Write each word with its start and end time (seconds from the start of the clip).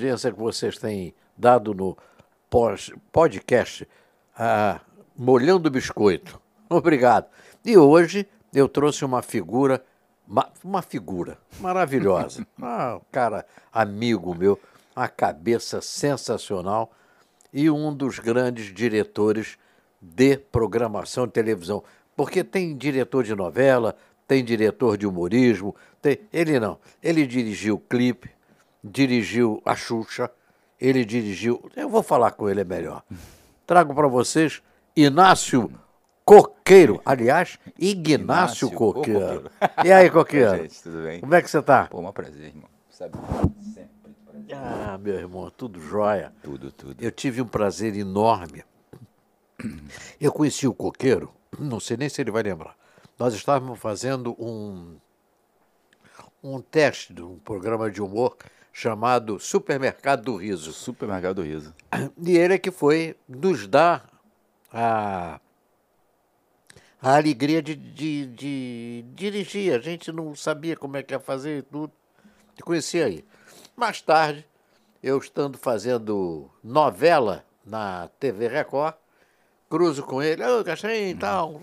audiência 0.00 0.32
que 0.32 0.38
vocês 0.38 0.78
têm 0.78 1.12
dado 1.36 1.74
no 1.74 1.94
podcast 3.12 3.86
ah, 4.36 4.80
Molhando 5.14 5.68
o 5.68 5.70
Biscoito. 5.70 6.40
Obrigado. 6.70 7.26
E 7.62 7.76
hoje 7.76 8.26
eu 8.54 8.66
trouxe 8.66 9.04
uma 9.04 9.20
figura, 9.20 9.84
ma- 10.26 10.48
uma 10.64 10.80
figura 10.80 11.36
maravilhosa. 11.60 12.46
Ah, 12.62 12.96
um 12.96 13.02
cara 13.12 13.44
amigo 13.70 14.34
meu, 14.34 14.58
uma 14.96 15.06
cabeça 15.06 15.82
sensacional 15.82 16.90
e 17.52 17.68
um 17.70 17.94
dos 17.94 18.18
grandes 18.18 18.72
diretores 18.72 19.58
de 20.00 20.38
programação 20.38 21.26
de 21.26 21.32
televisão. 21.34 21.84
Porque 22.16 22.42
tem 22.42 22.74
diretor 22.74 23.22
de 23.22 23.34
novela, 23.34 23.94
tem 24.26 24.42
diretor 24.42 24.96
de 24.96 25.06
humorismo, 25.06 25.74
tem... 26.00 26.20
ele 26.32 26.58
não. 26.58 26.78
Ele 27.02 27.26
dirigiu 27.26 27.74
o 27.74 27.78
clipe, 27.80 28.30
dirigiu 28.82 29.62
a 29.64 29.74
Xuxa, 29.74 30.30
ele 30.80 31.04
dirigiu. 31.04 31.70
Eu 31.76 31.88
vou 31.88 32.02
falar 32.02 32.32
com 32.32 32.48
ele 32.48 32.60
é 32.60 32.64
melhor. 32.64 33.02
Trago 33.66 33.94
para 33.94 34.08
vocês 34.08 34.62
Inácio 34.96 35.70
Coqueiro. 36.24 37.00
Aliás, 37.04 37.58
Ignácio 37.78 38.68
Inácio 38.68 38.70
Coqueiro. 38.70 39.20
Coqueiro. 39.20 39.50
E 39.84 39.92
aí, 39.92 40.10
Coqueiro? 40.10 40.56
Gente, 40.62 40.82
tudo 40.82 41.02
bem? 41.02 41.20
Como 41.20 41.34
é 41.34 41.42
que 41.42 41.50
você 41.50 41.62
tá? 41.62 41.86
Pô, 41.86 42.00
um 42.00 42.12
prazer, 42.12 42.46
irmão. 42.46 42.68
Sabe? 42.88 43.16
Sempre 43.62 43.90
prazer. 44.24 44.56
Ah, 44.56 44.98
meu 44.98 45.14
irmão, 45.14 45.50
tudo 45.50 45.80
jóia. 45.80 46.32
Tudo, 46.42 46.72
tudo. 46.72 46.96
Eu 47.02 47.10
tive 47.10 47.42
um 47.42 47.46
prazer 47.46 47.96
enorme. 47.96 48.64
Eu 50.20 50.32
conheci 50.32 50.66
o 50.66 50.74
Coqueiro, 50.74 51.32
não 51.58 51.80
sei 51.80 51.96
nem 51.96 52.08
se 52.08 52.20
ele 52.20 52.30
vai 52.30 52.42
lembrar. 52.42 52.76
Nós 53.18 53.34
estávamos 53.34 53.78
fazendo 53.78 54.34
um, 54.42 54.96
um 56.42 56.60
teste 56.60 57.12
de 57.12 57.22
um 57.22 57.38
programa 57.38 57.90
de 57.90 58.00
humor 58.00 58.36
chamado 58.80 59.38
Supermercado 59.38 60.22
do 60.22 60.36
Riso. 60.36 60.72
Supermercado 60.72 61.36
do 61.36 61.42
Riso. 61.42 61.74
E 62.16 62.38
ele 62.38 62.54
é 62.54 62.58
que 62.58 62.70
foi 62.70 63.14
nos 63.28 63.66
dar 63.66 64.08
a, 64.72 65.38
a 67.02 67.16
alegria 67.16 67.60
de, 67.60 67.76
de, 67.76 68.26
de 68.28 69.04
dirigir. 69.14 69.74
A 69.74 69.78
gente 69.80 70.10
não 70.10 70.34
sabia 70.34 70.78
como 70.78 70.96
é 70.96 71.02
que 71.02 71.12
ia 71.12 71.20
fazer 71.20 71.58
e 71.58 71.62
tudo. 71.62 71.92
Te 72.56 72.62
conheci 72.62 73.02
aí. 73.02 73.22
Mais 73.76 74.00
tarde, 74.00 74.46
eu 75.02 75.18
estando 75.18 75.58
fazendo 75.58 76.50
novela 76.64 77.44
na 77.62 78.08
TV 78.18 78.48
Record, 78.48 78.94
cruzo 79.68 80.02
com 80.04 80.22
ele, 80.22 80.42
ô 80.42 80.64
Castanho 80.64 81.08
e 81.08 81.14
tal. 81.14 81.60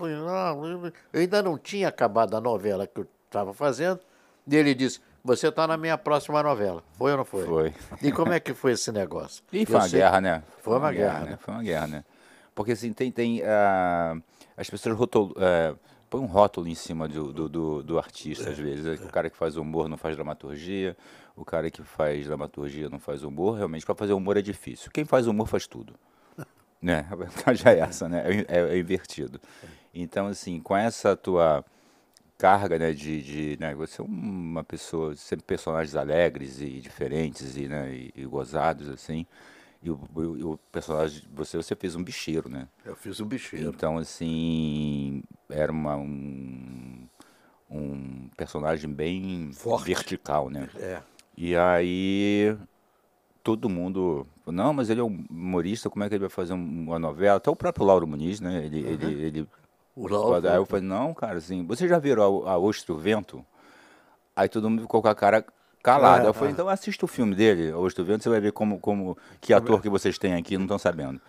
Eu 1.12 1.20
ainda 1.20 1.42
não 1.42 1.58
tinha 1.58 1.88
acabado 1.88 2.36
a 2.36 2.40
novela 2.40 2.86
que 2.86 3.00
eu 3.00 3.08
estava 3.26 3.52
fazendo. 3.52 3.98
E 4.46 4.54
ele 4.54 4.72
disse, 4.72 5.00
você 5.24 5.48
está 5.48 5.66
na 5.66 5.76
minha 5.76 5.96
próxima 5.98 6.42
novela. 6.42 6.82
Foi 6.96 7.10
ou 7.12 7.16
não 7.18 7.24
foi? 7.24 7.44
Foi. 7.44 7.74
E 8.02 8.10
como 8.12 8.32
é 8.32 8.40
que 8.40 8.54
foi 8.54 8.72
esse 8.72 8.90
negócio? 8.92 9.42
E 9.52 9.64
foi 9.66 9.74
Eu 9.76 9.80
uma 9.80 9.88
sei- 9.88 10.00
guerra, 10.00 10.20
né? 10.20 10.42
Foi 10.62 10.76
uma 10.76 10.92
guerra, 10.92 11.20
né? 11.24 11.38
Foi 11.40 11.54
uma 11.54 11.62
guerra, 11.62 11.86
né? 11.86 12.04
Porque 12.54 12.72
assim, 12.72 12.92
tem. 12.92 13.10
tem 13.10 13.42
ah, 13.44 14.16
as 14.56 14.68
pessoas 14.68 14.96
rotol, 14.96 15.32
ah, 15.36 15.74
põem 16.10 16.22
um 16.22 16.26
rótulo 16.26 16.66
em 16.68 16.74
cima 16.74 17.06
do, 17.06 17.32
do, 17.32 17.48
do, 17.48 17.82
do 17.82 17.98
artista, 17.98 18.50
às 18.50 18.58
vezes. 18.58 19.00
O 19.00 19.08
cara 19.08 19.28
que 19.30 19.36
faz 19.36 19.56
humor 19.56 19.88
não 19.88 19.96
faz 19.96 20.16
dramaturgia, 20.16 20.96
o 21.36 21.44
cara 21.44 21.70
que 21.70 21.82
faz 21.82 22.26
dramaturgia 22.26 22.88
não 22.88 22.98
faz 22.98 23.22
humor. 23.22 23.56
Realmente, 23.56 23.84
para 23.86 23.94
fazer 23.94 24.12
humor 24.12 24.36
é 24.36 24.42
difícil. 24.42 24.90
Quem 24.92 25.04
faz 25.04 25.26
humor 25.26 25.46
faz 25.46 25.66
tudo. 25.66 25.94
né? 26.82 27.06
A 27.12 27.14
verdade 27.16 27.68
é 27.68 27.78
essa, 27.78 28.08
né? 28.08 28.24
É, 28.48 28.58
é- 28.58 28.74
é 28.74 28.78
invertido. 28.78 29.40
Então, 29.94 30.26
assim, 30.26 30.60
com 30.60 30.76
essa 30.76 31.14
tua 31.16 31.64
carga, 32.38 32.78
né, 32.78 32.92
de, 32.92 33.20
de 33.20 33.56
né, 33.60 33.74
você 33.74 34.00
é 34.00 34.04
uma 34.04 34.62
pessoa, 34.62 35.14
sempre 35.16 35.44
personagens 35.44 35.96
alegres 35.96 36.60
e 36.60 36.80
diferentes 36.80 37.56
e, 37.56 37.66
né, 37.66 37.92
e, 37.92 38.12
e 38.14 38.24
gozados, 38.24 38.88
assim, 38.88 39.26
e 39.82 39.90
o, 39.90 40.00
o, 40.14 40.52
o 40.52 40.58
personagem, 40.70 41.22
você, 41.34 41.56
você 41.56 41.74
fez 41.74 41.94
um 41.96 42.02
bicheiro, 42.02 42.48
né? 42.48 42.68
Eu 42.84 42.96
fiz 42.96 43.20
um 43.20 43.26
bicheiro. 43.26 43.68
Então, 43.68 43.98
assim, 43.98 45.22
era 45.50 45.70
uma, 45.70 45.96
um, 45.96 47.06
um 47.70 48.28
personagem 48.36 48.90
bem 48.90 49.50
Forte. 49.52 49.86
vertical, 49.86 50.48
né? 50.48 50.68
É. 50.76 51.00
E 51.36 51.56
aí 51.56 52.56
todo 53.42 53.68
mundo, 53.68 54.26
não, 54.46 54.72
mas 54.74 54.90
ele 54.90 55.00
é 55.00 55.04
um 55.04 55.24
humorista, 55.30 55.88
como 55.88 56.04
é 56.04 56.08
que 56.08 56.14
ele 56.14 56.20
vai 56.20 56.28
fazer 56.30 56.52
um- 56.52 56.84
uma 56.86 56.98
novela? 56.98 57.36
Até 57.36 57.50
o 57.50 57.56
próprio 57.56 57.86
Lauro 57.86 58.06
Muniz, 58.06 58.40
né? 58.40 58.64
Ele, 58.64 58.80
ele, 58.80 59.06
ele 59.22 59.48
O 59.98 60.08
Lauro. 60.08 60.48
Aí 60.48 60.56
eu 60.56 60.64
falei, 60.66 60.84
não, 60.84 61.12
cara, 61.12 61.38
assim, 61.38 61.66
você 61.66 61.88
já 61.88 61.98
virou 61.98 62.46
a, 62.46 62.52
a 62.52 62.58
Ostra 62.58 62.94
e 62.94 62.96
o 62.96 62.98
Vento? 63.00 63.44
Aí 64.36 64.48
todo 64.48 64.70
mundo 64.70 64.82
ficou 64.82 65.02
com 65.02 65.08
a 65.08 65.14
cara 65.14 65.44
calada. 65.82 66.26
É, 66.26 66.28
eu 66.28 66.34
falei, 66.34 66.50
é. 66.50 66.52
então 66.52 66.68
assista 66.68 67.04
o 67.04 67.08
filme 67.08 67.34
dele, 67.34 67.70
A 67.72 67.78
Ostra 67.78 68.02
e 68.02 68.04
o 68.04 68.06
Vento, 68.06 68.22
você 68.22 68.28
vai 68.28 68.40
ver 68.40 68.52
como, 68.52 68.78
como 68.78 69.16
que 69.40 69.52
ator 69.52 69.80
que 69.82 69.88
vocês 69.88 70.16
têm 70.18 70.34
aqui 70.34 70.56
não 70.56 70.64
estão 70.64 70.78
sabendo. 70.78 71.20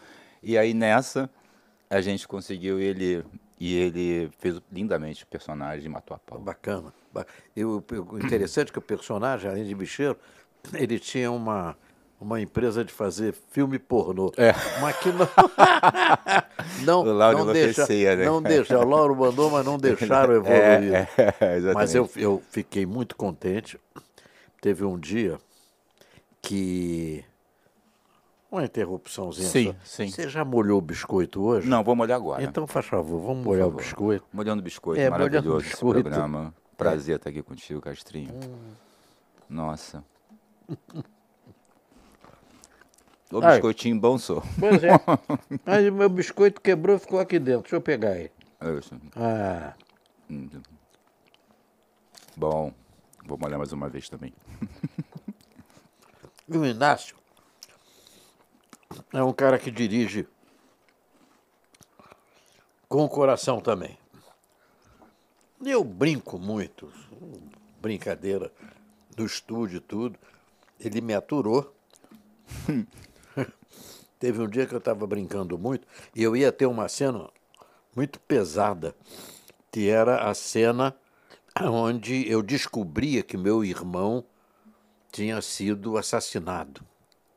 E 0.44 0.58
aí 0.58 0.74
nessa, 0.74 1.30
a 1.90 2.00
gente 2.02 2.28
conseguiu 2.28 2.80
ele, 2.80 3.26
e 3.60 3.76
ele 3.76 4.30
fez 4.38 4.62
lindamente 4.72 5.24
o 5.24 5.28
personagem 5.28 5.86
e 5.86 5.90
matou 5.90 6.16
a 6.16 6.20
pau. 6.20 6.40
Bacana. 6.40 6.94
Ba- 7.12 7.26
E 7.56 7.66
o, 7.66 7.84
o 8.12 8.18
interessante 8.20 8.70
é 8.70 8.72
que 8.72 8.80
o 8.80 8.82
personagem, 8.82 9.50
além 9.50 9.66
de 9.66 9.74
bicheiro, 9.74 10.16
ele 10.74 11.00
tinha 11.00 11.32
uma, 11.32 11.76
uma 12.20 12.42
empresa 12.42 12.84
de 12.84 12.92
fazer 12.92 13.34
filme 13.34 13.80
pornô. 13.80 14.32
É. 14.36 14.54
Mas 14.82 14.98
que 14.98 15.10
não. 15.10 15.28
não, 16.84 17.02
O 17.02 17.14
Lauro 17.14 17.46
não 17.46 17.54
deixa, 17.54 17.88
né? 17.88 18.26
não 18.26 18.42
deixa. 18.42 18.78
O 18.78 18.88
Lauro 18.88 19.16
mandou, 19.16 19.50
mas 19.50 19.66
não 19.66 19.78
deixaram 19.80 20.34
evoluir. 20.36 20.60
É, 20.60 21.08
é. 21.40 21.74
Mas 21.74 21.96
eu, 21.96 22.10
eu 22.18 22.42
fiquei 22.50 22.86
muito 22.86 23.16
contente. 23.16 23.80
Teve 24.62 24.84
um 24.84 25.00
dia 25.00 25.38
que. 26.42 27.24
Uma 28.52 28.66
interrupçãozinha. 28.66 29.48
Sim, 29.48 29.66
só. 29.84 30.04
sim. 30.04 30.10
Você 30.10 30.28
já 30.28 30.44
molhou 30.44 30.80
o 30.80 30.82
biscoito 30.82 31.42
hoje? 31.42 31.70
Não, 31.70 31.84
vou 31.84 31.96
molhar 31.96 32.18
agora. 32.18 32.44
Então, 32.44 32.66
faz 32.66 32.88
favor, 32.88 33.22
vamos 33.22 33.46
molhar 33.46 33.68
o 33.68 33.72
biscoito. 33.72 34.26
Molhando 34.34 34.62
biscoito, 34.62 35.00
É, 35.00 35.10
maravilhoso 35.10 35.60
esse 35.60 35.70
biscoito. 35.70 36.02
programa. 36.02 36.54
Prazer 36.76 37.18
estar 37.18 37.30
aqui 37.30 37.44
contigo, 37.44 37.80
Castrinho. 37.80 38.34
Nossa. 39.48 40.04
O 43.32 43.40
Ai. 43.44 43.54
biscoitinho 43.54 44.00
bom 44.00 44.18
sou. 44.18 44.44
Pois 44.60 44.84
é. 44.84 44.90
Mas 45.66 45.88
o 45.88 45.92
meu 45.92 46.10
biscoito 46.10 46.60
quebrou 46.62 46.96
e 46.96 47.00
ficou 47.00 47.20
aqui 47.20 47.38
dentro. 47.38 47.62
Deixa 47.64 47.76
eu 47.76 47.82
pegar 47.82 48.12
aí. 48.12 48.32
Isso. 48.78 49.00
Ah, 49.16 49.74
Hum. 50.30 50.48
Bom. 52.36 52.74
Vou 53.26 53.38
molhar 53.38 53.58
mais 53.60 53.72
uma 53.74 53.90
vez 53.90 54.10
também. 54.10 54.34
e 56.48 56.56
o 56.58 56.66
Inácio 56.66 57.16
é 59.14 59.22
um 59.24 59.34
cara 59.34 59.60
que 59.60 59.70
dirige 59.70 60.28
com 62.88 63.04
o 63.04 63.10
coração 63.10 63.60
também. 63.60 63.98
Eu 65.64 65.84
brinco 65.84 66.40
muito, 66.40 66.92
brincadeira 67.82 68.52
do 69.16 69.26
estúdio 69.26 69.78
e 69.78 69.82
tudo. 69.82 70.18
Ele 70.80 71.02
me 71.02 71.14
aturou. 71.14 71.76
Teve 74.20 74.42
um 74.42 74.48
dia 74.48 74.66
que 74.66 74.74
eu 74.74 74.80
estava 74.80 75.08
brincando 75.08 75.58
muito 75.58 75.88
e 76.14 76.22
eu 76.22 76.36
ia 76.36 76.52
ter 76.52 76.66
uma 76.66 76.90
cena 76.90 77.30
muito 77.96 78.20
pesada, 78.20 78.94
que 79.72 79.90
era 79.90 80.30
a 80.30 80.34
cena 80.34 80.96
onde 81.62 82.30
eu 82.30 82.42
descobria 82.42 83.24
que 83.24 83.38
meu 83.38 83.64
irmão 83.64 84.24
tinha 85.12 85.42
sido 85.42 85.98
assassinado. 85.98 86.89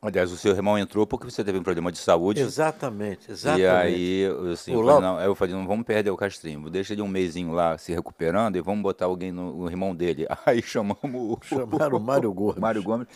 Aliás, 0.05 0.33
o 0.33 0.37
seu 0.37 0.53
irmão 0.53 0.77
entrou 0.77 1.07
porque 1.07 1.31
você 1.31 1.45
teve 1.45 1.59
um 1.59 1.63
problema 1.63 1.93
de 1.93 1.99
saúde. 1.99 2.41
Exatamente, 2.41 3.31
exatamente. 3.31 3.63
E 3.63 3.67
aí, 3.69 4.19
eu, 4.23 4.51
assim, 4.51 4.73
eu 4.73 4.81
falei, 4.85 5.01
não, 5.01 5.21
eu 5.21 5.35
falei, 5.37 5.55
não 5.55 5.65
vamos 5.65 5.87
perder 5.87 6.11
o 6.11 6.17
Castrinho, 6.17 6.69
deixa 6.69 6.93
ele 6.93 7.03
um 7.03 7.07
mêsinho 7.07 7.53
lá 7.53 7.79
se 7.79 7.93
recuperando 7.93 8.57
e 8.57 8.61
vamos 8.61 8.83
botar 8.83 9.05
alguém 9.05 9.31
no 9.31 9.57
o 9.57 9.71
irmão 9.71 9.95
dele. 9.95 10.27
Aí 10.45 10.61
chamamos 10.61 10.99
o 11.05 11.39
Chamaram 11.47 11.99
o 11.99 12.01
Mário 12.01 12.33
Gomes. 12.33 12.59
Mário 12.59 12.83
Gomes, 12.83 13.07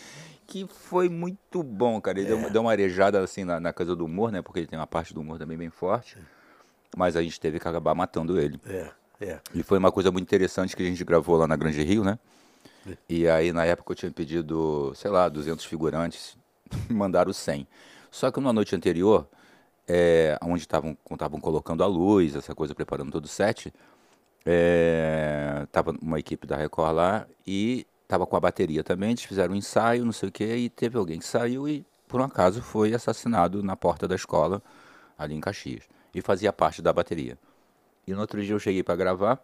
que 0.47 0.65
foi 0.65 1.09
muito 1.09 1.61
bom, 1.65 2.01
cara. 2.01 2.21
Ele 2.21 2.29
deu, 2.29 2.39
uma- 2.39 2.51
deu 2.51 2.62
uma 2.62 2.71
arejada 2.71 3.19
assim 3.21 3.43
na, 3.43 3.59
na 3.59 3.73
casa 3.73 3.97
do 3.97 4.05
humor, 4.05 4.31
né? 4.31 4.41
Porque 4.41 4.61
ele 4.61 4.69
tem 4.69 4.79
uma 4.79 4.87
parte 4.87 5.12
do 5.12 5.21
humor 5.21 5.39
também 5.41 5.59
bem 5.59 5.71
forte. 5.71 6.17
Mas 6.97 7.17
a 7.17 7.23
gente 7.23 7.41
teve 7.41 7.59
que 7.59 7.67
acabar 7.67 7.97
matando 7.97 8.39
ele. 8.41 8.61
É, 8.65 8.91
é. 9.21 9.41
E 9.53 9.65
foi 9.65 9.77
uma 9.79 9.91
coisa 9.91 10.12
muito 10.12 10.23
interessante 10.25 10.77
que 10.77 10.85
a 10.85 10.87
gente 10.87 11.03
gravou 11.05 11.37
lá 11.37 11.49
na 11.49 11.56
Grande 11.56 11.82
Rio, 11.82 12.05
né? 12.05 12.17
E 13.09 13.29
aí, 13.29 13.53
na 13.53 13.65
época, 13.65 13.91
eu 13.91 13.97
tinha 13.97 14.12
pedido, 14.12 14.93
sei 14.94 15.11
lá, 15.11 15.29
200 15.29 15.65
figurantes, 15.65 16.37
mandaram 16.91 17.33
100. 17.33 17.67
Só 18.11 18.31
que 18.31 18.41
na 18.41 18.53
noite 18.53 18.75
anterior, 18.75 19.29
é, 19.87 20.39
onde 20.43 20.63
estavam 20.63 20.97
colocando 21.41 21.83
a 21.83 21.87
luz, 21.87 22.35
essa 22.35 22.55
coisa, 22.55 22.75
preparando 22.75 23.13
todo 23.13 23.25
o 23.25 23.29
set, 23.29 23.73
é, 24.45 25.67
tava 25.73 25.95
uma 26.01 26.19
equipe 26.19 26.47
da 26.47 26.57
Record 26.57 26.95
lá 26.95 27.27
e 27.47 27.87
tava 28.07 28.27
com 28.27 28.37
a 28.37 28.41
bateria 28.41 28.85
também, 28.85 29.11
eles 29.11 29.25
fizeram 29.25 29.55
um 29.55 29.57
ensaio, 29.57 30.05
não 30.05 30.13
sei 30.13 30.29
o 30.29 30.33
quê, 30.33 30.57
e 30.57 30.71
teve 30.71 30.97
alguém 30.97 31.19
que 31.19 31.27
saiu 31.27 31.69
e, 31.69 31.85
por 32.07 32.21
um 32.21 32.25
acaso, 32.25 32.63
foi 32.63 32.95
assassinado 32.95 33.63
na 33.63 33.77
porta 33.77 34.07
da 34.07 34.15
escola, 34.15 34.63
ali 35.19 35.35
em 35.35 35.41
Caxias. 35.41 35.85
E 36.15 36.23
fazia 36.23 36.53
parte 36.53 36.81
da 36.81 36.93
bateria. 36.93 37.37
E 38.07 38.15
no 38.15 38.21
outro 38.21 38.41
dia 38.41 38.55
eu 38.55 38.59
cheguei 38.61 38.83
para 38.83 38.95
gravar, 38.95 39.43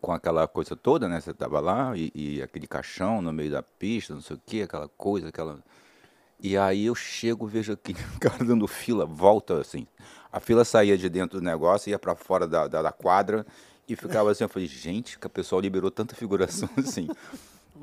com 0.00 0.12
aquela 0.12 0.46
coisa 0.46 0.76
toda, 0.76 1.08
né? 1.08 1.20
Você 1.20 1.32
tava 1.32 1.60
lá 1.60 1.96
e, 1.96 2.10
e 2.14 2.42
aquele 2.42 2.66
caixão 2.66 3.22
no 3.22 3.32
meio 3.32 3.50
da 3.50 3.62
pista, 3.62 4.14
não 4.14 4.20
sei 4.20 4.36
o 4.36 4.40
que, 4.44 4.62
aquela 4.62 4.88
coisa, 4.88 5.28
aquela. 5.28 5.62
E 6.44 6.58
aí 6.58 6.84
eu 6.84 6.94
chego, 6.94 7.46
vejo 7.46 7.72
aqui 7.72 7.96
o 8.16 8.20
cara 8.20 8.44
dando 8.44 8.68
fila, 8.68 9.06
volta 9.06 9.62
assim. 9.62 9.86
A 10.30 10.38
fila 10.38 10.62
saía 10.62 10.98
de 10.98 11.08
dentro 11.08 11.40
do 11.40 11.42
negócio, 11.42 11.88
ia 11.88 11.98
para 11.98 12.14
fora 12.14 12.46
da, 12.46 12.68
da, 12.68 12.82
da, 12.82 12.92
quadra 12.92 13.46
e 13.88 13.96
ficava 13.96 14.30
assim. 14.30 14.44
Eu 14.44 14.48
falei, 14.50 14.68
gente, 14.68 15.18
que 15.18 15.26
a 15.26 15.30
pessoa 15.30 15.62
liberou 15.62 15.90
tanta 15.90 16.14
figuração 16.14 16.68
assim. 16.76 17.08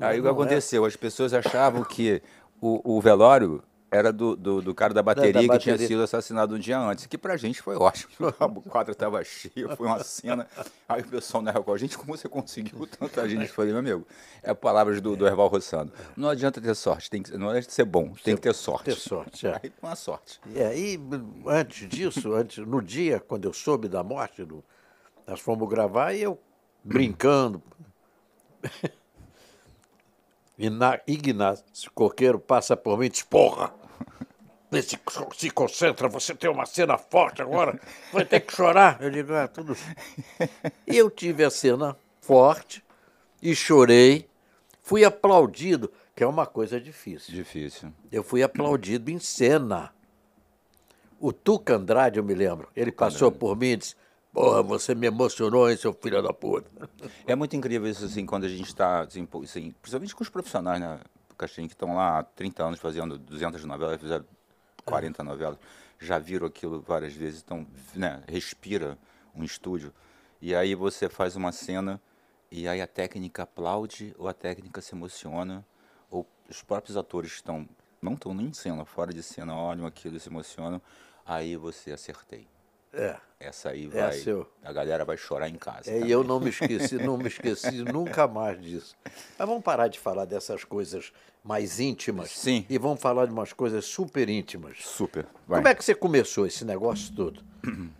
aí 0.00 0.20
o 0.20 0.22
que 0.22 0.28
é. 0.28 0.30
aconteceu? 0.30 0.84
É. 0.84 0.88
As 0.88 0.94
pessoas 0.94 1.34
achavam 1.34 1.82
que 1.82 2.22
o, 2.60 2.98
o 2.98 3.00
velório 3.00 3.64
era 3.92 4.10
do, 4.10 4.34
do, 4.34 4.62
do, 4.62 4.74
cara 4.74 4.94
da 4.94 5.02
bateria, 5.02 5.34
da, 5.34 5.40
da 5.42 5.46
bateria 5.46 5.74
que 5.74 5.78
tinha 5.78 5.86
sido 5.86 6.02
assassinado 6.02 6.54
um 6.54 6.58
dia 6.58 6.78
antes, 6.78 7.04
que 7.04 7.18
pra 7.18 7.36
gente 7.36 7.60
foi 7.60 7.76
ótimo. 7.78 8.10
O 8.56 8.62
quadro 8.62 8.94
tava 8.94 9.22
cheio, 9.22 9.76
foi 9.76 9.86
uma 9.86 10.02
cena. 10.02 10.48
Aí 10.88 11.02
o 11.02 11.06
pessoal 11.06 11.42
na 11.42 11.50
Record, 11.50 11.78
gente, 11.78 11.98
como 11.98 12.16
você 12.16 12.26
conseguiu 12.26 12.88
tanta 12.98 13.28
gente? 13.28 13.48
Eu 13.48 13.54
falei, 13.54 13.70
meu 13.70 13.80
amigo, 13.80 14.06
é 14.42 14.54
palavras 14.54 14.98
do, 15.02 15.14
do 15.14 15.26
Erval 15.26 15.48
Rossano. 15.48 15.92
Não 16.16 16.30
adianta 16.30 16.58
ter 16.58 16.74
sorte, 16.74 17.10
tem 17.10 17.22
que, 17.22 17.36
não 17.36 17.50
adianta 17.50 17.70
ser 17.70 17.84
bom, 17.84 18.14
tem 18.24 18.34
que 18.34 18.40
ter 18.40 18.54
sorte. 18.54 18.86
Ter 18.86 18.96
sorte, 18.96 19.46
é. 19.46 19.60
Aí 19.62 19.68
com 19.68 19.86
a 19.86 19.94
sorte. 19.94 20.40
E 20.46 20.62
aí, 20.62 20.98
antes 21.46 21.86
disso, 21.86 22.32
antes, 22.32 22.66
no 22.66 22.80
dia, 22.80 23.20
quando 23.20 23.44
eu 23.44 23.52
soube 23.52 23.88
da 23.88 24.02
morte, 24.02 24.42
do, 24.42 24.64
nós 25.26 25.38
fomos 25.38 25.68
gravar 25.68 26.14
e 26.14 26.22
eu 26.22 26.38
brincando. 26.82 27.62
Ignácio 31.06 31.90
Coqueiro 31.94 32.38
passa 32.38 32.76
por 32.76 32.98
mim 32.98 33.06
e 33.06 33.08
diz, 33.08 33.22
porra, 33.22 33.74
se, 34.80 34.98
se 35.36 35.50
concentra, 35.50 36.08
você 36.08 36.34
tem 36.34 36.48
uma 36.48 36.64
cena 36.64 36.96
forte 36.96 37.42
agora, 37.42 37.78
vai 38.12 38.24
ter 38.24 38.40
que 38.40 38.54
chorar. 38.54 38.96
Eu 39.00 39.10
digo, 39.10 39.34
ah, 39.34 39.48
tudo. 39.48 39.76
E 40.86 40.96
eu 40.96 41.10
tive 41.10 41.44
a 41.44 41.50
cena 41.50 41.96
forte 42.20 42.82
e 43.42 43.54
chorei, 43.54 44.28
fui 44.80 45.04
aplaudido, 45.04 45.92
que 46.14 46.22
é 46.22 46.26
uma 46.26 46.46
coisa 46.46 46.80
difícil. 46.80 47.34
Difícil. 47.34 47.92
Eu 48.10 48.22
fui 48.22 48.42
aplaudido 48.42 49.10
em 49.10 49.18
cena. 49.18 49.92
O 51.20 51.32
Tuca 51.32 51.74
Andrade, 51.76 52.18
eu 52.18 52.24
me 52.24 52.34
lembro, 52.34 52.68
ele 52.74 52.90
Tuca 52.90 53.04
passou 53.06 53.28
Andrade. 53.28 53.40
por 53.40 53.56
mim 53.56 53.66
e 53.72 53.76
disse, 53.76 53.96
Porra, 54.32 54.62
você 54.62 54.94
me 54.94 55.06
emocionou, 55.06 55.70
hein, 55.70 55.76
seu 55.76 55.92
filho 55.92 56.22
da 56.22 56.32
puta. 56.32 56.70
É 57.26 57.34
muito 57.36 57.54
incrível 57.54 57.88
isso, 57.90 58.04
assim, 58.04 58.24
quando 58.24 58.44
a 58.44 58.48
gente 58.48 58.66
está, 58.66 59.00
assim, 59.02 59.28
assim, 59.44 59.74
principalmente 59.82 60.14
com 60.14 60.22
os 60.22 60.30
profissionais, 60.30 60.80
né, 60.80 61.00
Caixinha, 61.36 61.68
que 61.68 61.74
estão 61.74 61.94
lá 61.94 62.20
há 62.20 62.22
30 62.22 62.64
anos 62.64 62.80
fazendo 62.80 63.18
200 63.18 63.64
novelas, 63.64 64.00
fizeram 64.00 64.24
40 64.84 65.22
novelas, 65.22 65.58
já 65.98 66.18
viram 66.18 66.46
aquilo 66.46 66.80
várias 66.80 67.14
vezes, 67.14 67.42
então, 67.42 67.66
né, 67.94 68.22
respira 68.28 68.98
um 69.34 69.44
estúdio. 69.44 69.92
E 70.40 70.54
aí 70.54 70.74
você 70.74 71.08
faz 71.08 71.36
uma 71.36 71.52
cena 71.52 72.00
e 72.50 72.68
aí 72.68 72.80
a 72.80 72.86
técnica 72.86 73.44
aplaude 73.44 74.14
ou 74.18 74.28
a 74.28 74.34
técnica 74.34 74.80
se 74.80 74.94
emociona, 74.94 75.64
ou 76.10 76.26
os 76.48 76.62
próprios 76.62 76.96
atores 76.96 77.32
estão, 77.32 77.66
não 78.00 78.14
estão 78.14 78.34
nem 78.34 78.48
em 78.48 78.52
cena, 78.52 78.84
fora 78.84 79.12
de 79.12 79.22
cena, 79.22 79.56
olham 79.56 79.86
aquilo 79.86 80.16
e 80.16 80.20
se 80.20 80.28
emocionam, 80.28 80.82
aí 81.24 81.56
você 81.56 81.92
acertei. 81.92 82.51
É. 82.92 83.16
Essa 83.40 83.70
aí 83.70 83.88
vai. 83.88 84.22
Eu... 84.24 84.48
A 84.62 84.72
galera 84.72 85.04
vai 85.04 85.16
chorar 85.16 85.48
em 85.48 85.56
casa. 85.56 85.90
É, 85.90 86.00
e 86.00 86.10
eu 86.10 86.22
não 86.22 86.38
me 86.38 86.50
esqueci, 86.50 86.96
não 86.96 87.16
me 87.16 87.26
esqueci 87.26 87.82
nunca 87.82 88.28
mais 88.28 88.60
disso. 88.60 88.96
Mas 89.04 89.48
vamos 89.48 89.64
parar 89.64 89.88
de 89.88 89.98
falar 89.98 90.26
dessas 90.26 90.62
coisas 90.62 91.12
mais 91.42 91.80
íntimas. 91.80 92.30
Sim. 92.30 92.64
E 92.70 92.78
vamos 92.78 93.00
falar 93.00 93.26
de 93.26 93.32
umas 93.32 93.52
coisas 93.52 93.84
super 93.84 94.28
íntimas. 94.28 94.78
Super. 94.84 95.26
Vai. 95.46 95.58
Como 95.58 95.68
é 95.68 95.74
que 95.74 95.84
você 95.84 95.94
começou 95.94 96.46
esse 96.46 96.64
negócio 96.64 97.12
todo? 97.14 97.42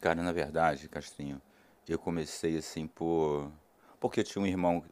Cara, 0.00 0.22
na 0.22 0.32
verdade, 0.32 0.88
Castrinho, 0.88 1.42
eu 1.88 1.98
comecei 1.98 2.56
assim 2.58 2.86
por. 2.86 3.50
Porque 3.98 4.20
eu 4.20 4.24
tinha 4.24 4.42
um 4.42 4.46
irmão 4.46 4.84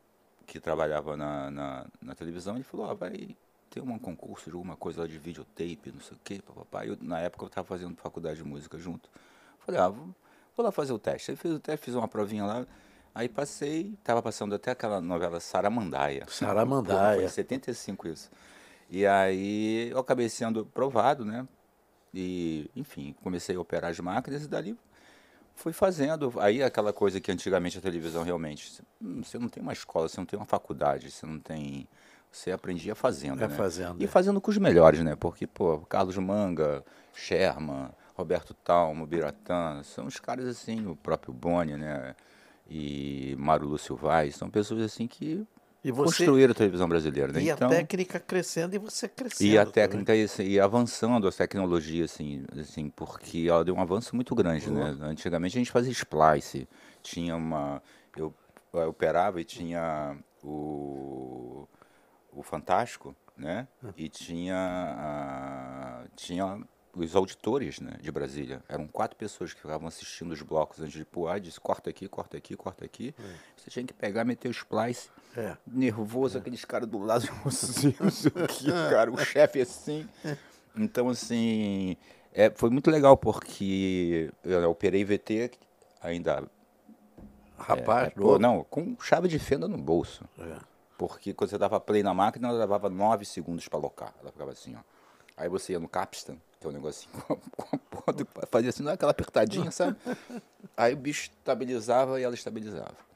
que 0.44 0.58
trabalhava 0.58 1.16
na, 1.16 1.50
na, 1.50 1.86
na 2.02 2.14
televisão, 2.14 2.56
ele 2.56 2.64
falou, 2.64 2.90
ah, 2.90 2.94
vai 2.94 3.36
ter 3.70 3.80
um 3.80 3.98
concurso 3.98 4.50
de 4.50 4.56
alguma 4.56 4.76
coisa 4.76 5.02
lá 5.02 5.06
de 5.06 5.18
videotape, 5.18 5.92
não 5.92 6.00
sei 6.00 6.16
o 6.16 6.20
quê, 6.22 6.40
papai. 6.42 6.90
Eu, 6.90 6.98
na 7.00 7.20
época 7.20 7.44
eu 7.44 7.48
estava 7.48 7.66
fazendo 7.66 7.96
faculdade 7.96 8.36
de 8.36 8.44
música 8.44 8.78
junto. 8.78 9.10
Falei, 9.60 9.80
ah, 9.80 9.88
vou, 9.88 10.08
vou 10.56 10.64
lá 10.64 10.72
fazer 10.72 10.92
o 10.92 10.98
teste. 10.98 11.30
Aí 11.30 11.36
fiz 11.36 11.52
o 11.52 11.58
teste, 11.58 11.84
fiz 11.84 11.94
uma 11.94 12.08
provinha 12.08 12.44
lá. 12.44 12.66
Aí 13.14 13.28
passei, 13.28 13.94
estava 13.98 14.22
passando 14.22 14.54
até 14.54 14.70
aquela 14.70 15.00
novela 15.00 15.40
Saramandaia. 15.40 16.24
Saramandaia. 16.28 17.16
Foi 17.16 17.24
em 17.24 17.28
75 17.28 18.08
isso. 18.08 18.30
E 18.90 19.06
aí 19.06 19.90
eu 19.90 19.98
acabei 19.98 20.28
sendo 20.28 20.64
provado, 20.64 21.24
né? 21.24 21.46
E, 22.14 22.70
enfim, 22.74 23.14
comecei 23.22 23.56
a 23.56 23.60
operar 23.60 23.90
as 23.90 24.00
máquinas 24.00 24.44
e 24.44 24.48
dali 24.48 24.76
fui 25.58 25.72
fazendo. 25.72 26.32
Aí 26.38 26.62
aquela 26.62 26.92
coisa 26.92 27.20
que 27.20 27.30
antigamente 27.30 27.76
a 27.76 27.80
televisão 27.80 28.22
realmente. 28.22 28.80
Você 29.00 29.38
não 29.38 29.48
tem 29.48 29.62
uma 29.62 29.72
escola, 29.72 30.08
você 30.08 30.18
não 30.18 30.24
tem 30.24 30.38
uma 30.38 30.46
faculdade, 30.46 31.10
você 31.10 31.26
não 31.26 31.38
tem 31.38 31.86
você 32.30 32.50
aprendia 32.50 32.94
fazendo, 32.94 33.42
é 33.42 33.48
né? 33.48 33.54
fazendo. 33.54 34.00
E 34.00 34.04
é. 34.04 34.08
fazendo 34.08 34.40
com 34.40 34.50
os 34.50 34.58
melhores, 34.58 35.00
né? 35.00 35.16
Porque, 35.16 35.46
pô, 35.46 35.78
Carlos 35.88 36.16
Manga, 36.18 36.84
Sherman, 37.14 37.90
Roberto 38.14 38.54
Talmo, 38.54 39.06
Biratã, 39.06 39.82
são 39.82 40.06
os 40.06 40.18
caras 40.18 40.46
assim, 40.46 40.86
o 40.86 40.96
próprio 40.96 41.32
Boni, 41.32 41.76
né? 41.76 42.14
E 42.70 43.34
Mário 43.38 43.66
Lúcio 43.66 43.96
Vaz, 43.96 44.36
são 44.36 44.50
pessoas 44.50 44.82
assim 44.82 45.06
que 45.06 45.46
você, 45.84 46.02
construíram 46.02 46.50
a 46.50 46.54
televisão 46.54 46.88
brasileira, 46.88 47.32
né? 47.32 47.40
E 47.40 47.48
então, 47.48 47.68
a 47.68 47.70
técnica 47.70 48.20
crescendo 48.20 48.74
e 48.74 48.78
você 48.78 49.08
crescendo. 49.08 49.48
E 49.48 49.56
a 49.56 49.64
técnica 49.64 50.14
e, 50.14 50.24
assim, 50.24 50.42
e, 50.42 50.60
avançando 50.60 51.26
a 51.26 51.32
tecnologia, 51.32 52.04
assim, 52.04 52.44
assim, 52.60 52.90
porque 52.90 53.46
ela 53.48 53.64
deu 53.64 53.74
um 53.74 53.80
avanço 53.80 54.14
muito 54.14 54.34
grande, 54.34 54.68
uhum. 54.68 54.74
né? 54.74 54.96
Antigamente 55.00 55.56
a 55.56 55.60
gente 55.60 55.70
fazia 55.70 55.92
splice, 55.92 56.68
tinha 57.02 57.36
uma... 57.36 57.80
Eu, 58.16 58.34
eu 58.74 58.88
operava 58.88 59.40
e 59.40 59.44
tinha 59.44 60.16
o 60.42 61.66
o 62.38 62.42
Fantástico, 62.42 63.14
né? 63.36 63.66
E 63.96 64.08
tinha, 64.08 64.56
a, 64.56 66.04
tinha 66.14 66.62
os 66.94 67.16
auditores 67.16 67.80
né, 67.80 67.96
de 68.00 68.10
Brasília. 68.10 68.62
Eram 68.68 68.86
quatro 68.86 69.16
pessoas 69.16 69.52
que 69.52 69.60
ficavam 69.60 69.88
assistindo 69.88 70.32
os 70.32 70.42
blocos 70.42 70.80
antes 70.80 70.92
de 70.92 71.04
pôr. 71.04 71.28
Ah, 71.28 71.38
disse, 71.38 71.60
corta 71.60 71.90
aqui, 71.90 72.08
corta 72.08 72.36
aqui, 72.36 72.56
corta 72.56 72.84
aqui. 72.84 73.14
É. 73.18 73.34
Você 73.56 73.70
tinha 73.70 73.84
que 73.84 73.92
pegar, 73.92 74.24
meter 74.24 74.48
o 74.48 74.52
splice. 74.52 75.10
É. 75.36 75.56
Nervoso, 75.66 76.38
é. 76.38 76.40
aqueles 76.40 76.64
caras 76.64 76.88
do 76.88 76.98
lado, 76.98 77.28
não 77.44 77.50
sei 77.50 77.90
o 77.90 78.46
que, 78.46 78.70
cara. 78.90 79.10
O 79.10 79.18
chefe 79.18 79.60
assim. 79.60 80.08
Então, 80.76 81.08
assim, 81.08 81.96
é, 82.32 82.50
foi 82.50 82.70
muito 82.70 82.90
legal 82.90 83.16
porque 83.16 84.30
eu 84.44 84.70
operei 84.70 85.04
VT 85.04 85.50
ainda... 86.00 86.44
Rapaz, 87.56 88.06
é, 88.06 88.10
pô, 88.10 88.38
não, 88.38 88.62
com 88.62 88.96
chave 89.00 89.26
de 89.26 89.36
fenda 89.36 89.66
no 89.66 89.76
bolso. 89.76 90.24
É. 90.38 90.58
Porque 90.98 91.32
quando 91.32 91.50
você 91.50 91.56
dava 91.56 91.78
play 91.78 92.02
na 92.02 92.12
máquina, 92.12 92.48
ela 92.48 92.58
levava 92.58 92.90
9 92.90 93.24
segundos 93.24 93.68
para 93.68 93.78
alocar. 93.78 94.12
Ela 94.20 94.32
ficava 94.32 94.50
assim, 94.50 94.74
ó. 94.74 94.80
Aí 95.36 95.48
você 95.48 95.72
ia 95.72 95.78
no 95.78 95.88
Capstan, 95.88 96.36
que 96.60 96.66
é 96.66 96.68
um 96.68 96.72
negocinho 96.72 97.12
com 97.56 97.76
a, 97.76 97.78
com 97.78 98.40
a 98.42 98.46
fazia 98.46 98.70
assim, 98.70 98.82
não 98.82 98.90
é 98.90 98.94
aquela 98.94 99.12
apertadinha, 99.12 99.70
sabe? 99.70 99.96
Aí 100.76 100.92
o 100.92 100.96
bicho 100.96 101.30
estabilizava 101.30 102.20
e 102.20 102.24
ela 102.24 102.34
estabilizava. 102.34 103.08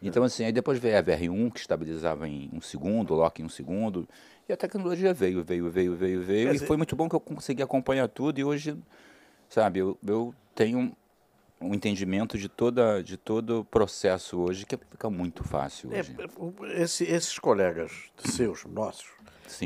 Então, 0.00 0.22
assim, 0.22 0.44
aí 0.44 0.52
depois 0.52 0.78
veio 0.78 0.96
a 0.96 1.02
VR1, 1.02 1.52
que 1.52 1.58
estabilizava 1.58 2.28
em 2.28 2.48
um 2.52 2.60
segundo, 2.60 3.14
lock 3.14 3.42
em 3.42 3.44
um 3.44 3.48
segundo. 3.48 4.08
E 4.48 4.52
a 4.52 4.56
tecnologia 4.56 5.12
veio, 5.12 5.42
veio, 5.42 5.68
veio, 5.68 5.96
veio, 5.96 6.22
veio. 6.22 6.54
e 6.54 6.58
foi 6.60 6.76
muito 6.76 6.94
bom 6.94 7.08
que 7.08 7.16
eu 7.16 7.20
consegui 7.20 7.64
acompanhar 7.64 8.08
tudo. 8.08 8.38
E 8.38 8.44
hoje, 8.44 8.78
sabe, 9.48 9.80
eu, 9.80 9.98
eu 10.06 10.32
tenho 10.54 10.96
um 11.60 11.74
entendimento 11.74 12.38
de 12.38 12.48
toda 12.48 13.02
de 13.02 13.16
todo 13.16 13.60
o 13.60 13.64
processo 13.64 14.38
hoje 14.38 14.64
que 14.64 14.76
fica 14.76 15.10
muito 15.10 15.42
fácil 15.44 15.92
é, 15.92 16.00
hoje. 16.00 16.16
É, 16.18 16.82
esse, 16.82 17.04
esses 17.04 17.38
colegas 17.38 17.92
seus, 18.24 18.64
nossos, 18.64 19.06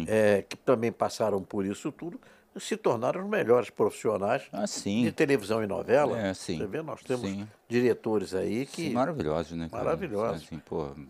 é, 0.06 0.42
que 0.42 0.56
também 0.56 0.90
passaram 0.90 1.42
por 1.42 1.66
isso 1.66 1.92
tudo, 1.92 2.20
se 2.58 2.76
tornaram 2.76 3.22
os 3.22 3.28
melhores 3.28 3.70
profissionais 3.70 4.42
ah, 4.52 4.64
de 4.64 5.12
televisão 5.12 5.62
e 5.62 5.66
novela. 5.66 6.18
É, 6.18 6.34
sim. 6.34 6.58
Você 6.58 6.66
vê, 6.66 6.82
nós 6.82 7.02
temos 7.02 7.28
sim. 7.28 7.48
diretores 7.68 8.34
aí 8.34 8.66
que. 8.66 8.88
Sim, 8.88 8.92
maravilhosos, 8.92 9.52
né? 9.52 9.68
Cara? 9.70 9.84
Maravilhosos. 9.84 10.44
Assim. 10.44 10.60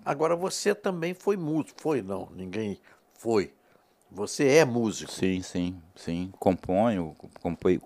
Agora, 0.04 0.36
você 0.36 0.74
também 0.74 1.14
foi 1.14 1.36
músico. 1.36 1.80
Foi, 1.80 2.02
não, 2.02 2.28
ninguém 2.34 2.78
foi. 3.14 3.52
Você 4.10 4.46
é 4.46 4.64
músico. 4.64 5.10
Sim, 5.10 5.42
sim, 5.42 5.82
sim. 5.96 6.32
Componho, 6.38 7.16
compõe, 7.40 7.78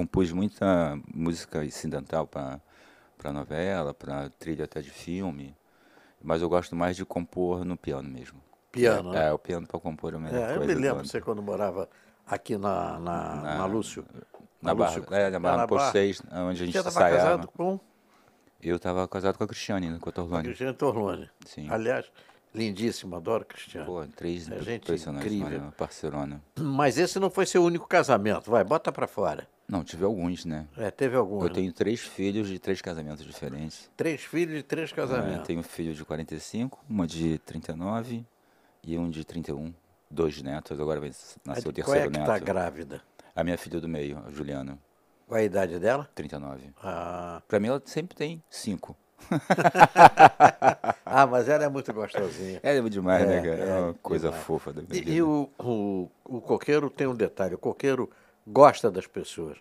compus 0.00 0.32
muita 0.32 0.98
música 1.12 1.62
incidental 1.62 2.26
para 2.26 3.32
novela, 3.32 3.92
para 3.92 4.30
trilha 4.30 4.64
até 4.64 4.80
de 4.80 4.88
filme, 4.88 5.54
mas 6.22 6.40
eu 6.40 6.48
gosto 6.48 6.74
mais 6.74 6.96
de 6.96 7.04
compor 7.04 7.66
no 7.66 7.76
piano 7.76 8.08
mesmo. 8.08 8.40
Piano, 8.72 9.10
é, 9.10 9.18
né? 9.18 9.28
É, 9.28 9.32
o 9.32 9.38
piano 9.38 9.66
para 9.66 9.78
compor 9.78 10.14
é 10.14 10.16
a 10.16 10.20
melhor 10.20 10.50
é. 10.50 10.56
Eu 10.56 10.60
me 10.64 10.74
lembro 10.74 11.04
você 11.04 11.20
quando 11.20 11.42
morava 11.42 11.86
aqui 12.26 12.56
na, 12.56 12.98
na, 12.98 13.34
na, 13.36 13.54
na 13.56 13.66
Lúcio. 13.66 14.06
Na, 14.62 14.70
na 14.70 14.74
Barra, 14.74 14.96
Lúcio, 14.96 15.14
é, 15.14 15.30
na 15.30 15.38
Barra, 15.38 15.56
na 15.58 15.66
por 15.66 15.80
seis, 15.92 16.22
onde 16.32 16.62
a 16.62 16.66
gente 16.66 16.72
você 16.72 16.88
estava 16.88 17.10
casado 17.10 17.48
com? 17.48 17.78
Eu 18.62 18.76
estava 18.76 19.06
casado 19.06 19.36
com 19.36 19.44
a 19.44 19.46
Cristiane, 19.46 19.98
com 19.98 20.08
a 20.08 20.12
Torlone. 20.12 20.40
A 20.40 20.44
Cristiane 20.44 20.74
Torlone. 20.74 21.30
Sim. 21.44 21.68
Aliás, 21.70 22.10
Lindíssima, 22.54 23.18
adoro 23.18 23.44
Cristiano. 23.44 23.86
Pô, 23.86 24.04
três 24.06 24.50
é 24.50 24.60
gente 24.60 24.90
incrível. 24.92 25.60
Uma 25.60 25.72
parceirona. 25.72 26.42
Mas 26.58 26.96
esse 26.96 27.18
não 27.18 27.30
foi 27.30 27.44
seu 27.44 27.62
único 27.62 27.86
casamento, 27.86 28.50
vai, 28.50 28.64
bota 28.64 28.90
para 28.90 29.06
fora. 29.06 29.46
Não, 29.70 29.84
tive 29.84 30.04
alguns, 30.04 30.44
né? 30.44 30.66
É, 30.76 30.90
teve 30.90 31.14
alguns. 31.16 31.42
Eu 31.42 31.48
né? 31.48 31.54
tenho 31.54 31.72
três 31.72 32.00
filhos 32.00 32.48
de 32.48 32.58
três 32.58 32.82
casamentos 32.82 33.24
diferentes. 33.24 33.88
Três 33.96 34.20
filhos 34.22 34.56
de 34.56 34.62
três 34.64 34.92
casamentos. 34.92 35.42
É, 35.42 35.44
tenho 35.44 35.60
um 35.60 35.62
filho 35.62 35.94
de 35.94 36.04
45, 36.04 36.84
uma 36.88 37.06
de 37.06 37.38
39 37.38 38.24
e 38.82 38.98
um 38.98 39.08
de 39.08 39.24
31. 39.24 39.72
dois 40.10 40.42
netos, 40.42 40.80
agora 40.80 40.98
vai 40.98 41.12
nascer 41.44 41.60
o 41.60 41.62
Qual 41.62 41.70
é 41.70 41.72
terceiro 41.72 42.10
que 42.10 42.18
neto. 42.18 42.32
está 42.32 42.38
grávida? 42.44 43.00
A 43.36 43.44
minha 43.44 43.56
filha 43.56 43.80
do 43.80 43.86
meio, 43.88 44.20
a 44.26 44.30
Juliana, 44.30 44.76
Qual 45.28 45.38
é 45.38 45.42
a 45.42 45.44
idade 45.44 45.78
dela? 45.78 46.10
39. 46.16 46.72
Ah, 46.82 47.40
Pra 47.46 47.60
mim 47.60 47.68
ela 47.68 47.80
sempre 47.84 48.16
tem 48.16 48.42
cinco. 48.50 48.96
ah, 51.06 51.26
mas 51.26 51.48
ela 51.48 51.64
é 51.64 51.68
muito 51.68 51.92
gostosinha. 51.92 52.58
É 52.62 52.80
demais, 52.80 53.26
né, 53.26 53.38
É, 53.38 53.42
cara? 53.42 53.64
É, 53.64 53.68
é 53.68 53.80
uma 53.82 53.94
coisa 53.94 54.28
demais. 54.28 54.44
fofa 54.44 54.72
da 54.72 54.82
minha 54.82 54.94
E, 54.96 54.98
vida. 55.00 55.10
e 55.12 55.22
o, 55.22 55.48
o, 55.58 56.10
o 56.24 56.40
coqueiro 56.40 56.90
tem 56.90 57.06
um 57.06 57.14
detalhe, 57.14 57.54
o 57.54 57.58
coqueiro 57.58 58.10
gosta 58.46 58.90
das 58.90 59.06
pessoas. 59.06 59.58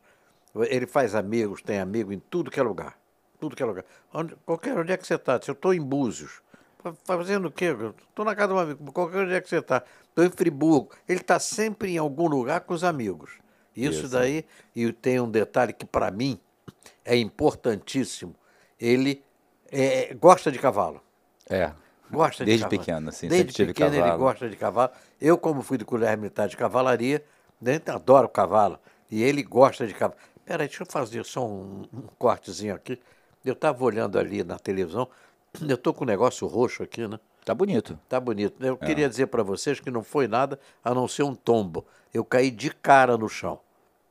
Ele 0.55 0.87
faz 0.87 1.13
amigos, 1.15 1.61
tem 1.61 1.79
amigo 1.79 2.11
em 2.11 2.19
tudo 2.19 2.49
que 2.51 2.59
é 2.59 2.63
lugar. 2.63 2.97
Tudo 3.39 3.55
que 3.55 3.63
é 3.63 3.65
lugar. 3.65 3.85
Onde, 4.13 4.35
qualquer 4.45 4.77
onde 4.77 4.91
é 4.91 4.97
que 4.97 5.05
você 5.07 5.15
está? 5.15 5.41
Se 5.41 5.49
eu 5.49 5.53
estou 5.53 5.73
em 5.73 5.81
Búzios, 5.81 6.41
fa- 6.79 6.93
fazendo 7.05 7.47
o 7.47 7.51
quê? 7.51 7.75
Estou 8.09 8.25
na 8.25 8.35
casa 8.35 8.47
de 8.49 8.53
um 8.53 8.59
amigo, 8.59 8.91
qualquer 8.91 9.19
onde 9.23 9.33
é 9.33 9.39
que 9.41 9.47
você 9.47 9.59
está? 9.59 9.83
Estou 10.09 10.25
em 10.25 10.29
Friburgo. 10.29 10.89
Ele 11.07 11.21
está 11.21 11.39
sempre 11.39 11.91
em 11.93 11.97
algum 11.97 12.27
lugar 12.27 12.61
com 12.61 12.73
os 12.73 12.83
amigos. 12.83 13.31
Isso, 13.75 13.99
Isso. 14.01 14.09
daí, 14.09 14.43
e 14.75 14.91
tem 14.91 15.19
um 15.21 15.29
detalhe 15.29 15.71
que 15.71 15.85
para 15.85 16.11
mim 16.11 16.39
é 17.05 17.15
importantíssimo. 17.15 18.35
Ele 18.79 19.23
é, 19.71 20.13
gosta 20.15 20.51
de 20.51 20.59
cavalo. 20.59 21.01
É. 21.49 21.71
Gosta 22.11 22.43
Desde 22.43 22.63
de 22.65 22.69
cavalo. 22.69 22.79
pequeno, 22.79 23.09
assim, 23.09 23.27
Desde 23.27 23.65
pequeno 23.67 23.95
ele 23.95 24.17
gosta 24.17 24.49
de 24.49 24.55
cavalo. 24.57 24.91
Eu, 25.21 25.37
como 25.37 25.61
fui 25.61 25.77
do 25.77 25.85
colégio 25.85 26.17
militar 26.17 26.47
de 26.47 26.57
cavalaria, 26.57 27.23
né, 27.61 27.81
adoro 27.87 28.29
cavalo. 28.29 28.79
E 29.09 29.23
ele 29.23 29.43
gosta 29.43 29.87
de 29.87 29.93
cavalo. 29.93 30.19
Peraí, 30.45 30.67
deixa 30.67 30.83
eu 30.83 30.87
fazer 30.87 31.23
só 31.25 31.45
um, 31.45 31.85
um 31.93 32.01
cortezinho 32.17 32.73
aqui. 32.73 32.99
Eu 33.43 33.53
estava 33.53 33.83
olhando 33.83 34.17
ali 34.19 34.43
na 34.43 34.57
televisão, 34.59 35.07
eu 35.61 35.75
estou 35.75 35.93
com 35.93 36.03
um 36.03 36.07
negócio 36.07 36.45
roxo 36.47 36.83
aqui, 36.83 37.07
né? 37.07 37.19
Tá 37.45 37.55
bonito. 37.55 37.99
Tá 38.07 38.19
bonito. 38.19 38.63
É. 38.63 38.69
Eu 38.69 38.77
queria 38.77 39.09
dizer 39.09 39.27
para 39.27 39.41
vocês 39.41 39.79
que 39.79 39.89
não 39.89 40.03
foi 40.03 40.27
nada 40.27 40.59
a 40.83 40.93
não 40.93 41.07
ser 41.07 41.23
um 41.23 41.33
tombo. 41.33 41.85
Eu 42.13 42.23
caí 42.23 42.51
de 42.51 42.69
cara 42.69 43.17
no 43.17 43.29
chão. 43.29 43.59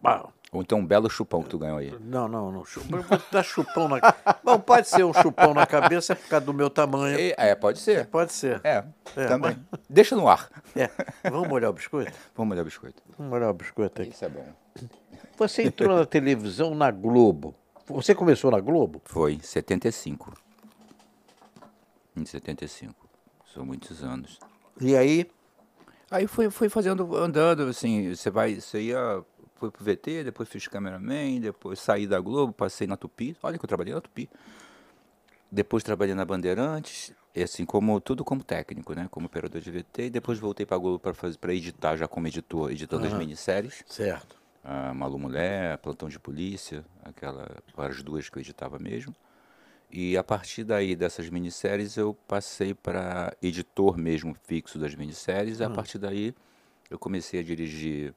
Bah, 0.00 0.28
Ou 0.50 0.62
então 0.62 0.78
um 0.78 0.86
belo 0.86 1.10
chupão 1.10 1.42
que 1.42 1.50
tu 1.50 1.58
ganhou 1.58 1.76
aí. 1.78 1.94
Não, 2.00 2.26
não, 2.26 2.50
não. 2.50 2.64
chu- 2.64 2.80
eu 2.90 3.02
Vou 3.02 3.20
dar 3.30 3.42
chupão 3.42 3.86
na 3.86 3.98
Bom, 4.42 4.58
pode 4.58 4.88
ser 4.88 5.04
um 5.04 5.12
chupão 5.12 5.52
na 5.52 5.66
cabeça 5.66 6.16
por 6.16 6.26
causa 6.26 6.46
do 6.46 6.54
meu 6.54 6.70
tamanho. 6.70 7.18
E- 7.18 7.34
é, 7.36 7.54
pode 7.54 7.78
ser. 7.80 8.06
Pode 8.06 8.32
ser. 8.32 8.58
É, 8.64 8.82
É, 9.14 9.26
também. 9.26 9.58
Deixa 9.90 10.16
no 10.16 10.26
ar. 10.26 10.48
É. 10.74 10.88
Vamos 11.30 11.48
molhar 11.48 11.68
o 11.68 11.72
biscoito? 11.74 12.12
Vamos 12.34 12.52
olhar 12.52 12.62
o 12.62 12.64
biscoito. 12.64 13.02
Vamos 13.18 13.30
molhar 13.30 13.50
o 13.50 13.54
biscoito 13.54 14.00
aqui. 14.00 14.10
Isso 14.10 14.24
é 14.24 14.28
bom. 14.30 14.46
Você 15.36 15.64
entrou 15.64 15.94
na 15.96 16.06
televisão 16.06 16.74
na 16.74 16.90
Globo. 16.90 17.54
Você 17.86 18.14
começou 18.14 18.50
na 18.50 18.60
Globo? 18.60 19.02
Foi 19.04 19.34
em 19.34 19.40
75. 19.40 20.32
Em 22.16 22.24
75. 22.24 22.94
São 23.52 23.64
muitos 23.66 24.02
anos. 24.02 24.38
E 24.80 24.96
aí, 24.96 25.26
Aí 26.10 26.26
foi, 26.26 26.48
foi 26.48 26.70
fazendo, 26.70 27.14
andando, 27.16 27.64
assim, 27.64 28.14
você 28.14 28.30
vai, 28.30 28.54
você 28.58 28.80
ia, 28.80 29.22
foi 29.58 29.70
pro 29.70 29.84
VT, 29.84 30.24
depois 30.24 30.48
fiz 30.48 30.66
cameraman, 30.68 31.40
depois 31.40 31.80
saí 31.80 32.06
da 32.06 32.20
Globo, 32.20 32.52
passei 32.52 32.86
na 32.86 32.96
Tupi, 32.96 33.36
olha 33.42 33.58
que 33.58 33.64
eu 33.64 33.68
trabalhei 33.68 33.94
na 33.94 34.00
Tupi. 34.00 34.28
Depois 35.50 35.82
trabalhei 35.82 36.14
na 36.14 36.24
Bandeirantes, 36.24 37.12
e 37.34 37.42
assim, 37.42 37.64
como, 37.64 38.00
tudo 38.00 38.24
como 38.24 38.44
técnico, 38.44 38.94
né, 38.94 39.08
como 39.10 39.26
operador 39.26 39.60
de 39.60 39.70
VT, 39.70 40.04
e 40.04 40.10
depois 40.10 40.38
voltei 40.38 40.66
pra 40.66 40.76
Globo 40.76 40.98
para 40.98 41.14
fazer, 41.14 41.38
para 41.38 41.54
editar, 41.54 41.96
já 41.96 42.06
como 42.06 42.26
editor, 42.26 42.70
editando 42.70 43.06
as 43.06 43.12
minisséries, 43.14 43.82
certo. 43.86 44.36
a 44.62 44.92
Malu 44.92 45.18
Mulher, 45.18 45.78
Plantão 45.78 46.08
de 46.08 46.18
Polícia, 46.18 46.84
aquela, 47.02 47.48
as 47.76 48.02
duas 48.02 48.28
que 48.28 48.38
eu 48.38 48.40
editava 48.40 48.78
mesmo. 48.78 49.14
E 49.90 50.18
a 50.18 50.22
partir 50.22 50.64
daí 50.64 50.94
dessas 50.94 51.30
minisséries 51.30 51.96
eu 51.96 52.14
passei 52.26 52.74
para 52.74 53.34
editor 53.42 53.96
mesmo 53.96 54.36
fixo 54.44 54.78
das 54.78 54.94
minisséries. 54.94 55.60
E 55.60 55.64
a 55.64 55.70
partir 55.70 55.98
daí 55.98 56.34
eu 56.90 56.98
comecei 56.98 57.40
a 57.40 57.42
dirigir 57.42 58.14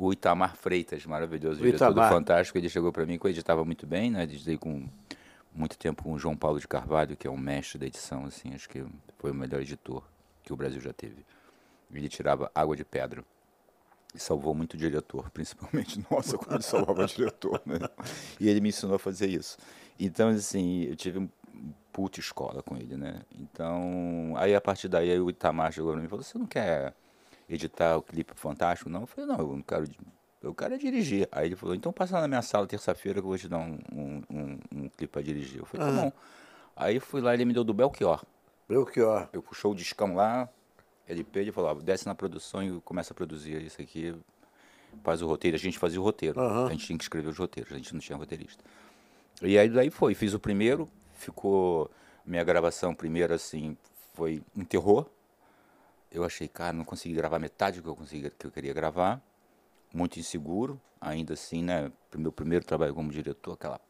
o 0.00 0.12
Itamar 0.14 0.56
Freitas, 0.56 1.04
maravilhoso 1.04 1.60
O 1.60 1.62
diretor 1.62 1.88
do 1.88 1.92
Itamar. 1.92 2.10
Fantástico. 2.10 2.56
Ele 2.56 2.70
chegou 2.70 2.90
para 2.90 3.04
mim 3.04 3.18
que 3.18 3.26
eu 3.26 3.30
editava 3.30 3.62
muito 3.66 3.86
bem, 3.86 4.10
né? 4.10 4.22
Editei 4.22 4.56
com 4.56 4.88
muito 5.54 5.76
tempo 5.76 6.02
com 6.02 6.14
o 6.14 6.18
João 6.18 6.34
Paulo 6.34 6.58
de 6.58 6.66
Carvalho, 6.66 7.14
que 7.16 7.26
é 7.26 7.30
um 7.30 7.36
mestre 7.36 7.78
da 7.78 7.86
edição, 7.86 8.24
assim, 8.24 8.54
acho 8.54 8.66
que 8.66 8.82
foi 9.18 9.30
o 9.30 9.34
melhor 9.34 9.60
editor 9.60 10.02
que 10.42 10.54
o 10.54 10.56
Brasil 10.56 10.80
já 10.80 10.92
teve. 10.94 11.26
Ele 11.92 12.08
tirava 12.08 12.50
água 12.54 12.74
de 12.74 12.84
pedra. 12.84 13.22
E 14.14 14.18
salvou 14.18 14.54
muito 14.54 14.74
o 14.74 14.76
diretor, 14.76 15.28
principalmente 15.34 16.02
nossa, 16.10 16.38
quando 16.38 16.54
ele 16.54 16.62
salvava 16.62 17.04
o 17.04 17.06
diretor, 17.06 17.60
né? 17.66 17.78
E 18.40 18.48
ele 18.48 18.60
me 18.60 18.70
ensinou 18.70 18.96
a 18.96 18.98
fazer 18.98 19.28
isso. 19.28 19.58
Então, 19.98 20.30
assim, 20.30 20.84
eu 20.84 20.96
tive 20.96 21.18
um 21.18 21.28
puta 21.92 22.20
escola 22.20 22.62
com 22.62 22.74
ele, 22.74 22.96
né? 22.96 23.20
Então, 23.38 24.32
aí 24.36 24.54
a 24.54 24.60
partir 24.62 24.88
daí 24.88 25.10
aí 25.10 25.20
o 25.20 25.28
Itamar 25.28 25.72
chegou 25.72 25.92
pra 25.92 26.00
mim 26.00 26.06
e 26.06 26.08
falou: 26.08 26.24
Você 26.24 26.38
não 26.38 26.46
quer 26.46 26.94
editar 27.50 27.96
o 27.96 28.02
clipe 28.02 28.32
fantástico? 28.34 28.88
Não? 28.88 29.02
Eu 29.02 29.06
falei: 29.06 29.26
Não, 29.26 29.38
eu 29.38 29.46
não 29.56 29.62
quero. 29.62 29.88
Eu 30.42 30.54
quero 30.54 30.74
é 30.74 30.78
dirigir. 30.78 31.28
Aí 31.30 31.48
ele 31.48 31.56
falou: 31.56 31.74
Então 31.74 31.92
passa 31.92 32.20
na 32.20 32.28
minha 32.28 32.42
sala 32.42 32.66
terça-feira 32.66 33.20
que 33.20 33.24
eu 33.26 33.28
vou 33.28 33.38
te 33.38 33.48
dar 33.48 33.58
um, 33.58 33.78
um, 33.92 34.22
um, 34.30 34.58
um 34.74 34.88
clipe 34.88 35.08
pra 35.08 35.22
dirigir. 35.22 35.58
Eu 35.58 35.66
falei: 35.66 35.86
Tá 35.86 36.02
bom. 36.02 36.12
Aí 36.76 36.98
fui 37.00 37.20
lá 37.20 37.32
e 37.32 37.36
ele 37.36 37.44
me 37.44 37.52
deu 37.52 37.64
do 37.64 37.74
Belchior. 37.74 38.22
Ó. 38.22 38.40
Eu 39.32 39.42
puxou 39.42 39.72
o 39.72 39.74
discão 39.74 40.14
lá, 40.14 40.48
LP, 41.08 41.40
ele 41.40 41.52
falou, 41.52 41.70
ó, 41.70 41.74
desce 41.74 42.06
na 42.06 42.14
produção 42.14 42.62
e 42.62 42.80
começa 42.82 43.12
a 43.12 43.16
produzir 43.16 43.60
isso 43.62 43.82
aqui, 43.82 44.14
faz 45.02 45.20
o 45.22 45.26
roteiro. 45.26 45.56
A 45.56 45.60
gente 45.60 45.78
fazia 45.78 46.00
o 46.00 46.04
roteiro, 46.04 46.40
Aham. 46.40 46.68
a 46.68 46.70
gente 46.70 46.86
tinha 46.86 46.96
que 46.96 47.04
escrever 47.04 47.28
os 47.28 47.36
roteiros, 47.36 47.72
a 47.72 47.76
gente 47.76 47.92
não 47.92 48.00
tinha 48.00 48.16
roteirista. 48.16 48.62
E 49.42 49.58
aí 49.58 49.68
daí 49.68 49.90
foi, 49.90 50.14
fiz 50.14 50.34
o 50.34 50.38
primeiro, 50.38 50.88
ficou, 51.14 51.90
minha 52.24 52.44
gravação 52.44 52.94
primeira 52.94 53.34
assim, 53.34 53.76
foi 54.14 54.42
um 54.56 54.64
terror. 54.64 55.06
Eu 56.10 56.24
achei, 56.24 56.48
cara, 56.48 56.72
não 56.72 56.84
consegui 56.84 57.14
gravar 57.14 57.38
metade 57.38 57.78
do 57.78 57.82
que 57.82 57.88
eu, 57.88 57.96
consegui, 57.96 58.30
que 58.30 58.46
eu 58.46 58.50
queria 58.50 58.72
gravar, 58.72 59.22
muito 59.94 60.18
inseguro, 60.18 60.80
ainda 61.00 61.34
assim, 61.34 61.62
né, 61.62 61.90
meu 62.16 62.32
primeiro 62.32 62.64
trabalho 62.64 62.94
como 62.94 63.10
diretor, 63.10 63.52
aquela 63.52 63.80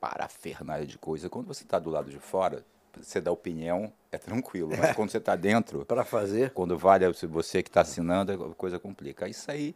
parafernália 0.00 0.86
de 0.86 0.98
coisa. 0.98 1.28
Quando 1.28 1.46
você 1.46 1.62
está 1.62 1.78
do 1.78 1.90
lado 1.90 2.10
de 2.10 2.18
fora, 2.18 2.64
você 2.96 3.20
dá 3.20 3.30
opinião, 3.30 3.92
é 4.10 4.18
tranquilo. 4.18 4.70
Mas 4.76 4.94
quando 4.94 5.10
você 5.10 5.18
está 5.18 5.36
dentro, 5.36 5.84
Para 5.84 6.04
fazer. 6.04 6.50
quando 6.50 6.76
vale 6.76 7.04
você 7.28 7.62
que 7.62 7.68
está 7.68 7.82
assinando, 7.82 8.32
a 8.32 8.54
coisa 8.54 8.78
complica. 8.78 9.26
Aí 9.26 9.34
saí 9.34 9.74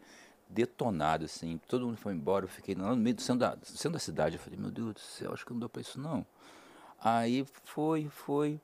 detonado, 0.49 1.25
assim, 1.25 1.59
todo 1.67 1.85
mundo 1.85 1.97
foi 1.97 2.13
embora, 2.13 2.45
eu 2.45 2.49
fiquei 2.49 2.75
lá 2.75 2.89
no 2.89 2.95
meio 2.95 3.15
do 3.15 3.21
centro 3.21 3.39
da, 3.39 3.57
centro 3.63 3.93
da 3.93 3.99
cidade. 3.99 4.35
Eu 4.35 4.41
falei, 4.41 4.59
meu 4.59 4.69
Deus 4.69 4.93
do 4.93 4.99
céu, 4.99 5.33
acho 5.33 5.45
que 5.45 5.51
não 5.51 5.59
deu 5.59 5.69
para 5.69 5.81
isso 5.81 5.99
não. 5.99 6.25
Aí 7.03 7.45
foi, 7.63 8.07
foi. 8.09 8.59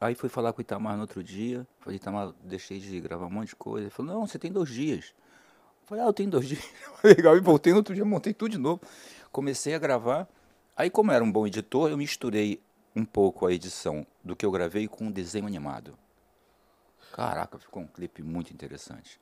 Aí 0.00 0.14
fui 0.14 0.28
falar 0.28 0.52
com 0.52 0.60
o 0.60 0.62
Itamar 0.62 0.94
no 0.94 1.02
outro 1.02 1.22
dia. 1.22 1.66
Falei, 1.80 1.96
Itamar, 1.96 2.32
deixei 2.42 2.78
de 2.78 3.00
gravar 3.00 3.26
um 3.26 3.30
monte 3.30 3.48
de 3.48 3.56
coisa. 3.56 3.86
Ele 3.86 3.90
falou, 3.90 4.14
não, 4.14 4.26
você 4.26 4.38
tem 4.38 4.52
dois 4.52 4.68
dias. 4.68 5.12
Eu 5.82 5.86
falei, 5.86 6.04
ah, 6.04 6.06
eu 6.06 6.12
tenho 6.12 6.30
dois 6.30 6.46
dias. 6.46 6.62
Legal, 7.02 7.36
e 7.36 7.40
voltei 7.40 7.72
no 7.72 7.78
outro 7.78 7.94
dia, 7.94 8.04
montei 8.04 8.32
tudo 8.32 8.52
de 8.52 8.58
novo. 8.58 8.80
Comecei 9.32 9.74
a 9.74 9.78
gravar. 9.78 10.28
Aí, 10.76 10.88
como 10.88 11.10
era 11.10 11.24
um 11.24 11.30
bom 11.30 11.46
editor, 11.46 11.90
eu 11.90 11.96
misturei 11.96 12.62
um 12.94 13.04
pouco 13.04 13.46
a 13.46 13.52
edição 13.52 14.06
do 14.22 14.36
que 14.36 14.46
eu 14.46 14.50
gravei 14.50 14.86
com 14.86 15.06
um 15.06 15.10
desenho 15.10 15.46
animado. 15.46 15.98
Caraca, 17.12 17.58
ficou 17.58 17.82
um 17.82 17.86
clipe 17.86 18.22
muito 18.22 18.52
interessante. 18.52 19.20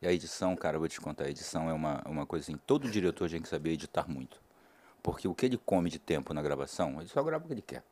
E 0.00 0.06
a 0.06 0.12
edição, 0.12 0.56
cara, 0.56 0.76
eu 0.76 0.80
vou 0.80 0.88
te 0.88 1.00
contar, 1.00 1.24
a 1.24 1.30
edição 1.30 1.68
é 1.68 1.72
uma, 1.72 2.02
uma 2.06 2.26
coisa 2.26 2.44
assim, 2.44 2.58
todo 2.66 2.90
diretor 2.90 3.28
tem 3.28 3.42
que 3.42 3.48
saber 3.48 3.72
editar 3.72 4.08
muito. 4.08 4.40
Porque 5.02 5.28
o 5.28 5.34
que 5.34 5.44
ele 5.44 5.58
come 5.58 5.90
de 5.90 5.98
tempo 5.98 6.32
na 6.32 6.40
gravação, 6.40 7.00
ele 7.00 7.08
só 7.08 7.22
grava 7.22 7.44
o 7.44 7.46
que 7.46 7.52
ele 7.52 7.62
quer. 7.62 7.82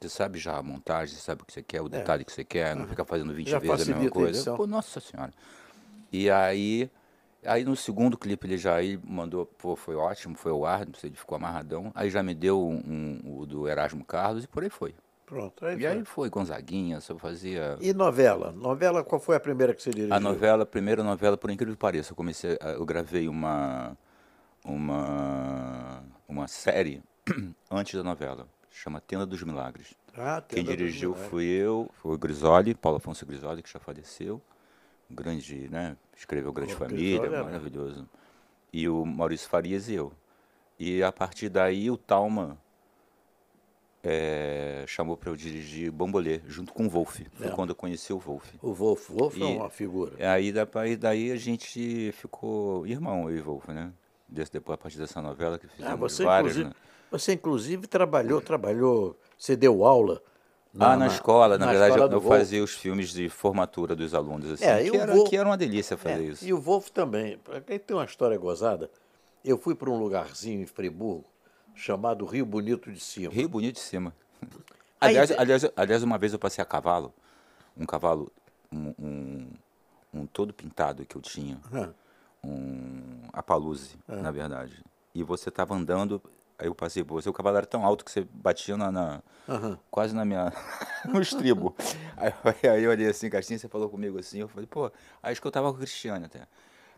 Você 0.00 0.08
sabe 0.10 0.38
já 0.38 0.56
a 0.58 0.62
montagem, 0.62 1.14
você 1.16 1.22
sabe 1.22 1.42
o 1.42 1.46
que 1.46 1.52
você 1.52 1.62
quer, 1.62 1.80
o 1.80 1.88
detalhe 1.88 2.24
que 2.24 2.32
você 2.32 2.44
quer, 2.44 2.76
não 2.76 2.86
fica 2.86 3.04
fazendo 3.04 3.32
20 3.32 3.48
Já 3.50 3.58
vezes 3.58 3.82
a 3.82 3.84
mesma 3.86 4.06
a 4.06 4.10
coisa. 4.10 4.30
edição. 4.30 4.56
Pô, 4.56 4.66
nossa 4.66 5.00
senhora. 5.00 5.32
E 6.12 6.30
aí, 6.30 6.90
aí 7.44 7.64
no 7.64 7.74
segundo 7.74 8.16
clipe 8.18 8.46
ele 8.46 8.58
já 8.58 8.74
aí 8.74 8.98
mandou, 9.02 9.46
pô, 9.46 9.74
foi 9.74 9.94
ótimo, 9.96 10.36
foi 10.36 10.52
ao 10.52 10.66
ar, 10.66 10.86
ele 11.02 11.16
ficou 11.16 11.36
amarradão. 11.36 11.90
Aí 11.94 12.10
já 12.10 12.22
me 12.22 12.34
deu 12.34 12.62
um, 12.62 13.20
um- 13.24 13.38
o 13.40 13.46
do 13.46 13.66
Erasmo 13.68 14.04
Carlos 14.04 14.44
e 14.44 14.48
por 14.48 14.62
aí 14.62 14.70
foi. 14.70 14.94
Pronto. 15.24 15.64
Aí 15.66 15.76
E 15.78 15.80
foi. 15.86 15.88
aí 15.96 16.04
foi 16.04 16.30
Gonzaguinha, 16.30 17.00
só 17.00 17.16
fazia 17.16 17.76
E 17.80 17.92
novela? 17.94 18.52
Novela, 18.52 19.02
qual 19.02 19.20
foi 19.20 19.34
a 19.36 19.40
primeira 19.40 19.74
que 19.74 19.82
você 19.82 19.90
dirigiu? 19.90 20.14
a 20.14 20.20
novela, 20.20 20.62
a 20.62 20.66
primeira 20.66 21.02
novela, 21.02 21.36
por 21.36 21.50
incrível 21.50 21.74
que 21.74 21.80
pareça, 21.80 22.12
eu 22.12 22.16
comecei, 22.16 22.58
a- 22.60 22.70
eu 22.72 22.84
gravei 22.84 23.28
uma 23.28 23.96
uma 24.64 26.02
uma 26.28 26.46
série 26.48 27.02
antes 27.70 27.94
da 27.94 28.02
novela, 28.04 28.46
chama 28.76 29.00
Tenda 29.00 29.24
dos 29.24 29.42
Milagres. 29.42 29.94
Ah, 30.16 30.42
Quem 30.46 30.62
dirigiu 30.64 31.14
fui 31.14 31.44
eu, 31.44 31.90
foi 31.94 32.14
o 32.14 32.18
Grisoli, 32.18 32.74
Paulo 32.74 32.98
Afonso 32.98 33.24
Grisoli, 33.26 33.62
que 33.62 33.70
já 33.70 33.78
faleceu. 33.78 34.40
Grande, 35.10 35.68
né? 35.70 35.96
Escreveu 36.16 36.52
Grande 36.52 36.74
Família, 36.74 37.18
Grisoli 37.18 37.34
era- 37.34 37.44
maravilhoso. 37.44 38.08
E 38.72 38.88
o 38.88 39.04
Maurício 39.04 39.48
Farias 39.48 39.88
e 39.88 39.94
eu. 39.94 40.12
E 40.78 41.02
a 41.02 41.10
partir 41.12 41.48
daí 41.48 41.90
o 41.90 41.96
Talma 41.96 42.58
eh, 44.02 44.84
chamou 44.86 45.16
para 45.16 45.30
eu 45.30 45.36
dirigir 45.36 45.90
Bambolê, 45.90 46.40
junto 46.46 46.72
com 46.72 46.86
o 46.86 46.88
Wolf. 46.88 47.20
Foi 47.32 47.46
É. 47.46 47.50
quando 47.50 47.70
eu 47.70 47.74
conheci 47.74 48.12
o 48.12 48.18
Wolf. 48.18 48.44
O 48.62 48.72
Wolf. 48.72 49.08
Wolf 49.10 49.36
é 49.36 49.40
E- 49.40 49.56
uma 49.56 49.70
figura. 49.70 50.32
Aí, 50.32 50.52
da- 50.52 50.68
aí 50.74 50.96
daí 50.96 51.32
a 51.32 51.36
gente 51.36 52.12
ficou 52.12 52.86
irmão, 52.86 53.28
eu 53.30 53.36
e 53.36 53.40
o 53.40 53.44
Wolf, 53.44 53.68
né? 53.68 53.92
Desde 54.28 54.52
depois, 54.54 54.74
a 54.74 54.78
partir 54.78 54.98
dessa 54.98 55.20
novela 55.22 55.58
que 55.58 55.66
fizemos 55.68 55.92
Ah, 55.92 55.96
você, 55.96 56.24
várias, 56.24 56.56
inclusive, 56.56 56.68
né? 56.68 56.86
Você 57.10 57.32
inclusive 57.34 57.86
trabalhou, 57.86 58.40
trabalhou, 58.40 59.16
você 59.38 59.56
deu 59.56 59.84
aula 59.84 60.22
ah, 60.78 60.94
na, 60.96 61.06
escola, 61.06 61.56
na, 61.56 61.64
na 61.64 61.70
verdade, 61.72 61.94
escola 61.94 62.12
eu 62.14 62.20
Wolf. 62.20 62.36
fazia 62.38 62.62
os 62.62 62.72
filmes 62.74 63.10
de 63.10 63.28
formatura 63.30 63.96
dos 63.96 64.12
alunos, 64.12 64.50
assim, 64.50 64.64
É, 64.66 64.84
que, 64.90 64.94
era, 64.96 65.14
Wolf- 65.14 65.28
que 65.30 65.36
era 65.36 65.48
uma 65.48 65.56
delícia 65.56 65.96
fazer 65.96 66.20
É, 66.22 66.26
isso. 66.26 66.44
E 66.44 66.52
o 66.52 66.60
Wolf 66.60 66.90
também. 66.90 67.38
Tem 67.86 67.96
uma 67.96 68.04
história 68.04 68.36
gozada. 68.36 68.90
Eu 69.42 69.56
fui 69.56 69.74
para 69.74 69.88
um 69.88 69.98
lugarzinho 69.98 70.60
em 70.60 70.66
Friburgo 70.66 71.24
chamado 71.74 72.26
Rio 72.26 72.44
Bonito 72.44 72.92
de 72.92 73.00
Cima. 73.00 73.32
Rio 73.32 73.48
bonito 73.48 73.76
de 73.76 73.80
cima. 73.80 74.12
Aí- 75.00 75.10
Aliás, 75.16 75.30
aliás, 75.32 75.66
aliás, 75.76 76.02
uma 76.02 76.18
vez 76.18 76.32
eu 76.32 76.38
passei 76.38 76.60
a 76.62 76.64
cavalo, 76.64 77.12
um 77.76 77.84
cavalo, 77.86 78.30
um, 78.72 78.92
um, 78.98 79.46
um 80.12 80.26
todo 80.26 80.52
pintado 80.54 81.04
que 81.06 81.16
eu 81.16 81.20
tinha, 81.22 81.58
Ah, 81.72 81.88
um 82.42 83.20
Apaluze, 83.32 83.96
na 84.08 84.30
verdade. 84.30 84.82
E 85.14 85.22
você 85.22 85.48
estava 85.50 85.74
andando, 85.74 86.20
aí 86.58 86.66
eu 86.66 86.74
passei 86.74 87.02
você, 87.02 87.28
o 87.28 87.32
cavalo 87.32 87.56
era 87.56 87.66
tão 87.66 87.84
alto 87.84 88.04
que 88.04 88.10
você 88.10 88.26
batia 88.32 88.76
na, 88.76 88.90
na- 88.90 89.22
aham. 89.48 89.78
quase 89.90 90.14
na 90.14 90.24
minha, 90.24 90.52
no 91.12 91.20
estribo. 91.20 91.74
Aí, 92.16 92.32
aí 92.70 92.82
eu 92.84 92.90
olhei 92.90 93.08
assim, 93.08 93.28
Castinha, 93.30 93.58
você 93.58 93.68
falou 93.68 93.88
comigo 93.88 94.18
assim, 94.18 94.38
eu 94.40 94.48
falei, 94.48 94.66
pô, 94.66 94.86
aí 95.22 95.32
acho 95.32 95.40
que 95.40 95.46
eu 95.46 95.52
tava 95.52 95.68
com 95.70 95.74
o 95.76 95.78
Cristiano 95.78 96.24
até. 96.26 96.46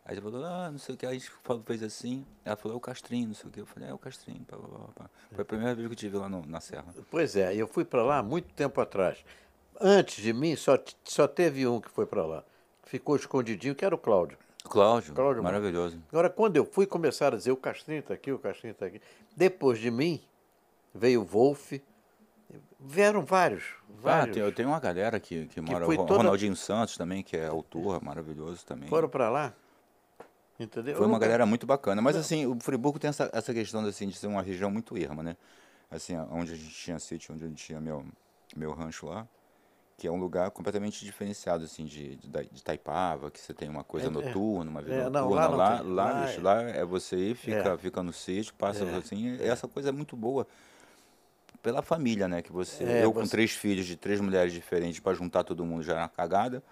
Aí 0.04 0.14
você 0.14 0.22
falou, 0.22 0.42
ah, 0.44 0.70
não 0.70 0.78
sei 0.78 0.94
o 0.94 0.98
que, 0.98 1.04
aí 1.04 1.16
a 1.16 1.18
gente 1.18 1.30
fez 1.66 1.82
assim, 1.82 2.24
ela 2.44 2.56
falou, 2.56 2.74
é 2.76 2.78
o 2.78 2.80
Castrinho, 2.80 3.28
não 3.28 3.34
sei 3.34 3.48
o 3.48 3.52
que, 3.52 3.60
eu 3.60 3.66
falei, 3.66 3.90
é 3.90 3.92
o 3.92 3.98
Castrinho, 3.98 4.40
pá, 4.46 4.56
pá, 4.56 4.78
pá. 4.94 5.10
Foi 5.32 5.42
a 5.42 5.44
primeira 5.44 5.74
vez 5.74 5.86
que 5.86 5.92
eu 5.92 5.96
te 5.96 6.08
vi 6.08 6.16
lá 6.16 6.28
no- 6.30 6.46
na 6.46 6.60
serra. 6.60 6.94
Pois 7.10 7.36
é, 7.36 7.54
eu 7.54 7.68
fui 7.68 7.84
para 7.84 8.02
lá 8.02 8.22
muito 8.22 8.46
tempo 8.54 8.80
atrás. 8.80 9.18
Antes 9.80 10.22
de 10.22 10.32
mim, 10.32 10.56
só, 10.56 10.78
só 11.04 11.28
teve 11.28 11.66
um 11.66 11.78
que 11.80 11.90
foi 11.90 12.06
para 12.06 12.24
lá. 12.24 12.42
Ficou 12.84 13.16
escondidinho, 13.16 13.74
que 13.74 13.84
era 13.84 13.94
o 13.94 13.98
Cláudio. 13.98 14.38
Cláudio, 14.68 15.14
Cláudio, 15.14 15.42
maravilhoso. 15.42 16.00
Agora, 16.10 16.28
quando 16.30 16.56
eu 16.56 16.64
fui, 16.64 16.86
começaram 16.86 17.34
a 17.34 17.38
dizer: 17.38 17.50
o 17.52 17.56
Castrinho 17.56 18.00
está 18.00 18.14
aqui, 18.14 18.30
o 18.32 18.38
Castrinho 18.38 18.72
está 18.72 18.86
aqui. 18.86 19.00
Depois 19.36 19.78
de 19.78 19.90
mim, 19.90 20.20
veio 20.94 21.22
o 21.22 21.24
Wolf. 21.24 21.72
Vieram 22.80 23.22
vários. 23.22 23.64
Ah, 23.90 23.92
vários. 24.00 24.34
tem- 24.36 24.42
eu 24.44 24.52
tenho 24.52 24.68
uma 24.68 24.80
galera 24.80 25.18
que, 25.18 25.46
que 25.46 25.60
mora, 25.60 25.86
o 25.86 25.96
toda- 25.96 26.14
Ronaldinho 26.16 26.54
Santos 26.56 26.96
também, 26.96 27.22
que 27.22 27.36
é 27.36 27.46
autor, 27.46 28.02
maravilhoso 28.02 28.64
também. 28.64 28.88
Foram 28.88 29.08
para 29.08 29.28
lá. 29.28 29.52
Entendeu? 30.58 30.96
Foi 30.96 31.06
uma 31.06 31.18
galera 31.18 31.44
muito 31.46 31.66
bacana. 31.66 32.00
Mas 32.02 32.16
assim, 32.16 32.46
o 32.46 32.58
Friburgo 32.60 32.98
tem 32.98 33.08
essa, 33.08 33.30
essa 33.32 33.52
questão 33.54 33.84
assim, 33.84 34.08
de 34.08 34.16
ser 34.16 34.26
uma 34.26 34.42
região 34.42 34.70
muito 34.70 34.96
erma, 34.96 35.22
né? 35.22 35.36
Assim, 35.90 36.16
onde 36.30 36.52
a 36.52 36.56
gente 36.56 36.70
tinha 36.74 36.98
sítio, 36.98 37.34
onde 37.34 37.44
a 37.44 37.48
gente 37.48 37.64
tinha 37.64 37.80
meu, 37.80 38.04
meu 38.56 38.72
rancho 38.72 39.06
lá, 39.06 39.26
que 39.98 40.06
é 40.06 40.10
um 40.12 40.16
lugar 40.16 40.48
completamente 40.52 41.04
diferenciado, 41.04 41.64
assim, 41.64 41.84
de, 41.84 42.14
de, 42.14 42.28
de 42.52 42.62
Taipava, 42.62 43.32
que 43.32 43.40
você 43.40 43.52
tem 43.52 43.68
uma 43.68 43.82
coisa 43.82 44.06
É, 44.06 44.08
é. 44.08 44.12
noturna, 44.12 44.70
uma 44.70 44.80
vida 44.80 44.94
É, 44.94 45.10
não, 45.10 45.28
noturna. 45.28 45.34
lá 45.34 45.48
não 45.48 45.56
lá, 45.58 45.76
tem. 45.78 45.86
lá, 45.90 46.04
Lá 46.04 46.30
é- 46.30 46.38
lá 46.38 46.62
é 46.62 46.84
você 46.84 47.34
fica, 47.34 47.72
É. 47.74 47.78
fica 47.78 48.00
no 48.00 48.12
sítio, 48.12 48.54
passa 48.54 48.84
É, 48.84 48.96
assim. 48.96 49.36
Essa 49.40 49.66
coisa 49.66 49.88
é 49.88 49.92
muito 49.92 50.16
boa 50.16 50.46
pela 51.60 51.82
família, 51.82 52.28
né? 52.28 52.42
Que 52.42 52.52
você, 52.52 52.84
É, 52.84 53.04
eu 53.04 53.12
com 53.12 53.20
você- 53.24 53.32
três 53.32 53.50
filhos 53.50 53.86
de 53.86 53.96
três 53.96 54.20
mulheres 54.20 54.52
diferentes 54.52 55.00
para 55.00 55.14
juntar 55.14 55.42
todo 55.42 55.64
mundo 55.64 55.82
já 55.82 55.94
era 55.94 56.02
uma 56.02 56.08
cagada, 56.08 56.62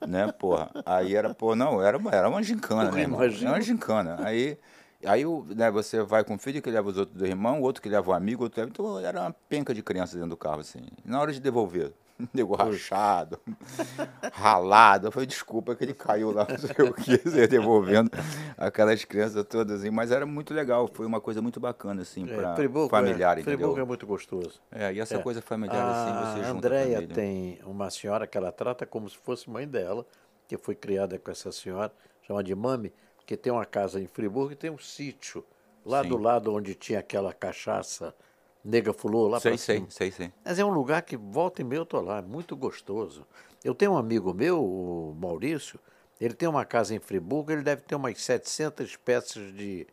né, 0.00 0.32
porra? 0.32 0.70
Aí 0.86 1.14
era, 1.14 1.34
pô, 1.34 1.54
não, 1.54 1.82
era, 1.82 1.98
uma- 1.98 2.10
era 2.10 2.26
uma 2.26 2.42
gincana, 2.42 2.90
né, 2.90 3.02
irmão? 3.02 3.18
imagina. 3.18 3.50
Era 3.50 3.58
uma 3.58 3.60
gincana. 3.62 4.16
Aí, 4.24 4.56
aí 5.04 5.24
né, 5.54 5.70
você 5.70 6.02
vai 6.02 6.24
com 6.24 6.36
o 6.36 6.38
filho 6.38 6.62
que 6.62 6.70
leva 6.70 6.88
os 6.88 6.96
outros 6.96 7.18
do 7.18 7.26
irmão, 7.26 7.60
o 7.60 7.64
outro 7.64 7.82
que 7.82 7.88
leva 7.90 8.10
o 8.10 8.14
amigo, 8.14 8.44
outro 8.44 8.58
leva... 8.62 8.70
Então 8.70 8.98
era 8.98 9.20
uma 9.20 9.32
penca 9.50 9.74
de 9.74 9.82
criança 9.82 10.14
dentro 10.14 10.30
do 10.30 10.36
carro, 10.38 10.60
assim. 10.60 10.80
Na 11.04 11.20
hora 11.20 11.32
de 11.34 11.38
devolver, 11.40 11.92
nego 12.32 12.54
rachado, 12.54 13.38
ralado. 14.32 15.10
Falei, 15.10 15.26
desculpa 15.26 15.74
que 15.74 15.84
ele 15.84 15.94
caiu 15.94 16.30
lá, 16.32 16.46
não 16.48 16.58
sei 16.58 16.86
o 16.88 16.92
que, 16.94 17.18
devolvendo 17.48 18.10
aquelas 18.56 19.04
crianças 19.04 19.44
todas, 19.46 19.80
assim. 19.80 19.90
Mas 19.90 20.10
era 20.10 20.26
muito 20.26 20.52
legal, 20.54 20.88
foi 20.92 21.06
uma 21.06 21.20
coisa 21.20 21.40
muito 21.42 21.60
bacana, 21.60 22.02
assim, 22.02 22.24
É, 22.30 22.34
para 22.34 22.54
Friburgo, 22.56 22.88
familiar, 22.88 23.36
é, 23.38 23.40
entendeu? 23.40 23.58
Friburgo 23.58 23.80
é 23.80 23.84
muito 23.84 24.06
gostoso. 24.06 24.60
É, 24.70 24.92
e 24.92 25.00
essa 25.00 25.16
É. 25.16 25.18
coisa 25.18 25.40
familiar, 25.42 25.88
assim, 25.88 26.10
A 26.10 26.20
você 26.24 26.36
junta 26.38 26.46
a 26.46 26.50
Andréia 26.50 26.94
família. 26.96 27.14
tem 27.14 27.58
uma 27.64 27.90
senhora 27.90 28.26
que 28.26 28.36
ela 28.38 28.52
trata 28.52 28.86
como 28.86 29.08
se 29.08 29.16
fosse 29.16 29.48
mãe 29.50 29.66
dela, 29.66 30.06
que 30.48 30.56
foi 30.56 30.74
criada 30.74 31.18
com 31.18 31.30
essa 31.30 31.50
senhora, 31.52 31.92
chama 32.26 32.42
de 32.42 32.54
Mami, 32.54 32.92
que 33.26 33.36
tem 33.36 33.52
uma 33.52 33.64
casa 33.64 34.00
em 34.00 34.06
Friburgo 34.06 34.52
e 34.52 34.56
tem 34.56 34.70
um 34.70 34.78
sítio 34.78 35.44
lá 35.84 36.02
Sim. 36.02 36.08
do 36.10 36.16
lado 36.16 36.54
onde 36.54 36.74
tinha 36.74 36.98
aquela 36.98 37.32
cachaça 37.32 38.14
nega 38.64 38.92
fulô 38.92 39.28
lá 39.28 39.40
Sei, 39.40 39.52
pra 39.52 39.58
sei, 39.58 39.76
cima. 39.76 39.90
sei, 39.90 40.10
sei. 40.10 40.32
Mas 40.44 40.58
é 40.58 40.64
um 40.64 40.70
lugar 40.70 41.02
que 41.02 41.16
volta 41.16 41.60
e 41.60 41.64
meia 41.64 41.80
eu 41.80 41.86
tô 41.86 42.00
lá, 42.00 42.18
é 42.18 42.22
muito 42.22 42.56
gostoso. 42.56 43.26
Eu 43.64 43.74
tenho 43.74 43.92
um 43.92 43.96
amigo 43.96 44.32
meu, 44.32 44.62
o 44.62 45.14
Maurício, 45.18 45.78
ele 46.20 46.34
tem 46.34 46.48
uma 46.48 46.64
casa 46.64 46.94
em 46.94 46.98
Friburgo, 46.98 47.52
ele 47.52 47.62
deve 47.62 47.82
ter 47.82 47.94
umas 47.94 48.20
700 48.20 48.90
espécies 48.90 49.54
de, 49.54 49.86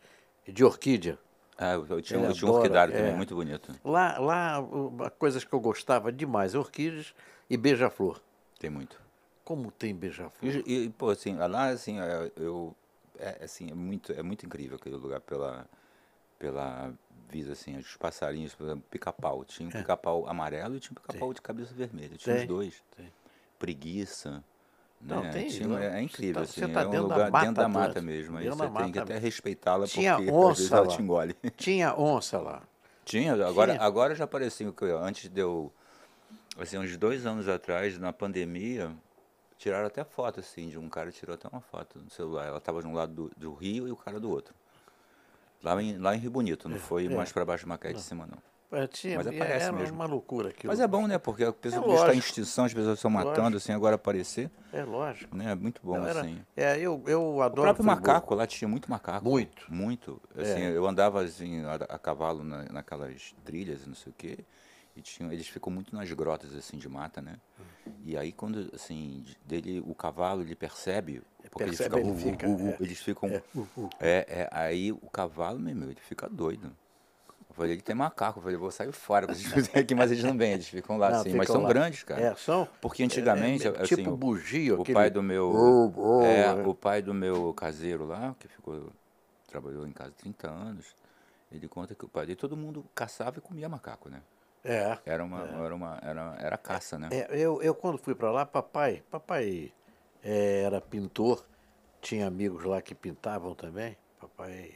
de 0.48 0.64
orquídea. 0.64 1.18
Ah, 1.58 1.74
eu, 1.74 2.02
tinha, 2.02 2.20
eu 2.22 2.34
tinha 2.34 2.50
um 2.50 2.56
orquidário 2.56 2.94
é. 2.94 2.98
também, 2.98 3.16
muito 3.16 3.36
bonito. 3.36 3.74
Lá, 3.84 4.18
lá 4.18 5.12
coisas 5.18 5.44
que 5.44 5.52
eu 5.52 5.60
gostava 5.60 6.12
demais, 6.12 6.56
orquídeas 6.56 7.14
e 7.50 7.58
beija-flor. 7.58 8.22
Tem 8.58 8.70
muito. 8.70 9.00
Como 9.44 9.72
tem 9.72 9.94
beija-flor? 9.94 10.64
E, 10.66 10.86
e, 10.86 10.90
pô, 10.90 11.10
assim, 11.10 11.36
lá, 11.36 11.70
assim, 11.70 12.00
é, 12.00 12.32
eu... 12.38 12.76
É, 13.18 13.44
assim, 13.44 13.70
é 13.70 13.74
muito, 13.74 14.14
é 14.14 14.24
muito 14.24 14.46
incrível 14.46 14.78
aquele 14.78 14.96
lugar 14.96 15.20
pela, 15.20 15.68
pela 16.38 16.94
visa, 17.30 17.54
assim, 17.54 17.78
os 17.78 17.96
passarinhos, 17.98 18.54
por 18.56 18.66
exemplo, 18.66 18.84
pica-pau. 18.90 19.44
Tinha 19.46 19.70
um 19.70 19.72
pica-pau 19.72 20.28
amarelo 20.28 20.76
e 20.76 20.80
tinha 20.80 20.92
um 20.92 20.96
pica-pau 21.02 21.34
de 21.34 21.42
cabeça 21.42 21.74
vermelha. 21.74 22.18
Tinha 22.18 22.36
É. 22.36 22.38
Tem, 22.40 22.44
os 22.46 22.48
dois. 22.48 22.84
tem. 22.98 23.12
Preguiça. 23.58 24.44
Não, 25.02 25.24
né? 25.24 25.30
tem, 25.32 25.48
Tinha- 25.48 25.68
não. 25.68 25.78
é, 25.78 25.86
é 25.86 25.92
Você 25.92 26.00
incrível, 26.02 26.34
tá- 26.36 26.42
assim, 26.42 26.62
você 26.62 26.68
tá 26.68 26.82
é 26.82 26.88
um 26.88 26.90
dentro 26.90 27.08
da 27.08 27.16
lugar 27.16 27.32
Mata 27.32 27.46
dentro 27.46 27.62
da 27.62 27.70
mata 27.70 28.02
mesmo. 28.02 28.38
Aí 28.38 28.44
dentro 28.44 28.58
você 28.58 28.70
da 28.70 28.80
tem 28.84 28.92
que 28.92 29.00
até 29.00 29.18
respeitá-la, 29.18 29.86
porque 29.86 30.00
Tinha 30.00 30.14
às 30.16 30.20
vezes 30.20 30.34
onça 30.34 30.76
ela 30.78 30.88
lá. 30.88 30.96
te 30.96 31.02
engole. 31.02 31.36
Tinha 31.56 31.96
onça 31.98 32.38
lá. 32.40 32.64
Tinha, 33.06 33.34
agora, 33.46 33.74
Tinha. 33.74 33.84
agora 33.86 34.14
já 34.16 34.26
apareceu, 34.26 34.74
que 34.74 34.86
antes 34.86 35.30
deu, 35.30 35.72
assim, 36.58 36.78
uns 36.78 36.96
dois 36.98 37.26
anos 37.26 37.48
atrás, 37.48 37.98
na 37.98 38.12
pandemia, 38.12 38.92
tiraram 39.58 39.88
até 39.88 40.04
foto, 40.04 40.42
assim, 40.42 40.68
de 40.70 40.78
um 40.78 40.90
cara 40.90 41.12
tirou 41.12 41.34
até 41.34 41.48
uma 41.48 41.62
foto 41.62 41.98
no 42.00 42.10
celular. 42.10 42.48
Ela 42.48 42.58
estava 42.58 42.82
de 42.82 42.88
um 42.88 42.94
lado 42.94 43.14
do, 43.14 43.32
do 43.38 43.54
rio 43.54 43.88
e 43.88 43.92
o 43.92 43.96
cara 43.96 44.20
do 44.20 44.30
outro. 44.30 44.54
Lá 45.62 45.82
em, 45.82 45.98
lá 45.98 46.16
em 46.16 46.20
Rio 46.20 46.32
Bonito, 46.32 46.70
não 46.70 46.78
foi 46.80 47.06
é. 47.08 47.10
mais 47.10 47.32
para 47.32 47.44
baixo 47.46 47.64
de 47.66 47.70
Macaé 47.70 47.94
de 47.94 48.02
cima, 48.02 48.26
não. 48.26 48.38
É, 48.72 48.86
tinha, 48.86 49.18
Mas 49.18 49.26
e 49.26 49.30
aparece 49.36 49.66
era 49.66 49.74
mesmo. 49.76 49.96
uma 49.96 50.06
loucura 50.06 50.50
aquilo. 50.50 50.72
Mas 50.72 50.80
é 50.80 50.88
bom, 50.88 51.08
né? 51.08 51.18
Porque 51.18 51.44
a 51.44 51.52
pessoa 51.52 51.84
É 51.92 51.96
está 51.96 52.14
em 52.14 52.20
extinção, 52.20 52.66
as 52.66 52.74
pessoas 52.74 53.00
estão 53.00 53.10
matando, 53.10 53.40
Lógico. 53.42 53.58
assim, 53.58 53.72
agora 53.74 53.96
aparecer, 53.96 54.52
É 54.72 54.84
lógico. 54.84 55.36
né? 55.36 55.52
É 55.52 55.56
muito 55.56 55.82
bom, 55.84 55.98
Não, 55.98 56.06
era- 56.08 56.22
assim. 56.22 56.40
É, 56.56 56.78
eu, 56.78 57.02
eu 57.08 57.20
O 57.38 57.42
adoro 57.42 57.64
próprio 57.64 57.84
Friburgo. 57.84 58.08
macaco, 58.08 58.36
lá 58.36 58.46
tinha 58.46 58.68
muito 58.68 58.88
macaco. 58.90 59.26
Muito. 59.28 59.66
Muito. 59.74 60.22
Assim, 60.38 60.62
É. 60.62 60.78
Eu 60.78 60.88
andava 60.88 61.24
assim, 61.24 61.66
a, 61.66 61.74
a 61.74 61.98
cavalo 61.98 62.44
na- 62.44 62.66
naquelas 62.66 63.34
trilhas, 63.44 63.88
não 63.88 63.96
sei 63.96 64.12
o 64.12 64.16
quê. 64.16 64.46
E 65.00 65.02
tinha, 65.02 65.32
eles 65.34 65.48
ficam 65.48 65.72
muito 65.72 65.96
nas 65.96 66.12
grotas 66.12 66.54
assim 66.54 66.78
de 66.78 66.90
mata, 66.90 67.22
né? 67.22 67.38
E 68.04 68.18
aí 68.18 68.32
quando 68.34 68.70
assim, 68.74 69.22
de- 69.22 69.38
dele 69.46 69.80
o 69.86 69.96
cavalo 69.96 70.42
ele 70.42 70.56
percebe, 70.56 71.22
porque 71.50 71.64
Percebe, 71.64 72.00
ele 72.00 72.10
ele 72.10 72.18
fica, 72.18 72.32
fica, 72.32 72.48
uh, 72.48 72.52
uh, 72.52 72.70
uh, 72.70 72.70
é. 72.72 72.78
eles 72.84 73.00
ficam 73.00 73.30
É, 73.30 73.42
é, 74.00 74.26
é, 74.42 74.50
aí 74.52 74.92
o 74.92 75.10
cavalo, 75.10 75.58
meu, 75.60 75.90
ele 75.90 76.00
fica 76.02 76.28
doido. 76.30 76.76
Eu 77.50 77.56
falei, 77.56 77.72
ele 77.72 77.82
tem 77.82 77.96
macaco, 77.96 78.40
eu 78.40 78.44
falei, 78.44 78.58
vou 78.58 78.70
sair 78.72 78.92
fora 78.92 79.26
pra 79.26 79.36
vocês 79.36 79.52
fizerem 79.52 79.82
aqui, 79.82 79.96
mas 79.96 80.12
eles 80.12 80.24
não 80.24 80.38
vêm, 80.38 80.52
eles 80.54 80.68
ficam 80.68 80.98
lá 80.98 81.10
Não, 81.12 81.20
assim, 81.22 81.30
mas 81.34 81.42
ficam 81.48 81.56
são 81.56 81.64
lá. 81.64 81.70
grandes, 81.70 82.04
cara. 82.04 82.22
É, 82.22 82.36
são. 82.36 82.68
Porque 82.82 83.04
antigamente, 83.04 83.68
é, 83.68 83.72
é, 83.72 83.82
assim, 83.82 83.96
tipo 83.96 84.12
o- 84.12 84.18
bugio, 84.18 84.78
o 84.78 84.82
aquele- 84.82 84.94
pai 84.94 85.10
do 85.10 85.24
meu 85.24 85.50
Oh, 85.50 85.94
oh, 85.96 86.22
é, 86.22 86.42
é. 86.42 86.68
o 86.68 86.74
pai 86.76 87.02
do 87.02 87.14
meu 87.14 87.54
caseiro 87.54 88.06
lá, 88.06 88.36
que 88.38 88.48
ficou 88.48 88.92
trabalhou 89.48 89.88
em 89.88 89.92
casa 89.92 90.12
30 90.12 90.48
anos, 90.50 90.86
ele 91.52 91.68
conta 91.68 91.96
que 91.96 92.06
o 92.06 92.08
pai 92.08 92.26
dele 92.28 92.36
todo 92.36 92.56
mundo 92.56 92.86
caçava 92.94 93.40
e 93.40 93.42
comia 93.42 93.68
macaco, 93.68 94.08
né? 94.10 94.22
É. 94.64 94.98
Era 95.06 95.24
uma 95.24 95.42
era 95.42 95.76
uma 95.76 96.00
era, 96.02 96.36
era 96.40 96.58
caça, 96.58 97.00
né? 97.00 97.10
É, 97.12 97.28
eu, 97.32 97.62
eu 97.62 97.74
quando 97.74 97.98
fui 97.98 98.14
para 98.14 98.30
lá, 98.32 98.46
papai, 98.46 99.04
papai 99.10 99.72
é, 100.24 100.64
era 100.64 100.82
pintor, 100.82 101.46
tinha 102.02 102.28
amigos 102.28 102.64
lá 102.64 102.82
que 102.82 102.94
pintavam 102.94 103.56
também. 103.56 103.96
Papai, 104.20 104.74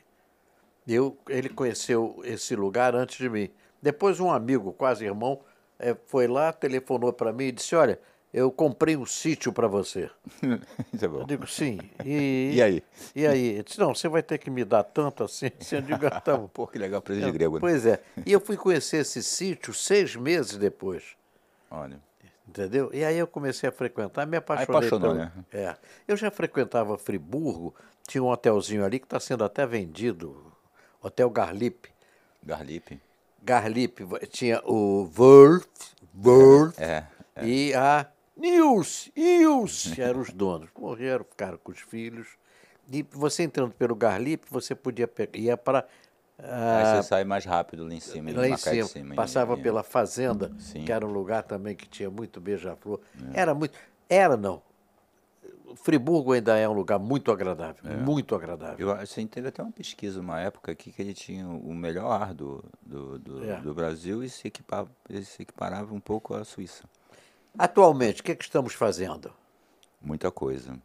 eu, 0.88 1.18
ele 1.28 1.50
conheceu 1.50 2.22
esse 2.24 2.56
lugar 2.56 2.96
antes 2.96 3.18
de 3.18 3.30
mim. 3.30 3.50
Depois 3.82 4.20
um 4.20 4.32
amigo, 4.32 4.72
quase 4.72 5.06
irmão, 5.06 5.42
é, 5.78 5.96
foi 6.06 6.28
lá, 6.28 6.54
telefonou 6.54 7.12
para 7.12 7.34
mim 7.34 7.46
e 7.46 7.52
disse: 7.52 7.76
Olha, 7.76 8.00
eu 8.34 8.52
comprei 8.52 8.98
um 8.98 9.06
sítio 9.06 9.54
para 9.54 9.68
você. 9.68 10.10
Isso 10.92 11.06
é 11.06 11.08
bom. 11.08 11.20
Eu 11.20 11.26
digo 11.26 11.46
sim. 11.48 11.80
E, 12.04 12.52
E 12.56 12.62
aí? 12.62 12.84
E 13.16 13.28
aí? 13.28 13.48
Ele 13.50 13.64
disse: 13.64 13.80
Não, 13.80 13.94
você 13.94 14.08
vai 14.08 14.24
ter 14.24 14.38
que 14.38 14.50
me 14.50 14.66
dar 14.66 14.84
tanto 14.84 15.24
assim. 15.24 15.52
Eu 15.72 15.82
digo: 15.82 16.06
ah, 16.08 16.20
tá 16.20 16.36
bom. 16.38 16.48
Pô, 16.48 16.66
que 16.68 16.78
legal, 16.78 17.02
presente 17.02 17.32
grego, 17.32 17.56
né? 17.56 17.60
Pois 17.62 17.86
é. 17.86 18.02
E 18.26 18.32
eu 18.32 18.40
fui 18.42 18.58
conhecer 18.58 18.98
esse 18.98 19.22
sítio 19.24 19.74
seis 19.74 20.16
meses 20.16 20.58
depois. 20.58 21.04
Olha. 21.70 22.00
Entendeu? 22.48 22.90
E 22.94 23.06
aí 23.06 23.18
eu 23.18 23.26
comecei 23.26 23.70
a 23.70 23.72
frequentar, 23.72 24.26
me 24.28 24.36
apaixonei. 24.38 24.78
apaixonou, 24.78 25.12
pelo- 25.12 25.24
né? 25.24 25.32
É. 25.54 25.76
Eu 26.08 26.18
já 26.18 26.30
frequentava 26.30 26.98
Friburgo, 26.98 27.74
tinha 28.06 28.22
um 28.22 28.28
hotelzinho 28.28 28.84
ali 28.84 29.00
que 29.00 29.06
está 29.06 29.18
sendo 29.20 29.46
até 29.46 29.66
vendido, 29.66 30.52
Hotel 31.02 31.30
Garlipe. 31.30 31.90
Garlipe. 32.44 33.00
Garlipe, 33.42 34.06
tinha 34.28 34.62
o 34.66 35.10
World, 35.18 35.66
World 36.24 36.76
É. 36.78 37.06
e 37.42 37.74
a 37.74 38.06
Nils, 38.36 39.12
Nils, 39.16 39.98
eram 39.98 40.22
os 40.22 40.32
donos. 40.32 40.70
Morreram, 40.78 41.24
ficaram 41.24 41.58
com 41.58 41.72
os 41.72 41.80
filhos. 41.80 42.28
E 42.92 43.04
você 43.12 43.44
entrando 43.44 43.74
pelo 43.74 43.96
Garlipe, 43.96 44.46
você 44.50 44.76
podia 44.76 45.08
pegar, 45.08 45.38
ia 45.38 45.56
para 45.58 45.88
Aí 46.40 46.98
você 47.02 47.08
sai 47.08 47.24
mais 47.24 47.46
rápido 47.46 47.86
lá 47.88 47.94
em 47.94 48.00
cima, 48.00 48.32
lá 48.34 48.50
em 48.50 48.58
cima, 48.58 48.88
cima. 48.88 49.16
passava 49.16 49.54
em- 49.54 49.62
pela 49.62 49.84
fazenda, 49.84 50.52
Sim. 50.58 50.84
que 50.84 50.92
era 50.92 51.06
um 51.06 51.12
lugar 51.12 51.44
também 51.44 51.76
que 51.76 51.88
tinha 51.88 52.10
muito 52.10 52.42
beija-flor. 52.42 53.00
Era 53.34 53.54
muito, 53.54 53.78
era 54.10 54.36
não. 54.36 54.62
Friburgo 55.76 56.34
ainda 56.34 56.58
é 56.58 56.68
um 56.68 56.74
lugar 56.74 57.00
muito 57.00 57.32
agradável, 57.32 57.84
muito 58.00 58.36
agradável. 58.36 58.90
Eu, 58.90 58.94
assim, 58.96 59.26
teve 59.26 59.48
até 59.48 59.62
uma 59.64 59.72
pesquisa, 59.72 60.20
uma 60.20 60.40
época 60.40 60.72
aqui, 60.72 60.92
que 60.92 61.02
ele 61.02 61.14
tinha 61.14 61.48
o 61.48 61.74
melhor 61.74 62.12
ar 62.12 62.34
do, 62.34 62.64
do, 62.82 63.18
do, 63.20 63.46
É. 63.46 63.62
do 63.62 63.74
Brasil 63.74 64.24
e 64.24 64.30
se, 64.30 64.48
equipava, 64.48 64.90
se 65.24 65.42
equiparava 65.44 65.94
um 65.94 66.00
pouco 66.00 66.34
à 66.36 66.44
Suíça. 66.44 66.84
Atualmente, 67.58 68.22
o 68.22 68.24
que, 68.24 68.32
é 68.32 68.36
que 68.36 68.44
estamos 68.44 68.74
fazendo? 68.74 69.32
Muita 70.02 70.32
coisa. 70.32 70.78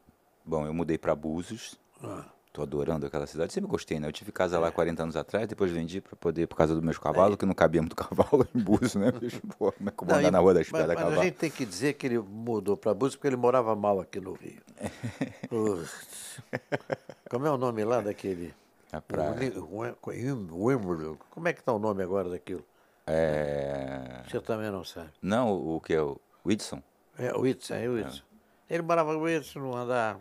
Bom, 0.44 0.66
eu 0.66 0.74
mudei 0.74 0.98
para 0.98 1.14
Búzios. 1.14 1.78
Ah. 2.02 2.26
Tô 2.52 2.62
adorando 2.62 3.07
aquela 3.07 3.26
cidade. 3.26 3.52
Sempre 3.52 3.70
gostei, 3.70 3.98
né? 3.98 4.09
Eu 4.09 4.12
tive 4.12 4.33
casa 4.33 4.59
lá 4.59 4.70
40 4.70 5.02
anos 5.02 5.16
atrás, 5.16 5.46
depois 5.46 5.70
vendi 5.70 6.00
para 6.00 6.16
poder, 6.16 6.46
por 6.46 6.57
causa 6.57 6.74
dos 6.74 6.83
meus 6.83 6.98
cavalos, 6.98 7.37
que 7.37 7.46
não 7.46 7.54
cabia 7.54 7.81
muito 7.81 7.96
cavalo 7.96 8.46
em 8.54 8.59
Búzios, 8.59 8.96
né? 8.96 9.11
bicho? 9.12 9.40
Pô, 9.59 9.72
como 9.72 9.88
é 9.88 9.92
que 9.92 10.02
eu 10.02 10.07
vou 10.07 10.16
andar 10.16 10.31
na 10.31 10.38
rua 10.38 10.54
da 10.54 10.61
mas, 10.61 10.66
espera 10.66 10.87
mas 10.88 10.96
cavalo? 10.96 11.20
a 11.20 11.24
gente 11.24 11.35
tem 11.37 11.50
que 11.50 11.64
dizer 11.64 11.94
que 11.94 12.07
ele 12.07 12.18
mudou 12.18 12.76
para 12.76 12.92
Búzios 12.92 13.16
porque 13.16 13.28
ele 13.28 13.37
morava 13.37 13.74
mal 13.74 14.00
aqui 14.00 14.20
no 14.20 14.33
Rio. 14.33 14.61
Como 17.31 17.46
é 17.46 17.50
o 17.50 17.57
nome 17.57 17.85
lá 17.85 18.00
daquele? 18.00 18.54
A 18.92 19.00
praia. 19.00 19.52
Como 21.31 21.48
é 21.48 21.52
que 21.52 21.61
está 21.61 21.72
o 21.72 21.78
nome 21.78 22.02
agora 22.02 22.28
daquilo? 22.28 22.64
É... 23.07 24.22
Você 24.28 24.40
também 24.40 24.70
não 24.70 24.85
sabe. 24.85 25.11
Não, 25.22 25.52
o, 25.52 25.76
o 25.76 25.81
que 25.81 25.94
é 25.94 26.00
o 26.00 26.18
Whitson? 26.48 26.82
É 27.18 27.32
o 27.34 27.40
Whitson, 27.42 27.74
é 27.74 27.88
o 27.88 27.94
Whitson. 27.94 28.22
Ele 28.70 28.82
morava 28.82 29.12
no 29.12 29.20
Whitson, 29.22 29.61
no 29.61 29.74
andar, 29.76 30.18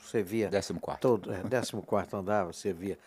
você 0.00 0.22
via. 0.22 0.48
Décimo 0.48 0.80
quarto. 0.80 1.00
Todo, 1.00 1.32
é, 1.32 1.42
14 1.42 2.16
andar, 2.16 2.44
você 2.44 2.72
via 2.72 2.98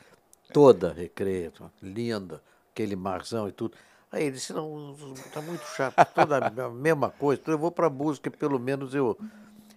toda 0.51 0.93
recreio, 0.93 1.51
linda, 1.81 2.41
aquele 2.71 2.95
marzão 2.95 3.47
e 3.47 3.51
tudo. 3.51 3.75
Aí 4.11 4.23
ele 4.23 4.31
disse, 4.33 4.53
não, 4.53 4.95
tá 5.33 5.41
muito 5.41 5.65
chato, 5.75 6.05
toda 6.13 6.37
a 6.37 6.69
mesma 6.71 7.09
coisa. 7.09 7.41
Então 7.41 7.53
eu 7.53 7.57
vou 7.57 7.71
para 7.71 7.89
que 8.19 8.29
pelo 8.29 8.59
menos 8.59 8.93
eu, 8.93 9.17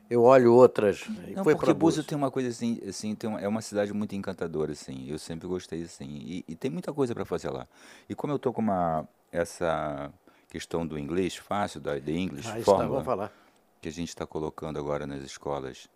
eu 0.08 0.22
olho 0.22 0.52
outras. 0.52 1.08
E 1.26 1.34
Não, 1.34 1.42
foi 1.44 1.54
porque 1.54 1.72
Búzios 1.72 2.06
tem 2.06 2.16
uma 2.16 2.30
coisa 2.30 2.48
assim, 2.48 2.80
assim 2.88 3.14
uma- 3.28 3.40
é 3.40 3.48
uma 3.48 3.62
cidade 3.62 3.92
muito 3.92 4.14
encantadora, 4.14 4.72
assim. 4.72 5.08
Eu 5.08 5.18
sempre 5.18 5.48
gostei 5.48 5.82
assim. 5.82 6.06
E, 6.06 6.44
e 6.46 6.54
tem 6.54 6.70
muita 6.70 6.92
coisa 6.92 7.14
para 7.14 7.24
fazer 7.24 7.50
lá. 7.50 7.66
E 8.08 8.14
como 8.14 8.32
eu 8.32 8.38
tô 8.38 8.52
com 8.52 8.60
uma 8.60 9.08
essa 9.32 10.12
questão 10.50 10.86
do 10.86 10.98
inglês 10.98 11.36
fácil, 11.36 11.80
da 11.80 12.00
The 12.00 12.12
English 12.12 12.48
Ah, 12.48 12.62
tá, 12.64 12.86
vamos 12.86 13.04
falar. 13.04 13.32
que 13.80 13.88
a 13.88 13.92
gente 13.92 14.08
está 14.08 14.26
colocando 14.26 14.78
agora 14.78 15.06
nas 15.06 15.22
escolas 15.22 15.88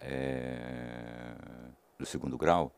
eh, 0.00 1.34
do 1.98 2.06
segundo 2.06 2.36
grau, 2.38 2.72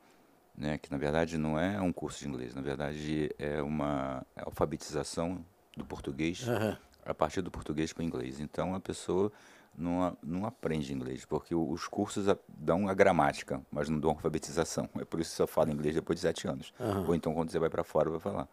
né, 0.56 0.78
que 0.78 0.90
na 0.90 0.98
verdade 0.98 1.38
não 1.38 1.58
é 1.58 1.80
um 1.80 1.92
curso 1.92 2.20
de 2.20 2.28
inglês, 2.28 2.54
na 2.54 2.61
verdade 2.62 3.30
é 3.38 3.62
uma 3.62 4.24
alfabetização 4.37 5.44
do 5.76 5.85
português 5.85 6.46
Aham. 6.48 6.76
a 7.06 7.14
partir 7.14 7.40
do 7.40 7.50
português 7.50 7.92
para 7.92 8.02
o 8.02 8.04
inglês. 8.04 8.40
Então 8.40 8.74
a 8.74 8.80
pessoa 8.80 9.32
não, 9.74 10.02
a- 10.02 10.16
não 10.22 10.44
aprende 10.44 10.92
inglês, 10.92 11.24
porque 11.24 11.54
os 11.54 11.88
cursos 11.88 12.28
a- 12.28 12.37
dão 12.48 12.88
a 12.88 12.94
gramática, 12.94 13.62
mas 13.70 13.88
não 13.88 13.98
dão 13.98 14.11
alfabetização. 14.11 14.88
É 15.00 15.04
por 15.04 15.20
isso 15.20 15.30
que 15.30 15.37
só 15.37 15.46
fala 15.46 15.70
inglês 15.72 15.94
depois 15.94 16.18
de 16.18 16.22
sete 16.22 16.46
anos. 16.46 16.74
Aham. 16.78 17.04
Ou 17.08 17.14
então 17.14 17.32
quando 17.32 17.50
você 17.50 17.58
vai 17.58 17.70
para 17.70 17.85
fora 17.85 18.11
vai 18.11 18.20
falar. 18.20 18.46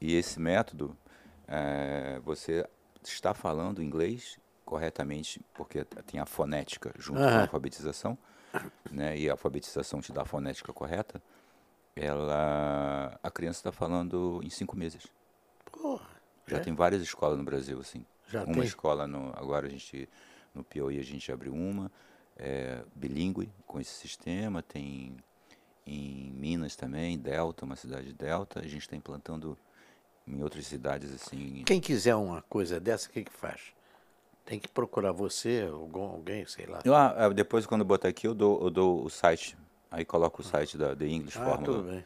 E 0.00 0.16
esse 0.16 0.40
método, 0.40 0.96
eh, 1.50 2.20
você 2.24 2.64
está 3.02 3.34
falando 3.34 3.82
inglês 3.82 4.38
corretamente, 4.64 5.40
porque 5.52 5.84
tem 5.84 6.20
a 6.20 6.26
fonética 6.26 6.92
junto 6.96 7.18
com 7.18 7.26
a 7.26 7.40
alfabetização, 7.42 8.16
né? 8.90 9.18
E 9.18 9.28
a 9.28 9.32
alfabetização 9.32 10.00
te 10.00 10.12
dá 10.12 10.22
a 10.22 10.24
fonética 10.24 10.72
correta. 10.72 11.20
Ela, 11.96 13.18
a 13.20 13.30
criança 13.30 13.58
está 13.58 13.72
falando 13.72 14.40
em 14.44 14.48
cinco 14.48 14.76
meses. 14.76 15.08
Porra, 15.72 16.06
Já 16.46 16.58
é? 16.58 16.60
tem 16.60 16.72
várias 16.72 17.02
escolas 17.02 17.36
no 17.36 17.44
Brasil, 17.44 17.80
assim. 17.80 18.06
Já 18.28 18.44
uma 18.44 18.54
tem? 18.54 18.62
escola, 18.62 19.08
no, 19.08 19.32
agora 19.36 19.66
a 19.66 19.70
gente, 19.70 20.08
no 20.54 20.62
Piauí 20.62 21.00
a 21.00 21.02
gente 21.02 21.32
abriu 21.32 21.52
uma, 21.52 21.90
é, 22.36 22.84
bilíngue 22.94 23.50
com 23.66 23.80
esse 23.80 23.92
sistema, 23.92 24.62
tem 24.62 25.16
em 25.84 26.30
Minas 26.30 26.76
também, 26.76 27.18
Delta, 27.18 27.64
uma 27.64 27.74
cidade 27.74 28.12
Delta, 28.12 28.60
a 28.60 28.68
gente 28.68 28.82
está 28.82 28.94
implantando 28.94 29.58
em 30.26 30.42
outras 30.42 30.66
cidades, 30.66 31.12
assim, 31.14 31.62
Quem 31.66 31.80
quiser 31.80 32.14
uma 32.14 32.42
coisa 32.42 32.78
dessa, 32.78 33.08
o 33.08 33.12
que, 33.12 33.24
que 33.24 33.32
faz? 33.32 33.60
Tem 34.44 34.58
que 34.58 34.68
procurar 34.68 35.12
você, 35.12 35.68
alguém, 35.70 36.46
sei 36.46 36.66
lá. 36.66 36.80
Eu, 36.84 36.94
ah, 36.94 37.14
ah, 37.16 37.28
depois, 37.28 37.66
quando 37.66 37.82
eu 37.82 37.86
botar 37.86 38.08
aqui, 38.08 38.26
eu 38.26 38.34
dou, 38.34 38.60
eu 38.62 38.70
dou 38.70 39.04
o 39.04 39.10
site. 39.10 39.56
Aí 39.90 40.04
coloco 40.04 40.40
o 40.42 40.44
site 40.44 40.76
da 40.78 40.94
The 40.94 41.06
English 41.06 41.38
Ah, 41.38 41.44
Formula. 41.44 41.64
tudo 41.78 41.90
bem. 41.90 42.04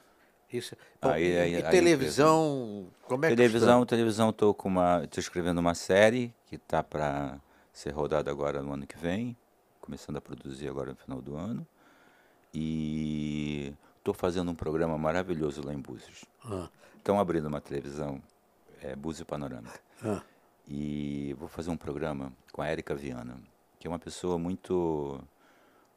Isso. 0.53 0.77
Bom, 1.01 1.11
Aí- 1.11 1.23
e, 1.33 1.39
aí- 1.39 1.53
e 1.53 1.57
aí 1.57 1.63
televisão, 1.71 2.87
como 3.03 3.25
é 3.25 3.29
que 3.31 3.37
televisão, 3.37 3.85
televisão, 3.87 4.33
tô 4.33 4.55
com 4.55 4.69
uma, 4.69 5.07
tô 5.09 5.19
escrevendo 5.21 5.59
uma 5.59 5.75
série 5.75 6.35
que 6.47 6.57
tá 6.59 6.83
para 6.83 7.41
ser 7.73 7.91
rodada 7.91 8.31
agora 8.31 8.63
no 8.63 8.73
ano 8.73 8.87
que 8.87 8.97
vem, 8.97 9.37
começando 9.81 10.17
a 10.17 10.21
produzir 10.21 10.69
agora 10.69 10.91
no 10.91 10.97
final 10.97 11.21
do 11.21 11.35
ano. 11.37 11.67
E 12.53 13.73
tô 14.05 14.13
fazendo 14.13 14.51
um 14.51 14.55
programa 14.55 14.97
maravilhoso 14.99 15.65
lá 15.67 15.73
em 15.73 15.79
Búzios. 15.81 16.25
Ah, 16.45 16.69
Estão 16.99 17.19
abrindo 17.19 17.47
uma 17.49 17.61
televisão, 17.61 18.23
é 18.81 18.95
Búzios 18.95 19.27
Panorâmica. 19.27 19.81
ah, 20.05 20.23
E 20.69 21.35
vou 21.39 21.49
fazer 21.49 21.71
um 21.71 21.77
programa 21.77 22.33
com 22.53 22.63
a 22.63 22.69
Érica 22.69 22.95
Viana, 22.95 23.37
que 23.81 23.87
é 23.87 23.91
uma 23.91 23.99
pessoa 23.99 24.39
muito 24.39 25.21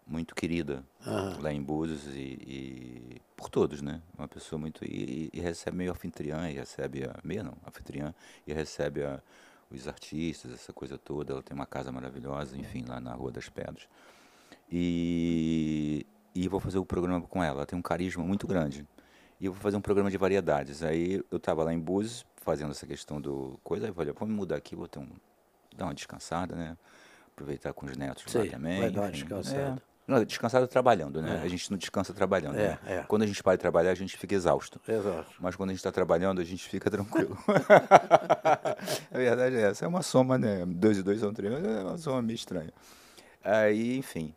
muito 0.09 0.33
querida 0.33 0.85
Aham. 1.05 1.37
lá 1.41 1.51
em 1.51 1.61
Búzios 1.61 2.05
e, 2.15 2.39
e 2.47 3.21
por 3.35 3.49
todos, 3.49 3.81
né? 3.81 4.01
Uma 4.17 4.25
pessoa 4.27 4.57
muito 4.57 4.85
e, 4.85 5.29
e 5.33 5.39
recebe 5.41 5.75
meio 5.75 5.91
anfitriã, 5.91 6.49
e 6.49 6.53
recebe 6.53 7.03
a 7.03 7.13
meio 7.25 7.43
não, 7.43 7.53
anfitriã 7.67 8.15
e 8.47 8.53
recebe 8.53 9.03
a, 9.03 9.21
os 9.69 9.85
artistas, 9.85 10.53
essa 10.53 10.71
coisa 10.71 10.97
toda. 10.97 11.33
Ela 11.33 11.43
tem 11.43 11.53
uma 11.53 11.65
casa 11.65 11.91
maravilhosa, 11.91 12.57
enfim, 12.57 12.85
lá 12.87 13.01
na 13.01 13.13
Rua 13.13 13.31
das 13.33 13.49
Pedras. 13.49 13.85
E 14.71 16.05
e 16.43 16.47
vou 16.47 16.59
fazer 16.59 16.77
o 16.77 16.85
programa 16.85 17.21
com 17.21 17.43
ela. 17.43 17.59
Ela 17.59 17.65
tem 17.65 17.77
um 17.77 17.81
carisma 17.81 18.23
muito 18.23 18.45
grande. 18.45 18.87
E 19.39 19.45
eu 19.45 19.53
vou 19.53 19.61
fazer 19.61 19.77
um 19.77 19.81
programa 19.81 20.11
de 20.11 20.17
variedades. 20.17 20.83
Aí 20.83 21.23
eu 21.31 21.37
estava 21.37 21.63
lá 21.63 21.73
em 21.73 21.79
Búzios 21.79 22.25
fazendo 22.37 22.71
essa 22.71 22.85
questão 22.85 23.19
do 23.19 23.59
coisa, 23.63 23.85
aí 23.85 23.89
eu 23.89 23.93
falei, 23.93 24.13
vamos 24.17 24.35
mudar 24.35 24.55
aqui, 24.55 24.75
vou 24.75 24.87
ter 24.87 24.99
um 24.99 25.07
dar 25.75 25.85
uma 25.85 25.93
descansada, 25.93 26.55
né? 26.55 26.77
Aproveitar 27.33 27.73
com 27.73 27.85
os 27.85 27.95
netos 27.95 28.33
lá 28.33 28.43
Sim, 28.43 28.49
também. 28.49 28.79
vai 28.79 28.89
dar 28.89 29.01
uma 29.01 29.11
descansada. 29.11 29.81
É. 29.83 29.97
Não, 30.07 30.23
descansado 30.23 30.67
trabalhando, 30.67 31.21
né? 31.21 31.41
É. 31.41 31.45
A 31.45 31.47
gente 31.49 31.69
não 31.69 31.77
descansa 31.77 32.13
trabalhando. 32.13 32.55
É, 32.55 32.69
né? 32.69 32.79
é. 32.85 33.03
Quando 33.03 33.23
a 33.23 33.27
gente 33.27 33.43
para 33.43 33.57
de 33.57 33.61
trabalhar, 33.61 33.91
a 33.91 33.95
gente 33.95 34.17
fica 34.17 34.33
exausto. 34.33 34.79
Exato. 34.87 35.33
Mas 35.39 35.55
quando 35.55 35.71
a 35.71 35.73
gente 35.73 35.79
está 35.79 35.91
trabalhando, 35.91 36.39
a 36.39 36.45
gente 36.45 36.67
fica 36.69 36.89
tranquilo. 36.89 37.37
a 39.11 39.17
verdade 39.17 39.57
é 39.57 39.61
essa. 39.63 39.83
É 39.83 39.87
uma 39.87 40.01
soma, 40.01 40.37
né? 40.37 40.65
Dois 40.65 40.97
e 40.97 41.03
dois 41.03 41.19
são 41.19 41.33
três, 41.33 41.51
mas 41.51 41.63
é 41.65 41.83
uma 41.83 41.97
soma 41.97 42.21
meio 42.21 42.35
estranha. 42.35 42.71
Aí, 43.43 43.97
enfim. 43.97 44.33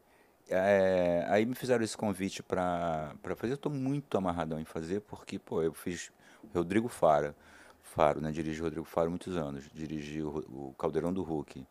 É, 0.50 1.24
aí 1.28 1.46
me 1.46 1.54
fizeram 1.54 1.84
esse 1.84 1.96
convite 1.96 2.42
para 2.42 3.14
fazer. 3.36 3.52
Eu 3.52 3.56
estou 3.56 3.72
muito 3.72 4.18
amarradão 4.18 4.58
em 4.58 4.64
fazer, 4.64 5.00
porque, 5.02 5.38
pô, 5.38 5.62
eu 5.62 5.72
fiz 5.72 6.10
Rodrigo 6.54 6.88
Fara. 6.88 7.34
Faro, 7.82 8.20
né? 8.20 8.30
Dirigi 8.30 8.60
o 8.60 8.64
Rodrigo 8.64 8.84
Faro 8.84 9.10
muitos 9.10 9.36
anos. 9.36 9.68
Dirigi 9.72 10.22
o, 10.22 10.38
o 10.48 10.74
Caldeirão 10.78 11.12
do 11.12 11.22
Hulk. 11.22 11.64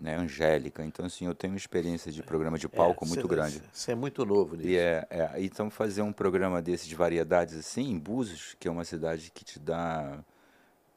Né, 0.00 0.16
Angélica, 0.16 0.84
então 0.84 1.06
assim, 1.06 1.24
eu 1.24 1.36
tenho 1.36 1.52
uma 1.52 1.56
experiência 1.56 2.10
de 2.10 2.20
programa 2.20 2.58
de 2.58 2.68
palco 2.68 3.04
É, 3.04 3.08
muito 3.08 3.28
grande. 3.28 3.62
Você 3.72 3.92
é 3.92 3.94
muito 3.94 4.24
novo 4.26 4.56
nisso. 4.56 4.68
E 4.68 4.76
é, 4.76 5.06
é, 5.08 5.30
então 5.36 5.70
fazer 5.70 6.02
um 6.02 6.12
programa 6.12 6.60
desse 6.60 6.88
de 6.88 6.96
variedades 6.96 7.54
assim, 7.54 7.92
em 7.92 7.96
Búzios, 7.96 8.56
que 8.58 8.66
é 8.66 8.70
uma 8.70 8.84
cidade 8.84 9.30
que 9.30 9.44
te 9.44 9.60
dá 9.60 10.18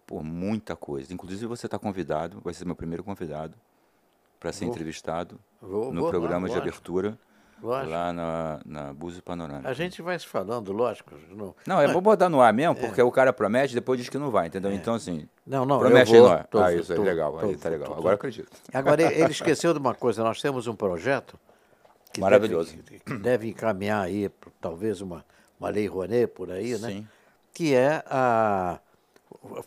pô, 0.07 0.23
muita 0.23 0.75
coisa. 0.75 1.13
Inclusive 1.13 1.45
você 1.45 1.67
está 1.67 1.77
convidado, 1.77 2.41
vai 2.43 2.55
ser 2.55 2.65
meu 2.65 2.75
primeiro 2.75 3.03
convidado 3.03 3.55
para 4.39 4.51
ser 4.51 4.65
Vou. 4.65 4.73
entrevistado 4.73 5.39
Vou- 5.61 5.91
no 5.91 6.01
vou 6.01 6.09
programa 6.09 6.47
de 6.49 6.55
abertura 6.57 7.17
lógico. 7.61 7.91
lá 7.91 8.13
na, 8.13 8.59
na 8.65 8.93
Búzios 8.93 9.21
Panorâmica. 9.21 9.69
A 9.69 9.73
gente 9.73 10.01
vai 10.01 10.17
se 10.19 10.25
falando, 10.27 10.71
lógico. 10.71 11.11
Não, 11.31 11.55
Não, 11.65 11.81
é 11.81 11.91
bom 11.91 12.01
botar 12.01 12.29
no 12.29 12.39
ar 12.41 12.53
mesmo, 12.53 12.75
porque 12.75 13.01
o 13.01 13.11
cara 13.11 13.33
promete 13.33 13.73
depois 13.73 13.99
diz 13.99 14.09
que 14.09 14.17
não 14.17 14.29
vai, 14.31 14.47
entendeu? 14.47 14.71
Então 14.71 14.93
assim, 14.93 15.27
não, 15.45 15.65
não 15.65 15.79
promete 15.79 16.13
eu 16.13 16.21
vou, 16.21 16.29
no 16.29 16.35
ar. 16.37 16.47
tô- 16.47 16.59
ah, 16.59 16.73
isso 16.73 16.93
tô- 16.95 17.01
é 17.01 17.05
legal, 17.05 17.31
tô- 17.37 17.45
aí 17.47 17.57
tá 17.57 17.69
legal. 17.69 17.93
Agora 17.93 18.15
acredito. 18.15 18.49
Agora, 18.73 19.01
ele 19.13 19.31
esqueceu 19.31 19.73
de 19.73 19.79
uma 19.79 19.95
coisa. 19.95 20.23
Nós 20.23 20.41
temos 20.41 20.67
um 20.67 20.75
projeto 20.75 21.37
que 22.13 22.21
Maravilhoso. 22.21 22.75
Deve, 22.75 22.99
que 22.99 23.13
deve 23.17 23.47
encaminhar 23.49 24.03
aí, 24.03 24.29
talvez, 24.61 25.01
uma, 25.01 25.25
uma 25.59 25.69
lei 25.69 25.87
Rouanet 25.87 26.27
por 26.27 26.51
aí, 26.51 26.77
né? 26.77 26.89
Sim. 26.89 27.07
Que 27.53 27.73
é 27.75 28.03
a, 28.07 28.79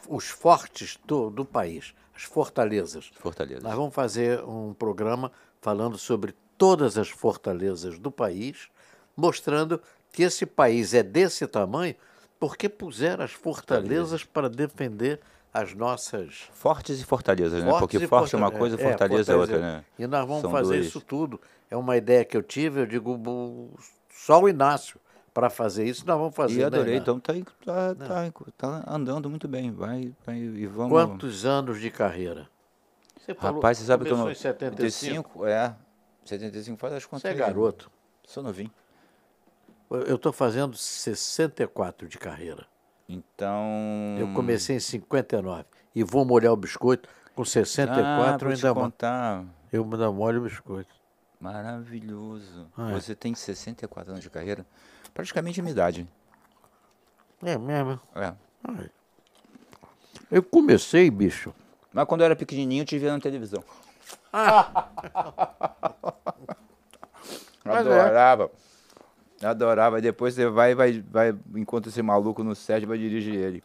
os 0.09 0.29
fortes 0.29 0.99
do, 1.05 1.29
do 1.31 1.45
país, 1.45 1.93
as 2.21 2.25
fortalezas. 2.25 3.11
Fortaleza. 3.19 3.61
Nós 3.63 3.75
vamos 3.75 3.95
fazer 3.95 4.43
um 4.45 4.75
programa 4.75 5.33
falando 5.61 5.97
sobre 5.97 6.35
todas 6.59 6.99
as 6.99 7.09
fortalezas 7.09 7.99
do 7.99 8.11
país, 8.11 8.69
mostrando 9.17 9.81
que 10.13 10.23
esse 10.23 10.45
país 10.45 10.93
é 10.93 11.03
desse 11.03 11.47
tamanho 11.47 11.95
porque 12.39 12.69
puseram 12.69 13.25
as 13.25 13.33
fortalezas 13.33 14.25
para 14.25 14.49
defender 14.49 15.21
as 15.53 15.75
nossas 15.75 16.49
Fortes 16.53 17.01
e 17.01 17.05
fortalezas, 17.05 17.63
né? 17.65 17.71
Fortes 17.71 17.81
Porque 17.81 18.05
e 18.05 18.07
forte 18.07 18.35
é 18.35 18.39
uma 18.39 18.51
coisa, 18.51 18.77
é, 18.81 18.89
fortaleza 18.89 19.33
é 19.33 19.37
outra, 19.37 19.59
né? 19.59 19.85
E 19.99 20.07
nós 20.07 20.27
vamos 20.27 20.43
São 20.43 20.51
fazer 20.51 20.75
dois. 20.75 20.87
isso 20.87 21.01
tudo. 21.01 21.41
É 21.71 21.77
uma 21.77 21.97
ideia 21.97 22.25
que 22.25 22.37
eu 22.37 22.43
tive, 22.43 22.81
eu 22.81 22.87
digo, 22.87 23.17
"Bu- 23.17 23.71
só 24.15 24.41
o 24.41 24.49
Inácio 24.49 25.01
para 25.33 25.49
fazer 25.49 25.85
isso, 25.85 26.07
nós 26.07 26.19
vamos 26.19 26.35
fazer. 26.35 26.61
E 26.61 26.65
adorei, 26.65 26.95
né? 26.95 27.01
então 27.01 27.21
tá, 27.21 27.33
aí- 27.33 27.45
tá, 27.65 27.95
tá, 27.95 28.31
tá 28.57 28.85
andando 28.87 29.31
muito 29.31 29.47
bem. 29.47 29.71
Vai, 29.71 30.13
vai 30.25 30.37
e 30.39 30.67
vamos. 30.67 30.93
Quantos 30.93 31.45
anos 31.45 31.81
de 31.81 31.91
carreira? 31.91 32.49
Você 33.19 33.35
falou- 33.35 33.57
Rapaz, 33.57 33.79
você 33.79 33.85
sabe 33.85 34.05
que 34.05 34.13
eu 34.13 34.17
não. 34.17 34.31
em 34.31 34.35
75? 34.35 34.91
75, 34.91 35.47
é. 35.47 35.75
75 36.25 36.79
faz 36.79 36.95
as 36.95 37.05
contas. 37.05 37.23
Você 37.23 37.29
é 37.29 37.31
aí. 37.33 37.37
garoto. 37.37 37.91
Sou 38.25 38.43
novinho. 38.43 38.71
Eu 39.91 40.17
estou 40.17 40.33
fazendo 40.33 40.77
64 40.77 42.09
de 42.09 42.17
carreira. 42.17 42.67
Então. 43.09 44.17
Eu 44.19 44.33
comecei 44.35 44.77
em 44.77 44.81
59 44.81 45.65
e 45.95 46.05
vou 46.05 46.25
molhar 46.25 46.53
o 46.53 46.57
biscoito 46.57 47.09
com 47.35 47.45
64 47.45 48.49
ah, 48.49 48.53
eu 48.53 48.55
ainda 48.55 48.75
contar. 48.75 49.45
eu 49.73 49.83
ainda 49.83 50.13
molho 50.13 50.41
o 50.41 50.45
biscoito. 50.45 50.95
Maravilhoso. 51.41 52.69
Ah, 52.77 52.91
é. 52.91 52.95
Você 52.95 53.15
tem 53.15 53.35
64 53.35 54.13
anos 54.13 54.23
de 54.23 54.31
carreira? 54.31 54.65
Praticamente 55.15 55.61
a 55.61 55.63
minha 55.63 55.73
idade. 55.73 56.09
É 57.43 57.57
mesmo? 57.57 58.01
É. 58.15 58.35
Ai. 58.65 58.91
Eu 60.31 60.43
comecei, 60.43 61.11
bicho. 61.11 61.55
Mas 61.93 62.07
quando 62.07 62.21
eu 62.21 62.27
era 62.27 62.37
pequenininho, 62.37 62.83
eu 62.83 62.87
te 62.87 62.99
via 62.99 63.13
na 63.13 63.21
televisão. 63.21 63.65
Mas 67.65 67.87
é. 67.87 68.01
Adorava. 68.01 68.51
Adorava. 69.43 69.99
E 69.99 70.03
depois 70.03 70.35
você 70.35 70.49
vai, 70.49 70.75
vai, 70.75 71.01
vai, 71.01 71.35
encontra 71.55 71.91
esse 71.91 72.03
maluco 72.03 72.45
no 72.45 72.55
set 72.55 72.83
e 72.83 72.87
vai 72.87 72.99
dirigir 72.99 73.35
ele. 73.35 73.63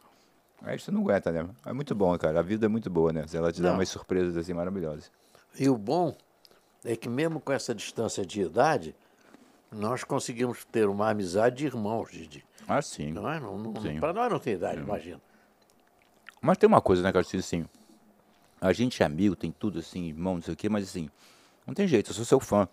Aí 0.64 0.80
você 0.80 0.90
não 0.90 1.02
aguenta, 1.02 1.32
né? 1.32 1.48
É 1.66 1.74
muito 1.74 1.94
bom, 1.94 2.18
cara. 2.18 2.40
A 2.40 2.44
vida 2.44 2.66
é 2.66 2.70
muito 2.70 2.90
boa, 2.90 3.14
né? 3.14 3.26
Ela 3.32 3.52
te 3.52 3.62
dá 3.62 3.70
Não. 3.70 3.76
umas 3.76 3.90
surpresas 3.90 4.36
assim 4.36 4.54
maravilhosas. 4.54 5.12
E 5.60 5.70
o 5.70 5.78
bom 5.78 6.16
é 6.84 6.96
que 6.96 7.08
mesmo 7.08 7.40
com 7.40 7.54
essa 7.54 7.76
distância 7.76 8.26
de 8.26 8.42
idade, 8.42 8.96
nós 9.76 10.04
conseguimos 10.04 10.66
ter 10.66 10.88
uma 10.88 11.10
amizade 11.10 11.58
de 11.58 11.66
irmãos, 11.66 12.12
Didi. 12.12 12.46
Ah, 12.68 12.82
sim. 12.82 13.12
Não 13.12 13.32
é? 13.32 13.40
Não, 13.40 13.58
não, 13.58 13.74
para 14.00 14.14
nós 14.14 14.32
não 14.32 14.40
tem 14.40 14.54
idade, 14.54 14.82
imagina. 14.82 15.22
Mas 16.42 16.58
tem 16.58 16.68
uma 16.68 16.82
coisa, 16.82 17.02
né, 17.02 17.12
Carlos? 17.12 17.34
Assim, 17.36 17.66
a 18.60 18.72
gente 18.74 19.02
é 19.02 19.06
amigo, 19.06 19.36
tem 19.36 19.52
tudo 19.52 19.80
assim, 19.80 20.08
irmão, 20.08 20.36
não 20.36 20.42
sei 20.42 20.54
o 20.54 20.58
quê, 20.58 20.70
mas 20.70 20.86
assim, 20.86 21.10
não 21.66 21.74
tem 21.74 21.88
jeito, 21.88 22.12
eu 22.12 22.16
sou 22.16 22.26
seu 22.26 22.40
fã. 22.40 22.68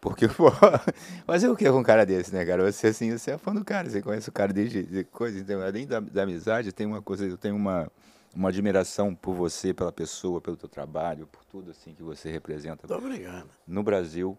Porque, 0.00 0.28
pô, 0.28 0.50
fazer 1.26 1.48
o 1.48 1.56
que 1.56 1.68
com 1.70 1.78
um 1.78 1.82
cara 1.82 2.06
desse, 2.06 2.32
né, 2.32 2.44
cara? 2.44 2.70
Você, 2.70 2.88
assim, 2.88 3.16
você 3.16 3.32
é 3.32 3.38
fã 3.38 3.52
do 3.52 3.64
cara, 3.64 3.90
você 3.90 4.00
conhece 4.00 4.28
o 4.28 4.32
cara 4.32 4.52
desde 4.52 4.82
de 4.82 5.04
coisa, 5.04 5.38
então, 5.38 5.60
além 5.60 5.86
da, 5.86 6.00
da 6.00 6.22
amizade, 6.22 6.72
tem 6.72 6.86
uma 6.86 7.02
coisa, 7.02 7.24
eu 7.24 7.36
tenho 7.36 7.56
uma, 7.56 7.90
uma 8.34 8.48
admiração 8.48 9.14
por 9.14 9.34
você, 9.34 9.74
pela 9.74 9.90
pessoa, 9.90 10.40
pelo 10.40 10.56
teu 10.56 10.68
trabalho, 10.68 11.26
por 11.26 11.44
tudo, 11.44 11.72
assim, 11.72 11.94
que 11.94 12.02
você 12.02 12.30
representa 12.30 12.86
Muito 12.86 13.04
obrigado. 13.04 13.48
no 13.66 13.82
Brasil, 13.82 14.38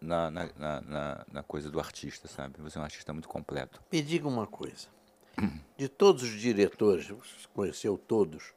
na, 0.00 0.30
na, 0.30 0.50
na, 0.56 1.24
na- 1.32 1.42
coisa 1.42 1.70
do 1.70 1.78
artista, 1.80 2.28
sabe? 2.28 2.60
Você 2.60 2.78
é 2.78 2.80
um 2.80 2.84
artista 2.84 3.12
muito 3.12 3.28
completo. 3.28 3.82
Me 3.92 4.02
diga 4.02 4.26
uma 4.28 4.46
coisa. 4.46 4.88
De 5.76 5.88
todos 5.88 6.22
os 6.22 6.40
diretores, 6.40 7.08
você 7.08 7.46
conheceu 7.52 7.98
todos, 7.98 8.54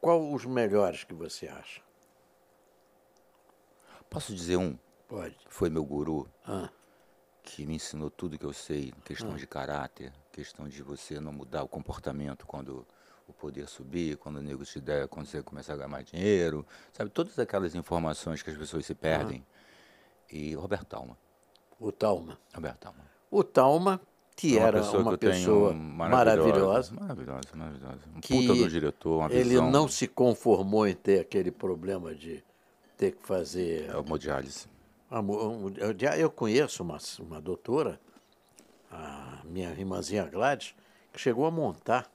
qual 0.00 0.32
os 0.32 0.44
melhores 0.44 1.04
que 1.04 1.14
você 1.14 1.46
acha? 1.48 1.80
Posso 4.08 4.34
dizer 4.34 4.56
um? 4.56 4.76
Pode. 5.08 5.36
Foi 5.48 5.70
meu 5.70 5.84
guru, 5.84 6.28
Ah, 6.46 6.68
que 7.42 7.64
me 7.66 7.74
ensinou 7.76 8.10
tudo 8.10 8.38
que 8.38 8.44
eu 8.44 8.52
sei, 8.52 8.92
questão 9.04 9.36
de 9.36 9.46
caráter, 9.46 10.12
questão 10.32 10.68
de 10.68 10.82
você 10.82 11.18
não 11.20 11.32
mudar 11.32 11.62
o 11.62 11.68
comportamento 11.68 12.46
quando 12.46 12.86
o 13.26 13.32
poder 13.32 13.68
subir, 13.68 14.16
quando 14.16 14.36
o 14.36 14.42
nego 14.42 14.64
te 14.64 14.80
der, 14.80 15.06
quando 15.08 15.26
você 15.26 15.42
começar 15.42 15.74
a 15.74 15.76
ganhar 15.76 15.88
mais 15.88 16.04
dinheiro, 16.06 16.66
sabe? 16.92 17.10
Todas 17.10 17.38
aquelas 17.38 17.74
informações 17.76 18.42
que 18.42 18.50
as 18.50 18.56
pessoas 18.56 18.84
se 18.86 18.94
perdem. 18.94 19.44
E 20.32 20.54
Roberto 20.54 20.86
Talma, 20.86 21.16
o 21.78 21.90
Talma. 21.90 22.38
Roberto 22.54 22.78
Talma. 22.78 22.98
O 23.30 23.42
Talma, 23.44 24.00
que 24.36 24.56
É 24.58 24.60
era 24.62 24.80
pessoa 24.80 25.02
uma 25.02 25.10
que 25.12 25.18
pessoa 25.18 25.72
maravilhosa, 25.72 26.94
Maravilhosa, 26.94 27.48
maravilhosa. 27.54 27.98
Um 28.16 28.20
que 28.20 28.46
puta 28.46 28.54
do 28.54 28.68
diretor, 28.68 29.18
uma 29.18 29.32
ele 29.32 29.50
visão. 29.50 29.70
não 29.70 29.88
se 29.88 30.06
conformou 30.06 30.86
em 30.86 30.94
ter 30.94 31.20
aquele 31.20 31.50
problema 31.50 32.14
de 32.14 32.42
ter 32.96 33.12
que 33.12 33.26
fazer 33.26 33.88
É 33.90 33.96
o 33.96 34.00
hemodiálise. 34.00 34.66
Eu 36.18 36.30
conheço 36.30 36.82
uma, 36.82 36.98
uma 37.18 37.40
doutora, 37.40 38.00
a 38.90 39.40
minha 39.44 39.70
irmãzinha 39.70 40.24
Gladys, 40.26 40.74
que 41.12 41.20
chegou 41.20 41.44
a 41.46 41.50
montar 41.50 42.08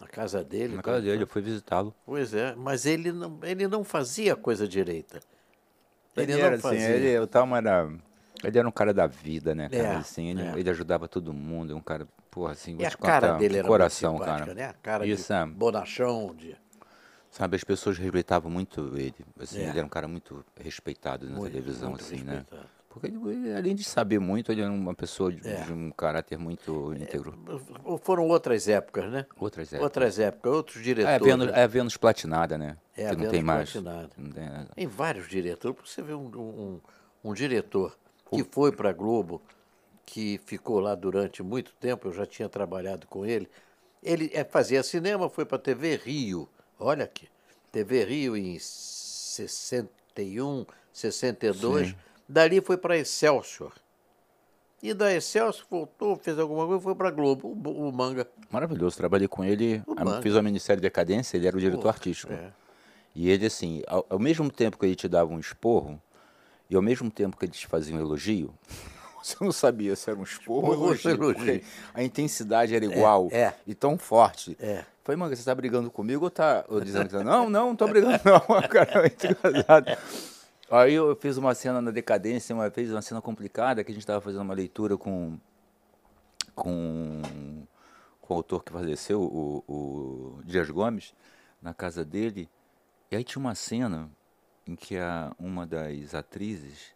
a 0.00 0.06
casa 0.06 0.42
dele. 0.42 0.76
Na 0.76 0.82
casa 0.82 1.02
dele, 1.02 1.22
eu 1.22 1.26
fui 1.26 1.42
visitá-lo. 1.42 1.94
Pois 2.06 2.32
é, 2.34 2.54
mas 2.54 2.86
ele 2.86 3.12
não, 3.12 3.38
ele 3.42 3.68
não 3.68 3.84
fazia 3.84 4.32
a 4.32 4.36
coisa 4.36 4.66
direita. 4.66 5.20
Ele, 6.16 6.32
Ele, 6.32 6.40
era 6.40 6.54
assim, 6.56 6.76
ele, 6.76 7.18
o 7.18 7.26
Talma 7.26 7.58
era. 7.58 7.88
Ele 8.42 8.58
era 8.58 8.68
um 8.68 8.72
cara 8.72 8.92
da 8.92 9.06
vida, 9.06 9.54
né, 9.54 9.68
cara? 9.68 9.82
É, 9.82 9.96
assim, 9.96 10.30
ele, 10.30 10.42
é. 10.42 10.58
ele 10.58 10.70
ajudava 10.70 11.08
todo 11.08 11.32
mundo, 11.32 11.72
é 11.72 11.76
um 11.76 11.80
cara, 11.80 12.06
porra, 12.30 12.52
assim, 12.52 12.74
vou 12.74 12.82
E 12.82 12.86
a 12.86 12.90
te 12.90 12.98
cara 12.98 13.28
contar, 13.28 13.38
dele 13.38 13.58
era 13.58 13.66
coração, 13.66 14.18
cara. 14.18 14.54
né? 14.54 14.66
A 14.66 14.72
cara 14.74 15.06
Isso, 15.06 15.32
de 15.32 15.38
é. 15.38 15.46
bonachão, 15.46 16.34
de... 16.36 16.54
Sabe, 17.30 17.56
as 17.56 17.64
pessoas 17.64 17.96
respeitavam 17.98 18.50
muito 18.50 18.92
ele. 18.96 19.14
Assim, 19.40 19.60
É. 19.60 19.68
Ele 19.68 19.78
era 19.78 19.86
um 19.86 19.88
cara 19.90 20.06
muito 20.06 20.44
respeitado 20.60 21.28
na 21.28 21.36
Muito, 21.36 21.52
televisão, 21.52 21.90
muito 21.90 22.04
assim, 22.04 22.22
né? 22.22 22.44
Porque 22.94 23.08
ele, 23.08 23.52
além 23.52 23.74
de 23.74 23.82
saber 23.82 24.20
muito, 24.20 24.52
ele 24.52 24.62
era 24.62 24.70
uma 24.70 24.94
pessoa 24.94 25.32
de, 25.32 25.44
É. 25.48 25.62
de 25.62 25.72
um 25.72 25.90
caráter 25.90 26.38
muito 26.38 26.94
íntegro. 26.94 27.36
Foram 28.02 28.28
outras 28.28 28.68
épocas, 28.68 29.10
né? 29.10 29.26
Outras 29.36 29.72
épocas. 29.72 29.82
Outras 29.82 30.18
épocas, 30.20 30.52
outros 30.52 30.76
É, 30.76 30.82
diretores. 30.82 31.14
a 31.14 31.18
Vênus, 31.24 31.48
é 31.52 31.62
a 31.64 31.66
Vênus 31.66 31.96
platinada, 31.96 32.56
né? 32.56 32.76
É, 32.96 33.08
a 33.08 33.10
que 33.10 33.16
não 33.16 33.20
Vênus 33.22 33.32
tem 33.32 33.42
mais. 33.42 33.72
platinada. 33.72 34.10
Não 34.16 34.30
tem? 34.30 34.48
Tem 34.76 34.86
vários 34.86 35.26
diretores. 35.28 35.76
Você 35.90 36.02
vê 36.02 36.14
um, 36.14 36.26
um, 36.28 36.80
um 37.24 37.34
diretor 37.34 37.98
que 38.32 38.44
foi 38.44 38.70
para 38.70 38.90
a 38.90 38.92
Globo, 38.92 39.42
que 40.06 40.40
ficou 40.46 40.78
lá 40.78 40.94
durante 40.94 41.42
muito 41.42 41.74
tempo, 41.74 42.06
eu 42.08 42.12
já 42.12 42.24
tinha 42.24 42.48
trabalhado 42.48 43.08
com 43.08 43.26
ele. 43.26 43.50
Ele 44.02 44.30
eh, 44.32 44.44
fazia 44.44 44.82
cinema, 44.84 45.28
foi 45.28 45.44
para 45.44 45.56
a 45.56 45.60
TV 45.60 45.96
Rio. 45.96 46.48
Olha 46.78 47.04
aqui. 47.04 47.26
TV 47.72 48.04
Rio 48.04 48.36
em 48.36 48.56
61, 48.58 50.64
62. 50.92 51.88
Sim. 51.88 51.94
Dali 52.34 52.60
foi 52.60 52.76
para 52.76 52.98
Excelsior. 52.98 53.72
E 54.82 54.92
da 54.92 55.14
Excelsior 55.14 55.64
voltou, 55.70 56.16
fez 56.16 56.36
alguma 56.36 56.66
coisa 56.66 56.80
e 56.80 56.82
foi 56.82 56.94
para 56.96 57.08
Globo, 57.12 57.46
o, 57.48 57.88
o 57.88 57.92
Manga. 57.92 58.26
Maravilhoso. 58.50 58.96
Trabalhei 58.96 59.28
com 59.28 59.44
ele, 59.44 59.80
O 59.86 59.92
a- 59.96 60.04
Manga. 60.04 60.20
fiz 60.22 60.32
uma 60.34 60.42
minissérie 60.42 60.82
Decadência, 60.82 61.36
ele 61.36 61.46
era 61.46 61.56
o 61.56 61.60
diretor 61.60 61.82
Pô, 61.82 61.88
artístico. 61.88 62.32
é. 62.32 62.50
E 63.14 63.30
ele, 63.30 63.46
assim, 63.46 63.84
ao, 63.86 64.04
ao 64.10 64.18
mesmo 64.18 64.50
tempo 64.50 64.76
que 64.76 64.84
ele 64.84 64.96
te 64.96 65.06
dava 65.06 65.32
um 65.32 65.38
esporro, 65.38 66.02
e 66.68 66.74
ao 66.74 66.82
mesmo 66.82 67.08
tempo 67.08 67.36
que 67.36 67.44
ele 67.44 67.52
te 67.52 67.68
fazia 67.68 67.94
um 67.94 68.00
elogio, 68.00 68.52
você 69.22 69.36
não 69.40 69.52
sabia 69.52 69.94
se 69.94 70.10
era 70.10 70.18
um 70.18 70.24
esporro 70.24 70.66
ou 70.72 70.88
um 70.88 70.92
elogio. 70.92 71.62
A 71.94 72.02
intensidade 72.02 72.74
era 72.74 72.84
igual 72.84 73.28
é. 73.30 73.54
e 73.64 73.76
tão 73.76 73.96
forte. 73.96 74.56
É. 74.60 74.84
Falei, 75.04 75.16
manga, 75.16 75.36
você 75.36 75.44
tá 75.44 75.54
brigando 75.54 75.88
comigo 75.88 76.24
ou 76.24 76.30
tá 76.30 76.64
ou 76.68 76.80
dizendo 76.80 77.04
que 77.08 77.12
tá- 77.12 77.22
Não, 77.22 77.48
não, 77.48 77.68
não 77.68 77.76
tô 77.76 77.86
brigando, 77.86 78.18
não. 78.24 78.40
Cara, 78.68 79.06
é. 79.06 79.98
Aí 80.70 80.94
eu 80.94 81.14
fiz 81.16 81.36
uma 81.36 81.54
cena 81.54 81.80
na 81.80 81.90
decadência, 81.90 82.54
uma 82.54 82.70
vez, 82.70 82.90
uma 82.90 83.02
cena 83.02 83.20
complicada, 83.20 83.84
que 83.84 83.90
a 83.90 83.94
gente 83.94 84.02
estava 84.02 84.20
fazendo 84.20 84.40
uma 84.42 84.54
leitura 84.54 84.96
com, 84.96 85.38
com, 86.54 87.22
com 88.20 88.34
o 88.34 88.36
autor 88.36 88.64
que 88.64 88.72
faleceu, 88.72 89.20
o, 89.22 89.62
o 89.68 90.42
Dias 90.44 90.70
Gomes, 90.70 91.14
na 91.60 91.74
casa 91.74 92.04
dele. 92.04 92.48
E 93.10 93.16
aí 93.16 93.22
tinha 93.22 93.40
uma 93.40 93.54
cena 93.54 94.10
em 94.66 94.74
que 94.74 94.96
a, 94.96 95.34
uma 95.38 95.66
das 95.66 96.14
atrizes, 96.14 96.94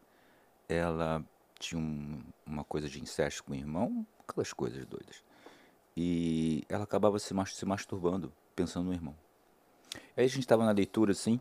ela 0.67 1.23
tinha 1.59 1.79
um- 1.79 2.23
uma 2.47 2.65
coisa 2.65 2.89
de 2.89 3.01
incesto 3.03 3.45
com 3.45 3.53
o 3.53 3.55
irmão, 3.55 4.07
aquelas 4.27 4.53
coisas 4.53 4.87
doidas. 4.87 5.23
E 5.95 6.65
ela 6.69 6.85
acabava 6.85 7.19
se, 7.19 7.35
se 7.49 7.67
masturbando, 7.67 8.33
pensando 8.57 8.87
no 8.87 8.95
irmão. 8.95 9.15
Aí 10.17 10.25
a 10.25 10.29
gente 10.29 10.41
estava 10.41 10.65
na 10.65 10.71
leitura 10.71 11.13
assim, 11.13 11.39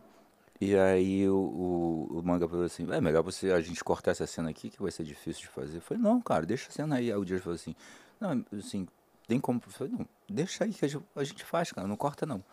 e 0.59 0.75
aí 0.75 1.29
o, 1.29 1.35
o, 1.35 2.19
o 2.19 2.23
manga 2.23 2.47
falou 2.47 2.65
assim: 2.65 2.91
é 2.91 2.99
melhor 2.99 3.23
você, 3.23 3.51
a 3.51 3.61
gente 3.61 3.83
cortar 3.83 4.11
essa 4.11 4.25
cena 4.25 4.49
aqui, 4.49 4.69
que 4.69 4.81
vai 4.81 4.91
ser 4.91 5.03
difícil 5.03 5.43
de 5.43 5.47
fazer. 5.47 5.77
Eu 5.77 5.81
falei: 5.81 6.01
não, 6.01 6.19
cara, 6.19 6.45
deixa 6.45 6.69
a 6.69 6.71
cena 6.71 6.95
aí. 6.95 7.11
Aí 7.11 7.17
o 7.17 7.23
Dias 7.23 7.41
falou 7.41 7.55
assim: 7.55 7.75
não, 8.19 8.43
assim, 8.57 8.87
tem 9.27 9.39
como. 9.39 9.61
Eu 9.63 9.71
falei: 9.71 9.93
não, 9.93 10.07
deixa 10.27 10.63
aí 10.63 10.73
que 10.73 10.83
a 10.83 11.23
gente, 11.23 11.43
faz, 11.43 11.71
cara, 11.71 11.87
não 11.87 11.95
corta 11.95 12.25
não. 12.25 12.43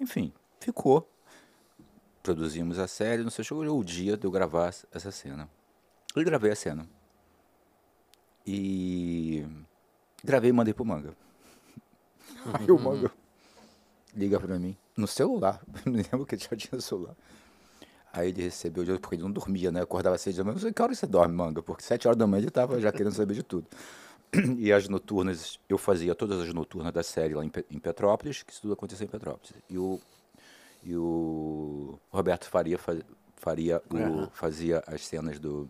Enfim, 0.00 0.32
ficou. 0.60 1.08
Produzimos 2.22 2.78
a 2.78 2.86
série, 2.86 3.22
não 3.22 3.30
sei, 3.30 3.44
chegou 3.44 3.64
o 3.78 3.84
dia 3.84 4.16
de 4.16 4.26
eu 4.26 4.30
gravar 4.30 4.68
essa 4.68 5.10
cena. 5.10 5.48
Eu 6.14 6.24
gravei 6.24 6.52
a 6.52 6.56
cena. 6.56 6.88
E 8.46 9.44
gravei 10.24 10.50
e 10.50 10.52
mandei 10.52 10.72
pro 10.72 10.84
manga. 10.84 11.14
Aí 12.54 12.70
o 12.70 12.78
manga 12.78 13.10
liga 14.14 14.38
pra 14.38 14.58
mim 14.58 14.76
no 14.96 15.06
celular. 15.06 15.60
Não 15.84 15.94
lembro 15.94 16.26
que 16.26 16.34
ele 16.34 16.42
já 16.42 16.56
tinha 16.56 16.80
celular. 16.80 17.16
Aí 18.12 18.28
ele 18.28 18.42
recebeu, 18.42 18.84
de- 18.84 18.98
porque 18.98 19.16
ele 19.16 19.22
não 19.22 19.30
dormia, 19.30 19.72
né? 19.72 19.80
Acordava 19.80 20.16
às 20.16 20.20
seis 20.20 20.36
da 20.36 20.44
manhã. 20.44 20.54
Eu 20.56 20.60
falei, 20.60 20.72
que 20.74 20.82
hora 20.82 20.94
você 20.94 21.06
dorme, 21.06 21.34
manga? 21.34 21.62
Porque 21.62 21.82
sete 21.82 22.06
horas 22.06 22.18
da 22.18 22.26
manhã 22.26 22.42
ele 22.42 22.50
tava 22.50 22.78
já 22.80 22.92
querendo 22.92 23.14
saber 23.14 23.34
de 23.34 23.42
tudo. 23.42 23.66
E 24.58 24.72
as 24.72 24.88
noturnas, 24.88 25.58
eu 25.68 25.76
fazia 25.76 26.14
todas 26.14 26.40
as 26.40 26.52
noturnas 26.54 26.92
da 26.92 27.02
série 27.02 27.34
lá 27.34 27.44
em, 27.44 27.48
Pe- 27.50 27.66
em 27.70 27.78
Petrópolis, 27.78 28.42
que 28.42 28.52
isso 28.52 28.62
tudo 28.62 28.72
acontecia 28.72 29.04
em 29.04 29.08
Petrópolis. 29.08 29.52
E 29.68 29.76
o, 29.76 30.00
e 30.84 30.96
o 30.96 31.98
Roberto 32.10 32.46
Faria, 32.46 32.78
fa- 32.78 32.96
faria 33.36 33.82
o- 33.90 33.96
Aham. 33.96 34.30
fazia 34.32 34.82
as 34.86 35.04
cenas 35.06 35.38
do, 35.38 35.68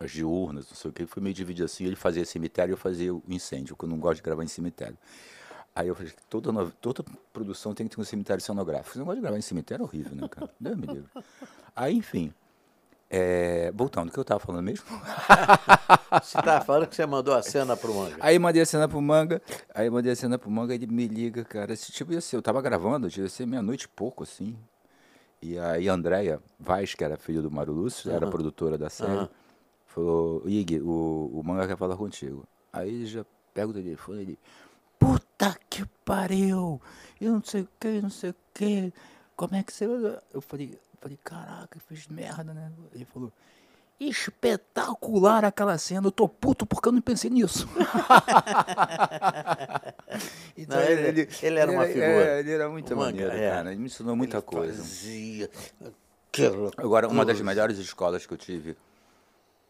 as 0.00 0.10
diurnas, 0.10 0.66
não 0.68 0.76
sei 0.76 0.90
o 0.90 0.94
que, 0.94 1.06
foi 1.06 1.22
meio 1.22 1.34
dividido 1.34 1.64
assim. 1.64 1.84
Ele 1.86 1.96
fazia 1.96 2.24
cemitério 2.24 2.72
e 2.72 2.74
eu 2.74 2.78
fazia 2.78 3.14
o 3.14 3.22
incêndio, 3.28 3.74
porque 3.74 3.86
eu 3.86 3.90
não 3.90 3.98
gosto 3.98 4.16
de 4.16 4.22
gravar 4.22 4.44
em 4.44 4.48
cemitério. 4.48 4.96
Aí 5.78 5.86
eu 5.86 5.94
falei, 5.94 6.12
toda, 6.28 6.72
toda 6.80 7.04
produção 7.32 7.72
tem 7.72 7.86
que 7.86 7.94
ter 7.94 8.02
um 8.02 8.04
cemitério 8.04 8.42
cenográfico. 8.42 8.94
Você 8.94 8.98
não 8.98 9.06
gosta 9.06 9.14
de 9.14 9.22
gravar 9.22 9.38
em 9.38 9.42
cemitério, 9.42 9.84
é 9.84 9.86
horrível, 9.86 10.16
né, 10.16 10.26
cara? 10.26 10.50
Deus 10.58 10.76
me 10.76 10.88
livre. 10.88 11.08
Aí, 11.76 11.94
enfim, 11.94 12.34
é, 13.08 13.70
voltando, 13.72 14.08
o 14.08 14.12
que 14.12 14.18
eu 14.18 14.24
tava 14.24 14.40
falando 14.40 14.64
mesmo? 14.64 14.84
Você 16.20 16.36
estava 16.36 16.64
falando 16.64 16.88
que 16.88 16.96
você 16.96 17.06
mandou 17.06 17.32
a 17.32 17.42
cena 17.42 17.76
pro 17.76 17.94
Manga. 17.94 18.16
Aí 18.18 18.40
mandei 18.40 18.62
a 18.62 18.66
cena 18.66 18.88
pro 18.88 19.00
Manga, 19.00 19.40
aí 19.72 19.88
mandei 19.88 20.10
a 20.10 20.16
cena 20.16 20.36
pro 20.36 20.50
Manga, 20.50 20.74
ele 20.74 20.88
me 20.88 21.06
liga, 21.06 21.44
cara, 21.44 21.72
esse 21.72 21.92
tipo 21.92 22.12
ia 22.12 22.20
ser, 22.20 22.34
eu 22.34 22.42
tava 22.42 22.60
gravando, 22.60 23.08
devia 23.08 23.28
ser 23.28 23.46
meia-noite 23.46 23.84
e 23.84 23.88
pouco, 23.88 24.24
assim. 24.24 24.58
E 25.40 25.56
aí 25.60 25.88
a 25.88 25.92
Andréia 25.92 26.40
Vaz, 26.58 26.94
que 26.94 27.04
era 27.04 27.16
filha 27.16 27.40
do 27.40 27.52
Mário 27.52 27.72
Lúcio, 27.72 28.10
era 28.10 28.26
produtora 28.26 28.76
da 28.76 28.90
série, 28.90 29.12
Aham. 29.12 29.28
falou, 29.86 30.42
Ig, 30.44 30.80
o, 30.80 31.30
o 31.34 31.42
Manga 31.44 31.68
quer 31.68 31.76
falar 31.76 31.96
contigo. 31.96 32.44
Aí 32.72 32.88
ele 32.88 33.06
já 33.06 33.24
pega 33.54 33.68
o 33.68 33.72
telefone, 33.72 34.22
ele, 34.22 34.38
puta 35.38 35.56
que 35.70 35.86
pariu, 36.04 36.80
eu 37.20 37.32
não 37.32 37.42
sei 37.44 37.62
o 37.62 37.68
que, 37.78 38.02
não 38.02 38.10
sei 38.10 38.30
o 38.30 38.34
que, 38.52 38.92
como 39.36 39.54
é 39.54 39.62
que 39.62 39.72
você... 39.72 39.84
Eu 40.34 40.40
falei, 40.40 40.72
eu 40.72 40.98
falei, 41.00 41.18
caraca, 41.22 41.78
fiz 41.88 42.08
merda, 42.08 42.52
né? 42.52 42.72
Ele 42.92 43.04
falou, 43.04 43.32
espetacular 44.00 45.44
aquela 45.44 45.78
cena, 45.78 46.08
eu 46.08 46.10
tô 46.10 46.28
puto 46.28 46.66
porque 46.66 46.88
eu 46.88 46.92
não 46.92 47.00
pensei 47.00 47.30
nisso. 47.30 47.68
então 50.56 50.76
Não, 50.76 50.84
ele- 50.84 51.28
ele 51.40 51.58
era 51.58 51.70
uma 51.70 51.84
é, 51.84 51.88
figura. 51.88 52.40
ele 52.40 52.52
era 52.52 52.68
muito 52.68 52.96
Manga, 52.96 53.06
maneiro, 53.06 53.32
é. 53.32 53.50
cara. 53.50 53.70
Ele 53.70 53.80
me 53.80 53.86
ensinou 53.86 54.16
muita 54.16 54.42
coisa. 54.42 54.82
Fazia 54.82 55.48
Agora, 56.76 57.08
uma 57.08 57.24
das 57.24 57.40
melhores 57.40 57.78
escolas 57.78 58.26
que 58.26 58.32
eu 58.32 58.38
tive 58.38 58.76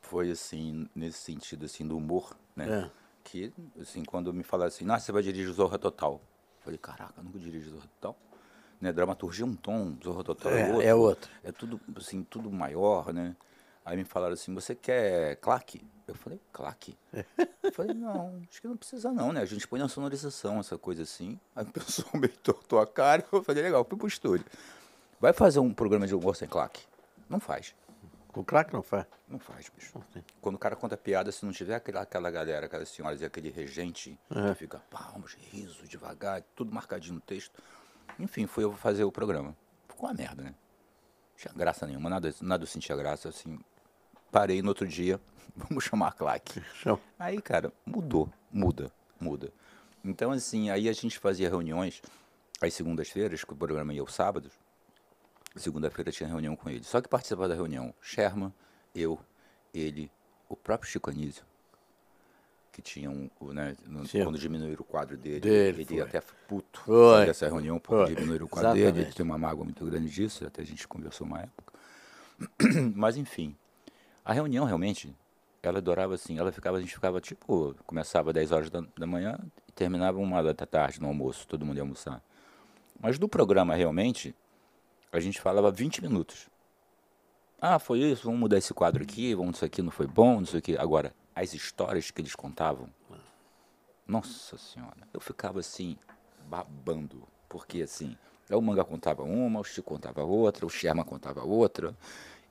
foi 0.02 0.31
assim, 0.31 0.88
nesse 0.94 1.18
sentido 1.18 1.66
assim, 1.66 1.87
do 1.87 1.96
humor, 1.96 2.37
né? 2.57 2.85
É. 2.87 3.08
Que, 3.31 3.53
assim, 3.79 4.03
quando 4.05 4.33
me 4.33 4.43
falaram 4.43 4.69
assim, 4.69 4.87
nossa, 4.87 5.05
você 5.05 5.12
vai 5.12 5.23
dirigir 5.23 5.53
Zorra 5.53 5.79
Total. 5.79 6.14
Eu 6.14 6.62
falei, 6.64 6.79
caraca, 6.79 7.23
nunca 7.23 7.38
dirijo 7.38 7.71
Zorra 7.71 7.87
Total. 8.01 8.17
Né? 8.81 8.91
Dramaturgia 8.91 9.45
é 9.45 9.49
um 9.49 9.55
tom, 9.55 9.95
Zorra 10.03 10.25
Total 10.25 10.51
é, 10.53 10.61
É, 10.61 10.73
outro. 10.73 10.83
é 10.88 10.95
outro. 10.95 11.31
É 11.45 11.53
tudo, 11.53 11.79
assim, 11.95 12.23
tudo 12.23 12.51
maior, 12.51 13.12
né? 13.12 13.37
Aí 13.85 13.99
me 13.99 14.05
falaram 14.05 14.33
assim, 14.33 14.55
você 14.55 14.75
quer 14.75 15.37
claque? 15.37 15.83
Eu 16.07 16.14
falei, 16.14 16.41
claque? 16.53 16.97
Eu 17.62 17.73
falei, 17.73 17.95
não, 17.95 18.41
acho 18.51 18.62
que 18.62 18.69
não 18.69 18.79
precisa 18.79 19.12
não, 19.12 19.31
né? 19.31 19.43
A 19.43 19.47
gente 19.47 19.69
põe 19.69 19.79
na 19.79 19.88
sonorização, 19.88 20.59
essa 20.59 20.79
coisa 20.79 21.03
assim. 21.03 21.38
Aí 21.55 21.64
o 21.64 21.71
pessoal 21.71 22.09
meio 22.17 22.37
tortou 22.38 22.81
a 22.81 22.87
cara, 22.87 23.23
eu 23.31 23.43
falei, 23.43 23.62
legal, 23.62 23.85
fui 23.85 23.99
pro 23.99 24.09
estúdio. 24.09 24.47
Vai 25.21 25.35
fazer 25.35 25.59
um 25.61 25.75
programa 25.75 26.07
de 26.07 26.14
humor 26.14 26.35
sem 26.35 26.49
claque? 26.49 26.83
Não 27.29 27.41
faz. 27.41 27.75
Com 28.29 28.45
craque 28.45 28.73
não 28.73 28.83
faz. 28.83 29.07
Não 29.27 29.38
faz, 29.38 29.69
bicho. 29.75 30.01
Quando 30.41 30.55
o 30.55 30.59
cara 30.59 30.77
conta 30.77 30.97
piada, 30.97 31.33
se 31.33 31.45
não 31.45 31.53
tiver 31.53 31.75
aquela, 31.75 32.03
aquela 32.03 32.31
galera, 32.31 32.67
aquelas 32.67 32.88
senhoras 32.88 33.21
e 33.21 33.25
aquele 33.25 33.51
regente 33.51 34.19
É. 34.31 34.49
que 34.51 34.55
fica 34.61 34.79
palmas, 34.91 35.33
riso, 35.35 35.87
devagar, 35.87 36.43
tudo 36.55 36.73
marcadinho 36.73 37.14
no 37.14 37.21
texto. 37.21 37.61
Enfim, 38.19 38.47
fui 38.47 38.64
eu 38.64 38.73
fazer 38.73 39.05
o 39.05 39.12
programa. 39.12 39.57
Ficou 39.88 40.09
uma 40.09 40.14
merda, 40.14 40.43
né? 40.43 40.51
Não 40.51 41.37
tinha 41.37 41.55
graça 41.55 41.87
nenhuma, 41.87 42.11
nada, 42.11 42.35
nada 42.43 42.62
eu 42.62 42.67
sentia 42.67 42.95
graça, 42.97 43.29
assim. 43.29 43.59
Parei 44.31 44.61
no 44.61 44.69
outro 44.69 44.87
dia, 44.87 45.19
vamos 45.57 45.85
chamar 45.85 46.09
a 46.09 46.12
claque. 46.12 46.62
Aí, 47.19 47.41
cara, 47.41 47.73
mudou, 47.87 48.29
muda, 48.53 48.93
muda. 49.19 49.51
Então, 50.05 50.31
assim, 50.33 50.71
aí 50.71 50.88
a 50.88 50.93
gente 50.93 51.19
fazia 51.19 51.49
reuniões 51.49 52.03
às 52.61 52.75
segundas-feiras, 52.75 53.43
que 53.43 53.53
o 53.53 53.57
programa 53.57 53.93
ia 53.95 54.01
aos 54.01 54.14
sábados. 54.14 54.53
Segunda-feira 55.59 56.11
tinha 56.12 56.29
reunião 56.29 56.55
com 56.57 56.68
ele. 56.71 56.85
Só 56.85 57.01
que 57.01 57.09
participava 57.09 57.49
da 57.49 57.55
reunião 57.55 57.92
Sherman, 58.01 58.53
eu, 58.94 59.18
ele, 59.75 60.11
o 60.49 60.57
próprio 60.57 60.90
Chico 60.90 61.11
Anísio, 61.11 61.44
que 62.73 62.81
tinha 62.83 63.11
um, 63.11 63.29
né, 63.53 63.77
no- 63.87 64.09
quando 64.09 64.38
diminuíram 64.38 64.83
o 64.83 64.85
quadro 64.85 65.16
dele, 65.16 65.40
Dele, 65.40 65.83
ele 65.83 65.94
ia 65.97 66.05
até 66.05 66.21
puto 66.47 66.81
Foi. 66.85 67.27
dessa 67.27 67.47
reunião, 67.47 67.79
porque 67.81 68.14
diminuíram 68.14 68.47
o 68.47 68.49
quadro 68.49 68.73
dele, 68.73 68.87
ele 68.87 68.90
Exatamente. 68.99 69.16
tem 69.16 69.25
uma 69.27 69.38
mágoa 69.38 69.64
muito 69.64 69.85
grande 69.85 70.09
disso, 70.09 70.47
até 70.47 70.62
a 70.62 70.64
gente 70.64 70.87
conversou 70.87 71.27
uma 71.27 71.40
época. 71.40 71.73
Mas 72.94 73.16
enfim, 73.16 73.57
a 74.25 74.33
reunião 74.33 74.64
realmente, 74.64 75.12
ela 75.62 75.79
adorava 75.79 76.14
assim, 76.14 76.38
ela 76.38 76.53
ficava, 76.53 76.77
a 76.77 76.81
gente 76.81 76.94
ficava 76.94 77.21
tipo, 77.21 77.75
começava 77.85 78.31
às 78.31 78.35
10 78.35 78.53
horas 78.53 78.71
da, 78.71 78.81
da 78.97 79.07
manhã 79.07 79.37
e 79.66 79.73
terminava 79.73 80.18
uma 80.18 80.40
da 80.42 80.55
tarde 80.55 81.01
no 81.01 81.09
almoço, 81.09 81.47
todo 81.49 81.66
mundo 81.66 81.77
ia 81.77 81.83
almoçar. 81.83 82.23
Mas 83.01 83.18
do 83.18 83.29
programa 83.29 83.75
realmente, 83.75 84.35
a 85.12 85.21
gente 85.21 85.40
falava 85.40 85.71
20 85.71 86.03
minutos. 86.03 86.49
Ah, 87.61 87.79
foi 87.79 88.01
isso, 88.01 88.25
vamos 88.25 88.40
mudar 88.40 88.59
esse 88.59 88.73
quadro 88.75 89.03
aqui, 89.03 89.35
vamos 89.35 89.57
isso 89.57 89.64
aqui 89.64 89.83
não 89.83 89.90
foi 89.90 90.07
bom, 90.07 90.40
não 90.40 90.47
sei 90.47 90.61
o 90.61 90.62
que. 90.62 90.77
Agora, 90.77 91.14
as 91.35 91.55
histórias 91.55 92.11
que 92.11 92.21
eles 92.21 92.35
contavam, 92.35 92.88
nossa 94.07 94.57
senhora, 94.57 94.97
eu 95.12 95.21
ficava 95.21 95.61
assim, 95.61 95.97
babando. 96.49 97.29
Porque 97.49 97.83
assim, 97.83 98.16
o 98.51 98.61
manga 98.61 98.85
contava 98.85 99.23
uma, 99.23 99.61
o 99.61 99.64
Chico 99.64 99.94
contava 99.94 100.23
outra, 100.25 100.64
o 100.66 100.71
Sherman 100.71 101.05
contava 101.05 101.44
outra. 101.44 101.94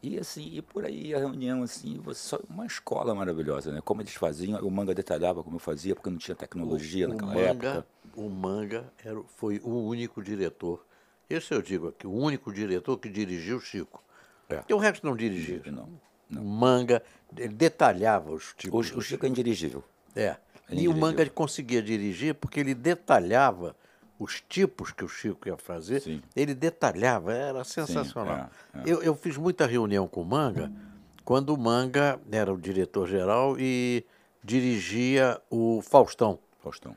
E 0.03 0.19
assim, 0.19 0.49
e 0.53 0.61
por 0.61 0.85
aí 0.85 1.13
a 1.15 1.19
reunião, 1.19 1.63
assim, 1.63 2.01
só 2.15 2.39
uma 2.49 2.65
escola 2.65 3.15
maravilhosa, 3.15 3.71
né? 3.71 3.81
Como 3.83 4.01
eles 4.01 4.15
faziam, 4.15 4.59
o 4.61 4.71
manga 4.71 4.95
detalhava 4.95 5.43
como 5.43 5.57
eu 5.57 5.59
fazia, 5.61 5.95
porque 5.95 6.09
não 6.09 6.17
tinha 6.19 6.35
tecnologia 6.35 7.07
o 7.07 7.11
naquela 7.11 7.33
manga, 7.33 7.49
época. 7.51 7.87
O 8.15 8.29
Manga 8.29 8.93
era, 9.03 9.19
o- 9.19 9.25
foi 9.27 9.59
o 9.63 9.87
único 9.87 10.23
diretor. 10.23 10.86
Esse 11.29 11.53
eu 11.53 11.61
digo 11.61 11.89
aqui, 11.89 12.07
o 12.07 12.11
único 12.11 12.51
diretor 12.53 12.97
que 12.97 13.09
dirigiu 13.09 13.57
o 13.57 13.61
Chico. 13.61 14.01
É. 14.49 14.57
Porque 14.57 14.73
o 14.73 14.77
resto 14.77 15.05
não 15.05 15.15
dirigia. 15.15 15.61
Não. 15.65 15.89
O 16.41 16.45
Manga, 16.45 17.01
ele 17.35 17.53
detalhava 17.53 18.31
os 18.31 18.51
O, 18.51 18.55
tipos. 18.55 18.91
o 18.95 19.01
Chico 19.01 19.25
é 19.25 19.29
indirigível. 19.29 19.83
É. 20.15 20.35
Ele 20.69 20.81
E 20.81 20.87
o 20.87 20.91
dirigiu. 20.93 20.95
Manga 20.95 21.29
conseguia 21.29 21.81
dirigir 21.81 22.33
porque 22.35 22.59
ele 22.59 22.73
detalhava 22.73 23.75
os 24.19 24.41
tipos 24.47 24.91
que 24.91 25.03
o 25.03 25.07
Chico 25.09 25.47
ia 25.47 25.57
fazer. 25.57 26.01
Sim. 26.01 26.21
Ele 26.35 26.55
detalhava, 26.55 27.33
era 27.33 27.63
sensacional. 27.63 28.49
é, 28.73 28.79
é. 28.79 28.83
Eu, 28.85 29.01
eu 29.03 29.15
fiz 29.15 29.37
muita 29.37 29.65
reunião 29.65 30.07
com 30.07 30.21
o 30.21 30.25
Manga 30.25 30.71
quando 31.23 31.53
o 31.53 31.57
Manga 31.57 32.19
era 32.31 32.53
o 32.53 32.57
diretor-geral 32.57 33.57
e 33.59 34.05
dirigia 34.43 35.39
o 35.49 35.81
Faustão. 35.81 36.39
Faustão. 36.63 36.95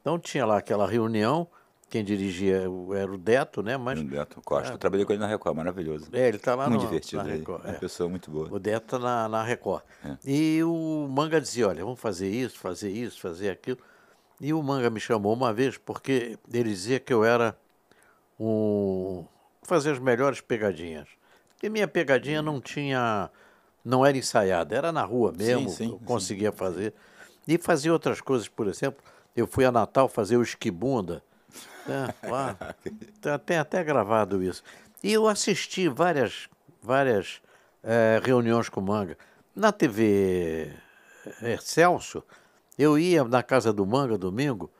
Então 0.00 0.18
tinha 0.18 0.44
lá 0.44 0.58
aquela 0.58 0.86
reunião, 0.86 1.46
quem 1.88 2.04
dirigia 2.04 2.68
o- 2.70 2.94
era 2.94 3.10
o 3.10 3.16
Deto, 3.16 3.62
né? 3.62 3.76
Mas 3.76 4.00
Beto 4.02 4.40
Costa. 4.42 4.72
Eu 4.72 4.78
trabalhei 4.78 5.06
com 5.06 5.12
ele 5.12 5.20
na 5.20 5.26
Record, 5.26 5.56
maravilhoso. 5.56 6.08
é, 6.12 6.28
ele 6.28 6.36
está 6.36 6.54
lá 6.54 6.68
muito 6.68 6.82
no, 6.82 6.86
divertido. 6.86 7.22
na. 7.22 7.30
Record. 7.30 7.64
Uma 7.64 7.74
é. 7.74 7.78
pessoa 7.78 8.08
muito 8.08 8.30
boa. 8.30 8.48
O 8.50 8.58
Deto 8.58 8.86
tá 8.86 8.98
na, 8.98 9.28
na 9.28 9.42
Record. 9.42 9.82
É. 10.04 10.16
E 10.24 10.62
o 10.62 11.08
Manga 11.10 11.40
dizia, 11.40 11.68
olha, 11.68 11.82
vamos 11.84 12.00
fazer 12.00 12.28
isso, 12.28 12.58
fazer 12.58 12.90
isso, 12.90 13.20
fazer 13.20 13.50
aquilo. 13.50 13.78
E 14.40 14.52
o 14.52 14.62
Manga 14.62 14.90
me 14.90 15.00
chamou 15.00 15.32
uma 15.32 15.52
vez 15.52 15.76
porque 15.78 16.38
ele 16.52 16.68
dizia 16.68 17.00
que 17.00 17.12
eu 17.12 17.24
era 17.24 17.56
um... 18.38 19.24
fazer 19.62 19.92
as 19.92 19.98
melhores 19.98 20.40
pegadinhas. 20.40 21.08
E 21.62 21.68
minha 21.68 21.88
pegadinha 21.88 22.40
não 22.40 22.60
tinha... 22.60 23.30
não 23.84 24.06
era 24.06 24.16
ensaiada, 24.16 24.76
era 24.76 24.92
na 24.92 25.02
rua 25.02 25.32
mesmo, 25.32 25.68
sim, 25.70 25.86
eu 25.86 25.98
sim. 25.98 26.04
conseguia 26.04 26.52
fazer. 26.52 26.94
E 27.48 27.58
fazia 27.58 27.92
outras 27.92 28.20
coisas, 28.20 28.46
por 28.46 28.68
exemplo, 28.68 29.02
eu 29.34 29.46
fui 29.46 29.64
a 29.64 29.72
Natal 29.72 30.08
fazer 30.08 30.36
o 30.36 30.42
esquibunda. 30.42 31.22
É, 32.22 32.28
lá, 32.28 32.56
tá- 33.20 33.38
tem 33.38 33.56
até 33.56 33.82
gravado 33.82 34.42
isso. 34.42 34.62
E 35.02 35.12
eu 35.12 35.26
assisti 35.26 35.88
várias, 35.88 36.48
várias 36.82 37.40
eh, 37.82 38.20
reuniões 38.22 38.68
com 38.68 38.80
o 38.80 38.84
Manga. 38.84 39.16
Na 39.54 39.72
TV 39.72 40.72
Excelsior, 41.42 42.22
eu 42.78 42.98
ia 42.98 43.24
na 43.24 43.42
casa 43.42 43.72
do 43.72 43.86
Manga 43.86 44.18
domingo, 44.18 44.70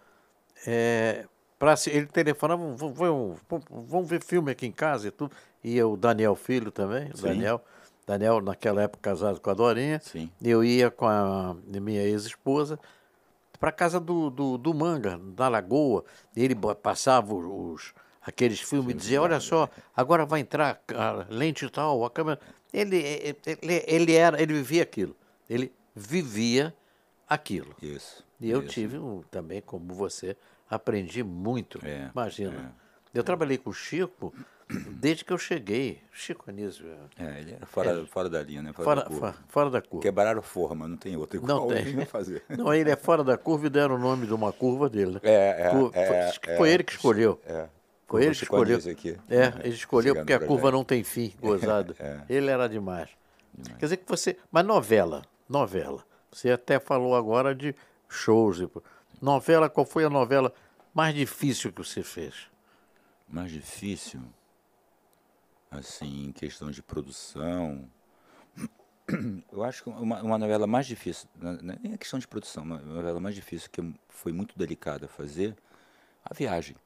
eh, 0.67 1.25
pra, 1.59 1.75
ele 1.87 2.07
telefonava, 2.07 2.63
"Vamos- 2.77 4.09
ver 4.09 4.23
filme 4.23 4.51
aqui 4.53 4.67
em 4.67 4.73
casa 4.73 5.09
e 5.09 5.11
tudo. 5.11 5.35
Ia 5.65 5.87
o 5.89 5.97
Daniel 5.97 6.35
Filho 6.37 6.71
também, 6.71 7.11
Sim. 7.15 7.23
Daniel. 7.23 7.65
Daniel, 8.07 8.41
naquela 8.41 8.83
época, 8.83 9.11
casado 9.11 9.41
com 9.41 9.51
a 9.51 9.55
Dorinha. 9.55 10.01
Sim. 10.03 10.31
Eu 10.43 10.65
ia 10.65 10.91
com 10.91 11.07
a 11.07 11.55
minha 11.67 12.03
ex-esposa 12.03 12.79
para 13.59 13.73
casa 13.73 13.99
do, 13.99 14.31
do, 14.31 14.59
do 14.59 14.75
Manga, 14.75 15.21
na 15.37 15.49
Lagoa. 15.49 16.05
Ele 16.37 16.55
passava 16.83 17.35
os, 17.35 17.93
aqueles 18.23 18.61
filmes 18.61 18.95
e 18.95 18.99
dizia, 18.99 19.23
olha 19.23 19.41
só, 19.41 19.69
agora 19.97 20.25
vai 20.25 20.41
entrar 20.41 20.81
a 20.95 21.27
lente 21.29 21.69
tal, 21.71 22.05
a 22.05 22.11
câmera. 22.11 22.39
Ele, 22.73 22.97
ele, 22.97 23.85
ele, 23.87 24.15
era, 24.15 24.41
ele 24.41 24.55
vivia 24.55 24.83
aquilo. 24.83 25.17
Ele 25.49 25.73
vivia 25.95 26.75
aquilo. 27.29 27.75
Isso. 27.83 28.25
E 28.41 28.51
eu 28.51 28.61
isso. 28.61 28.69
tive 28.69 28.99
um, 28.99 29.23
também, 29.31 29.61
como 29.61 29.95
você, 29.95 30.37
aprendi 30.69 31.23
muito. 31.23 31.81
É, 31.85 32.11
Imagina. 32.13 32.75
Eu 33.13 33.25
trabalhei 33.25 33.59
com 33.59 33.71
o 33.71 33.75
Chico 33.75 34.33
desde 34.69 35.25
que 35.25 35.33
eu 35.33 35.39
cheguei. 35.39 36.03
Chico 36.13 36.45
Anísio. 36.51 36.87
É, 37.19 37.41
ele 37.41 37.53
era 37.55 37.67
fora, 37.67 38.05
fora 38.07 38.29
da 38.29 38.43
linha, 38.43 38.63
né? 38.63 38.73
Fora, 38.73 38.85
Fora, 38.85 39.01
da 39.01 39.07
curva. 39.07 39.21
fora, 39.33 39.45
fora 39.49 39.71
da 39.71 39.81
curva. 39.83 40.03
Quebraram 40.03 40.43
forma, 40.43 40.87
não 40.89 40.97
tem 40.97 41.17
outra. 41.17 41.39
Não 41.41 41.45
Igual 41.57 41.69
tem. 41.69 41.79
ele 41.79 41.99
ia 42.01 42.07
fazer. 42.07 42.43
Não, 42.57 42.73
ele 42.75 42.91
é 42.91 42.97
fora 42.97 43.25
da 43.25 43.37
curva 43.39 43.67
e 43.67 43.71
deram 43.71 43.95
o 43.95 43.99
nome 43.99 44.27
de 44.27 44.35
uma 44.35 44.53
curva 44.53 44.89
dele. 44.89 45.13
né? 45.13 45.21
É, 45.23 45.67
é, 45.67 45.71
Cu- 45.71 45.91
é, 45.95 46.07
foi, 46.07 46.53
é. 46.53 46.57
foi 46.57 46.71
ele 46.71 46.85
que 46.85 46.93
escolheu. 46.93 47.41
É. 47.47 47.69
Foi 48.07 48.23
ele 48.25 48.35
que 48.35 48.43
escolheu. 48.45 48.79
Aqui. 48.79 49.19
É, 49.29 49.53
ele 49.65 49.75
escolheu 49.75 50.15
porque 50.15 50.33
a 50.33 50.41
curva 50.41 50.71
não 50.71 50.83
tem 50.85 51.03
fim, 51.05 51.33
gozado. 51.41 51.95
É. 52.01 52.21
Ele 52.29 52.51
era 52.51 52.69
demais. 52.69 53.09
Quer 53.79 53.87
dizer 53.87 53.97
que 53.99 54.09
você. 54.09 54.37
Mas 54.53 54.65
novela. 54.65 55.23
novela. 55.49 56.03
Você 56.31 56.51
até 56.51 56.79
falou 56.79 57.15
agora 57.17 57.55
de 57.55 57.75
shows. 58.09 58.63
Novela, 59.21 59.69
qual 59.69 59.85
foi 59.85 60.05
a 60.05 60.11
novela 60.11 60.53
mais 60.95 61.15
difícil 61.15 61.73
que 61.73 61.83
você 61.83 62.03
fez? 62.03 62.35
Mais 63.29 63.51
difícil, 63.51 64.21
assim, 65.71 66.27
em 66.27 66.33
questão 66.33 66.71
de 66.71 66.83
produção. 66.83 67.89
Eu 69.53 69.65
acho 69.65 69.83
que 69.83 69.89
uma, 69.91 70.23
uma 70.23 70.39
novela 70.39 70.67
mais 70.67 70.87
difícil, 70.87 71.29
não 71.37 71.53
não 71.63 71.75
é 71.75 71.79
nem 71.83 71.95
a 71.95 71.99
questão 71.99 72.19
de 72.19 72.29
produção, 72.29 72.63
uma 72.63 72.79
novela 72.79 73.21
mais 73.21 73.35
difícil 73.35 73.71
que 73.71 73.83
foi 74.09 74.33
muito 74.33 74.59
delicada 74.59 75.07
a 75.07 75.09
fazer, 75.09 75.57
A 76.25 76.35
Viagem. 76.35 76.77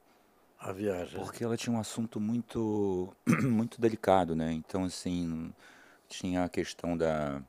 A 0.59 0.71
viagem. 0.71 1.19
Porque 1.19 1.43
ela 1.43 1.57
tinha 1.57 1.75
um 1.75 1.79
assunto 1.79 2.19
muito, 2.19 3.13
muito 3.43 3.81
delicado, 3.81 4.35
né? 4.35 4.51
Então, 4.53 4.85
assim, 4.85 5.53
tinha 6.09 6.45
a 6.45 6.49
questão 6.49 6.97
da. 6.97 7.41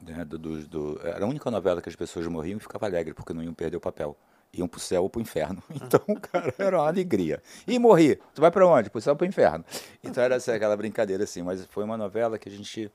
né, 0.00 0.24
do, 0.24 0.38
do- 0.38 0.66
do- 0.68 1.00
era 1.06 1.24
a 1.24 1.28
única 1.28 1.50
novela 1.50 1.82
que 1.82 1.88
as 1.88 1.96
pessoas 1.96 2.26
morriam 2.26 2.56
e 2.58 2.60
ficava 2.60 2.86
alegre, 2.86 3.14
porque 3.14 3.32
não 3.32 3.42
iam 3.42 3.54
perder 3.54 3.76
o 3.76 3.80
papel. 3.80 4.16
Iam 4.52 4.66
pro 4.66 4.80
céu 4.80 5.02
ou 5.02 5.10
pro 5.10 5.20
inferno. 5.20 5.62
Então, 5.70 6.00
cara, 6.16 6.54
era 6.58 6.78
uma 6.78 6.86
alegria. 6.88 7.42
E 7.66 7.78
morri. 7.78 8.16
Tu 8.34 8.40
vai 8.40 8.50
pra 8.50 8.66
onde? 8.66 8.90
Pro 8.90 9.00
céu 9.00 9.12
ou 9.12 9.16
pro 9.16 9.26
inferno. 9.26 9.64
Então 10.02 10.22
era 10.22 10.36
assim, 10.36 10.50
aquela 10.50 10.76
brincadeira 10.76 11.24
assim. 11.24 11.42
Mas 11.42 11.64
foi 11.66 11.84
uma 11.84 11.96
novela 11.96 12.38
que 12.38 12.48
a 12.48 12.52
gente. 12.52 12.90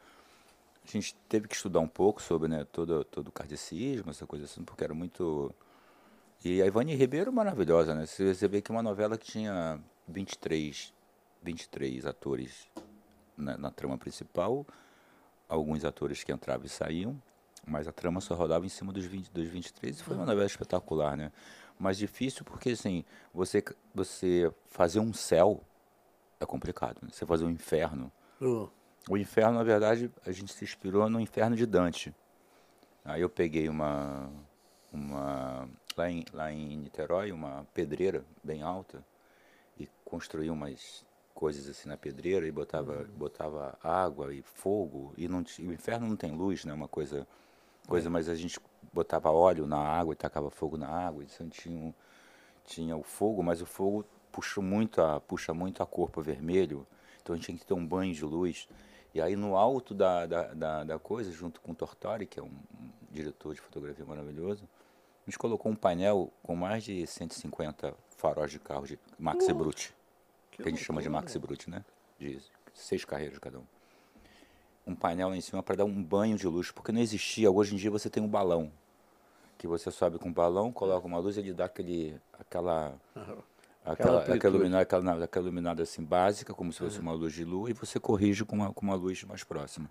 A 0.86 0.91
gente 0.91 1.16
teve 1.30 1.47
que 1.47 1.56
estudar 1.56 1.80
um 1.80 1.88
pouco 1.88 2.22
sobre 2.22 2.49
né, 2.49 2.66
todo, 2.70 3.06
todo 3.06 3.30
o 3.30 3.32
kardecismo, 3.32 4.12
essa 4.12 4.28
coisa 4.28 4.45
assim, 4.45 4.64
porque 4.64 4.84
era 4.84 4.93
muito. 4.93 5.54
E 6.43 6.62
a 6.62 6.66
Ivani 6.66 6.93
Ribeiro 6.93 7.32
maravilhosa, 7.32 7.95
né? 7.95 8.06
Você 8.06 8.34
você 8.34 8.47
vê 8.49 8.62
que 8.62 8.70
uma 8.70 8.84
novela 8.84 9.18
que 9.18 9.26
tinha 9.26 9.80
23, 10.08 10.93
23 11.41 12.06
atores 12.06 12.68
na, 13.38 13.58
na 13.58 13.72
trama 13.72 13.97
principal, 13.97 14.66
alguns 15.47 15.86
atores 15.86 16.24
que 16.24 16.32
entravam 16.32 16.66
e 16.66 16.70
saíam, 16.70 17.22
mas 17.66 17.88
a 17.88 17.91
trama 17.91 18.20
só 18.22 18.36
rodava 18.36 18.66
em 18.66 18.70
cima 18.70 18.91
dos, 18.91 19.05
20, 19.05 19.32
dos 19.32 19.47
23 19.47 19.99
e 19.99 20.03
foi 20.03 20.16
uma 20.16 20.26
novela 20.26 20.45
espetacular, 20.45 21.16
né? 21.18 21.32
Mas 21.80 21.97
difícil 21.97 22.43
porque, 22.45 22.72
assim, 22.72 23.03
você, 23.34 23.64
você 23.93 24.51
fazer 24.68 24.99
um 24.99 25.14
céu 25.14 25.61
é 26.39 26.45
complicado, 26.45 26.99
né? 27.01 27.09
Você 27.11 27.26
fazer 27.26 27.45
um 27.45 27.49
inferno. 27.49 28.11
Uh, 28.41 28.70
O 29.09 29.18
inferno, 29.18 29.57
na 29.57 29.64
verdade, 29.64 30.11
a 30.26 30.32
gente 30.32 30.53
se 30.53 30.64
inspirou 30.64 31.09
no 31.09 31.20
inferno 31.20 31.55
de 31.55 31.66
Dante. 31.66 32.14
Aí 33.03 33.22
eu 33.22 33.30
peguei 33.30 33.68
uma, 33.68 34.30
uma 34.91 35.68
lá, 35.97 36.09
em, 36.09 36.24
lá 36.32 36.51
em 36.51 36.78
Niterói, 36.78 37.32
uma 37.32 37.66
pedreira 37.74 38.24
bem 38.43 38.61
alta 38.61 39.03
e 39.78 39.89
construí 40.05 40.49
umas 40.49 41.05
coisas 41.34 41.68
assim 41.68 41.89
na 41.89 41.97
pedreira 41.97 42.47
e 42.47 42.51
botava, 42.51 43.05
botava 43.18 43.78
água 43.84 44.34
e 44.34 44.41
fogo 44.41 45.14
e 45.18 45.28
não 45.28 45.43
o 45.59 45.74
inferno 45.74 46.07
não 46.07 46.16
tem 46.16 46.32
luz, 46.32 46.64
né? 46.64 46.74
Uma 46.74 46.88
coisa, 46.88 47.28
coisa, 47.88 48.09
mas 48.09 48.29
a 48.29 48.36
gente 48.36 48.59
botava 48.91 49.31
óleo 49.31 49.65
na 49.65 49.77
água 49.77 50.13
e 50.13 50.15
tacava 50.15 50.49
fogo 50.49 50.77
na 50.77 50.88
água, 50.88 51.23
então 51.23 51.49
tinha, 51.49 51.93
tinha 52.65 52.95
o 52.95 53.03
fogo, 53.03 53.41
mas 53.41 53.61
o 53.61 53.65
fogo 53.65 54.05
puxa 54.31 54.61
muito 54.61 55.01
a, 55.01 55.19
puxa 55.19 55.53
muito 55.53 55.81
a 55.81 55.86
cor 55.86 56.09
pro 56.09 56.21
vermelho, 56.21 56.86
então 57.21 57.34
a 57.34 57.38
gente 57.38 57.45
tinha 57.45 57.57
que 57.57 57.65
ter 57.65 57.73
um 57.73 57.86
banho 57.86 58.13
de 58.13 58.23
luz. 58.23 58.67
E 59.13 59.21
aí 59.21 59.36
no 59.36 59.55
alto 59.55 59.93
da, 59.93 60.25
da, 60.25 60.53
da, 60.53 60.84
da 60.84 60.99
coisa, 60.99 61.31
junto 61.31 61.61
com 61.61 61.71
o 61.71 61.75
Tortori, 61.75 62.25
que 62.25 62.39
é 62.39 62.43
um, 62.43 62.47
um 62.47 62.89
diretor 63.11 63.53
de 63.53 63.61
fotografia 63.61 64.05
maravilhoso, 64.05 64.67
a 65.25 65.29
gente 65.29 65.39
colocou 65.39 65.71
um 65.71 65.75
painel 65.75 66.31
com 66.41 66.55
mais 66.55 66.84
de 66.84 67.05
150 67.07 67.93
faróis 68.17 68.51
de 68.51 68.59
carro 68.59 68.86
de 68.86 68.99
Max 69.17 69.47
e 69.47 69.53
Brut, 69.53 69.93
que 70.51 70.61
a 70.61 70.69
gente 70.69 70.84
chama 70.84 71.01
de 71.01 71.09
Max 71.09 71.34
e 71.34 71.39
Brut, 71.39 71.69
né? 71.69 71.86
De 72.19 72.39
seis 72.73 73.05
carreiras 73.05 73.38
cada 73.39 73.59
um. 73.59 73.65
Um 74.86 74.95
painel 74.95 75.29
lá 75.29 75.38
em 75.38 75.41
cima 75.41 75.63
para 75.63 75.77
dar 75.77 75.86
um 75.86 76.03
banho 76.03 76.38
de 76.38 76.47
luz, 76.47 76.71
porque 76.71 76.91
não 76.91 76.99
existia. 76.99 77.49
Hoje 77.49 77.73
em 77.73 77.77
dia 77.77 77.89
você 77.89 78.09
tem 78.09 78.21
um 78.21 78.27
balão, 78.27 78.71
que 79.57 79.67
você 79.67 79.89
sobe 79.89 80.19
com 80.19 80.29
um 80.29 80.34
balão, 80.34 80.71
coloca 80.71 81.07
uma 81.07 81.17
luz 81.17 81.38
e 81.38 81.39
ele 81.39 81.53
dá 81.53 81.65
aquele, 81.65 82.19
aquela, 82.38 82.93
aquela, 83.86 84.17
amplitude. 84.17 84.38
aquela, 84.38 84.55
iluminada, 84.55 84.81
aquela, 84.81 85.23
aquela 85.23 85.45
iluminada 85.45 85.84
assim 85.84 86.03
básica, 86.03 86.53
como 86.53 86.73
se 86.73 86.79
fosse 86.79 86.99
uma 86.99 87.13
luz 87.13 87.34
de 87.34 87.45
lua, 87.45 87.69
e 87.69 87.73
você 87.73 87.99
corrige 87.99 88.43
com 88.43 88.57
uma, 88.57 88.73
com 88.73 88.86
uma 88.86 88.95
luz 88.95 89.23
mais 89.23 89.43
próxima. 89.43 89.89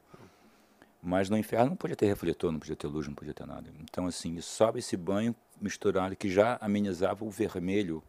Mas 1.03 1.29
no 1.29 1.37
inferno 1.37 1.71
não 1.71 1.77
podia 1.77 1.97
ter 1.97 2.07
refletor, 2.07 2.53
não 2.53 2.61
podia 2.61 2.77
ter 2.77 2.87
luz, 2.87 3.09
não 3.09 3.15
podia 3.15 3.35
ter 3.35 3.47
nada. 3.47 3.69
Então, 3.81 4.07
assim, 4.07 4.41
sobe 4.41 4.79
esse 4.79 4.97
banho 4.97 5.35
misturado 5.61 6.15
que 6.15 6.31
já 6.31 6.59
amenizava 6.61 7.25
o 7.25 7.31
vermelho 7.31 8.03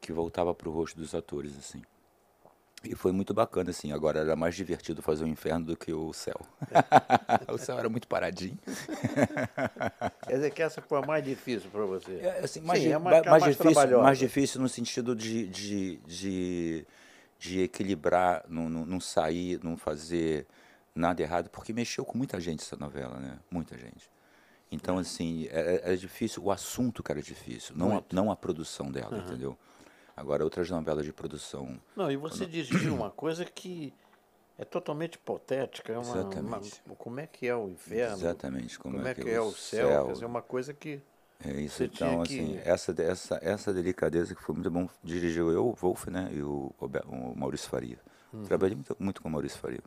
que 0.00 0.12
voltava 0.12 0.54
para 0.54 0.68
o 0.68 0.72
rosto 0.72 0.96
dos 0.96 1.14
atores, 1.14 1.56
assim. 1.56 1.82
E 2.84 2.94
foi 2.94 3.10
muito 3.12 3.34
bacana, 3.34 3.70
assim. 3.70 3.92
Agora 3.92 4.20
era 4.20 4.36
mais 4.36 4.54
divertido 4.54 5.02
fazer 5.02 5.24
o 5.24 5.28
inferno 5.28 5.66
do 5.66 5.76
que 5.76 5.92
o 5.92 6.12
céu. 6.12 6.40
o 7.52 7.58
céu 7.58 7.78
era 7.78 7.88
muito 7.88 8.06
paradinho. 8.06 8.58
quer 10.26 10.34
dizer 10.34 10.50
que 10.52 10.62
essa 10.62 10.80
foi 10.80 10.98
a 10.98 11.02
mais 11.06 11.24
difícil 11.24 11.70
para 11.70 11.84
você. 11.84 12.20
É, 12.20 12.40
assim, 12.44 12.60
mais, 12.60 12.82
Sim, 12.82 12.92
é 12.92 12.98
mais 12.98 13.26
mais 13.26 13.44
difícil, 13.44 14.02
mais 14.02 14.18
difícil 14.18 14.60
no 14.60 14.68
sentido 14.68 15.16
de, 15.16 15.48
de, 15.48 15.96
de, 16.06 16.86
de 17.38 17.62
equilibrar, 17.62 18.44
não, 18.48 18.68
não, 18.68 18.86
não 18.86 19.00
sair, 19.00 19.58
não 19.62 19.76
fazer 19.76 20.46
nada 20.94 21.20
errado, 21.20 21.50
porque 21.50 21.72
mexeu 21.72 22.04
com 22.04 22.16
muita 22.16 22.40
gente 22.40 22.62
essa 22.62 22.76
novela, 22.76 23.18
né? 23.18 23.38
Muita 23.50 23.76
gente. 23.76 24.08
Então, 24.70 24.98
assim, 24.98 25.48
era, 25.50 25.70
era 25.70 25.96
difícil, 25.96 26.44
o 26.44 26.50
assunto 26.50 27.02
que 27.02 27.10
era 27.10 27.22
difícil, 27.22 27.74
não 27.76 27.98
a, 27.98 28.02
não 28.12 28.30
a 28.30 28.36
produção 28.36 28.90
dela, 28.90 29.18
entendeu? 29.18 29.58
Agora, 30.18 30.42
outras 30.42 30.68
novelas 30.68 31.04
de 31.04 31.12
produção 31.12 31.78
Não, 31.94 32.10
e 32.10 32.16
você 32.16 32.44
dirigiu 32.44 32.92
uma 32.92 33.08
coisa 33.10 33.44
que 33.44 33.94
é 34.58 34.64
totalmente 34.64 35.14
hipotética. 35.14 35.92
É 35.92 35.98
uma, 35.98 36.16
Exatamente. 36.16 36.82
uma- 36.84 36.96
como 36.96 37.20
é 37.20 37.26
que 37.26 37.46
é 37.46 37.54
o 37.54 37.68
inferno? 37.68 38.16
Exatamente, 38.16 38.78
como, 38.80 38.96
Como, 38.96 39.06
é 39.06 39.14
que 39.14 39.30
é 39.30 39.40
o 39.40 39.52
céu? 39.52 40.06
Quer 40.06 40.12
dizer, 40.14 40.24
uma 40.26 40.42
coisa 40.42 40.74
que. 40.74 41.00
É 41.44 41.52
isso, 41.60 41.84
então, 41.84 42.24
que- 42.24 42.34
assim, 42.40 42.60
essa, 42.64 42.94
essa, 43.00 43.38
essa 43.40 43.72
delicadeza 43.72 44.34
que 44.34 44.42
foi 44.42 44.56
muito 44.56 44.68
bom, 44.72 44.88
dirigiu 45.04 45.52
eu, 45.52 45.68
o 45.68 45.72
Wolf, 45.72 46.08
né, 46.08 46.28
e 46.32 46.42
o, 46.42 46.74
o 46.80 47.38
Maurício 47.38 47.68
Faria. 47.70 47.98
Trabalhei 48.44 48.74
muito, 48.74 48.96
muito 48.98 49.22
com 49.22 49.28
o 49.28 49.30
Maurício 49.32 49.58
Faria. 49.60 49.80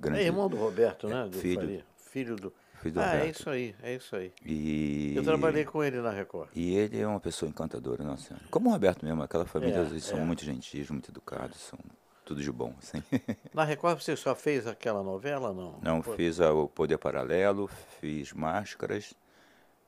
Grande, 0.00 0.18
Uhum. 0.18 0.24
É 0.24 0.26
irmão 0.26 0.48
do 0.48 0.56
Roberto, 0.56 1.08
né? 1.08 1.24
Do 1.28 1.38
filho. 1.38 1.60
Faria. 1.60 1.86
Filho 1.96 2.34
do. 2.36 2.52
Do 2.84 3.00
ah, 3.00 3.16
é 3.16 3.28
isso 3.28 3.50
aí, 3.50 3.74
é 3.82 3.94
isso 3.94 4.14
aí. 4.16 4.32
E, 4.44 5.14
Eu 5.16 5.22
trabalhei 5.24 5.64
com 5.64 5.82
ele 5.82 6.00
na 6.00 6.10
Record. 6.10 6.48
E 6.54 6.74
ele 6.76 7.00
é 7.00 7.06
uma 7.06 7.20
pessoa 7.20 7.48
encantadora, 7.48 8.02
nossa 8.04 8.28
senhora. 8.28 8.44
Como 8.50 8.68
o 8.68 8.72
Roberto 8.72 9.04
mesmo, 9.04 9.22
aquela 9.22 9.44
família, 9.44 9.78
É, 9.78 9.80
eles 9.82 10.04
são 10.04 10.18
é. 10.18 10.24
muito 10.24 10.44
gentis, 10.44 10.88
muito 10.90 11.10
educados, 11.10 11.58
são 11.58 11.78
tudo 12.24 12.42
de 12.42 12.52
bom, 12.52 12.74
assim. 12.78 13.02
Na 13.54 13.64
Record 13.64 14.00
você 14.00 14.14
só 14.16 14.34
fez 14.34 14.66
aquela 14.66 15.02
novela, 15.02 15.52
não? 15.52 15.78
Não, 15.82 16.02
Foi- 16.02 16.16
fiz 16.16 16.40
a- 16.40 16.52
o 16.52 16.68
Poder 16.68 16.98
Paralelo, 16.98 17.68
fiz 18.00 18.32
Máscaras, 18.32 19.14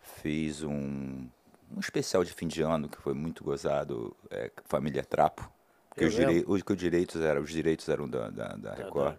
fiz 0.01 0.63
um, 0.63 1.29
um 1.75 1.81
especial 1.81 2.25
de 2.25 2.33
fim 2.33 2.49
de 2.49 2.63
ano 2.63 2.89
que 2.89 2.99
foi 2.99 3.15
muito 3.15 3.45
gozado, 3.45 4.17
é, 4.31 4.51
Família 4.65 5.05
Trapo. 5.05 5.51
Que 5.97 6.05
Eu 6.05 6.09
os, 6.09 6.15
direi 6.15 6.45
os, 6.47 6.63
que 6.63 6.73
os 6.73 6.79
direitos 6.79 7.21
eram, 7.21 7.43
os 7.43 7.51
direitos 7.51 7.89
eram 7.89 8.09
da, 8.09 8.31
da, 8.31 8.49
da 8.57 8.75
Record. 8.75 9.17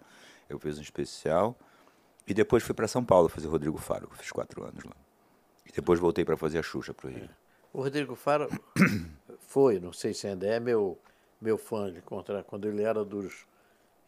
Eu 0.50 0.58
fiz 0.60 0.78
um 0.78 0.82
especial. 0.82 1.56
E 2.32 2.34
depois 2.34 2.64
fui 2.64 2.74
para 2.74 2.88
São 2.88 3.04
Paulo 3.04 3.28
fazer 3.28 3.50
Rodrigo 3.50 3.78
Faro, 3.78 4.10
fiz 4.14 4.32
quatro 4.32 4.64
anos 4.64 4.86
lá. 4.86 4.94
E 5.66 5.72
depois 5.74 6.00
voltei 6.00 6.24
para 6.24 6.38
fazer 6.38 6.60
a 6.60 6.64
Xuxa 6.64 6.94
pro 6.94 7.10
Rio. 7.10 7.28
O 7.74 7.82
Rodrigo 7.82 8.16
Faro 8.16 8.48
foi, 9.50 9.82
não 9.82 9.92
sei 9.92 10.14
se 10.14 10.28
ainda 10.28 10.48
é 10.48 10.58
meu, 10.58 10.98
meu 11.42 11.58
fã 11.58 11.92
de 11.92 11.98
encontrar, 11.98 12.42
quando 12.46 12.70
ele 12.70 12.84
era 12.84 13.04
dos. 13.04 13.46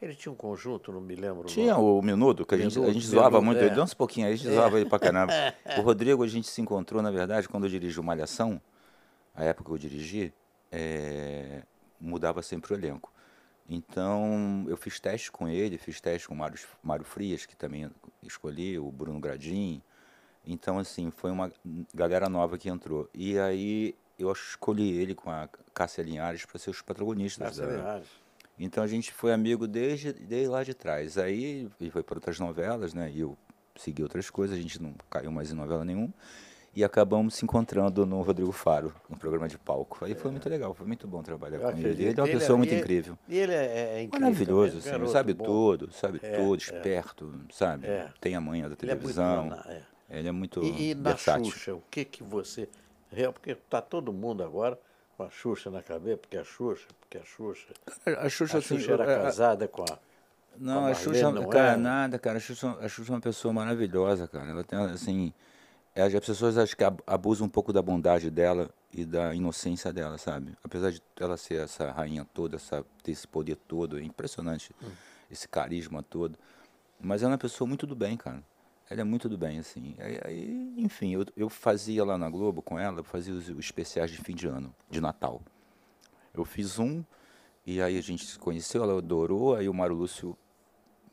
Ele 0.01 0.15
tinha 0.15 0.31
um 0.31 0.35
conjunto, 0.35 0.89
não 0.93 1.01
me 1.01 1.15
lembro. 1.15 1.41
o 1.41 1.45
Tinha 1.47 1.75
o 1.75 2.01
Minuto, 2.01 2.45
que 2.45 2.55
a 2.55 2.57
gente, 2.57 2.79
a 2.79 2.93
gente 2.93 3.05
zoava 3.05 3.41
muito, 3.41 3.61
é. 3.61 3.69
dança 3.69 3.93
um 3.93 3.97
pouquinho, 3.97 4.27
aí 4.27 4.33
a 4.33 4.35
gente 4.37 4.53
zoava 4.53 4.79
ele 4.79 4.87
pra 4.87 4.99
caramba. 4.99 5.33
O 5.77 5.81
Rodrigo, 5.81 6.23
a 6.23 6.27
gente 6.27 6.47
se 6.47 6.61
encontrou, 6.61 7.01
na 7.01 7.11
verdade, 7.11 7.49
quando 7.49 7.65
eu 7.65 7.69
dirigi 7.69 7.99
o 7.99 8.03
Malhação, 8.03 8.61
a 9.35 9.43
época 9.43 9.65
que 9.65 9.75
eu 9.75 9.77
dirigi, 9.77 10.33
é, 10.71 11.61
mudava 11.99 12.41
sempre 12.41 12.71
o 12.71 12.77
elenco. 12.77 13.11
Então, 13.73 14.65
eu 14.67 14.77
fiz 14.77 14.99
teste 14.99 15.31
com 15.31 15.47
ele, 15.47 15.77
fiz 15.77 15.99
teste 15.99 16.27
com 16.27 16.33
o 16.33 16.37
Mário, 16.37 16.59
Mário 16.83 17.03
Frias, 17.05 17.45
que 17.45 17.55
também 17.55 17.89
escolhi, 18.21 18.77
o 18.77 18.91
Bruno 18.91 19.19
Gradim. 19.19 19.81
Então, 20.45 20.77
assim, 20.77 21.09
foi 21.09 21.31
uma 21.31 21.51
galera 21.93 22.29
nova 22.29 22.57
que 22.57 22.69
entrou. 22.69 23.09
E 23.13 23.39
aí, 23.39 23.95
eu 24.19 24.31
escolhi 24.31 24.91
ele 24.97 25.15
com 25.15 25.29
a 25.31 25.49
Cássia 25.73 26.03
Linhares 26.03 26.45
para 26.45 26.59
ser 26.59 26.69
os 26.69 26.81
protagonistas. 26.81 27.47
Cássia 27.47 27.65
da- 27.67 27.75
Linhares. 27.77 28.07
então 28.59 28.83
a 28.83 28.87
gente 28.87 29.11
foi 29.11 29.33
amigo 29.33 29.67
desde, 29.67 30.13
desde 30.13 30.47
lá 30.47 30.63
de 30.63 30.73
trás. 30.73 31.17
Aí 31.17 31.69
ele 31.81 31.89
foi 31.89 32.03
para 32.03 32.17
outras 32.17 32.39
novelas, 32.39 32.93
né? 32.93 33.09
E 33.11 33.21
eu 33.21 33.35
segui 33.75 34.03
outras 34.03 34.29
coisas, 34.29 34.57
a 34.57 34.61
gente 34.61 34.79
não 34.81 34.93
caiu 35.09 35.31
mais 35.31 35.51
em 35.51 35.55
novela 35.55 35.83
nenhuma. 35.83 36.13
E 36.75 36.83
acabamos 36.83 37.35
se 37.35 37.45
encontrando 37.45 38.03
no 38.05 38.21
Rodrigo 38.23 38.51
Faro, 38.51 38.91
no 39.07 39.15
programa 39.15 39.47
de 39.47 39.59
palco. 39.59 40.03
Aí 40.03 40.15
foi 40.15 40.31
muito 40.31 40.49
legal, 40.49 40.73
foi 40.73 40.87
muito 40.87 41.07
bom 41.07 41.21
trabalhar 41.21 41.57
Eu 41.57 41.71
com 41.71 41.77
ele. 41.77 41.89
Ele 42.03 42.05
é 42.17 42.21
uma 42.21 42.27
Ele 42.27 42.39
pessoa 42.39 42.57
muito 42.57 42.73
e- 42.73 42.79
incrível. 42.79 43.15
E 43.29 43.37
ele 43.37 43.53
é, 43.53 43.65
é 43.97 44.01
incrível. 44.03 44.27
Maravilhoso, 44.27 44.67
também, 44.69 44.79
assim, 44.79 44.89
garoto 44.89 45.11
sabe 45.11 45.33
bom. 45.35 45.43
tudo, 45.45 45.91
sabe 45.93 46.19
É, 46.23 46.31
tudo, 46.37 46.53
é. 46.55 46.57
esperto, 46.57 47.33
sabe? 47.51 47.85
É. 47.87 48.09
Tem 48.19 48.35
a 48.35 48.41
manha 48.41 48.67
da 48.69 48.75
Ele 48.81 48.91
é 48.91 48.95
muito 48.95 49.13
televisão. 49.13 49.49
bom, 49.49 49.55
é. 49.71 49.81
Ele 50.09 50.27
é 50.27 50.31
muito 50.31 50.63
E, 50.63 50.91
e 50.91 50.95
na 50.95 51.11
versátil. 51.11 51.45
Xuxa, 51.51 51.75
o 51.75 51.83
que 51.91 52.03
que 52.05 52.23
você... 52.23 52.67
Porque 53.35 53.53
tá 53.69 53.79
todo 53.79 54.11
mundo 54.11 54.41
agora 54.43 54.79
com 55.15 55.23
a 55.23 55.29
Xuxa 55.29 55.69
na 55.69 55.83
cabeça, 55.83 56.17
porque 56.17 56.37
a 56.37 56.43
Xuxa, 56.43 56.87
porque 56.99 57.19
a 57.19 57.23
Xuxa... 57.23 57.67
A 58.17 58.27
Xuxa, 58.29 58.57
A 58.57 58.59
assim, 58.59 58.79
Xuxa 58.79 58.93
era 58.93 59.03
a- 59.03 59.23
casada 59.23 59.67
com 59.67 59.83
a... 59.83 59.97
Não, 60.57 60.87
a 60.87 60.93
Xuxa, 60.95 61.31
não 61.31 61.47
cara, 61.49 61.73
é? 61.73 61.77
nada, 61.77 62.17
cara. 62.17 62.37
A 62.37 62.39
Xuxa, 62.41 62.75
a 62.81 62.87
Xuxa 62.89 63.11
é 63.11 63.15
uma 63.15 63.21
pessoa 63.21 63.53
maravilhosa, 63.53 64.27
cara. 64.27 64.49
Ela 64.49 64.63
tem, 64.63 64.79
assim, 64.79 65.31
é, 65.95 66.01
as 66.01 66.13
pessoas 66.25 66.57
acho 66.57 66.75
que 66.75 66.83
abusam 67.05 67.45
um 67.45 67.49
pouco 67.49 67.71
da 67.71 67.81
bondade 67.81 68.31
dela 68.31 68.69
e 68.91 69.05
da 69.05 69.33
inocência 69.33 69.93
dela, 69.93 70.17
sabe? 70.17 70.57
Apesar 70.63 70.91
de 70.91 71.01
ela 71.19 71.37
ser 71.37 71.61
essa 71.61 71.91
rainha 71.91 72.25
toda, 72.33 72.55
essa, 72.55 72.83
ter 73.03 73.11
esse 73.11 73.27
poder 73.27 73.55
todo, 73.55 73.99
é 73.99 74.03
impressionante, 74.03 74.71
hum. 74.81 74.89
esse 75.29 75.47
carisma 75.47 76.01
todo. 76.01 76.37
Mas 76.99 77.21
ela 77.21 77.31
é 77.31 77.33
uma 77.33 77.37
pessoa 77.37 77.67
muito 77.67 77.85
do 77.85 77.95
bem, 77.95 78.17
cara. 78.17 78.43
Ela 78.89 79.01
é 79.01 79.03
muito 79.03 79.29
do 79.29 79.37
bem, 79.37 79.59
assim. 79.59 79.95
Aí, 80.25 80.73
enfim, 80.77 81.13
eu, 81.13 81.25
eu 81.37 81.49
fazia 81.49 82.03
lá 82.03 82.17
na 82.17 82.29
Globo 82.29 82.61
com 82.61 82.79
ela, 82.79 82.99
eu 82.99 83.03
fazia 83.03 83.33
os, 83.33 83.49
os 83.49 83.59
especiais 83.59 84.09
de 84.09 84.17
fim 84.17 84.35
de 84.35 84.47
ano, 84.47 84.73
de 84.89 84.99
Natal. 84.99 85.41
Eu 86.33 86.43
fiz 86.43 86.79
um, 86.79 87.03
e 87.65 87.81
aí 87.81 87.97
a 87.97 88.01
gente 88.01 88.25
se 88.25 88.37
conheceu, 88.37 88.83
ela 88.83 88.97
adorou, 88.97 89.55
aí 89.55 89.69
o 89.69 89.73
Mário 89.73 89.95
Lúcio 89.95 90.35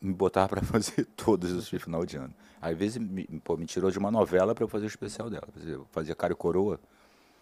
me 0.00 0.14
botava 0.14 0.48
para 0.48 0.62
fazer 0.64 1.04
todos 1.16 1.52
os 1.52 1.68
de 1.68 1.78
final 1.78 2.06
de 2.06 2.16
ano. 2.16 2.34
Às 2.60 2.76
vezes 2.76 2.98
me, 2.98 3.24
pô, 3.44 3.56
me 3.56 3.66
tirou 3.66 3.90
de 3.90 3.98
uma 3.98 4.10
novela 4.10 4.54
para 4.54 4.64
eu 4.64 4.68
fazer 4.68 4.86
o 4.86 4.88
especial 4.88 5.28
dela. 5.28 5.48
Eu 5.64 5.86
fazia 5.90 6.14
Cara 6.14 6.32
e 6.32 6.36
Coroa. 6.36 6.80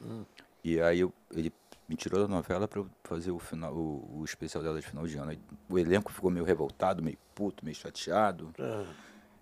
Hum. 0.00 0.24
E 0.62 0.80
aí 0.80 1.00
eu, 1.00 1.12
ele 1.32 1.52
me 1.88 1.96
tirou 1.96 2.20
da 2.20 2.28
novela 2.28 2.68
para 2.68 2.84
fazer 3.04 3.30
o, 3.30 3.38
final, 3.38 3.72
o, 3.72 4.20
o, 4.20 4.24
especial 4.24 4.62
dela 4.62 4.78
de 4.78 4.86
final 4.86 5.06
de 5.06 5.16
ano. 5.16 5.30
Aí, 5.30 5.40
o 5.68 5.78
elenco 5.78 6.12
ficou 6.12 6.30
meio 6.30 6.44
revoltado, 6.44 7.02
meio 7.02 7.18
puto, 7.34 7.64
meio 7.64 7.74
chateado. 7.74 8.52
Ah. 8.58 8.84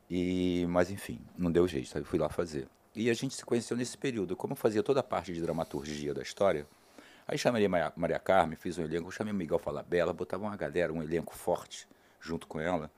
E, 0.09 0.65
mas 0.69 0.91
enfim, 0.91 1.21
não 1.37 1.51
deu 1.51 1.67
jeito, 1.67 1.97
eu 1.99 2.05
fui 2.05 2.19
lá 2.19 2.29
fazer. 2.29 2.69
E 2.95 3.11
a 3.11 3.15
gente 3.15 3.35
se 3.35 3.45
conheceu 3.45 3.77
nesse 3.77 3.99
período. 3.99 4.37
Como 4.37 4.53
eu 4.53 4.57
fazia 4.57 4.83
toda 4.83 5.01
a 5.01 5.03
parte 5.03 5.33
de 5.33 5.41
dramaturgia 5.43 6.15
da 6.15 6.23
história, 6.23 6.67
aí 7.27 7.37
chamei 7.37 7.67
Maria, 7.67 7.93
Maria 7.97 8.19
Carmen, 8.19 8.57
fiz 8.57 8.79
um 8.79 8.85
elenco, 8.85 9.11
chamei 9.11 9.33
Miguel 9.33 9.59
Falabella, 9.59 10.13
botava 10.13 10.45
uma 10.45 10.57
galera, 10.57 10.93
um 10.93 11.03
elenco 11.03 11.35
forte 11.35 11.89
junto 12.21 12.47
com 12.47 12.61
ela. 12.61 12.91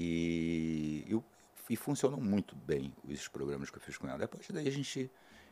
E, 0.00 1.04
e, 1.08 1.22
e 1.70 1.76
funcionou 1.76 2.20
muito 2.20 2.54
bem 2.54 2.94
os 3.02 3.26
programas 3.26 3.68
que 3.68 3.78
eu 3.78 3.80
fiz 3.80 3.98
com 3.98 4.06
ela. 4.06 4.16
Depois 4.16 4.46
daí 4.48 4.68
a 4.68 4.70
gente 4.70 5.10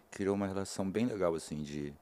criou 0.08 0.36
uma 0.36 0.46
relação 0.46 0.88
bem 0.88 1.04
legal, 1.04 1.34
assim, 1.34 1.64
de, 1.64 1.92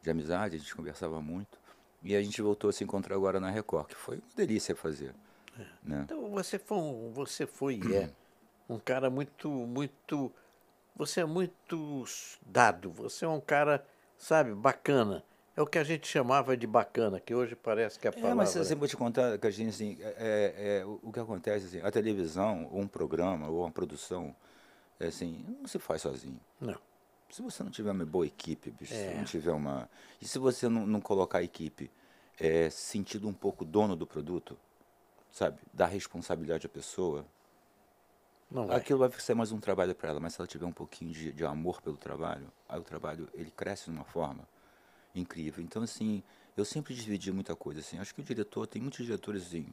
de 0.00 0.10
amizade, 0.10 0.56
a 0.56 0.58
gente 0.58 0.74
conversava 0.74 1.20
muito. 1.20 1.60
E 2.02 2.16
a 2.16 2.22
gente 2.22 2.40
voltou 2.40 2.70
a 2.70 2.72
se 2.72 2.82
encontrar 2.82 3.14
agora 3.14 3.38
na 3.38 3.50
Record, 3.50 3.88
que 3.88 3.94
foi 3.94 4.16
uma 4.16 4.34
delícia 4.34 4.74
fazer. 4.74 5.14
É. 5.58 5.66
Né? 5.82 6.00
Então 6.04 6.30
você 6.30 6.58
foi, 6.58 6.78
um, 6.78 7.12
você 7.12 7.46
foi 7.46 7.74
e 7.74 7.94
é 7.94 8.10
um 8.66 8.78
cara 8.78 9.10
muito, 9.10 9.50
muito. 9.50 10.32
Você 10.96 11.20
é 11.20 11.26
muito 11.26 12.04
dado, 12.46 12.90
você 12.90 13.26
é 13.26 13.28
um 13.28 13.40
cara, 13.42 13.86
sabe, 14.16 14.54
bacana. 14.54 15.22
É 15.56 15.62
o 15.62 15.66
que 15.66 15.78
a 15.78 15.84
gente 15.84 16.06
chamava 16.06 16.56
de 16.56 16.66
bacana, 16.66 17.18
que 17.18 17.34
hoje 17.34 17.56
parece 17.56 17.98
que 17.98 18.06
é 18.06 18.10
a 18.10 18.12
palavra... 18.12 18.30
É, 18.30 18.34
mas 18.34 18.50
sempre 18.50 18.74
vou 18.76 18.88
te 18.88 18.96
contar, 18.96 19.36
que 19.36 19.46
a 19.46 19.50
gente, 19.50 19.70
assim, 19.70 19.98
é, 20.00 20.14
é, 20.16 20.78
é, 20.78 20.84
o, 20.84 21.12
que 21.12 21.18
acontece, 21.18 21.66
assim, 21.66 21.80
a 21.86 21.90
televisão, 21.90 22.68
ou 22.70 22.80
um 22.80 22.88
programa, 22.88 23.48
ou 23.48 23.60
uma 23.60 23.70
produção, 23.70 24.34
é 24.98 25.08
assim, 25.08 25.44
não 25.60 25.66
se 25.66 25.78
faz 25.78 26.02
sozinho. 26.02 26.40
Não. 26.60 26.78
Se 27.28 27.42
você 27.42 27.62
não 27.62 27.70
tiver 27.70 27.90
uma 27.90 28.06
boa 28.06 28.26
equipe, 28.26 28.70
bicho, 28.70 28.94
se 28.94 29.14
não 29.14 29.24
tiver 29.24 29.52
uma... 29.52 29.88
E 30.20 30.26
se 30.26 30.38
você 30.38 30.68
não, 30.68 30.86
não 30.86 31.00
colocar 31.00 31.38
a 31.38 31.42
equipe 31.42 31.90
é, 32.38 32.70
sentido 32.70 33.28
um 33.28 33.34
pouco 33.34 33.64
dono 33.64 33.96
do 33.96 34.06
produto, 34.06 34.56
sabe, 35.30 35.58
dar 35.72 35.86
responsabilidade 35.86 36.66
à 36.66 36.68
pessoa, 36.68 37.24
não 38.50 38.66
vai. 38.66 38.78
aquilo 38.78 38.98
vai 38.98 39.10
ser 39.12 39.34
mais 39.34 39.52
um 39.52 39.60
trabalho 39.60 39.94
para 39.94 40.10
ela, 40.10 40.20
mas 40.20 40.34
se 40.34 40.40
ela 40.40 40.48
tiver 40.48 40.66
um 40.66 40.72
pouquinho 40.72 41.12
de, 41.12 41.32
de 41.32 41.44
amor 41.44 41.80
pelo 41.80 41.96
trabalho, 41.96 42.50
aí 42.68 42.80
o 42.80 42.82
trabalho, 42.82 43.28
ele 43.34 43.50
cresce 43.50 43.84
de 43.84 43.90
uma 43.90 44.04
forma 44.04 44.48
incrível. 45.14 45.62
Então, 45.62 45.82
assim, 45.82 46.22
eu 46.56 46.64
sempre 46.64 46.94
dividi 46.94 47.32
muita 47.32 47.54
coisa. 47.56 47.80
Assim. 47.80 47.98
Acho 47.98 48.14
que 48.14 48.20
o 48.20 48.24
diretor, 48.24 48.66
tem 48.66 48.80
muitos 48.80 49.04
diretores 49.04 49.46
assim, 49.46 49.66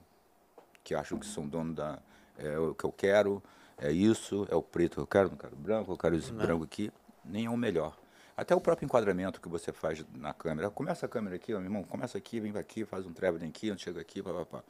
que 0.83 0.95
acham 0.95 1.17
que 1.19 1.25
são 1.25 1.47
dono 1.47 1.73
da. 1.73 1.99
É 2.37 2.57
o 2.57 2.75
que 2.75 2.83
eu 2.83 2.91
quero, 2.91 3.41
é 3.77 3.91
isso, 3.91 4.47
é 4.49 4.55
o 4.55 4.61
preto 4.61 4.95
que 4.95 5.01
eu 5.01 5.07
quero, 5.07 5.29
não 5.29 5.37
quero 5.37 5.55
branco, 5.55 5.91
eu 5.91 5.97
quero 5.97 6.15
esse 6.15 6.31
não. 6.31 6.45
branco 6.45 6.63
aqui. 6.63 6.91
Nem 7.25 7.45
é 7.45 7.49
o 7.49 7.57
melhor. 7.57 7.97
Até 8.35 8.55
o 8.55 8.61
próprio 8.61 8.85
enquadramento 8.85 9.41
que 9.41 9.49
você 9.49 9.73
faz 9.73 10.05
na 10.15 10.33
câmera. 10.33 10.69
Começa 10.69 11.07
a 11.07 11.09
câmera 11.09 11.35
aqui, 11.35 11.53
ó, 11.53 11.57
meu 11.57 11.65
irmão, 11.65 11.83
começa 11.83 12.17
aqui, 12.17 12.39
vem 12.39 12.55
aqui, 12.55 12.85
faz 12.85 13.05
um 13.07 13.11
traveling 13.11 13.49
aqui, 13.49 13.75
chega 13.79 13.99
aqui, 13.99 14.21
papapá. 14.21 14.63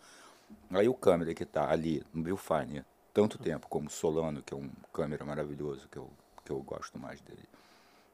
Aí 0.71 0.87
o 0.87 0.93
câmera 0.93 1.33
que 1.33 1.43
está 1.43 1.69
ali 1.69 2.01
no 2.13 2.23
Viewfinder, 2.23 2.85
tanto 3.13 3.37
tempo, 3.37 3.67
como 3.67 3.89
Solano, 3.89 4.41
que 4.41 4.53
é 4.53 4.57
um 4.57 4.69
câmera 4.93 5.25
maravilhoso, 5.25 5.89
que 5.89 5.97
eu, 5.97 6.09
que 6.45 6.51
eu 6.51 6.61
gosto 6.61 6.97
mais 6.97 7.19
dele 7.19 7.43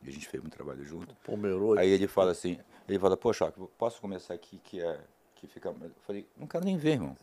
e 0.03 0.09
a 0.09 0.11
gente 0.11 0.27
fez 0.27 0.43
um 0.43 0.49
trabalho 0.49 0.83
junto. 0.83 1.15
Pomerode. 1.23 1.79
Aí 1.79 1.89
ele 1.89 2.07
fala 2.07 2.31
assim, 2.31 2.57
ele 2.87 2.99
fala, 2.99 3.15
poxa, 3.15 3.51
posso 3.77 4.01
começar 4.01 4.33
aqui 4.33 4.59
que 4.63 4.81
é 4.81 4.99
que 5.35 5.47
fica. 5.47 5.69
Eu 5.69 5.91
falei, 6.05 6.25
não 6.37 6.47
quero 6.47 6.65
nem 6.65 6.77
ver, 6.77 6.93
irmão. 6.93 7.17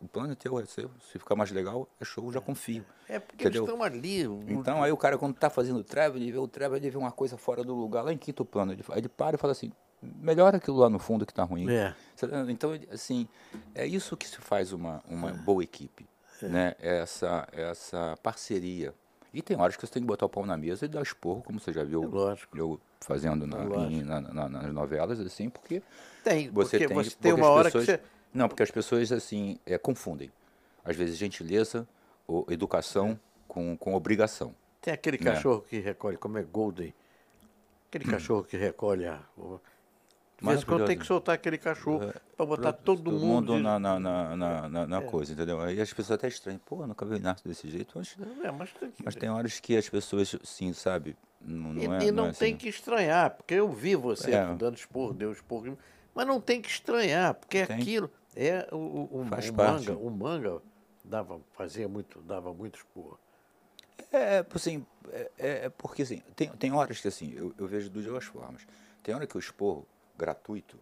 O 0.00 0.08
plano 0.08 0.32
é 0.32 0.34
teu, 0.34 0.58
é 0.58 0.64
seu. 0.64 0.90
Se 1.10 1.18
ficar 1.18 1.36
mais 1.36 1.50
legal, 1.50 1.86
é 2.00 2.04
show, 2.04 2.24
eu 2.24 2.32
já 2.32 2.40
confio. 2.40 2.84
É 3.06 3.18
porque 3.18 3.44
entendeu? 3.44 3.64
eles 3.64 3.70
estão 3.70 3.84
ali. 3.84 4.22
Então 4.48 4.82
aí 4.82 4.90
o 4.90 4.96
cara, 4.96 5.18
quando 5.18 5.34
está 5.34 5.50
fazendo 5.50 5.80
o 5.80 5.84
travel, 5.84 6.20
ele 6.20 6.32
vê 6.32 6.38
o 6.38 6.48
travel, 6.48 6.78
ele 6.78 6.88
vê 6.88 6.96
uma 6.96 7.12
coisa 7.12 7.36
fora 7.36 7.62
do 7.62 7.74
lugar, 7.74 8.02
lá 8.02 8.12
em 8.12 8.16
quinto 8.16 8.44
plano. 8.44 8.72
Ele, 8.72 8.82
ele 8.96 9.08
para 9.10 9.36
e 9.36 9.38
fala 9.38 9.52
assim, 9.52 9.70
melhora 10.02 10.56
aquilo 10.56 10.78
lá 10.78 10.88
no 10.88 10.98
fundo 10.98 11.26
que 11.26 11.32
está 11.32 11.44
ruim. 11.44 11.70
É. 11.70 11.94
Então, 12.48 12.70
assim, 12.90 13.28
é 13.74 13.86
isso 13.86 14.16
que 14.16 14.26
se 14.26 14.38
faz 14.38 14.72
uma, 14.72 15.02
uma 15.06 15.32
boa 15.32 15.62
equipe. 15.62 16.08
É. 16.42 16.48
Né? 16.48 16.74
Essa, 16.78 17.46
essa 17.52 18.16
parceria. 18.22 18.94
E 19.32 19.40
tem 19.40 19.56
horas 19.56 19.76
que 19.76 19.86
você 19.86 19.92
tem 19.92 20.02
que 20.02 20.08
botar 20.08 20.26
o 20.26 20.28
pau 20.28 20.44
na 20.44 20.56
mesa 20.56 20.84
e 20.84 20.88
dar 20.88 21.02
esporro, 21.02 21.42
como 21.42 21.60
você 21.60 21.72
já 21.72 21.84
viu 21.84 22.10
eu 22.54 22.80
fazendo 23.00 23.46
na, 23.46 23.64
em, 23.86 24.02
na, 24.02 24.20
na, 24.20 24.48
nas 24.48 24.72
novelas, 24.72 25.20
assim, 25.20 25.48
porque 25.48 25.82
tem, 26.24 26.50
você 26.50 26.78
porque 26.78 26.86
tem, 26.86 26.96
você 26.96 27.16
tem 27.16 27.32
uma 27.32 27.48
hora 27.48 27.64
pessoas, 27.64 27.86
que 27.86 27.92
você... 27.92 28.00
Não, 28.34 28.48
porque 28.48 28.62
as 28.62 28.70
pessoas, 28.70 29.12
assim, 29.12 29.58
é, 29.64 29.78
confundem. 29.78 30.30
Às 30.84 30.96
vezes, 30.96 31.16
gentileza 31.16 31.86
ou 32.26 32.46
educação 32.50 33.10
é. 33.10 33.18
com, 33.46 33.76
com 33.76 33.94
obrigação. 33.94 34.54
Tem 34.80 34.92
aquele 34.92 35.18
né? 35.18 35.32
cachorro 35.32 35.62
que 35.62 35.78
recolhe, 35.78 36.16
como 36.16 36.38
é 36.38 36.42
Golden, 36.42 36.92
aquele 37.88 38.06
hum. 38.06 38.10
cachorro 38.12 38.44
que 38.44 38.56
recolhe 38.56 39.06
a... 39.06 39.20
Mas 40.40 40.64
quando 40.64 40.86
tem 40.86 40.98
que 40.98 41.06
soltar 41.06 41.34
aquele 41.34 41.58
cachorro 41.58 42.04
é, 42.04 42.14
para 42.36 42.46
botar 42.46 42.72
todo, 42.72 43.02
todo 43.02 43.18
mundo, 43.18 43.52
mundo 43.52 43.58
na, 43.58 43.78
na, 43.78 44.00
na, 44.00 44.36
na, 44.68 44.86
na 44.86 44.98
é. 44.98 45.00
coisa, 45.02 45.32
entendeu? 45.32 45.60
Aí 45.60 45.80
as 45.80 45.92
pessoas 45.92 46.18
até 46.18 46.28
estranham, 46.28 46.60
pô, 46.64 46.86
nunca 46.86 47.04
vi 47.04 47.18
nada 47.18 47.40
desse 47.44 47.68
jeito. 47.68 47.98
Mas, 47.98 48.16
é, 48.42 48.50
mas, 48.50 48.72
tem, 48.72 48.92
mas 49.04 49.14
tem 49.14 49.28
horas 49.28 49.60
que 49.60 49.76
as 49.76 49.88
pessoas, 49.88 50.34
sim, 50.42 50.72
sabe, 50.72 51.16
não, 51.40 51.74
não 51.74 51.82
e, 51.82 52.04
é. 52.04 52.08
E 52.08 52.10
não, 52.10 52.24
não 52.24 52.30
é 52.30 52.32
tem 52.32 52.50
assim. 52.50 52.56
que 52.56 52.68
estranhar, 52.68 53.30
porque 53.30 53.54
eu 53.54 53.70
vi 53.70 53.94
você 53.94 54.32
é. 54.32 54.54
dando 54.54 54.76
esporro, 54.76 55.12
deu 55.12 55.30
esporro, 55.32 55.78
mas 56.14 56.26
não 56.26 56.40
tem 56.40 56.62
que 56.62 56.68
estranhar, 56.68 57.34
porque 57.34 57.66
tem. 57.66 57.76
aquilo 57.76 58.10
é 58.34 58.66
o, 58.72 58.76
o, 58.76 58.80
o, 58.80 59.20
o 59.20 59.24
manga, 59.24 59.92
o 59.92 60.10
manga 60.10 60.62
dava, 61.04 61.40
fazia 61.52 61.88
muito, 61.88 62.20
dava 62.22 62.52
muito 62.52 62.76
esporro. 62.78 63.18
É, 64.12 64.44
assim, 64.54 64.84
é, 65.12 65.30
é, 65.38 65.68
porque 65.68 66.02
assim, 66.02 66.22
tem, 66.34 66.48
tem 66.48 66.72
horas 66.72 67.00
que 67.00 67.08
assim, 67.08 67.32
eu, 67.34 67.54
eu 67.58 67.66
vejo 67.66 67.90
de 67.90 68.02
duas 68.02 68.24
formas. 68.24 68.66
Tem 69.02 69.14
hora 69.14 69.26
que 69.26 69.36
o 69.36 69.38
esporro 69.38 69.86
gratuito, 70.20 70.76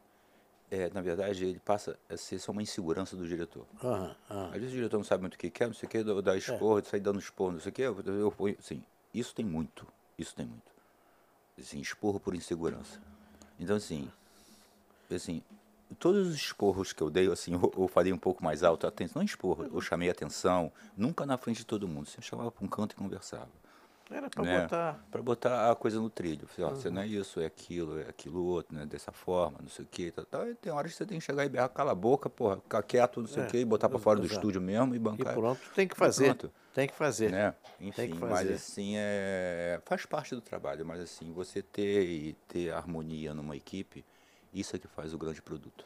é, 0.71 0.91
na 0.93 1.01
verdade, 1.01 1.45
ele 1.45 1.61
passa 1.61 1.99
a 2.09 2.17
ser 2.17 2.39
só 2.39 2.53
uma 2.53 2.63
insegurança 2.63 3.17
do 3.17 3.27
diretor. 3.27 3.65
Uhum, 3.83 4.15
uhum. 4.31 4.47
Às 4.47 4.53
vezes 4.53 4.73
o 4.73 4.77
diretor 4.77 4.99
não 4.99 5.05
sabe 5.05 5.23
muito 5.23 5.35
o 5.35 5.39
que 5.39 5.51
quer, 5.51 5.67
não 5.67 5.75
sei 5.75 5.87
o 5.87 5.91
que, 5.91 6.23
dá 6.23 6.37
esporro, 6.37 6.79
é. 6.79 6.83
sai 6.83 7.01
dando 7.01 7.19
esporro, 7.19 7.53
não 7.53 7.61
sei 7.61 7.71
o 7.71 7.73
que. 7.73 7.83
Eu, 7.83 8.01
eu, 8.05 8.35
assim, 8.59 8.83
isso 9.15 9.35
tem 9.35 9.45
muito, 9.45 9.87
isso 10.19 10.35
tem 10.35 10.45
muito. 10.45 10.71
Assim, 11.59 11.81
esporro 11.81 12.21
por 12.21 12.35
insegurança. 12.35 13.01
Então, 13.59 13.77
assim, 13.77 14.11
assim, 15.11 15.43
todos 15.99 16.29
os 16.29 16.35
esporros 16.35 16.93
que 16.93 17.03
eu 17.03 17.09
dei, 17.09 17.31
assim, 17.33 17.55
eu, 17.55 17.73
eu 17.77 17.89
falei 17.89 18.13
um 18.13 18.19
pouco 18.19 18.45
mais 18.45 18.63
alto, 18.63 18.87
atenção, 18.87 19.21
não 19.21 19.27
esporro, 19.27 19.65
eu 19.73 19.81
chamei 19.81 20.11
atenção, 20.11 20.71
nunca 20.97 21.25
na 21.25 21.39
frente 21.39 21.59
de 21.59 21.67
todo 21.67 21.89
mundo, 21.89 22.07
você 22.07 22.21
chamava 22.21 22.51
para 22.51 22.65
um 22.65 22.69
canto 22.69 22.93
e 22.93 22.97
conversava. 22.97 23.49
Era 24.11 24.31
para 24.31 24.43
né? 24.43 24.61
botar. 24.63 25.07
Para 25.11 25.23
botar 25.23 25.71
a 25.71 25.75
coisa 25.75 26.01
no 26.01 26.09
trilho. 26.09 26.47
Falei, 26.47 26.71
ó, 26.71 26.75
uhum. 26.75 26.81
Você 26.81 26.91
não 26.91 27.03
é 27.03 27.07
isso, 27.07 27.41
é 27.41 27.47
aquilo, 27.47 27.99
é 27.99 28.09
aquilo 28.09 28.43
outro, 28.45 28.77
né? 28.77 28.87
Dessa 28.87 29.13
forma, 29.13 29.59
não 29.61 29.69
sei 29.69 29.85
o 29.85 29.89
quê. 29.91 30.11
Tal, 30.11 30.25
tal. 30.25 30.49
E 30.49 30.55
tem 30.55 30.73
horas 30.73 30.93
que 30.93 30.97
você 30.97 31.07
tem 31.07 31.19
que 31.19 31.25
chegar 31.25 31.45
e 31.45 31.49
berrar, 31.49 31.69
cala 31.69 31.93
a 31.93 31.95
boca, 31.95 32.31
porra, 32.31 32.57
ficar 32.57 32.83
quieto, 32.83 33.21
não 33.21 33.29
sei 33.29 33.43
é, 33.43 33.47
o 33.47 33.51
quê, 33.51 33.59
e 33.59 33.65
botar 33.65 33.89
para 33.89 33.99
fora 33.99 34.19
do 34.19 34.27
estúdio 34.27 34.61
mesmo 34.61 34.95
e 34.95 34.99
bancar. 34.99 35.33
E 35.33 35.37
pronto, 35.37 35.61
tem 35.75 35.87
que 35.87 35.97
fazer. 35.97 36.37
Tem 36.75 36.87
que 36.87 36.95
fazer. 36.95 37.31
Né? 37.31 37.55
Enfim, 37.81 38.15
mas 38.15 38.51
assim, 38.51 38.95
é, 38.97 39.81
faz 39.85 40.07
parte 40.07 40.35
do 40.35 40.41
trabalho, 40.41 40.87
mas 40.87 41.01
assim, 41.01 41.33
você 41.33 41.61
ter 41.61 42.05
e 42.05 42.33
ter 42.47 42.73
harmonia 42.73 43.35
numa 43.35 43.57
equipe, 43.57 44.05
isso 44.55 44.77
é 44.77 44.79
que 44.79 44.87
faz 44.87 45.13
o 45.13 45.19
grande 45.19 45.43
produto. 45.43 45.85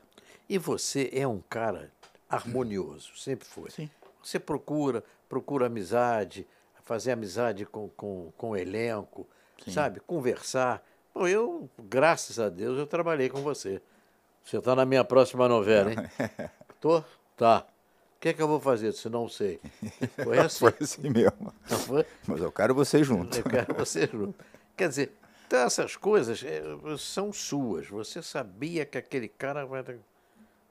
E 0.48 0.58
você 0.58 1.10
é 1.12 1.26
um 1.26 1.40
cara 1.40 1.90
harmonioso, 2.28 3.16
sempre 3.16 3.46
foi. 3.46 3.70
Sim. 3.70 3.90
Você 4.22 4.38
procura, 4.38 5.02
procura 5.28 5.66
amizade, 5.66 6.46
fazer 6.92 7.12
amizade 7.12 7.64
com, 7.64 7.88
com, 7.88 8.30
com 8.36 8.50
o 8.50 8.56
elenco, 8.56 9.26
Sim. 9.64 9.70
sabe? 9.70 9.98
Conversar. 10.00 10.84
Bom, 11.14 11.26
eu, 11.26 11.70
graças 11.78 12.38
a 12.38 12.50
Deus, 12.50 12.78
eu 12.78 12.86
trabalhei 12.86 13.30
com 13.30 13.40
você. 13.40 13.80
Você 14.44 14.58
está 14.58 14.76
na 14.76 14.84
minha 14.84 15.02
próxima 15.02 15.48
novela, 15.48 15.90
hein? 15.90 15.96
Tô? 16.78 17.02
Tá. 17.34 17.66
O 18.16 18.20
que 18.20 18.28
é 18.28 18.32
que 18.34 18.42
eu 18.42 18.46
vou 18.46 18.60
fazer? 18.60 18.92
Se 18.92 19.08
não 19.08 19.26
sei. 19.26 19.58
Foi 20.22 20.36
assim. 20.38 20.58
foi 20.58 20.74
assim 20.82 21.08
mesmo. 21.08 21.54
Não 21.70 21.78
foi? 21.78 22.04
Mas 22.26 22.42
eu 22.42 22.52
quero 22.52 22.74
você 22.74 23.02
junto. 23.02 23.38
Eu 23.38 23.44
quero 23.44 23.74
você 23.74 24.06
junto. 24.06 24.44
Quer 24.76 24.88
dizer, 24.90 25.12
então 25.46 25.60
essas 25.60 25.96
coisas 25.96 26.44
é, 26.44 26.62
são 26.98 27.32
suas. 27.32 27.88
Você 27.88 28.22
sabia 28.22 28.84
que 28.84 28.98
aquele 28.98 29.28
cara 29.28 29.64
vai. 29.64 29.82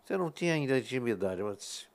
Você 0.06 0.16
não 0.16 0.30
tinha 0.30 0.54
ainda 0.54 0.78
intimidade. 0.78 1.42
Mas, 1.42 1.88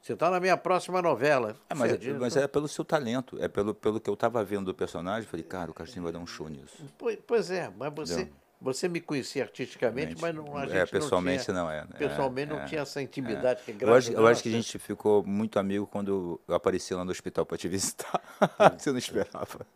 Você 0.00 0.14
está 0.14 0.30
na 0.30 0.40
minha 0.40 0.56
próxima 0.56 1.02
novela. 1.02 1.54
É, 1.68 1.74
mas, 1.74 1.92
Você 1.92 2.12
mas 2.14 2.32
diz, 2.32 2.42
é 2.42 2.48
pelo 2.48 2.66
seu 2.66 2.84
talento, 2.84 3.36
é 3.42 3.48
pelo, 3.48 3.74
pelo 3.74 4.00
que 4.00 4.08
eu 4.08 4.14
estava 4.14 4.42
vendo 4.42 4.66
do 4.66 4.74
personagem. 4.74 5.28
Falei, 5.28 5.44
cara, 5.44 5.70
o 5.70 5.74
Castinho 5.74 6.04
vai 6.04 6.12
dar 6.12 6.18
um 6.18 6.26
show 6.26 6.48
nisso. 6.48 6.82
Pois, 6.96 7.18
pois 7.26 7.50
é, 7.50 7.70
mas 7.76 7.92
você, 7.92 8.14
Entendeu? 8.14 8.34
você 8.60 8.88
me 8.88 8.98
conhecia 9.00 9.42
artisticamente, 9.42 10.16
mas 10.18 10.34
não, 10.34 10.56
a 10.56 10.64
gente 10.64 10.76
é, 10.78 10.86
pessoalmente 10.86 11.52
não, 11.52 11.66
tinha, 11.66 11.84
não 11.84 11.94
é. 11.94 11.98
pessoalmente 11.98 12.50
é, 12.50 12.54
não 12.54 12.62
é, 12.62 12.66
tinha 12.66 12.80
essa 12.80 13.02
intimidade. 13.02 13.62
Que 13.62 13.84
Eu 13.84 13.94
acho, 13.94 14.12
eu 14.12 14.26
acho 14.26 14.42
que 14.42 14.48
a 14.48 14.52
nós 14.52 14.64
gente 14.64 14.78
ficou 14.78 15.22
muito 15.22 15.58
amigo 15.58 15.86
quando 15.86 16.40
eu 16.48 16.54
apareci 16.54 16.94
lá 16.94 17.04
no 17.04 17.10
hospital 17.10 17.44
para 17.44 17.58
te 17.58 17.68
visitar. 17.68 18.22
Você 18.78 18.90
não 18.90 18.98
esperava. 18.98 19.66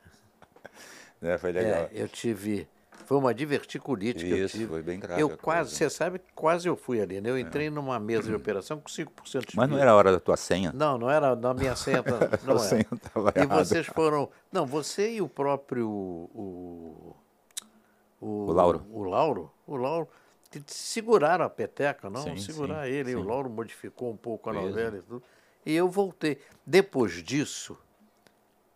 né, 1.20 1.36
foi 1.36 1.52
legal. 1.52 1.82
É, 1.82 1.90
eu 1.92 2.08
tive. 2.08 2.66
Foi 3.06 3.18
uma 3.18 3.34
diverticulite 3.34 4.24
que 4.24 4.30
eu 4.30 4.46
Isso, 4.46 4.56
tive. 4.56 4.68
foi 4.70 4.82
bem 4.82 4.98
grave 4.98 5.20
Eu 5.20 5.36
quase, 5.36 5.74
você 5.74 5.90
sabe 5.90 6.18
que 6.18 6.32
quase 6.34 6.66
eu 6.68 6.74
fui 6.76 7.00
ali, 7.02 7.20
né? 7.20 7.28
Eu 7.30 7.38
entrei 7.38 7.68
numa 7.68 8.00
mesa 8.00 8.28
de 8.28 8.34
operação 8.34 8.80
com 8.80 8.88
5% 8.88 9.50
de 9.50 9.56
Mas 9.56 9.68
não 9.68 9.78
era 9.78 9.90
a 9.90 9.94
hora 9.94 10.12
da 10.12 10.18
tua 10.20 10.36
senha? 10.38 10.72
Não, 10.72 10.96
não 10.96 11.10
era 11.10 11.36
na 11.36 11.52
minha 11.52 11.76
senha. 11.76 12.02
tá- 12.02 12.18
Não 12.44 12.54
era. 12.54 12.58
senha 12.60 12.86
estava 12.92 13.32
E 13.36 13.40
errada. 13.40 13.64
vocês 13.64 13.86
foram. 13.86 14.30
Não, 14.50 14.64
você 14.64 15.12
e 15.16 15.20
o 15.20 15.28
próprio. 15.28 15.86
O, 15.86 17.14
o, 18.20 18.26
O 18.48 18.52
Lauro. 18.52 18.86
O 18.90 19.04
Lauro. 19.04 19.50
O 19.66 19.76
Lauro. 19.76 20.08
que 20.50 20.62
Seguraram 20.66 21.44
a 21.44 21.50
peteca, 21.50 22.08
não? 22.08 22.22
Sim, 22.22 22.36
Segurar 22.38 22.86
sim, 22.86 22.92
ele. 22.92 23.10
E 23.10 23.16
o 23.16 23.20
sim. 23.20 23.26
Lauro 23.26 23.50
modificou 23.50 24.10
um 24.10 24.16
pouco 24.16 24.48
a 24.48 24.52
novela 24.54 24.96
e 24.96 25.02
tudo. 25.02 25.22
E 25.66 25.74
eu 25.74 25.88
voltei. 25.90 26.38
Depois 26.64 27.22
disso, 27.22 27.76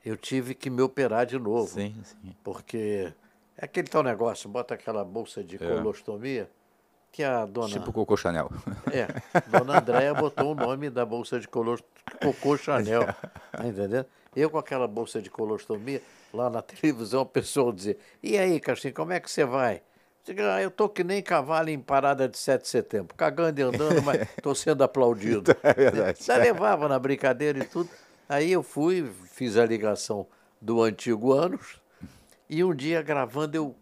eu 0.04 0.16
tive 0.18 0.54
que 0.54 0.68
me 0.68 0.82
operar 0.82 1.24
de 1.24 1.38
novo. 1.38 1.72
Sim, 1.72 1.94
sim. 2.02 2.34
Porque 2.44 3.12
é 3.58 3.64
aquele 3.64 3.88
tal 3.88 4.02
negócio, 4.02 4.48
bota 4.48 4.74
aquela 4.74 5.04
bolsa 5.04 5.42
de 5.42 5.58
colostomia, 5.58 6.48
que 7.10 7.24
a 7.24 7.44
dona. 7.44 7.68
Tipo 7.68 7.92
Coco 7.92 8.16
Chanel. 8.16 8.50
É, 8.92 9.08
Dona 9.48 9.78
Andréia 9.78 10.14
botou 10.14 10.52
o 10.52 10.54
nome 10.54 10.88
da 10.88 11.04
bolsa 11.04 11.40
de 11.40 11.48
colos... 11.48 11.82
Cocô 12.22 12.56
Chanel, 12.56 13.02
tá 13.52 13.66
entendendo? 13.66 14.06
Eu 14.36 14.48
com 14.48 14.58
aquela 14.58 14.86
bolsa 14.86 15.20
de 15.20 15.28
colostomia, 15.28 16.00
lá 16.32 16.48
na 16.48 16.62
televisão, 16.62 17.22
o 17.22 17.26
pessoal 17.26 17.72
dizia, 17.72 17.98
e 18.22 18.38
aí, 18.38 18.60
Castinho, 18.60 18.94
como 18.94 19.12
é 19.12 19.20
que 19.20 19.30
você 19.30 19.44
vai? 19.44 19.82
Digo, 20.24 20.42
"Ah, 20.42 20.60
eu 20.62 20.70
tô 20.70 20.88
que 20.88 21.02
nem 21.02 21.22
cavalo 21.22 21.70
em 21.70 21.80
parada 21.80 22.28
de 22.28 22.36
7 22.38 22.62
de 22.62 22.68
setembro, 22.68 23.16
cagando 23.16 23.58
e 23.58 23.62
andando, 23.62 24.02
mas 24.02 24.28
tô 24.42 24.54
sendo 24.54 24.84
aplaudido. 24.84 25.56
É 25.62 25.72
verdade. 25.72 26.22
Já 26.22 26.36
levava 26.36 26.86
na 26.86 26.98
brincadeira 26.98 27.58
e 27.58 27.64
tudo. 27.64 27.88
Aí 28.28 28.52
eu 28.52 28.62
fui, 28.62 29.10
fiz 29.32 29.56
a 29.56 29.64
ligação 29.64 30.26
do 30.60 30.82
antigo 30.82 31.32
Anos, 31.32 31.80
e 32.48 32.62
um 32.64 32.74
dia 32.74 33.02
gravando 33.02 33.56
eu 33.56 33.76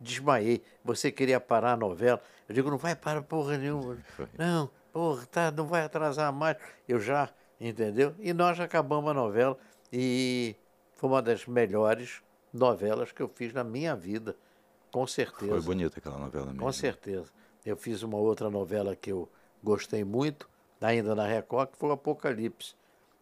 desmaiei. 0.00 0.62
Você 0.84 1.10
queria 1.10 1.40
parar 1.40 1.72
a 1.72 1.76
novela. 1.76 2.20
Eu 2.48 2.54
digo, 2.54 2.70
não 2.70 2.78
vai 2.78 2.94
parar 2.94 3.22
porra 3.22 3.56
nenhuma. 3.56 3.98
Não, 4.38 4.70
porra, 4.92 5.26
tá, 5.26 5.50
não 5.50 5.66
vai 5.66 5.82
atrasar 5.82 6.32
mais. 6.32 6.56
Eu 6.86 7.00
já, 7.00 7.30
entendeu? 7.60 8.14
E 8.18 8.32
nós 8.32 8.60
acabamos 8.60 9.10
a 9.10 9.14
novela 9.14 9.58
e 9.92 10.54
foi 10.96 11.08
uma 11.08 11.22
das 11.22 11.46
melhores 11.46 12.22
novelas 12.52 13.12
que 13.12 13.20
eu 13.20 13.28
fiz 13.28 13.52
na 13.52 13.64
minha 13.64 13.96
vida, 13.96 14.36
com 14.92 15.06
certeza. 15.06 15.50
Foi 15.50 15.60
bonita 15.60 15.98
aquela 15.98 16.18
novela 16.18 16.46
mesmo. 16.46 16.60
Com 16.60 16.72
certeza. 16.72 17.30
Eu 17.64 17.76
fiz 17.76 18.02
uma 18.02 18.18
outra 18.18 18.50
novela 18.50 18.94
que 18.94 19.10
eu 19.10 19.28
gostei 19.62 20.04
muito, 20.04 20.48
ainda 20.80 21.14
na 21.14 21.26
Record, 21.26 21.70
que 21.70 21.78
foi 21.78 21.88
o 21.88 21.92
Apocalipse, 21.92 22.74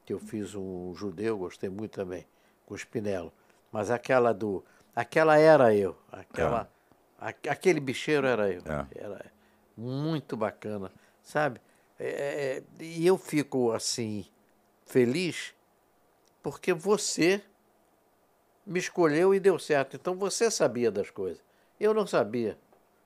que 0.04 0.12
eu 0.12 0.18
fiz 0.18 0.54
um 0.54 0.92
judeu, 0.94 1.38
gostei 1.38 1.70
muito 1.70 1.92
também, 1.92 2.26
com 2.66 2.74
o 2.74 2.78
Spinello. 2.78 3.32
Mas 3.70 3.90
aquela 3.90 4.32
do. 4.32 4.64
Aquela 4.94 5.38
era 5.38 5.74
eu. 5.74 5.96
Aquela, 6.10 6.70
a- 7.18 7.28
aquele 7.28 7.80
bicheiro 7.80 8.26
era 8.26 8.50
eu. 8.50 8.62
É. 8.66 8.86
Era 8.94 9.32
muito 9.76 10.36
bacana, 10.36 10.92
sabe? 11.22 11.60
É, 11.98 12.62
é, 12.80 12.84
e 12.84 13.06
eu 13.06 13.16
fico 13.16 13.72
assim, 13.72 14.26
feliz, 14.86 15.54
porque 16.42 16.72
você 16.72 17.42
me 18.66 18.78
escolheu 18.78 19.34
e 19.34 19.40
deu 19.40 19.58
certo. 19.58 19.96
Então 19.96 20.14
você 20.16 20.50
sabia 20.50 20.90
das 20.90 21.10
coisas. 21.10 21.42
Eu 21.78 21.94
não 21.94 22.06
sabia. 22.06 22.58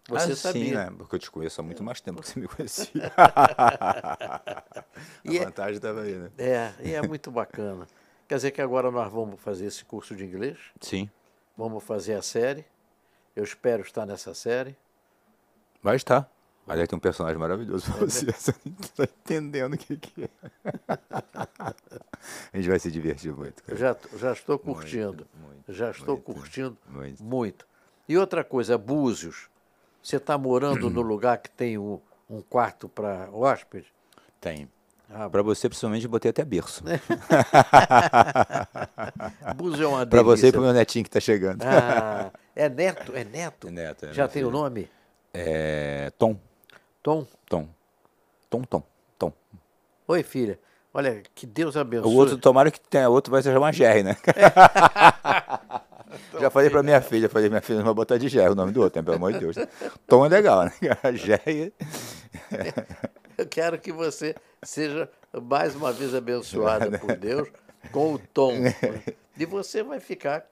Você 0.09 0.33
ah, 0.33 0.37
sabia. 0.37 0.65
Sim, 0.65 0.75
né? 0.75 0.91
Porque 0.97 1.17
eu 1.17 1.19
te 1.19 1.31
conheço 1.31 1.61
há 1.61 1.65
muito 1.65 1.83
mais 1.83 2.01
tempo 2.01 2.23
que 2.23 2.29
você 2.29 2.39
me 2.39 2.49
conhecia. 2.49 3.13
E 5.25 5.39
a 5.39 5.43
é- 5.43 5.45
vantagem 5.45 5.75
estava 5.75 6.03
aí, 6.03 6.15
né? 6.15 6.31
É, 6.39 6.73
e 6.83 6.95
é 6.95 7.03
muito 7.03 7.31
bacana. 7.31 7.87
Quer 8.29 8.37
dizer 8.37 8.51
que 8.51 8.63
agora 8.63 8.91
nós 8.91 9.13
vamos 9.13 9.41
fazer 9.41 9.67
esse 9.67 9.85
curso 9.85 10.15
de 10.17 10.25
inglês, 10.25 10.59
Sim. 10.81 11.11
Vamos 11.57 11.83
fazer 11.83 12.15
a 12.15 12.23
série. 12.23 12.65
Eu 13.35 13.45
espero 13.45 13.83
estar 13.83 14.07
nessa 14.07 14.35
série. 14.35 14.77
Vai 15.83 15.97
estar. 15.97 16.31
Aliás, 16.67 16.89
tem 16.89 16.97
um 16.97 17.01
personagem 17.01 17.39
maravilhoso 17.39 17.93
pra 17.93 18.07
você. 18.07 18.27
Você 18.33 18.55
não 18.65 18.73
tá 18.75 19.05
entendendo 19.05 19.75
o 19.75 19.79
que, 19.79 19.97
que 19.97 20.25
é. 20.25 20.29
A 22.53 22.57
gente 22.57 22.69
vai 22.69 22.79
se 22.79 22.91
divertir 22.91 23.33
muito, 23.33 23.63
cara. 23.63 23.79
já, 23.79 23.97
já 24.17 24.33
estou 24.33 24.59
curtindo. 24.59 25.27
muito, 25.35 25.73
já 25.73 25.91
estou 25.93 26.17
muito, 26.17 26.25
curtindo 26.25 26.77
muito. 26.89 27.23
muito. 27.23 27.69
E 28.09 28.19
outra 28.19 28.43
coisa, 28.43 28.77
Búzios. 28.77 29.49
Você 30.03 30.17
está 30.17 30.37
morando 30.37 30.91
no 30.91 31.03
lugar 31.03 31.39
que 31.39 31.51
tem 31.51 31.79
um, 31.79 32.01
um 32.29 32.41
quarto 32.41 32.89
para 32.89 33.29
hóspede? 33.31 33.87
Tem. 34.41 34.69
Ah, 35.09 35.31
Pra 35.31 35.41
você, 35.43 35.69
principalmente, 35.69 36.09
botei 36.09 36.31
até 36.31 36.45
berço. 36.45 36.83
Búzios 39.57 39.81
é 39.81 39.87
uma 39.87 40.07
Pra 40.07 40.23
você 40.23 40.41
e 40.41 40.43
delícia. 40.43 40.53
pro 40.53 40.61
meu 40.63 40.73
netinho 40.73 41.05
que 41.05 41.11
tá 41.11 41.21
chegando. 41.21 41.63
Ah, 41.63 42.31
é 42.55 42.69
neto? 42.69 43.13
É 43.15 43.25
neto? 43.25 43.69
É 43.69 43.71
neto, 43.71 44.07
é 44.07 44.13
Já 44.13 44.29
tem 44.29 44.45
o 44.45 44.51
nome? 44.51 44.91
É. 45.33 46.11
Tom. 46.19 46.37
Tom? 47.03 47.27
Tom. 47.49 47.69
Tom, 48.51 48.63
Tom. 48.63 48.83
Tom. 49.19 49.33
Oi, 50.09 50.23
filha. 50.23 50.59
Olha, 50.93 51.23
que 51.35 51.47
Deus 51.47 51.77
abençoe. 51.77 52.11
O 52.11 52.15
outro, 52.17 52.39
tomara 52.39 52.71
que 52.71 52.81
tenha 52.81 53.09
outro, 53.09 53.31
vai 53.31 53.43
se 53.43 53.53
chamar 53.53 53.73
Jerry, 53.75 54.03
né? 54.03 54.17
Já 56.41 56.49
falei 56.51 56.71
pra 56.71 56.83
minha 56.83 57.01
filha, 57.03 57.29
falei, 57.29 57.49
minha 57.51 57.61
filha 57.61 57.79
não 57.79 57.85
vai 57.85 57.93
botar 57.95 58.17
de 58.17 58.29
Jerry 58.29 58.49
o 58.51 58.55
nome 58.55 58.73
do 58.73 58.81
outro, 58.83 59.01
né? 59.01 59.05
pelo 59.05 59.17
amor 59.17 59.33
de 59.35 59.39
Deus. 59.41 59.57
Tom 60.07 60.25
é 60.25 60.29
legal, 60.31 60.65
né? 60.65 60.73
Jerry. 61.15 61.75
Eu 63.37 63.47
quero 63.47 63.79
que 63.79 63.93
você 63.93 64.35
seja 64.67 65.11
mais 65.43 65.75
uma 65.75 65.93
vez 65.93 66.15
abençoada 66.15 66.99
por 66.99 67.17
Deus 67.17 67.49
com 67.93 68.15
o 68.15 68.19
tom. 68.19 68.53
E 69.39 69.45
você 69.45 69.83
vai 69.83 70.01
ficar 70.01 70.47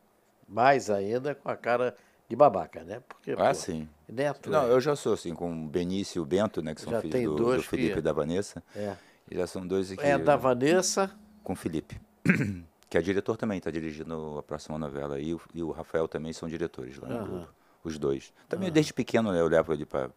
mais 0.47 0.91
ainda 0.91 1.35
com 1.35 1.49
a 1.49 1.57
cara 1.57 1.97
de 2.29 2.37
babaca, 2.37 2.85
né? 2.85 3.01
Porque, 3.09 3.33
Ah, 3.33 3.49
pô, 3.49 3.55
sim. 3.55 3.89
Neto. 4.07 4.51
Não, 4.51 4.67
é- 4.67 4.73
eu 4.73 4.79
já 4.79 4.95
sou 4.95 5.15
assim, 5.15 5.35
com 5.35 5.65
o 5.65 5.69
Benício 5.69 6.19
e 6.19 6.21
o 6.21 6.27
Bento, 6.27 6.61
né? 6.61 6.75
Que 6.75 6.83
são 6.83 6.91
Já 6.93 7.01
filhos 7.01 7.13
tem 7.17 7.25
do, 7.25 7.35
dois 7.35 7.63
do 7.63 7.67
Felipe 7.69 7.95
que- 7.95 7.99
e 8.01 8.03
da 8.03 8.13
Vanessa. 8.13 8.63
é. 8.77 8.95
E 9.31 9.37
já 9.37 9.47
são 9.47 9.67
dois 9.67 9.91
aqui. 9.91 10.05
É 10.05 10.19
da 10.19 10.37
Vanessa. 10.37 11.11
Com 11.43 11.55
o 11.55 11.57
Felipe. 11.57 11.99
Que 12.91 12.99
é 12.99 13.01
diretor 13.01 13.37
também, 13.39 13.57
está 13.59 13.71
dirigindo 13.71 14.37
a 14.39 14.43
próxima 14.43 14.79
novela. 14.79 15.19
E 15.19 15.33
o, 15.35 15.41
e 15.55 15.63
o 15.63 15.71
Rafael 15.73 16.07
também 16.07 16.33
são 16.35 16.47
diretores 16.49 16.97
lá 16.99 17.09
no. 17.09 17.27
Globo. 17.27 17.49
Os 17.83 17.99
dois. 17.99 18.33
Também 18.49 18.71
desde 18.71 18.93
pequeno 18.93 19.33
né, 19.33 19.41
eu 19.41 19.49
levo 19.49 19.73
ele 19.73 19.85
para 19.85 20.11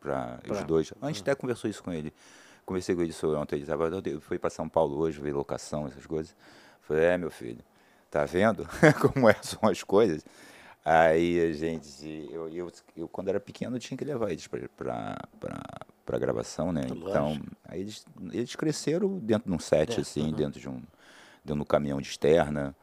os 0.49 0.63
dois. 0.65 0.93
A 1.01 1.07
gente 1.07 1.21
até 1.21 1.33
conversou 1.33 1.69
isso 1.69 1.81
com 1.81 1.91
ele. 1.91 2.13
Conversei 2.67 2.93
com 2.93 3.01
ele 3.01 3.11
isso 3.11 3.33
ontem. 3.33 3.55
Ele 3.55 3.65
tava, 3.65 3.89
eu 4.05 4.19
fui 4.19 4.37
para 4.37 4.49
São 4.49 4.67
Paulo 4.67 4.97
hoje, 4.97 5.21
ver 5.21 5.31
locação, 5.33 5.87
essas 5.87 6.05
coisas. 6.05 6.35
Falei, 6.81 7.05
é, 7.05 7.17
meu 7.17 7.31
filho, 7.31 7.63
tá 8.11 8.25
vendo 8.25 8.67
como 9.01 9.29
é, 9.29 9.35
são 9.41 9.69
as 9.69 9.81
coisas? 9.83 10.25
Aí 10.83 11.39
a 11.39 11.53
gente, 11.53 12.29
eu, 12.29 12.49
eu, 12.49 12.71
eu 12.97 13.07
quando 13.07 13.29
era 13.29 13.39
pequeno 13.39 13.79
tinha 13.79 13.97
que 13.97 14.03
levar 14.03 14.31
eles 14.31 14.47
para 14.47 16.19
gravação, 16.19 16.73
né? 16.73 16.81
Então, 16.89 17.39
aí 17.63 17.79
eles, 17.79 18.05
eles 18.33 18.53
cresceram 18.53 19.17
dentro 19.17 19.49
de 19.49 19.55
um 19.55 19.59
set, 19.59 19.97
É, 19.97 20.01
assim, 20.01 20.29
dentro 20.33 20.59
de 20.59 20.67
um, 20.67 20.81
dentro 21.45 21.63
do 21.63 21.65
caminhão 21.65 22.01
de 22.01 22.09
externa, 22.09 22.75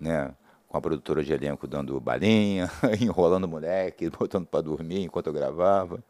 né? 0.00 0.34
Com 0.66 0.76
a 0.76 0.80
produtora 0.80 1.22
de 1.22 1.32
elenco 1.32 1.68
dando 1.68 2.00
balinha, 2.00 2.68
enrolando 3.00 3.44
o 3.44 3.48
moleque, 3.48 4.10
botando 4.10 4.46
para 4.46 4.62
dormir 4.62 5.04
enquanto 5.04 5.28
eu 5.28 5.32
gravava. 5.32 6.02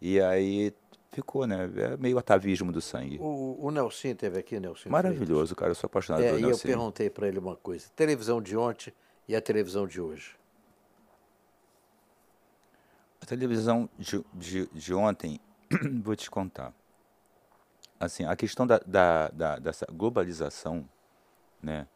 E 0.00 0.20
aí 0.20 0.72
ficou, 1.14 1.46
né? 1.46 1.70
É 1.76 1.96
meio 1.96 2.18
atavismo 2.18 2.72
do 2.72 2.80
sangue. 2.80 3.18
O, 3.20 3.56
o 3.66 3.70
Nelson 3.70 4.14
teve 4.14 4.38
aqui, 4.38 4.58
Nelson. 4.58 4.90
Maravilhoso, 4.90 5.54
cara. 5.54 5.70
Eu 5.70 5.74
sou 5.74 5.86
apaixonado 5.86 6.20
Freitas. 6.20 6.36
É, 6.38 6.40
pelo 6.40 6.48
e 6.48 6.50
eu 6.50 6.56
Nelson. 6.56 6.68
perguntei 6.68 7.08
para 7.10 7.28
ele 7.28 7.38
uma 7.38 7.56
coisa: 7.56 7.86
televisão 7.94 8.42
de 8.42 8.56
ontem 8.56 8.92
e 9.28 9.34
a 9.36 9.40
televisão 9.40 9.86
de 9.86 10.00
hoje. 10.00 10.36
A 13.20 13.26
televisão 13.26 13.88
de, 13.98 14.22
de, 14.34 14.66
de 14.66 14.94
ontem, 14.94 15.40
vou 16.02 16.14
te 16.14 16.30
contar. 16.30 16.74
Assim, 17.98 18.24
a 18.24 18.36
questão 18.36 18.66
da, 18.66 18.78
da, 18.84 19.28
da- 19.28 19.58
dessa 19.58 19.86
globalização, 19.90 20.86
né? 21.62 21.86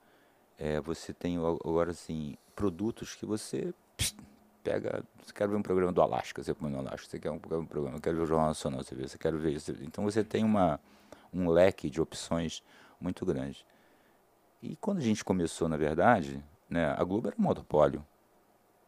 É, 0.57 0.81
você 0.81 1.13
tem 1.13 1.37
agora, 1.37 1.91
assim, 1.91 2.37
produtos 2.57 3.15
que 3.15 3.27
você 3.27 3.73
pega... 4.63 5.05
Você 5.25 5.33
quer 5.33 5.49
ver 5.49 5.57
um 5.57 5.63
programa 5.63 5.93
do 5.93 6.03
Alasca, 6.03 6.43
você 6.43 6.55
põe 6.55 6.71
no 6.71 6.79
Alasca. 6.79 7.09
Você 7.09 7.19
quer 7.19 7.31
um, 7.31 7.37
um 7.37 7.67
programa, 7.67 8.01
quer 8.01 8.15
ver 8.15 8.23
o 8.23 8.27
Jornal 8.27 8.49
Nacional, 8.49 8.83
você 8.83 8.95
vê. 8.95 9.07
Você 9.07 9.19
quer 9.19 9.35
ver 9.35 9.53
isso. 9.53 9.73
Então, 9.83 10.05
você 10.05 10.25
tem 10.25 10.45
uma, 10.45 10.81
um 11.33 11.49
leque 11.49 11.91
de 11.91 12.01
opções 12.01 12.63
muito 13.01 13.25
grande. 13.25 13.65
E 14.63 14.77
quando 14.77 14.99
a 14.99 15.03
gente 15.03 15.25
começou, 15.25 15.69
na 15.69 15.77
verdade, 15.77 16.43
né, 16.69 16.95
a 16.97 17.05
Globo 17.05 17.29
era 17.29 17.37
um 17.39 17.43
monopólio. 17.43 18.05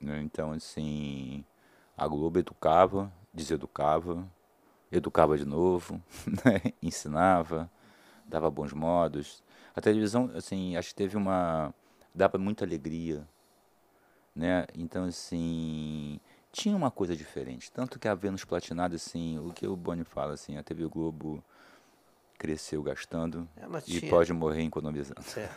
né? 0.01 0.21
Então, 0.23 0.53
assim, 0.53 1.45
a 1.97 2.07
Globo 2.07 2.39
educava, 2.39 3.13
deseducava, 3.33 4.27
educava 4.91 5.39
de 5.39 5.45
novo, 5.45 6.03
né? 6.45 6.73
ensinava, 6.83 7.71
dava 8.27 8.51
bons 8.51 8.73
modos. 8.73 9.43
A 9.75 9.81
televisão, 9.81 10.31
assim, 10.35 10.77
acho 10.77 10.89
que 10.91 10.95
teve 10.97 11.17
uma. 11.17 11.73
dava 12.15 12.39
muita 12.39 12.65
alegria, 12.65 13.27
né? 14.41 14.65
Então, 14.75 15.05
assim, 15.05 16.19
tinha 16.51 16.75
uma 16.75 16.91
coisa 16.91 17.15
diferente. 17.15 17.71
Tanto 17.71 17.99
que 17.99 18.09
a 18.09 18.15
Vênus 18.15 18.45
Platinada, 18.45 18.97
assim, 18.97 19.39
o 19.39 19.53
que 19.53 19.67
o 19.67 19.77
Boni 19.77 20.03
fala, 20.03 20.33
assim, 20.33 20.57
a 20.57 20.63
TV 20.63 20.87
Globo 20.87 21.45
cresceu 22.39 22.83
gastando 22.83 23.47
Ela 23.55 23.79
e 23.87 23.99
tinha- 24.01 24.11
pode 24.11 24.33
morrer 24.33 24.63
economizando. 24.65 25.21
É. 25.37 25.49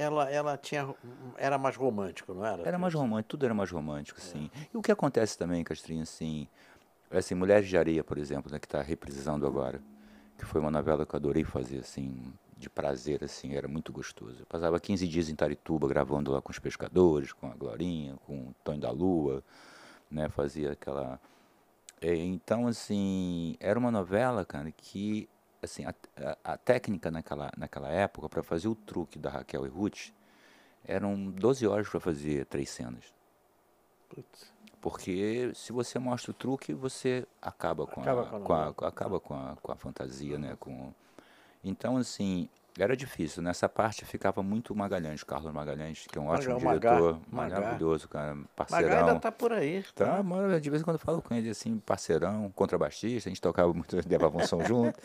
ela, 0.00 0.30
ela 0.30 0.56
tinha. 0.56 0.94
Era 1.36 1.58
mais 1.58 1.74
romântico, 1.74 2.32
não 2.32 2.46
era? 2.46 2.62
Era 2.62 2.78
mais 2.78 2.94
romântico, 2.94 3.30
tudo 3.30 3.44
era 3.44 3.52
mais 3.54 3.70
romântico, 3.70 4.20
assim. 4.20 4.48
E 4.72 4.76
o 4.76 4.80
que 4.80 4.92
acontece 4.92 5.36
também, 5.36 5.64
Castrinho, 5.64 6.02
assim, 6.02 6.46
assim, 7.10 7.34
Mulheres 7.34 7.68
de 7.68 7.76
Areia, 7.76 8.04
por 8.04 8.16
exemplo, 8.16 8.50
né, 8.52 8.60
que 8.60 8.66
está 8.66 8.80
reprisando 8.80 9.44
agora, 9.44 9.82
que 10.38 10.44
foi 10.44 10.60
uma 10.60 10.70
novela 10.70 11.04
que 11.04 11.12
eu 11.14 11.18
adorei 11.18 11.42
fazer, 11.42 11.80
assim, 11.80 12.32
de 12.58 12.68
prazer, 12.68 13.22
assim, 13.22 13.54
era 13.54 13.68
muito 13.68 13.92
gostoso. 13.92 14.40
Eu 14.40 14.46
passava 14.46 14.80
15 14.80 15.06
dias 15.06 15.28
em 15.28 15.34
Tarituba 15.36 15.86
gravando 15.86 16.32
lá 16.32 16.42
com 16.42 16.50
os 16.50 16.58
pescadores, 16.58 17.32
com 17.32 17.46
a 17.46 17.54
Glorinha, 17.54 18.16
com 18.26 18.48
o 18.48 18.54
Tonho 18.64 18.80
da 18.80 18.90
Lua, 18.90 19.42
né, 20.10 20.28
fazia 20.28 20.72
aquela... 20.72 21.20
É, 22.00 22.14
então, 22.14 22.66
assim, 22.66 23.56
era 23.60 23.78
uma 23.78 23.90
novela, 23.90 24.44
cara, 24.44 24.70
que, 24.72 25.28
assim, 25.62 25.84
a, 25.84 25.94
a, 26.44 26.52
a 26.52 26.56
técnica 26.56 27.10
naquela, 27.10 27.50
naquela 27.56 27.88
época, 27.88 28.28
para 28.28 28.42
fazer 28.42 28.68
o 28.68 28.74
truque 28.74 29.18
da 29.18 29.30
Raquel 29.30 29.64
e 29.66 29.68
Ruth, 29.68 30.10
eram 30.84 31.30
12 31.30 31.66
horas 31.66 31.88
para 31.88 32.00
fazer 32.00 32.44
três 32.46 32.70
cenas. 32.70 33.04
Putz. 34.08 34.52
Porque 34.80 35.50
se 35.54 35.72
você 35.72 35.98
mostra 35.98 36.30
o 36.30 36.34
truque, 36.34 36.72
você 36.72 37.26
acaba 37.42 37.84
com 37.86 38.00
Acaba 38.00 38.22
a, 38.22 38.26
com 38.26 38.36
a 38.36 38.40
com 38.40 38.52
a- 38.52 38.56
novela. 38.58 38.74
com 38.74 38.84
a- 38.84 38.88
acaba 38.88 39.20
com 39.20 39.34
a, 39.34 39.56
com 39.60 39.72
a 39.72 39.76
fantasia, 39.76 40.38
né? 40.38 40.56
Com... 40.58 40.92
Então, 41.68 41.96
assim, 41.96 42.48
era 42.78 42.96
difícil. 42.96 43.42
Nessa 43.42 43.68
parte 43.68 44.04
ficava 44.04 44.42
muito 44.42 44.74
Magalhães, 44.74 45.22
Carlos 45.24 45.52
Magalhães, 45.52 46.06
que 46.10 46.18
é 46.18 46.20
um 46.20 46.28
ótimo 46.28 46.58
diretor, 46.58 47.20
Magá. 47.30 47.60
maravilhoso, 47.60 48.08
cara, 48.08 48.36
parceirão. 48.54 48.98
ainda 49.08 49.20
tá 49.20 49.32
por 49.32 49.52
aí. 49.52 49.84
Tá, 49.94 50.22
mano, 50.22 50.60
de 50.60 50.70
vez 50.70 50.82
em 50.82 50.84
quando 50.84 50.96
eu 50.96 51.00
falo 51.04 51.20
com 51.20 51.34
ele, 51.34 51.50
assim, 51.50 51.78
parceirão, 51.78 52.50
contrabaixista, 52.54 53.28
a 53.28 53.30
gente 53.30 53.40
tocava 53.40 53.72
muito, 53.72 53.96
levava 54.08 54.36
um 54.38 54.46
som 54.46 54.62
junto, 54.64 54.98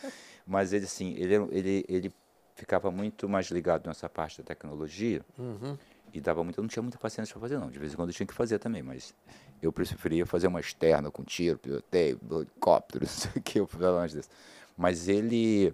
mas 0.46 0.72
ele, 0.74 0.86
assim, 0.86 1.14
ele, 1.18 1.36
ele, 1.52 1.86
ele 1.90 2.14
ficava 2.56 2.92
muito 2.92 3.28
mais 3.28 3.48
ligado 3.48 3.88
nessa 3.88 4.08
parte 4.08 4.38
da 4.38 4.44
tecnologia 4.44 5.22
Uhum. 5.40 5.76
e 6.14 6.22
dava 6.22 6.44
muito, 6.44 6.60
eu 6.60 6.62
não 6.62 6.70
tinha 6.70 6.84
muita 6.84 7.00
paciência 7.00 7.34
para 7.34 7.42
fazer 7.42 7.58
não, 7.58 7.72
de 7.72 7.80
vez 7.80 7.94
em 7.94 7.96
quando 7.96 8.10
eu 8.10 8.14
tinha 8.16 8.28
que 8.28 8.34
fazer 8.36 8.60
também, 8.60 8.84
mas 8.84 9.12
eu 9.60 9.72
preferia 9.74 10.26
fazer 10.28 10.46
uma 10.46 10.60
externa 10.60 11.10
com 11.10 11.24
tiro, 11.24 11.58
piloteio, 11.58 12.20
helicóptero, 12.30 13.06
não 13.06 13.12
sei 13.12 13.32
o 13.36 13.42
que, 13.42 13.60
eu 13.60 13.66
falava 13.66 14.08
disso. 14.08 14.30
Mas 14.78 15.08
ele, 15.08 15.74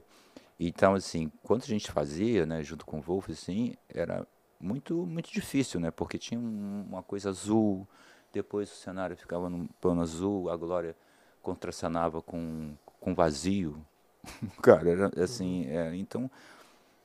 então 0.59 0.93
assim, 0.95 1.31
quando 1.43 1.63
a 1.63 1.67
gente 1.67 1.91
fazia, 1.91 2.45
né, 2.45 2.63
junto 2.63 2.85
com 2.85 2.99
o 2.99 3.01
Wolf, 3.01 3.29
assim, 3.29 3.75
era 3.89 4.27
muito, 4.59 5.05
muito 5.05 5.31
difícil, 5.31 5.79
né, 5.79 5.91
porque 5.91 6.17
tinha 6.17 6.39
um- 6.39 6.85
uma 6.89 7.03
coisa 7.03 7.29
azul, 7.29 7.87
depois 8.33 8.71
o 8.71 8.75
cenário 8.75 9.15
ficava 9.17 9.49
num 9.49 9.67
plano 9.81 10.01
azul, 10.01 10.49
a 10.49 10.57
Glória 10.57 10.95
contracenava 11.41 12.21
com, 12.21 12.75
com 12.99 13.15
vazio, 13.15 13.85
cara, 14.63 14.89
era 14.89 15.11
assim, 15.23 15.65
é, 15.67 15.95
então 15.95 16.29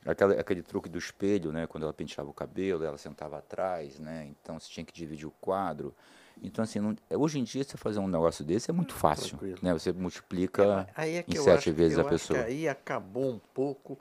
Aquela, 0.07 0.35
aquele 0.35 0.63
truque 0.63 0.89
do 0.89 0.99
espelho, 0.99 1.51
né? 1.51 1.67
Quando 1.67 1.85
ela 1.85 1.93
penteava 1.93 2.29
o 2.29 2.35
cabelo, 2.35 2.85
ela 2.85 2.99
sentava 2.99 3.39
atrás, 3.39 3.99
né? 3.99 4.27
Então 4.27 4.61
você 4.61 4.69
tinha 4.71 4.85
que 4.85 4.93
dividir 4.93 5.27
o 5.27 5.31
quadro. 5.41 5.95
Então, 6.43 6.63
assim, 6.63 6.79
não- 6.81 6.97
hoje 7.13 7.39
em 7.39 7.45
dia 7.45 7.65
você 7.65 7.77
fazer 7.77 8.01
um 8.01 8.09
negócio 8.09 8.45
desse 8.45 8.71
é 8.71 8.75
muito 8.75 8.93
fácil, 8.95 9.31
tranquilo. 9.31 9.59
né? 9.63 9.73
Você 9.73 9.93
multiplica 9.93 10.87
é 10.97 11.23
que 11.23 11.39
em 11.39 11.43
sete 11.43 11.71
acho, 11.71 11.73
vezes 11.75 11.99
a 11.99 12.05
pessoa. 12.05 12.41
aí 12.43 12.69
acabou 12.69 13.31
um 13.31 13.41
pouco 13.55 13.99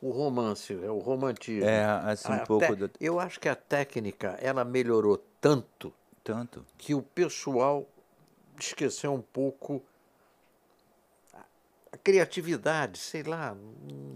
o 0.00 0.10
romance, 0.10 0.72
é 0.72 0.90
o 0.90 0.98
romantismo. 0.98 1.68
É, 1.68 1.84
assim, 1.84 2.30
um 2.32 2.36
A 2.36 2.46
pouco 2.46 2.66
te- 2.66 2.76
da- 2.76 2.90
Eu 3.00 3.18
acho 3.18 3.40
que 3.40 3.48
a 3.48 3.56
técnica 3.56 4.38
ela 4.40 4.64
melhorou 4.64 5.18
tanto 5.40 5.92
Tanto. 6.22 6.64
que 6.76 6.94
o 6.94 7.00
pessoal 7.02 7.88
esqueceu 8.60 9.12
um 9.14 9.22
pouco 9.22 9.82
a- 11.32 11.44
a 11.92 11.96
criatividade, 11.96 12.98
sei 12.98 13.22
lá. 13.22 13.56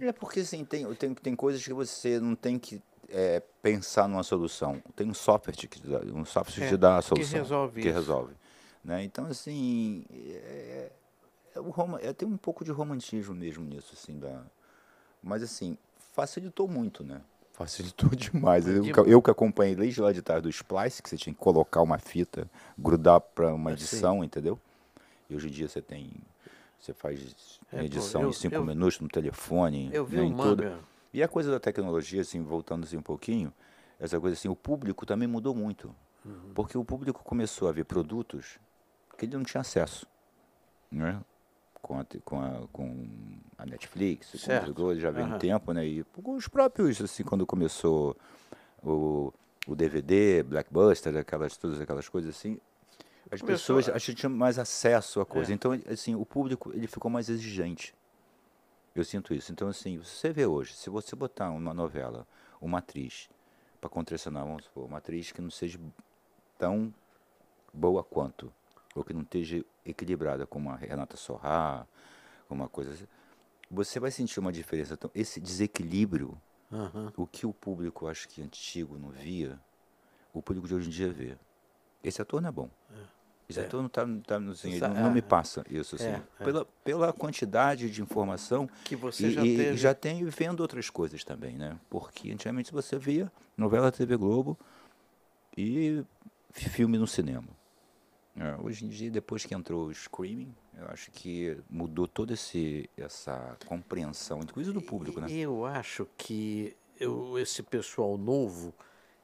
É 0.00 0.12
porque, 0.12 0.40
assim, 0.40 0.64
tem, 0.64 0.92
tem, 0.94 1.14
tem 1.14 1.34
coisas 1.34 1.64
que 1.64 1.72
você 1.72 2.20
não 2.20 2.34
tem 2.34 2.58
que 2.58 2.82
é, 3.12 3.40
pensar 3.62 4.08
numa 4.08 4.22
solução. 4.22 4.82
Tem 4.96 5.08
um 5.08 5.14
software 5.14 5.54
que 5.54 5.66
te 5.68 5.86
dá, 5.86 5.98
um 6.14 6.24
software 6.24 6.64
É, 6.64 6.68
te 6.70 6.76
dá 6.76 6.96
a 6.98 7.02
que 7.02 7.08
solução. 7.08 7.40
resolve 7.40 7.80
que 7.82 7.88
isso. 7.88 7.98
resolve. 7.98 8.34
Né? 8.82 9.04
Então, 9.04 9.26
assim, 9.26 10.04
é, 10.10 10.90
é 11.54 11.60
o 11.60 11.70
roma, 11.70 12.00
é, 12.02 12.12
tem 12.12 12.26
um 12.26 12.36
pouco 12.36 12.64
de 12.64 12.72
romantismo 12.72 13.34
mesmo 13.34 13.64
nisso, 13.64 13.92
assim, 13.94 14.18
da, 14.18 14.42
mas, 15.22 15.42
assim, 15.42 15.76
facilitou 16.14 16.66
muito, 16.66 17.04
né? 17.04 17.20
Facilitou 17.52 18.08
demais. 18.16 18.66
Eu, 18.66 18.82
que- 18.82 19.00
eu 19.12 19.22
que 19.22 19.30
acompanhei 19.30 19.74
desde 19.76 20.00
lá 20.00 20.10
de 20.12 20.22
trás 20.22 20.42
do 20.42 20.48
Splice, 20.48 21.02
que 21.02 21.08
você 21.10 21.16
tinha 21.16 21.34
que 21.34 21.38
colocar 21.38 21.82
uma 21.82 21.98
fita, 21.98 22.50
grudar 22.76 23.20
para 23.20 23.54
uma 23.54 23.70
Assim. 23.70 23.82
edição, 23.82 24.24
entendeu? 24.24 24.58
E 25.28 25.36
hoje 25.36 25.48
em 25.48 25.50
dia 25.50 25.68
você 25.68 25.80
tem... 25.82 26.10
Você 26.80 26.92
faz 26.92 27.60
É, 27.72 27.76
pô, 27.76 27.82
edição 27.84 28.22
eu- 28.22 28.28
em 28.30 28.32
cinco 28.32 28.56
eu- 28.56 28.64
minutos 28.64 28.98
no 28.98 29.06
telefone, 29.08 29.90
Eu 29.92 30.04
vi 30.04 30.16
né, 30.16 30.22
um 30.22 30.24
em 30.24 30.34
tudo. 30.34 30.64
E 31.12 31.22
a 31.22 31.28
coisa 31.28 31.50
da 31.50 31.60
tecnologia, 31.60 32.20
assim, 32.22 32.42
voltando 32.42 32.84
assim 32.84 32.96
um 32.96 33.02
pouquinho, 33.02 33.52
essa 33.98 34.18
coisa 34.18 34.34
assim, 34.34 34.48
o 34.48 34.56
público 34.56 35.04
também 35.04 35.28
mudou 35.28 35.54
muito. 35.54 35.94
Uhum. 36.24 36.52
Porque 36.54 36.76
o 36.78 36.84
público 36.84 37.22
começou 37.22 37.68
a 37.68 37.72
ver 37.72 37.84
produtos 37.84 38.58
que 39.18 39.26
ele 39.26 39.36
não 39.36 39.44
tinha 39.44 39.60
acesso. 39.60 40.06
Né? 40.90 41.20
Com, 41.80 41.98
a, 41.98 42.06
com, 42.24 42.40
a, 42.40 42.68
com 42.72 43.06
a 43.58 43.66
Netflix, 43.66 44.30
com 44.32 44.38
Certo. 44.38 44.68
outras 44.68 44.76
coisas, 44.84 45.02
já 45.02 45.10
vem 45.10 45.24
um 45.24 45.28
Aham. 45.30 45.38
tempo, 45.38 45.72
né? 45.72 45.84
E 45.86 46.04
com 46.04 46.34
os 46.36 46.48
próprios, 46.48 47.00
assim, 47.00 47.24
quando 47.24 47.44
começou 47.46 48.16
o, 48.82 49.32
o 49.66 49.74
DVD, 49.74 50.42
Blackbuster, 50.44 51.16
aquelas, 51.16 51.56
todas 51.56 51.80
aquelas 51.80 52.08
coisas 52.08 52.34
assim, 52.36 52.58
as 53.30 53.40
Começou 53.40 53.76
pessoas 53.76 53.88
a- 53.88 53.98
que 54.00 54.14
tinham 54.14 54.30
mais 54.32 54.58
acesso 54.58 55.20
à 55.20 55.26
coisa. 55.26 55.52
É. 55.52 55.54
Então, 55.54 55.72
assim, 55.90 56.14
o 56.14 56.24
público 56.24 56.70
ele 56.74 56.86
ficou 56.86 57.10
mais 57.10 57.28
exigente. 57.28 57.94
Eu 58.95 59.05
sinto 59.05 59.32
isso. 59.32 59.53
Então, 59.53 59.68
assim, 59.68 59.99
você 59.99 60.32
vê 60.32 60.47
hoje, 60.47 60.74
se 60.74 60.90
você 60.90 61.16
botar 61.16 61.51
uma 61.51 61.72
novela, 61.72 62.26
uma 62.61 62.78
atriz, 62.78 63.28
para 63.80 63.88
contracenar, 63.88 64.45
vamos 64.45 64.64
supor, 64.64 64.84
uma 64.84 64.99
atriz 64.99 65.32
que 65.32 65.40
não 65.40 65.51
seja 65.51 65.80
tão 66.59 66.95
boa 67.72 68.05
quanto, 68.05 68.53
ou 68.95 69.03
que 69.03 69.12
não 69.12 69.22
esteja 69.22 69.64
equilibrada, 69.84 70.47
como 70.47 70.70
a 70.70 70.76
Renata 70.76 71.16
Sorrá, 71.16 71.86
uma 72.49 72.68
coisa 72.68 72.93
assim, 72.93 73.07
você 73.70 73.99
vai 73.99 74.11
sentir 74.11 74.38
uma 74.38 74.53
diferença. 74.53 74.95
Então, 74.95 75.11
esse 75.14 75.40
desequilíbrio, 75.40 76.40
Aham. 76.70 77.12
o 77.16 77.26
que 77.26 77.47
o 77.47 77.53
público, 77.53 78.07
acho 78.07 78.28
que 78.28 78.43
antigo, 78.43 78.99
não 78.99 79.09
via, 79.09 79.59
o 80.32 80.43
público 80.43 80.68
de 80.68 80.74
hoje 80.74 80.88
em 80.88 80.93
dia 80.93 81.11
vê. 81.11 81.36
Esse 82.05 82.20
ator 82.20 82.43
não 82.43 82.51
é 82.51 82.53
bom. 82.53 82.70
Esse 83.61 83.68
É. 83.68 83.68
não, 83.72 83.88
tá, 83.88 84.07
não, 84.07 84.20
tá, 84.20 84.36
assim, 84.50 84.70
ele 84.70 84.78
Sa- 84.78 84.88
não, 84.88 85.03
não 85.05 85.11
me 85.12 85.22
passa 85.22 85.64
isso. 85.70 85.96
Assim, 85.96 86.05
É, 86.07 86.22
é. 86.40 86.44
Pela, 86.44 86.64
pela 86.84 87.12
quantidade 87.12 87.90
de 87.90 88.03
informação 88.03 88.68
Que 88.84 88.96
você 88.96 89.28
e, 89.28 89.30
já 89.32 89.44
e 89.44 89.57
teve. 89.57 89.76
já 89.76 89.94
tem 89.94 90.24
vendo 90.26 90.61
outras 90.61 90.90
coisas 90.90 91.22
também, 91.24 91.57
né? 91.57 91.78
Porque 91.88 92.30
antigamente 92.30 92.72
você 92.72 92.98
via 92.98 93.30
novela 93.57 93.90
TV 93.92 94.16
Globo 94.16 94.59
e 95.57 96.03
fi- 96.50 96.68
filme 96.68 96.98
no 96.98 97.07
cinema. 97.07 97.48
É, 98.34 98.57
hoje 98.62 98.86
em 98.86 98.88
dia, 98.88 99.11
depois 99.11 99.44
que 99.44 99.55
entrou 99.55 99.88
o 99.88 99.92
streaming, 99.92 100.55
eu 100.78 100.86
acho 100.88 101.11
que 101.11 101.57
mudou 101.68 102.09
toda 102.09 102.32
esse, 102.32 102.88
essa 102.96 103.57
compreensão, 103.66 104.40
inclusive 104.40 104.72
do 104.72 104.80
público, 104.80 105.20
né? 105.20 105.30
Eu 105.30 105.66
acho 105.66 106.07
que 106.16 106.74
eu- 106.98 107.38
esse 107.38 107.62
pessoal 107.62 108.16
novo, 108.16 108.72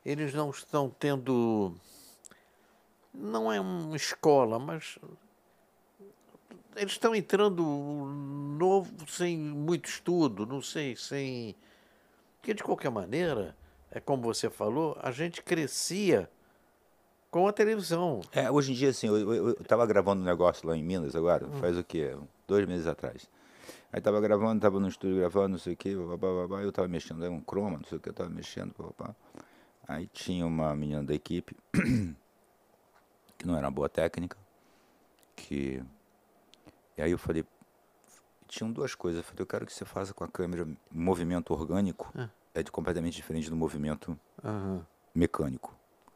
eles 0.05 0.35
não 0.35 0.51
estão 0.51 0.91
tendo. 0.91 1.74
Não 3.13 3.53
é 3.53 3.61
uma 3.61 3.97
escola, 3.97 4.59
mas. 4.59 4.99
Eles 6.77 6.93
estão 6.93 7.15
entrando 7.15 7.63
novo 7.63 8.93
sem 9.09 9.37
muito 9.37 9.89
estudo, 9.89 10.47
não 10.47 10.63
sei, 10.63 10.95
sem. 10.95 11.55
Porque 12.37 12.55
de 12.55 12.63
qualquer 12.63 12.91
maneira, 12.91 13.57
é 13.91 13.99
como 13.99 14.23
você 14.23 14.49
falou, 14.49 14.97
a 15.03 15.11
gente 15.11 15.43
crescia 15.43 16.31
com 17.31 17.47
a 17.47 17.53
televisão. 17.53 18.21
É, 18.33 18.51
hoje 18.51 18.73
em 18.73 18.75
dia, 18.75 18.91
assim, 18.91 19.09
eu, 19.09 19.35
eu, 19.35 19.49
eu 19.49 19.65
tava 19.65 19.85
gravando 19.87 20.23
um 20.23 20.25
negócio 20.25 20.67
lá 20.69 20.77
em 20.77 20.83
Minas 20.83 21.17
agora, 21.17 21.49
faz 21.61 21.77
o 21.77 21.85
quê? 21.85 22.17
Dois 22.47 22.67
meses 22.67 22.87
atrás. 22.87 23.29
Aí 23.93 24.01
tava 24.01 24.21
gravando, 24.21 24.61
tava 24.61 24.79
no 24.79 24.89
estúdio 24.89 25.17
gravando, 25.17 25.51
não 25.51 25.59
sei 25.59 25.73
o 25.73 25.77
quê, 25.77 25.95
babá, 25.95 26.29
babá, 26.47 26.61
eu 26.61 26.71
tava 26.71 26.89
mexendo, 26.89 27.23
aí 27.23 27.31
um 27.31 27.41
croma, 27.41 27.79
não 27.79 27.85
sei 27.85 27.99
o 27.99 28.01
que, 28.01 28.11
eu 28.11 28.13
tava 28.15 28.29
mexendo, 28.29 28.75
babá. 28.79 29.15
Aí 29.87 30.07
tinha 30.13 30.47
uma 30.47 30.75
menina 30.75 31.03
da 31.03 31.15
equipe, 31.15 31.57
que 33.39 33.47
não 33.47 33.57
era 33.57 33.66
uma 33.66 33.70
boa 33.72 33.89
técnica, 33.89 34.36
que... 35.36 35.82
E 36.97 37.03
aí 37.03 37.12
eu 37.12 37.18
falei, 37.18 37.45
tinham 38.49 38.72
duas 38.72 38.95
coisas, 38.95 39.18
eu 39.20 39.24
falei, 39.24 39.41
eu 39.43 39.47
quero 39.47 39.64
que 39.64 39.72
você 39.72 39.84
faça 39.84 40.12
com 40.12 40.24
a 40.24 40.28
câmera 40.28 40.66
movimento 40.91 41.53
orgânico, 41.55 42.12
Ah. 42.16 42.28
é 42.53 42.62
de 42.62 42.72
completamente 42.72 43.14
diferente 43.14 43.49
do 43.49 43.55
movimento 43.55 44.18
Aham. 44.45 44.84
mecânico, 45.14 45.74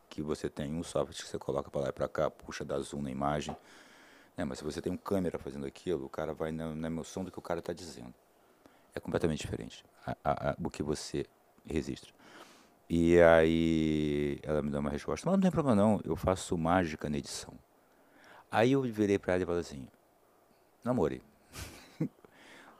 que 0.09 0.21
você 0.21 0.51
tem 0.51 0.75
um 0.75 0.83
software 0.83 1.15
que 1.15 1.25
você 1.25 1.39
coloca 1.39 1.71
para 1.71 1.83
lá 1.83 1.89
e 1.89 1.93
para 1.93 2.09
cá, 2.09 2.29
puxa, 2.29 2.65
dá 2.65 2.79
zoom 2.81 3.03
na 3.03 3.11
imagem. 3.11 3.57
Né? 4.37 4.45
Mas 4.45 4.59
se 4.59 4.65
você 4.65 4.83
tem 4.83 4.93
um 4.93 4.97
câmera 4.97 5.39
fazendo 5.39 5.65
aquilo, 5.67 6.07
o 6.07 6.09
cara 6.09 6.35
vai 6.35 6.51
na, 6.51 6.75
na 6.75 6.89
emoção 6.89 7.23
do 7.23 7.31
que 7.31 7.39
o 7.39 7.43
cara 7.43 7.61
está 7.61 7.73
dizendo. 7.73 8.13
É 8.95 8.99
completamente 9.01 9.41
diferente 9.41 9.85
a, 10.05 10.17
a, 10.25 10.51
a, 10.51 10.57
o 10.63 10.69
que 10.69 10.83
você 10.83 11.25
registra. 11.65 12.13
E 12.95 13.19
aí 13.23 14.39
ela 14.43 14.61
me 14.61 14.69
deu 14.69 14.79
uma 14.79 14.91
resposta, 14.91 15.25
mas 15.25 15.35
não 15.35 15.41
tem 15.41 15.51
problema 15.51 15.75
não, 15.75 15.99
eu 16.05 16.15
faço 16.15 16.59
mágica 16.59 17.09
na 17.09 17.17
edição. 17.17 17.55
Aí 18.51 18.73
eu 18.73 18.83
virei 18.83 19.19
para 19.19 19.33
ela 19.33 19.43
e 19.43 19.47
falei 19.47 19.63
assim, 19.63 19.89
namore. 20.85 21.23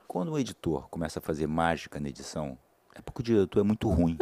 Quando 0.07 0.31
um 0.31 0.37
editor 0.37 0.87
começa 0.89 1.17
a 1.17 1.21
fazer 1.21 1.47
mágica 1.47 1.99
na 1.99 2.09
edição, 2.09 2.55
é 2.93 3.01
porque 3.01 3.21
o 3.21 3.23
diretor 3.23 3.61
é 3.61 3.63
muito 3.63 3.89
ruim. 3.89 4.19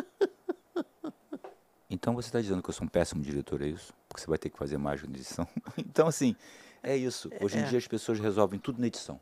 Então 1.89 2.15
você 2.15 2.29
está 2.29 2.39
dizendo 2.39 2.63
que 2.63 2.69
eu 2.69 2.73
sou 2.73 2.85
um 2.85 2.89
péssimo 2.89 3.21
diretor, 3.21 3.61
é 3.61 3.67
isso? 3.67 3.93
Porque 4.07 4.21
você 4.21 4.27
vai 4.27 4.37
ter 4.37 4.49
que 4.49 4.57
fazer 4.57 4.77
mágica 4.77 5.09
na 5.09 5.17
edição. 5.17 5.45
Então, 5.77 6.07
assim, 6.07 6.37
é 6.81 6.95
isso. 6.95 7.29
Hoje 7.41 7.57
em 7.57 7.63
é. 7.63 7.65
dia 7.65 7.77
as 7.77 7.85
pessoas 7.85 8.17
resolvem 8.17 8.57
tudo 8.57 8.79
na 8.79 8.87
edição. 8.87 9.19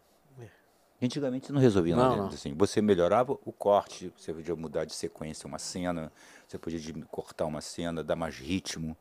Antigamente 1.01 1.47
você 1.47 1.53
não 1.53 1.61
resolvia 1.61 1.95
não, 1.95 2.03
nada. 2.03 2.21
Não. 2.23 2.27
Assim, 2.27 2.53
você 2.53 2.81
melhorava 2.81 3.37
o 3.45 3.53
corte, 3.53 4.11
você 4.17 4.33
podia 4.33 4.55
mudar 4.55 4.85
de 4.85 4.93
sequência 4.93 5.47
uma 5.47 5.59
cena, 5.59 6.11
você 6.47 6.57
podia 6.57 6.93
cortar 7.09 7.45
uma 7.45 7.61
cena, 7.61 8.03
dar 8.03 8.15
mais 8.15 8.35
ritmo, 8.35 8.97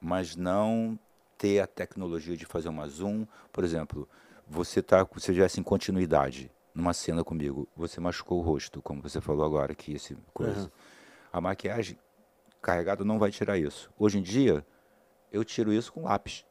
mas 0.00 0.36
não 0.36 0.98
ter 1.36 1.60
a 1.60 1.66
tecnologia 1.66 2.36
de 2.36 2.46
fazer 2.46 2.68
uma 2.68 2.86
zoom. 2.86 3.26
Por 3.52 3.64
exemplo, 3.64 4.08
você 4.46 4.80
tá, 4.80 5.04
você 5.04 5.34
já 5.34 5.46
em 5.58 5.62
continuidade 5.62 6.50
numa 6.74 6.92
cena 6.92 7.24
comigo, 7.24 7.68
você 7.76 8.00
machucou 8.00 8.38
o 8.38 8.42
rosto, 8.42 8.80
como 8.80 9.02
você 9.02 9.20
falou 9.20 9.44
agora 9.44 9.74
que 9.74 9.92
esse 9.92 10.16
coisa. 10.32 10.62
Uhum. 10.62 10.70
A 11.32 11.40
maquiagem 11.40 11.98
carregada 12.62 13.04
não 13.04 13.18
vai 13.18 13.30
tirar 13.30 13.58
isso. 13.58 13.90
Hoje 13.98 14.18
em 14.18 14.22
dia, 14.22 14.64
eu 15.32 15.44
tiro 15.44 15.72
isso 15.72 15.92
com 15.92 16.04
lápis. 16.04 16.44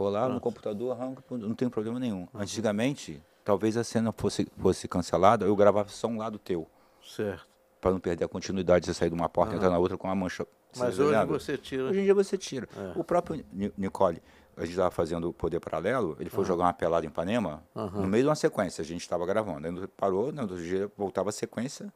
Vou 0.00 0.08
lá 0.08 0.20
Pronto. 0.20 0.32
no 0.32 0.40
computador, 0.40 0.92
arranco, 0.92 1.36
não 1.36 1.54
tem 1.54 1.68
problema 1.68 2.00
nenhum. 2.00 2.20
Uhum. 2.32 2.40
Antigamente, 2.40 3.22
talvez 3.44 3.76
a 3.76 3.84
cena 3.84 4.10
fosse, 4.16 4.48
fosse 4.56 4.88
cancelada, 4.88 5.44
eu 5.44 5.54
gravava 5.54 5.90
só 5.90 6.08
um 6.08 6.16
lado 6.16 6.38
teu. 6.38 6.66
Certo. 7.04 7.46
Para 7.82 7.90
não 7.90 8.00
perder 8.00 8.24
a 8.24 8.28
continuidade, 8.28 8.86
você 8.86 8.94
sair 8.94 9.10
de 9.10 9.14
uma 9.14 9.28
porta 9.28 9.52
e 9.52 9.56
entrar 9.56 9.68
na 9.68 9.78
outra 9.78 9.98
com 9.98 10.08
uma 10.08 10.14
mancha. 10.14 10.46
Mas 10.74 10.98
hoje 10.98 11.26
você 11.26 11.58
tira. 11.58 11.84
Hoje 11.84 12.00
em 12.00 12.04
dia 12.04 12.14
você 12.14 12.38
tira. 12.38 12.66
É. 12.74 12.98
O 12.98 13.04
próprio 13.04 13.44
Nicole, 13.76 14.22
a 14.56 14.62
gente 14.62 14.70
estava 14.70 14.90
fazendo 14.90 15.28
o 15.28 15.34
Poder 15.34 15.60
Paralelo, 15.60 16.16
ele 16.18 16.30
foi 16.30 16.44
uhum. 16.44 16.46
jogar 16.46 16.64
uma 16.64 16.72
pelada 16.72 17.04
em 17.04 17.10
Panema, 17.10 17.62
uhum. 17.74 18.00
no 18.00 18.06
meio 18.06 18.24
de 18.24 18.28
uma 18.30 18.36
sequência, 18.36 18.80
a 18.80 18.84
gente 18.86 19.02
estava 19.02 19.26
gravando. 19.26 19.66
Aí 19.66 19.86
parou, 19.88 20.32
no 20.32 20.40
outro 20.40 20.56
dia 20.56 20.90
voltava 20.96 21.28
a 21.28 21.32
sequência, 21.32 21.92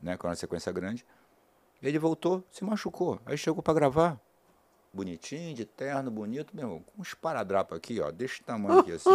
né, 0.00 0.16
com 0.16 0.26
uma 0.26 0.36
sequência 0.36 0.72
grande. 0.72 1.04
Ele 1.82 1.98
voltou, 1.98 2.42
se 2.50 2.64
machucou. 2.64 3.20
Aí 3.26 3.36
chegou 3.36 3.62
para 3.62 3.74
gravar 3.74 4.18
bonitinho, 4.92 5.54
de 5.54 5.64
terno, 5.64 6.10
bonito, 6.10 6.54
meu, 6.54 6.82
com 6.86 7.00
uns 7.00 7.14
paradrapos 7.14 7.76
aqui, 7.76 8.00
ó, 8.00 8.10
desse 8.10 8.42
tamanho 8.42 8.80
aqui, 8.80 8.92
assim. 8.92 9.10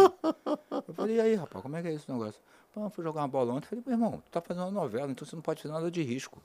Eu 0.86 0.94
falei, 0.94 1.16
e 1.16 1.20
aí, 1.20 1.34
rapaz, 1.34 1.62
como 1.62 1.76
é 1.76 1.82
que 1.82 1.88
é 1.88 1.92
esse 1.92 2.10
negócio? 2.10 2.40
Falei, 2.72 2.90
fui 2.90 3.04
jogar 3.04 3.22
uma 3.22 3.28
bola 3.28 3.54
ontem. 3.54 3.66
Falei, 3.66 3.84
meu 3.86 3.94
irmão, 3.94 4.22
tu 4.24 4.30
tá 4.30 4.40
fazendo 4.40 4.64
uma 4.64 4.72
novela, 4.72 5.10
então 5.10 5.26
você 5.26 5.36
não 5.36 5.42
pode 5.42 5.62
fazer 5.62 5.72
nada 5.72 5.90
de 5.90 6.02
risco. 6.02 6.42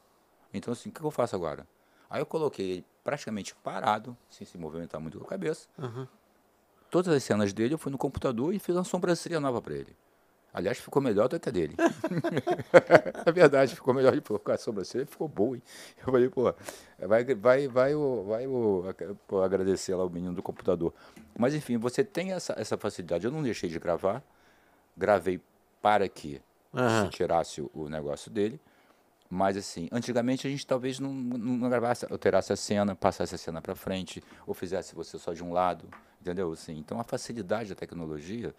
Então, 0.54 0.72
assim, 0.72 0.90
o 0.90 0.92
que 0.92 1.02
eu 1.02 1.12
faço 1.12 1.36
agora? 1.36 1.68
Aí 2.10 2.22
eu 2.22 2.26
coloquei 2.26 2.70
ele 2.70 2.86
praticamente 3.04 3.56
parado, 3.56 4.16
sem 4.30 4.46
se 4.46 4.58
movimentar 4.58 5.02
muito 5.02 5.18
com 5.18 5.26
a 5.26 5.28
cabeça. 5.28 5.68
Uhum. 5.80 6.08
Todas 6.92 7.12
as 7.12 7.24
cenas 7.24 7.52
dele, 7.54 7.74
eu 7.74 7.78
fui 7.80 7.92
no 7.92 7.98
computador 7.98 8.54
e 8.54 8.60
fiz 8.60 8.76
uma 8.76 8.84
sobrancelha 8.84 9.40
nova 9.40 9.60
para 9.62 9.74
ele. 9.74 9.96
Aliás, 10.54 10.78
ficou 10.78 11.02
melhor 11.02 11.28
do 11.28 11.40
que 11.40 11.50
a 11.50 11.52
dele. 11.52 11.76
é 13.26 13.32
verdade, 13.32 13.76
ficou 13.76 13.92
melhor 13.92 14.14
de 14.14 14.22
colocar 14.22 14.54
a 14.54 14.58
sobrancelha, 14.58 15.06
ficou 15.06 15.28
boa, 15.28 15.56
hein? 15.56 15.64
Eu 15.98 16.12
falei, 16.12 16.30
pô, 16.30 16.54
vai, 17.00 17.26
vai, 17.34 17.68
vai, 17.68 17.96
o, 17.96 18.24
vai 18.24 18.46
o, 18.46 18.86
pô, 19.28 19.42
agradecer 19.42 19.96
lá 19.96 20.06
o 20.06 20.10
menino 20.10 20.34
do 20.34 20.44
computador. 20.44 20.94
Mas 21.36 21.56
enfim, 21.56 21.78
você 21.78 22.04
tem 22.04 22.34
essa, 22.34 22.54
essa 22.56 22.78
facilidade. 22.78 23.26
Eu 23.26 23.32
não 23.32 23.42
deixei 23.42 23.68
de 23.68 23.80
gravar, 23.80 24.24
gravei 24.96 25.42
para 25.82 26.08
que 26.08 26.40
uhum. 26.72 27.06
se 27.06 27.10
tirasse 27.10 27.60
o, 27.60 27.72
o, 27.74 27.90
negócio 27.90 28.30
dele. 28.30 28.62
Mas 29.28 29.58
assim, 29.58 29.90
antigamente 29.92 30.46
a 30.46 30.50
gente 30.52 30.68
talvez 30.68 31.00
não, 31.00 31.12
não 31.12 31.68
gravasse, 31.68 32.06
alterasse 32.12 32.54
a 32.54 32.56
cena, 32.56 32.96
passasse 32.96 33.34
a 33.34 33.38
cena 33.40 33.60
para 33.60 33.74
frente, 33.74 34.24
ou 34.46 34.54
fizesse 34.54 34.94
você 34.94 35.18
só 35.18 35.34
de 35.34 35.44
um 35.44 35.52
lado, 35.52 35.90
entendeu? 36.22 36.52
Assim, 36.52 36.78
então 36.78 37.00
a 37.00 37.04
facilidade 37.04 37.70
da 37.70 37.76
tecnologia 37.76 38.54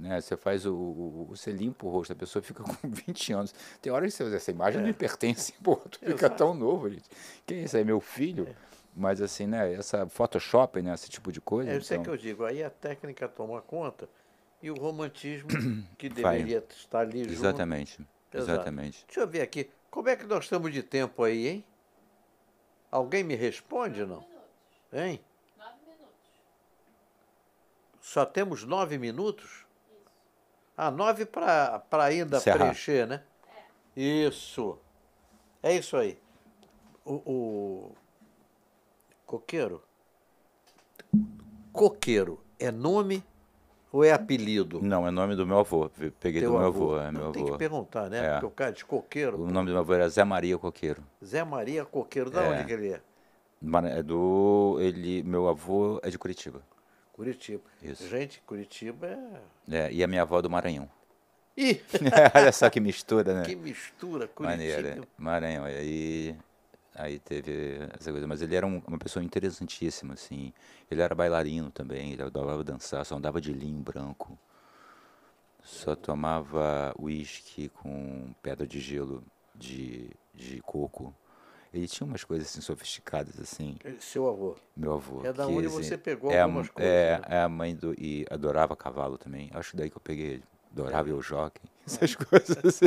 né? 0.00 0.20
Você 0.20 0.36
faz 0.36 0.66
o, 0.66 0.74
o, 0.74 1.26
Você 1.30 1.52
limpa 1.52 1.86
o 1.86 1.90
rosto, 1.90 2.12
a 2.12 2.16
pessoa 2.16 2.42
fica 2.42 2.62
com 2.64 2.88
20 2.88 3.32
anos. 3.32 3.54
Tem 3.80 3.92
hora 3.92 4.06
que 4.06 4.10
você 4.10 4.34
essa 4.34 4.50
imagem 4.50 4.78
é. 4.78 4.82
não 4.82 4.88
me 4.88 4.94
pertence, 4.94 5.52
pô, 5.62 5.76
tu 5.76 5.98
fica 5.98 6.12
Exato. 6.12 6.36
tão 6.36 6.54
novo, 6.54 6.88
gente. 6.88 7.08
Quem 7.46 7.60
é 7.60 7.64
isso 7.64 7.76
aí? 7.76 7.84
Meu 7.84 8.00
filho? 8.00 8.48
É. 8.48 8.54
Mas 8.96 9.20
assim, 9.20 9.46
né? 9.46 9.72
Essa 9.74 10.08
Photoshop, 10.08 10.82
né? 10.82 10.94
Esse 10.94 11.08
tipo 11.08 11.30
de 11.30 11.40
coisa. 11.40 11.70
É 11.70 11.76
isso 11.76 11.92
então... 11.92 12.02
é 12.02 12.04
que 12.04 12.10
eu 12.10 12.16
digo. 12.16 12.44
Aí 12.44 12.62
a 12.62 12.70
técnica 12.70 13.28
toma 13.28 13.60
conta 13.60 14.08
e 14.62 14.70
o 14.70 14.74
romantismo 14.74 15.48
que 15.96 16.08
deveria 16.08 16.60
Vai. 16.60 16.68
estar 16.70 16.98
ali 17.00 17.20
junto. 17.20 17.32
Exatamente. 17.32 18.06
Exatamente. 18.32 19.04
Deixa 19.06 19.20
eu 19.20 19.28
ver 19.28 19.42
aqui. 19.42 19.70
Como 19.90 20.08
é 20.08 20.16
que 20.16 20.24
nós 20.24 20.44
estamos 20.44 20.72
de 20.72 20.82
tempo 20.82 21.22
aí, 21.22 21.48
hein? 21.48 21.64
Alguém 22.90 23.22
me 23.22 23.34
responde, 23.34 24.04
não? 24.04 24.24
Hein? 24.92 25.20
Nove 25.56 25.74
minutos. 25.86 26.30
Só 28.00 28.24
temos 28.24 28.64
nove 28.64 28.98
minutos? 28.98 29.64
Ah, 30.82 30.90
nove 30.90 31.26
para 31.26 31.82
ainda 31.92 32.38
Encerrar. 32.38 32.56
preencher, 32.56 33.06
né? 33.06 33.22
É. 33.94 34.00
Isso. 34.00 34.78
É 35.62 35.76
isso 35.76 35.94
aí. 35.94 36.16
O, 37.04 37.12
o, 37.16 37.94
Coqueiro. 39.26 39.82
Coqueiro 41.70 42.42
é 42.58 42.70
nome 42.70 43.22
ou 43.92 44.02
é 44.02 44.12
apelido? 44.12 44.80
Não, 44.80 45.06
é 45.06 45.10
nome 45.10 45.36
do 45.36 45.46
meu 45.46 45.58
avô. 45.58 45.90
Peguei 46.18 46.40
Teu 46.40 46.52
do 46.52 46.58
meu 46.58 46.68
avô. 46.68 46.94
avô. 46.94 46.98
É 46.98 47.12
meu 47.12 47.30
tem 47.30 47.42
avô. 47.42 47.52
que 47.52 47.58
perguntar, 47.58 48.08
né? 48.08 48.24
É. 48.24 48.32
Porque 48.32 48.46
o 48.46 48.50
cara 48.50 48.72
de 48.72 48.82
Coqueiro. 48.82 49.36
O 49.38 49.50
nome 49.50 49.66
do 49.66 49.72
meu 49.72 49.80
avô 49.80 49.92
era 49.92 50.08
Zé 50.08 50.24
Maria 50.24 50.56
Coqueiro. 50.56 51.02
Zé 51.22 51.44
Maria 51.44 51.84
Coqueiro. 51.84 52.30
Da 52.30 52.42
é. 52.42 52.48
onde 52.54 52.64
que 52.64 52.72
ele 52.72 52.92
é? 52.94 53.02
É 53.98 54.02
do. 54.02 54.78
Ele, 54.80 55.22
meu 55.24 55.46
avô 55.46 56.00
é 56.02 56.08
de 56.08 56.18
Curitiba. 56.18 56.62
Curitiba. 57.20 57.64
Isso. 57.82 58.08
Gente, 58.08 58.40
Curitiba 58.46 59.06
é. 59.06 59.42
É, 59.70 59.92
e 59.92 60.02
a 60.02 60.06
minha 60.06 60.22
avó 60.22 60.38
é 60.38 60.42
do 60.42 60.48
Maranhão. 60.48 60.88
Ih! 61.54 61.78
Olha 62.34 62.50
só 62.50 62.70
que 62.70 62.80
mistura, 62.80 63.34
né? 63.34 63.42
Que 63.44 63.54
mistura, 63.54 64.26
Curitiba. 64.26 64.56
Maneira. 64.56 65.08
Maranhão. 65.18 65.68
E 65.68 65.76
aí, 65.76 66.36
aí 66.94 67.18
teve 67.18 67.78
essa 67.92 68.10
coisa. 68.10 68.26
Mas 68.26 68.40
ele 68.40 68.56
era 68.56 68.66
um, 68.66 68.80
uma 68.86 68.96
pessoa 68.96 69.22
interessantíssima, 69.22 70.14
assim. 70.14 70.50
Ele 70.90 71.02
era 71.02 71.14
bailarino 71.14 71.70
também, 71.70 72.14
ele 72.14 72.22
adorava 72.22 72.64
dançar, 72.64 73.04
só 73.04 73.16
andava 73.16 73.38
de 73.38 73.52
linho 73.52 73.82
branco. 73.82 74.38
Só 75.62 75.94
tomava 75.94 76.94
uísque 76.98 77.68
com 77.68 78.32
pedra 78.42 78.66
de 78.66 78.80
gelo 78.80 79.22
de, 79.54 80.08
de 80.34 80.62
coco. 80.62 81.14
Ele 81.72 81.86
tinha 81.86 82.06
umas 82.06 82.24
coisas 82.24 82.48
assim 82.48 82.60
sofisticadas 82.60 83.38
assim. 83.38 83.76
Seu 84.00 84.28
avô? 84.28 84.56
Meu 84.76 84.94
avô. 84.94 85.24
É 85.24 85.32
da 85.32 85.46
onde 85.46 85.68
assim, 85.68 85.82
você 85.82 85.96
pegou 85.96 86.30
é 86.30 86.40
algumas 86.40 86.68
coisas. 86.68 86.92
É, 86.92 87.18
né? 87.18 87.24
é 87.28 87.42
a 87.42 87.48
mãe 87.48 87.76
do. 87.76 87.94
E 87.96 88.26
adorava 88.28 88.74
cavalo 88.74 89.16
também. 89.16 89.50
Acho 89.54 89.76
daí 89.76 89.88
que 89.88 89.96
eu 89.96 90.00
peguei 90.00 90.26
ele. 90.26 90.44
Adorava 90.72 91.10
é. 91.10 91.12
o 91.12 91.20
jockey, 91.20 91.62
essas 91.86 92.14
coisas 92.14 92.56
assim. 92.64 92.86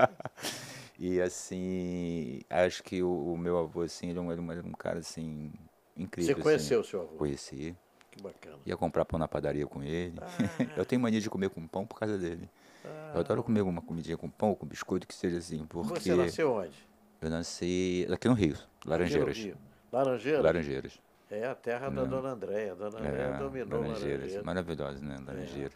e 0.98 1.20
assim, 1.20 2.40
acho 2.48 2.82
que 2.82 3.02
o, 3.02 3.32
o, 3.32 3.36
meu 3.36 3.58
avô, 3.58 3.82
assim, 3.82 4.08
ele 4.08 4.18
era 4.18 4.40
um, 4.40 4.68
um 4.68 4.72
cara 4.72 4.98
assim, 4.98 5.52
incrível. 5.94 6.36
Você 6.36 6.42
conheceu 6.42 6.80
assim. 6.80 6.88
o 6.88 6.90
seu 6.90 7.00
avô? 7.02 7.16
Conheci. 7.16 7.76
Que 8.10 8.22
bacana. 8.22 8.58
Ia 8.64 8.76
comprar 8.76 9.04
pão 9.04 9.18
na 9.18 9.28
padaria 9.28 9.66
com 9.66 9.82
ele. 9.82 10.14
Ah. 10.20 10.28
eu 10.76 10.84
tenho 10.84 11.02
mania 11.02 11.20
de 11.20 11.28
comer 11.28 11.50
com 11.50 11.66
pão 11.66 11.86
por 11.86 11.98
causa 11.98 12.16
dele. 12.16 12.48
Ah. 12.84 13.12
Eu 13.14 13.20
adoro 13.20 13.42
comer 13.42 13.62
uma 13.62 13.82
comidinha 13.82 14.16
com 14.16 14.28
pão, 14.30 14.54
com 14.54 14.66
biscoito, 14.66 15.06
que 15.06 15.14
seja 15.14 15.38
assim. 15.38 15.66
Porque 15.66 16.00
Você 16.00 16.14
nasceu 16.14 16.52
onde? 16.52 16.93
Eu 17.24 17.30
nasci 17.30 18.06
aqui 18.12 18.28
no 18.28 18.34
Rio, 18.34 18.54
Laranjeiras. 18.84 19.38
Rio. 19.38 19.56
Laranjeiras? 19.90 20.44
Laranjeiras. 20.44 21.00
É 21.30 21.46
a 21.46 21.54
terra 21.54 21.88
da 21.88 22.04
Dona 22.04 22.28
Andréia. 22.30 22.74
Dona 22.74 22.98
Andréia 22.98 23.22
é, 23.22 23.38
dominou 23.38 23.80
Laranjeiras. 23.80 24.02
Laranjeiras. 24.02 24.44
Maravilhosa, 24.44 25.04
né? 25.04 25.16
Laranjeiras. 25.26 25.72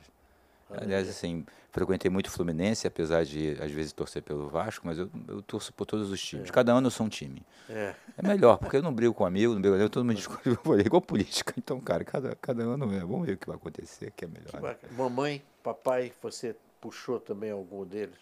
É. 0.71 0.83
Aliás, 0.83 1.09
assim, 1.09 1.47
frequentei 1.73 2.11
muito 2.11 2.31
Fluminense, 2.31 2.87
apesar 2.87 3.25
de 3.25 3.57
às 3.63 3.71
vezes 3.71 3.95
torcer 3.95 4.23
pelo 4.23 4.51
Vasco, 4.51 4.87
mas 4.87 4.99
eu, 4.99 5.11
eu 5.27 5.41
torço 5.41 5.73
por 5.73 5.87
todos 5.87 6.11
os 6.11 6.21
times. 6.21 6.51
É. 6.51 6.53
Cada 6.53 6.73
ano 6.73 6.89
eu 6.89 6.91
sou 6.91 7.07
um 7.07 7.09
time. 7.09 7.43
É. 7.71 7.95
é 8.19 8.23
melhor, 8.23 8.59
porque 8.59 8.77
eu 8.77 8.83
não 8.83 8.93
brigo 8.93 9.15
com 9.15 9.25
amigo, 9.25 9.55
não 9.55 9.63
brigo 9.63 9.79
com 9.79 9.89
todo 9.89 10.05
mundo 10.05 10.17
discute, 10.21 10.51
é 10.51 10.81
igual 10.85 11.01
política. 11.01 11.55
Então, 11.57 11.81
cara, 11.81 12.05
cada, 12.05 12.37
cada 12.37 12.63
ano 12.63 12.93
é. 12.95 13.01
Vamos 13.01 13.27
ver 13.27 13.33
o 13.33 13.39
que 13.39 13.47
vai 13.47 13.57
acontecer, 13.57 14.13
que 14.15 14.27
é 14.27 14.29
melhor. 14.29 14.61
Né? 14.61 14.77
Mamãe, 14.91 15.43
papai, 15.63 16.13
você 16.21 16.55
puxou 16.79 17.19
também 17.19 17.51
algum 17.51 17.87
deles? 17.87 18.19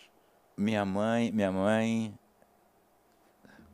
Minha 0.56 0.84
mãe, 0.84 1.32
minha 1.32 1.50
mãe, 1.50 2.16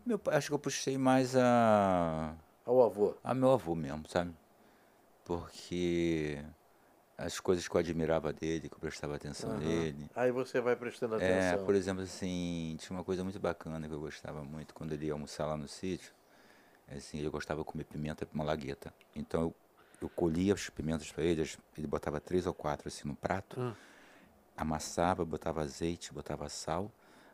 meu 0.05 0.19
pai, 0.19 0.37
acho 0.37 0.49
que 0.49 0.55
eu 0.55 0.59
puxei 0.59 0.99
mais 0.99 1.37
a. 1.37 2.35
Ao 2.65 2.83
avô? 2.83 3.15
A 3.23 3.35
meu 3.35 3.51
avô 3.51 3.75
mesmo, 3.75 4.05
sabe? 4.09 4.33
Porque 5.25 6.45
as 7.17 7.39
coisas 7.39 7.69
que 7.69 7.75
eu 7.75 7.79
admirava 7.79 8.33
dele, 8.33 8.69
que 8.69 8.75
eu 8.75 8.81
prestava 8.81 9.15
atenção 9.15 9.51
uhum. 9.51 9.59
nele. 9.59 10.11
Aí 10.15 10.33
você 10.33 10.61
vai 10.61 10.75
prestando 10.75 11.15
é, 11.15 11.19
atenção. 11.19 11.63
É, 11.63 11.65
por 11.65 11.75
exemplo, 11.75 12.03
assim, 12.03 12.77
tinha 12.79 12.97
uma 12.97 13.05
coisa 13.05 13.23
muito 13.23 13.39
bacana 13.39 13.87
que 13.87 13.95
eu 13.95 14.01
gostava 14.01 14.43
muito 14.43 14.75
quando 14.75 14.93
ele 14.93 15.07
ia 15.07 15.13
almoçar 15.13 15.47
lá 15.47 15.57
no 15.57 15.69
sítio. 15.69 16.13
Assim, 16.91 17.19
ele 17.19 17.29
gostava 17.31 17.61
de 17.61 17.67
comer 17.67 17.85
pimenta 17.85 18.27
malagueta. 18.33 18.93
Então 19.15 19.43
eu, 19.43 19.55
eu 20.03 20.09
colhia 20.09 20.53
as 20.55 20.69
pimentas 20.69 21.11
para 21.13 21.25
ele, 21.25 21.49
ele 21.79 21.87
botava 21.87 22.21
três 22.21 22.47
ou 22.47 22.53
quatro 22.53 22.89
assim 22.89 23.07
no 23.07 23.15
prato. 23.15 23.61
Uhum. 23.61 23.75
amassava, 24.57 25.25
botava 25.25 25.63
azeite, 25.63 26.13
botava 26.13 26.49
sal, 26.49 26.91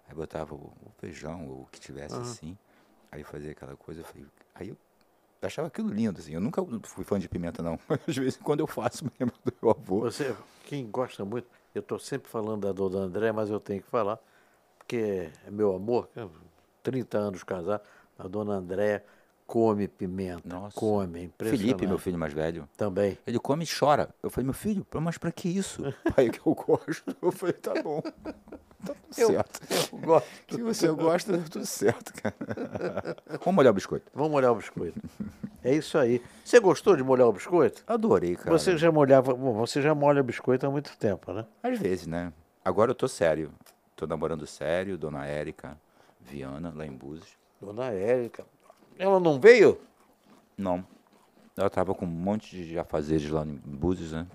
aí 0.09 0.15
botava 0.15 0.55
o, 0.55 0.73
o 0.85 0.91
feijão, 0.99 1.49
ou 1.49 1.63
o 1.63 1.69
que 1.71 1.79
tivesse 1.79 2.17
assim. 2.17 2.57
Aí 3.13 3.23
fazia 3.23 3.53
aquela 3.53 3.77
coisa, 3.77 4.01
eu 4.01 4.05
falei, 4.05 4.27
aí 4.55 4.69
eu 4.71 4.77
achava 5.43 5.69
aquilo 5.69 5.89
lindo, 5.89 6.19
assim. 6.19 6.33
Eu 6.33 6.41
nunca 6.41 6.63
fui 6.83 7.05
fã 7.05 7.19
de 7.19 7.29
pimenta, 7.29 7.63
não. 7.63 7.79
Mas 7.89 8.01
às 8.09 8.17
vezes 8.17 8.37
quando 8.37 8.61
eu 8.61 8.67
faço, 8.67 9.05
me 9.05 9.13
lembro 9.19 9.37
do 9.45 9.53
meu 9.63 9.71
avô. 9.71 10.01
Você, 10.01 10.35
quem 10.65 10.91
gosta 10.91 11.25
muito, 11.25 11.47
eu 11.75 11.81
estou 11.81 11.99
sempre 11.99 12.29
falando 12.29 12.63
da 12.63 12.73
dona 12.73 12.99
André, 12.99 13.31
mas 13.31 13.51
eu 13.51 13.61
tenho 13.61 13.83
que 13.83 13.89
falar, 13.89 14.19
porque 14.79 15.31
é 15.47 15.51
meu 15.51 15.75
amor, 15.75 16.09
30 16.83 17.19
anos 17.19 17.45
casado, 17.45 17.83
a 18.19 18.27
dona 18.27 18.55
André 18.55 19.05
come 19.49 19.89
pimenta, 19.89 20.43
Nossa. 20.47 20.79
come, 20.79 21.21
é 21.21 21.23
impressionante. 21.25 21.61
Felipe, 21.67 21.87
meu 21.87 21.99
filho 21.99 22.19
mais 22.19 22.35
velho, 22.35 22.69
Também. 22.77 23.17
ele 23.27 23.39
come 23.39 23.65
e 23.65 23.67
chora. 23.67 24.11
Eu 24.23 24.29
falei, 24.29 24.45
meu 24.45 24.53
filho, 24.53 24.87
mas 25.01 25.17
pra 25.17 25.33
que 25.33 25.49
isso? 25.49 25.83
Pai, 26.15 26.29
que 26.29 26.39
eu 26.47 26.55
gosto. 26.55 27.17
Eu 27.23 27.33
falei, 27.33 27.55
tá 27.55 27.73
bom. 27.83 28.03
Tá 28.03 28.35
tudo 28.85 28.97
Eu- 29.17 29.29
certo. 29.29 29.61
Eu 29.93 29.99
gosto. 30.01 30.29
Se 30.55 30.63
você 30.63 30.89
gosta, 30.89 31.39
tá 31.39 31.45
tudo 31.51 31.65
certo, 31.67 32.13
cara. 32.23 32.37
Vamos 33.41 33.55
molhar 33.55 33.71
o 33.73 33.75
biscoito. 33.75 34.07
Vamos 34.15 34.31
molhar 34.31 34.53
o 34.53 34.57
biscoito. 34.57 35.01
É 35.65 35.75
isso 35.75 35.97
aí. 35.97 36.23
Você 36.45 36.61
gostou 36.61 36.95
de 36.95 37.03
molhar 37.03 37.27
o 37.27 37.33
biscoito? 37.33 37.83
Adorei, 37.87 38.37
cara. 38.37 38.51
Você 38.51 38.77
já 38.77 38.93
molhava, 38.93 39.33
bom, 39.35 39.55
você 39.55 39.81
já 39.81 39.95
molha 39.95 40.23
biscoito 40.23 40.67
há 40.67 40.71
muito 40.71 40.95
tempo, 40.99 41.33
né? 41.33 41.47
Às 41.63 41.79
vezes, 41.79 42.07
né? 42.07 42.33
Agora 42.63 42.91
eu 42.91 42.95
tô 42.95 43.09
sério. 43.09 43.51
Tô 43.97 44.07
namorando 44.07 44.47
sério, 44.47 44.97
dona 44.99 45.25
Érica 45.27 45.77
Viana, 46.21 46.71
lá 46.77 46.85
em 46.87 46.93
Búzios. 46.93 47.31
Dona 47.61 47.87
Érica. 47.87 48.45
Ela 48.99 49.21
não 49.21 49.39
veio? 49.41 49.81
Não. 50.57 50.85
Ela 51.57 51.71
tava 51.71 51.95
com 51.95 52.05
um 52.05 52.09
monte 52.09 52.57
de 52.65 52.79
afazeres 52.79 53.29
lá 53.31 53.45
em 53.45 53.55
Búzios, 53.65 54.13
né? 54.13 54.27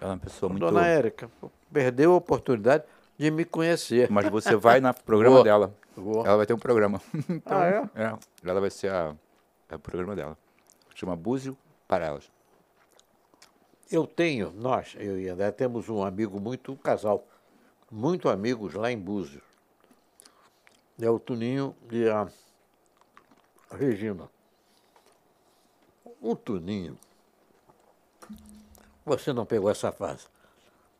Ela 0.00 0.12
é 0.12 0.14
uma 0.14 0.20
pessoa 0.20 0.48
muito... 0.50 0.64
Dona 0.64 0.86
Érica, 0.86 1.30
perdeu 1.72 2.12
a 2.12 2.16
oportunidade 2.16 2.84
de 3.16 3.30
me 3.30 3.44
conhecer. 3.44 4.10
Mas 4.10 4.28
você 4.28 4.54
vai 4.54 4.80
no 4.80 4.92
programa 4.94 5.36
Vou. 5.36 5.44
dela. 5.44 5.74
Vou. 5.96 6.24
Ela 6.24 6.36
vai 6.36 6.46
ter 6.46 6.54
um 6.54 6.58
programa. 6.58 7.00
Então, 7.28 7.58
Ah, 7.58 7.66
é? 7.66 7.90
é? 8.04 8.18
Ela 8.44 8.60
vai 8.60 8.70
ser 8.70 8.90
a, 8.92 9.14
é 9.68 9.74
o 9.74 9.78
programa 9.78 10.14
dela. 10.14 10.38
Chama 10.94 11.16
Búzio 11.16 11.56
para 11.86 12.06
elas. 12.06 12.30
Eu 13.90 14.06
tenho, 14.06 14.52
nós, 14.52 14.94
eu 14.98 15.18
e 15.18 15.28
André, 15.28 15.50
temos 15.50 15.88
um 15.88 16.02
amigo 16.02 16.38
muito, 16.40 16.72
um 16.72 16.76
casal, 16.76 17.26
muito 17.90 18.28
amigos 18.28 18.74
lá 18.74 18.92
em 18.92 18.98
Búzios. 18.98 19.42
É 21.00 21.08
o 21.08 21.18
Tuninho 21.18 21.74
e 21.90 22.08
a 22.08 22.28
Regina. 23.70 24.28
O 26.20 26.34
Tuninho, 26.34 26.98
você 29.04 29.32
não 29.32 29.46
pegou 29.46 29.70
essa 29.70 29.92
fase. 29.92 30.26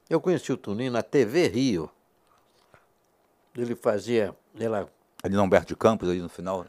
Eu 0.09 0.21
conheci 0.21 0.53
o 0.53 0.57
Tuninho 0.57 0.93
na 0.93 1.03
TV 1.03 1.49
Rio. 1.49 1.91
Ele 3.57 3.75
fazia, 3.75 4.35
ela 4.59 4.89
Ali 5.23 5.35
no 5.35 5.43
Humberto 5.43 5.69
de 5.69 5.77
Campos, 5.77 6.09
ali 6.09 6.21
no 6.21 6.29
final, 6.29 6.65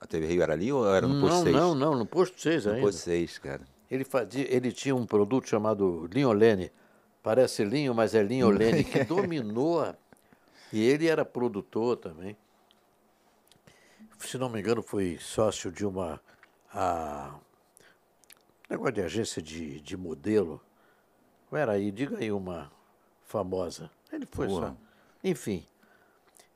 a 0.00 0.06
TV 0.06 0.26
Rio 0.26 0.42
era 0.42 0.52
ali 0.52 0.72
ou 0.72 0.86
era 0.94 1.06
no 1.06 1.20
posto 1.20 1.36
não, 1.38 1.42
6? 1.42 1.56
não, 1.56 1.74
não, 1.74 1.94
no 1.96 2.06
posto 2.06 2.40
6 2.40 2.64
No 2.66 2.72
ainda. 2.72 2.86
posto 2.86 2.98
6, 3.00 3.38
cara. 3.38 3.62
Ele, 3.90 4.04
fazia, 4.04 4.46
ele 4.54 4.70
tinha 4.70 4.94
um 4.94 5.04
produto 5.06 5.48
chamado 5.48 6.08
Linholene. 6.12 6.70
Parece 7.22 7.64
linho, 7.64 7.94
mas 7.94 8.14
é 8.14 8.22
Linholene, 8.22 8.84
que 8.84 9.02
dominou. 9.04 9.80
a- 9.80 9.96
E 10.72 10.80
ele 10.80 11.08
era 11.08 11.24
produtor 11.24 11.96
também. 11.96 12.36
Se 14.18 14.36
não 14.36 14.48
me 14.48 14.60
engano, 14.60 14.82
foi 14.82 15.18
sócio 15.20 15.70
de 15.70 15.86
uma. 15.86 16.20
A, 16.72 17.38
negócio 18.68 18.92
de 18.92 19.02
agência 19.02 19.40
de, 19.40 19.80
de 19.80 19.96
modelo. 19.96 20.60
Era 21.50 21.72
aí, 21.72 21.90
diga 21.90 22.18
aí 22.18 22.30
uma 22.30 22.70
famosa. 23.24 23.90
Ele 24.12 24.26
foi 24.26 24.48
Porra. 24.48 24.68
só. 24.68 24.76
Enfim. 25.24 25.66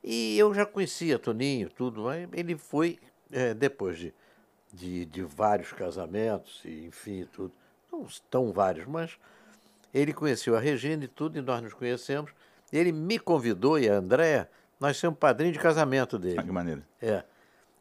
E 0.03 0.37
eu 0.37 0.53
já 0.53 0.65
conhecia 0.65 1.17
Toninho, 1.17 1.69
tudo, 1.69 2.03
mas 2.03 2.27
ele 2.33 2.57
foi, 2.57 2.99
eh, 3.31 3.53
depois 3.53 3.97
de, 3.97 4.13
de, 4.71 5.05
de 5.05 5.23
vários 5.23 5.71
casamentos, 5.71 6.61
e, 6.65 6.85
enfim, 6.85 7.25
tudo. 7.31 7.53
Não 7.91 8.05
tão 8.29 8.51
vários, 8.51 8.85
mas 8.85 9.17
ele 9.93 10.13
conheceu 10.13 10.55
a 10.57 10.59
Regina 10.59 11.05
e 11.05 11.07
tudo, 11.07 11.37
e 11.37 11.41
nós 11.41 11.61
nos 11.61 11.73
conhecemos. 11.73 12.31
Ele 12.71 12.91
me 12.91 13.19
convidou 13.19 13.79
e 13.79 13.87
a 13.87 13.95
Andréa, 13.95 14.49
nós 14.79 14.97
somos 14.97 15.17
padrinho 15.17 15.53
de 15.53 15.59
casamento 15.59 16.17
dele. 16.17 16.39
Ah, 16.39 16.43
que 16.43 16.51
maneiro. 16.51 16.83
É. 16.99 17.23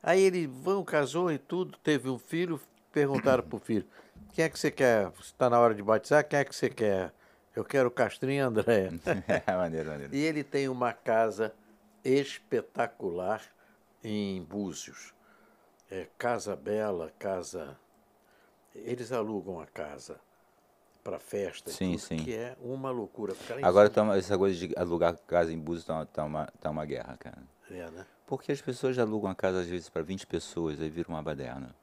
Aí 0.03 0.21
ele 0.21 0.47
vão, 0.47 0.85
casou 0.85 1.31
e 1.31 1.39
tudo, 1.39 1.79
teve 1.79 2.09
um 2.09 2.19
filho, 2.19 2.61
perguntaram 2.93 3.43
pro 3.45 3.59
filho, 3.59 3.87
quem 4.33 4.45
é 4.45 4.49
que 4.49 4.59
você 4.59 4.71
quer? 4.71 5.13
Está 5.21 5.49
na 5.49 5.61
hora 5.61 5.75
de 5.75 5.83
batizar, 5.83 6.27
quem 6.27 6.39
é 6.41 6.45
que 6.45 6.55
você 6.55 6.69
quer? 6.69 7.13
Eu 7.55 7.65
quero 7.65 7.91
Castrinho 7.91 8.39
e 8.39 8.41
Andréa. 8.41 8.91
É, 9.47 9.57
maneiro, 9.57 9.91
maneiro. 9.91 10.15
E 10.15 10.19
ele 10.23 10.43
tem 10.43 10.69
uma 10.69 10.93
casa 10.93 11.55
espetacular 12.05 13.43
em 14.03 14.43
Búzios. 14.43 15.15
É 15.91 16.07
casa 16.19 16.57
bela, 16.57 17.13
casa. 17.19 17.77
Eles 18.75 19.13
alugam 19.13 19.61
a 19.61 19.67
casa 19.67 20.19
para 21.05 21.19
festa, 21.19 21.71
Sim, 21.71 21.93
tudo, 21.93 22.01
sim. 22.01 22.17
que 22.17 22.35
é 22.35 22.57
uma 22.61 22.91
loucura. 22.91 23.35
Agora 23.63 23.91
tá 23.91 24.03
uma- 24.03 24.17
essa 24.17 24.39
coisa 24.39 24.57
de 24.57 24.75
alugar 24.77 25.17
casa 25.27 25.53
em 25.53 25.59
Búzios 25.59 25.85
tá, 25.85 25.95
uma- 25.95 26.07
tá, 26.07 26.25
uma, 26.25 26.47
tá 26.61 26.71
uma 26.71 26.85
guerra, 26.87 27.17
cara. 27.19 27.43
É, 27.71 27.91
né? 27.91 28.07
Porque 28.33 28.51
as 28.51 28.63
pessoas 28.63 28.99
alugam 28.99 29.31
a 29.31 29.35
casa 29.35 29.61
às 29.61 29.67
vezes 29.67 29.91
para 29.91 30.01
20 30.01 30.27
pessoas, 30.27 30.81
aí 30.81 30.89
vira 30.89 31.07
uma 31.07 31.23
baderna. 31.23 31.77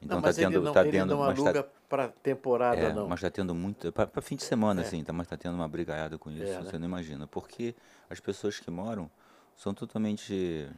Então 0.00 0.16
não, 0.16 0.22
tá 0.22 0.32
tendo, 0.32 0.54
ele 0.54 0.64
não, 0.64 0.72
tá 0.72 0.80
ele 0.80 0.92
tendo, 0.92 1.10
não 1.10 1.18
mas 1.18 1.38
aluga 1.38 1.62
tá, 1.62 1.68
para 1.90 2.08
temporada, 2.08 2.80
é, 2.80 2.90
não. 2.90 3.06
mas 3.06 3.20
tá 3.20 3.28
tendo 3.30 3.54
muito, 3.54 3.92
para 3.92 4.22
fim 4.22 4.34
de 4.34 4.42
semana 4.42 4.80
assim, 4.80 5.04
tá, 5.04 5.12
mas 5.12 5.26
tá 5.28 5.36
tendo 5.36 5.56
uma 5.56 5.68
brigaiada 5.68 6.16
com 6.16 6.30
isso, 6.30 6.42
É, 6.52 6.58
né? 6.58 6.62
você 6.70 6.78
não 6.78 6.86
imagina, 6.86 7.26
porque 7.26 7.74
as 8.08 8.18
pessoas 8.18 8.58
que 8.58 8.70
moram 8.70 9.10
são 9.54 9.74
totalmente 9.74 10.70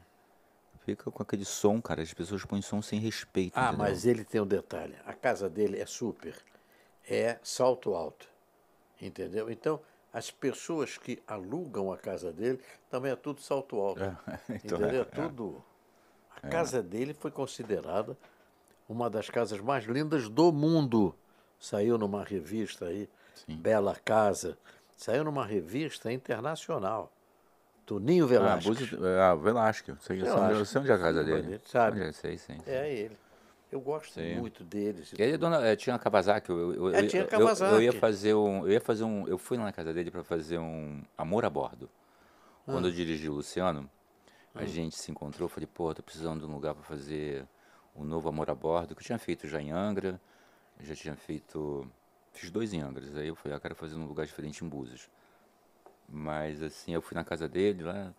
fica 0.81 1.09
com 1.09 1.23
aquele 1.23 1.45
som, 1.45 1.81
cara, 1.81 2.03
as 2.03 2.13
pessoas 2.13 2.45
põem 2.45 2.61
som 2.61 2.83
sem 2.83 2.99
respeito, 2.99 3.57
Ah, 3.57 3.69
entendeu? 3.69 3.79
mas 3.79 4.05
ele 4.05 4.25
tem 4.25 4.41
um 4.41 4.47
detalhe. 4.47 4.97
A 5.07 5.13
casa 5.13 5.49
dele 5.49 5.79
é 5.79 5.87
super. 5.87 6.37
É 7.09 7.39
salto 7.45 7.95
alto. 7.95 8.29
Entendeu? 9.01 9.49
Então, 9.49 9.81
as 10.13 10.31
pessoas 10.31 10.99
que 10.99 11.23
alugam 11.27 11.93
a 11.93 11.97
casa 11.97 12.33
dele 12.33 12.61
também 12.91 13.13
é 13.13 13.17
tudo 13.17 13.41
salto 13.41 13.81
alto. 13.81 14.01
então, 14.51 14.79
entendeu? 14.79 15.01
é, 15.01 15.01
é. 15.01 15.05
Tudo. 15.05 15.65
A 16.43 16.49
casa 16.49 16.83
dele 16.83 17.15
foi 17.15 17.31
considerada 17.31 18.17
uma 18.89 19.09
das 19.09 19.31
casas 19.31 19.61
mais 19.61 19.85
lindas 19.85 20.29
do 20.29 20.53
mundo. 20.53 21.15
Saiu 21.59 21.97
numa 21.97 22.25
revista 22.25 22.87
aí, 22.87 23.09
Sim. 23.35 23.57
Bela 23.57 23.97
Casa. 24.05 24.59
Saiu 24.97 25.25
numa 25.25 25.47
revista 25.47 26.13
internacional. 26.13 27.13
Toninho 27.87 28.27
Ah. 28.27 28.57
Búzios, 28.57 28.93
ah, 29.03 29.35
Velasco, 29.35 29.97
sei, 30.01 30.21
eu 30.21 30.25
sei 30.25 30.35
eu 30.35 30.37
Velasco. 30.37 30.65
sei 30.67 30.81
onde 30.81 30.91
é 30.91 30.95
a 30.95 30.99
casa 30.99 31.25
dele. 31.25 31.61
sabe? 31.65 31.99
Onde 32.01 32.09
é? 32.09 32.13
sei, 32.13 32.39
sei. 32.39 32.61
sei. 32.65 32.75
É 32.75 32.93
ele. 32.93 33.17
Eu 33.73 33.81
gosto 33.81 34.13
Sim. 34.13 34.37
muito 34.37 34.63
deles. 34.63 35.13
e 35.13 35.15
E 35.15 35.31
tudo. 35.33 35.39
dona, 35.39 35.67
eh, 35.67 35.75
tinha 35.75 35.99
Kawasaki, 35.99 36.51
eu, 36.51 36.75
eu, 36.75 36.95
É, 36.95 37.01
eu- 37.01 37.09
tinha 37.09 37.23
eu- 37.23 37.27
Kawasaki. 37.29 37.73
Eu, 37.73 37.83
ia 37.83 37.93
fazer 37.95 38.35
um, 38.35 38.67
eu 38.67 38.71
ia 38.73 38.81
fazer 38.83 39.05
um, 39.05 39.27
eu 39.27 39.39
fui 39.39 39.57
lá 39.57 39.65
na 39.65 39.73
casa 39.73 39.95
dele 39.95 40.11
para 40.11 40.23
fazer 40.23 40.59
um 40.59 41.03
amor 41.17 41.47
a 41.47 41.51
bordo. 41.51 41.89
Quando 42.67 42.85
Ah. 42.85 42.89
eu 42.89 42.93
dirigi 42.93 43.31
o 43.31 43.33
Luciano, 43.33 43.91
a 44.55 44.67
gente 44.67 44.97
se 44.99 45.11
encontrou, 45.11 45.47
eu 45.47 45.49
falei, 45.49 45.67
pô, 45.67 45.93
tô 45.95 46.03
precisando 46.03 46.41
de 46.41 46.47
um 46.47 46.53
lugar 46.53 46.75
para 46.75 46.85
fazer 46.85 47.47
um 47.97 48.05
novo 48.05 48.29
amor 48.29 48.51
a 48.51 48.55
bordo, 48.55 48.95
que 48.95 49.01
eu 49.01 49.07
tinha 49.07 49.19
feito 49.19 49.49
já 49.49 49.61
em 49.61 49.71
Angra, 49.73 50.21
eu 50.79 50.85
já 50.85 50.95
tinha 50.95 51.17
feito, 51.17 51.91
fiz 52.35 52.51
dois 52.51 52.75
em 52.75 52.83
Angra, 52.83 53.03
aí 53.19 53.29
eu 53.29 53.35
falei, 53.35 53.57
ah, 53.57 53.61
quero 53.61 53.75
fazer 53.75 53.97
num 53.97 54.07
lugar 54.07 54.27
diferente 54.27 54.63
em 54.63 54.69
Búzios. 54.69 55.09
Mas 56.07 56.63
assim, 56.63 56.93
eu 56.93 57.01
fui 57.01 57.15
na 57.15 57.25
casa 57.25 57.49
dele 57.49 57.83
lá, 57.83 58.13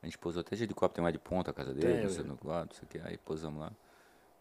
a 0.00 0.06
gente 0.06 0.16
pousou 0.18 0.40
até 0.40 0.54
de 0.54 0.62
helicóptero, 0.62 0.94
tem 0.94 1.02
mais 1.02 1.12
de 1.12 1.18
ponta 1.18 1.50
a 1.50 1.54
casa 1.54 1.74
dele, 1.74 2.06
eu- 2.06 2.38
lado, 2.44 2.68
não 2.68 2.74
sei 2.74 2.84
o 2.84 2.86
que, 2.86 2.98
aí 3.00 3.18
pousamos 3.18 3.60
lá. 3.60 3.72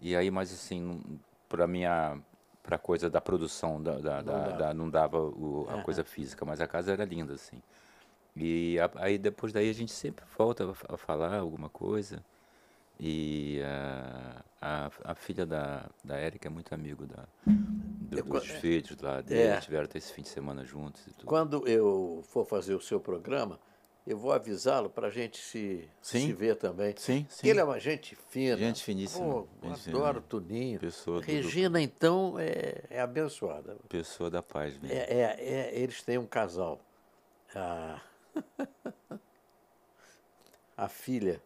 E 0.02 0.16
aí, 0.16 0.32
mas 0.32 0.52
assim, 0.54 0.82
não- 0.82 1.02
pra 1.48 1.68
minha 1.68 2.18
pra 2.64 2.78
coisa 2.78 3.10
da 3.10 3.20
produção, 3.20 3.82
da, 3.82 3.94
da, 4.00 4.22
da- 4.22 4.22
dava. 4.22 4.58
da- 4.58 4.74
não 4.74 4.90
dava 4.90 5.20
o- 5.20 5.66
a 5.70 5.74
Aham. 5.74 5.82
coisa 5.82 6.04
física, 6.04 6.46
mas 6.46 6.62
a 6.62 6.68
casa 6.68 6.92
era 6.92 7.04
linda, 7.04 7.34
assim. 7.34 7.62
E 8.36 8.78
a- 8.80 8.92
aí 8.96 9.18
depois 9.18 9.52
daí 9.52 9.70
a 9.70 9.74
gente 9.74 9.92
sempre 9.92 10.24
volta 10.38 10.70
a, 10.70 10.74
fa- 10.76 10.94
a 10.94 10.98
falar 10.98 11.36
alguma 11.36 11.68
coisa. 11.70 12.24
E 13.00 13.60
a, 13.64 14.44
a, 14.62 14.92
a 15.12 15.16
filha 15.16 15.46
da, 15.46 15.86
da 16.04 16.18
Érica 16.18 16.48
é 16.48 16.52
muito 16.52 16.74
amigo 16.74 17.08
da, 17.08 17.24
do- 17.48 18.18
Eu 18.18 18.24
dos 18.26 18.48
co- 18.48 18.54
filhos 18.60 18.96
lá 19.02 19.22
dele, 19.22 19.54
É. 19.54 19.60
tiveram 19.60 19.86
até 19.86 19.98
esse 19.98 20.14
fim 20.14 20.22
de 20.22 20.30
semana 20.30 20.64
juntos 20.64 21.02
e 21.08 21.12
tudo. 21.12 21.26
Quando 21.26 21.68
eu 21.68 22.22
for 22.28 22.46
fazer 22.46 22.76
o 22.76 22.82
seu 22.82 23.00
programa, 23.00 23.58
eu 24.10 24.18
vou 24.18 24.32
avisá-lo 24.32 24.90
para 24.90 25.08
a 25.08 25.12
gente 25.12 25.38
se, 25.38 25.88
Sim. 26.02 26.26
se 26.26 26.34
ver 26.34 26.56
também. 26.56 26.96
Sim, 26.98 27.28
Porque 27.30 27.48
ele 27.48 27.60
é 27.60 27.64
uma 27.64 27.80
gente 27.80 28.16
fina. 28.16 28.58
Gente 28.58 28.84
finíssima, 28.84 29.24
Pô, 29.24 29.48
gente 29.68 29.90
adoro 29.92 30.16
fina. 30.16 30.26
Tuninho. 30.28 30.80
Pessoa 30.80 31.22
do- 31.22 31.26
Regina, 31.28 31.80
então, 31.80 32.34
é, 32.40 32.82
é 32.90 33.00
abençoada. 33.02 33.78
Pessoa 33.88 34.30
da 34.32 34.42
paz 34.42 34.76
mesmo. 34.80 34.98
É, 34.98 35.02
é- 35.04 35.38
é- 35.40 35.80
eles 35.80 36.02
têm 36.02 36.18
um 36.18 36.26
casal. 36.26 36.80
A, 37.56 38.02
a 40.76 40.88
filha, 40.88 41.40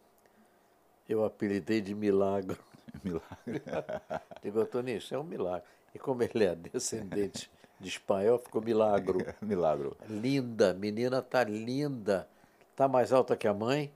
eu 1.06 1.22
apelidei 1.22 1.82
de 1.82 1.94
Milagro. 1.94 2.56
Milagre. 3.04 3.62
Digo, 4.42 4.64
Toninho, 4.64 4.96
isso 4.98 5.14
é 5.14 5.18
um 5.18 5.24
milagre. 5.24 5.66
E 5.94 5.98
como 5.98 6.22
ele 6.22 6.44
é 6.44 6.54
descendente 6.54 7.50
de 7.78 7.88
espanhol, 7.88 8.38
ficou 8.38 8.62
milagro. 8.62 9.18
Milagro. 9.42 9.96
linda, 10.08 10.70
a 10.70 10.74
menina 10.74 11.20
tá 11.20 11.44
linda. 11.44 12.26
Tá 12.76 12.88
mais 12.88 13.12
alta 13.12 13.36
que 13.36 13.46
a 13.46 13.54
mãe, 13.54 13.92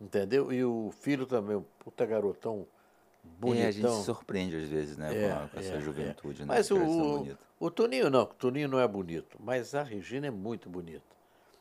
entendeu? 0.00 0.52
E 0.52 0.64
o 0.64 0.90
filho 1.00 1.26
também, 1.26 1.56
um 1.56 1.64
puta 1.78 2.04
garotão 2.04 2.66
bonitão. 3.24 3.64
É, 3.64 3.68
a 3.68 3.70
gente 3.70 3.90
se 3.90 4.04
surpreende 4.04 4.56
às 4.56 4.68
vezes, 4.68 4.96
né, 4.96 5.10
É, 5.14 5.28
com, 5.28 5.34
a- 5.44 5.48
com 5.48 5.58
essa 5.60 5.74
é, 5.74 5.80
juventude, 5.80 6.42
é. 6.42 6.44
né? 6.44 6.54
Mas 6.54 6.70
o, 6.70 6.76
o, 6.76 7.18
bonita. 7.18 7.38
o 7.58 7.70
Toninho 7.70 8.10
não, 8.10 8.22
o 8.22 8.26
Toninho 8.26 8.68
não 8.68 8.78
é 8.80 8.86
bonito, 8.88 9.36
mas 9.40 9.74
a 9.74 9.82
Regina 9.82 10.26
é 10.26 10.30
muito 10.30 10.68
bonita. 10.68 11.02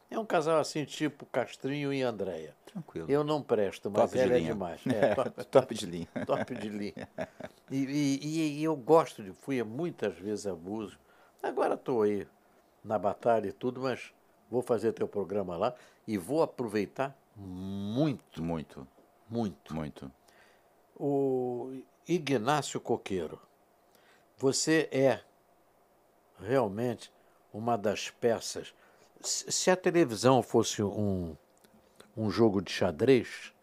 É 0.10 0.18
um 0.18 0.26
casal 0.26 0.58
assim, 0.60 0.86
tipo 0.86 1.26
Castrinho 1.26 1.92
e 1.92 2.02
Andréia. 2.02 2.56
Tranquilo. 2.66 3.12
Eu 3.12 3.26
não 3.26 3.42
presto, 3.42 3.92
mas 3.92 4.04
Top 4.04 4.14
de 4.14 4.20
ela 4.24 4.34
é 4.36 4.38
linha. 4.40 4.54
demais. 4.54 4.80
É, 4.88 5.14
top, 5.16 5.46
Top 5.46 5.74
de 5.76 5.86
linha. 5.86 6.08
top 6.26 6.56
de 6.56 6.70
linha. 6.70 7.08
E, 7.70 7.76
e- 7.84 8.20
e- 8.24 8.60
e 8.60 8.64
eu 8.64 8.74
gosto 8.78 9.22
de, 9.22 9.34
fui 9.34 9.62
muitas 9.62 10.18
vezes 10.18 10.48
a 10.48 10.56
Búzios. 10.56 10.98
Agora 11.44 11.74
estou 11.74 12.04
aí 12.04 12.26
na 12.82 12.98
batalha 12.98 13.50
e 13.50 13.52
tudo, 13.52 13.82
mas 13.82 14.14
vou 14.50 14.62
fazer 14.62 14.94
teu 14.94 15.06
programa 15.06 15.58
lá 15.58 15.74
e 16.08 16.18
vou 16.18 16.42
aproveitar 16.42 17.16
muito, 17.36 18.42
Muito, 18.42 18.88
muito. 19.30 19.76
muito. 19.76 20.12
O 20.96 21.72
Ignácio 22.08 22.80
Coqueiro, 22.80 23.40
você 24.38 24.90
é 24.92 25.20
realmente 26.40 27.12
uma 27.54 27.78
das 27.78 28.10
peças. 28.10 28.74
Se 29.22 29.70
a 29.70 29.76
televisão 29.76 30.42
fosse 30.42 30.82
um, 30.82 31.36
um 32.16 32.30
jogo 32.32 32.62
de 32.62 32.72
xadrez, 32.72 33.54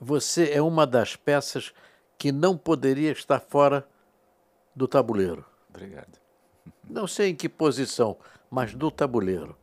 você 0.00 0.50
é 0.50 0.60
uma 0.60 0.86
das 0.86 1.16
peças 1.16 1.72
que 2.18 2.32
não 2.32 2.58
poderia 2.58 3.12
estar 3.12 3.40
fora 3.40 3.88
do 4.74 4.88
tabuleiro. 4.88 5.44
Obrigado. 5.70 6.18
Não 6.82 7.06
sei 7.06 7.30
em 7.30 7.36
que 7.36 7.48
posição, 7.48 8.16
mas 8.50 8.74
do 8.74 8.90
tabuleiro. 8.90 9.56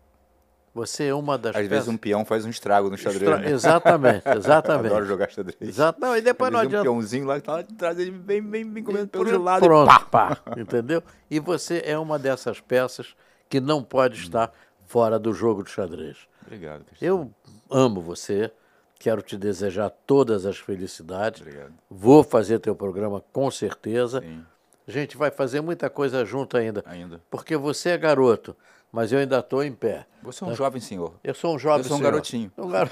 Você 0.73 1.05
é 1.07 1.13
uma 1.13 1.37
das 1.37 1.49
Às 1.55 1.63
peças. 1.63 1.69
vezes 1.69 1.87
um 1.89 1.97
peão 1.97 2.23
faz 2.23 2.45
um 2.45 2.49
estrago 2.49 2.89
no 2.89 2.97
xadrez, 2.97 3.23
Extra- 3.23 3.37
né? 3.39 3.51
Exatamente, 3.51 4.23
exatamente. 4.37 4.87
Adoro 4.87 5.05
jogar 5.05 5.29
xadrez. 5.29 5.57
Exato. 5.59 5.99
Não, 5.99 6.15
e 6.15 6.21
depois 6.21 6.47
Às 6.47 6.53
não 6.53 6.59
vezes 6.61 6.73
um 6.73 6.79
adianta. 6.79 6.83
peãozinho 6.91 7.25
lá 7.25 7.35
que 7.39 7.45
tá 7.45 7.51
lá 7.53 7.61
de 7.61 7.73
trás, 7.73 7.99
ele 7.99 8.11
vem, 8.11 8.41
vem, 8.41 8.71
vem 8.71 8.81
comendo 8.83 9.07
pelo 9.09 9.25
Pronto, 9.25 9.43
lado 9.43 9.61
Pronto, 9.65 9.91
e 9.91 10.05
pá, 10.05 10.35
pá! 10.35 10.37
entendeu? 10.57 11.03
E 11.29 11.39
você 11.41 11.81
é 11.85 11.97
uma 11.99 12.17
dessas 12.17 12.61
peças 12.61 13.15
que 13.49 13.59
não 13.59 13.83
pode 13.83 14.17
estar 14.21 14.53
fora 14.87 15.19
do 15.19 15.33
jogo 15.33 15.61
de 15.63 15.69
xadrez. 15.71 16.17
Obrigado, 16.45 16.85
Cristiano. 16.85 17.33
Eu 17.69 17.77
amo 17.77 17.99
você, 17.99 18.49
quero 18.97 19.21
te 19.21 19.35
desejar 19.37 19.89
todas 20.07 20.45
as 20.45 20.57
felicidades. 20.57 21.41
Obrigado. 21.41 21.73
Vou 21.89 22.23
fazer 22.23 22.59
teu 22.59 22.75
programa 22.75 23.21
com 23.33 23.51
certeza. 23.51 24.21
Sim, 24.21 24.41
A 24.87 24.91
gente 24.91 25.17
vai 25.17 25.31
fazer 25.31 25.59
muita 25.59 25.89
coisa 25.89 26.23
junto 26.23 26.55
ainda, 26.55 26.81
ainda. 26.85 27.21
porque 27.29 27.57
você 27.57 27.89
é 27.89 27.97
garoto, 27.97 28.55
mas 28.91 29.11
eu 29.11 29.19
ainda 29.19 29.39
estou 29.39 29.63
em 29.63 29.73
pé. 29.73 30.05
Você 30.23 30.43
é 30.43 30.47
um 30.47 30.55
jovem 30.55 30.81
senhor. 30.81 31.13
Eu 31.23 31.33
sou 31.33 31.55
um 31.55 31.59
jovem 31.59 31.79
Eu 31.79 31.83
sou 31.85 31.95
um 31.95 31.99
senhor. 31.99 32.11
garotinho. 32.11 32.51
Um 32.57 32.69
garo- 32.69 32.89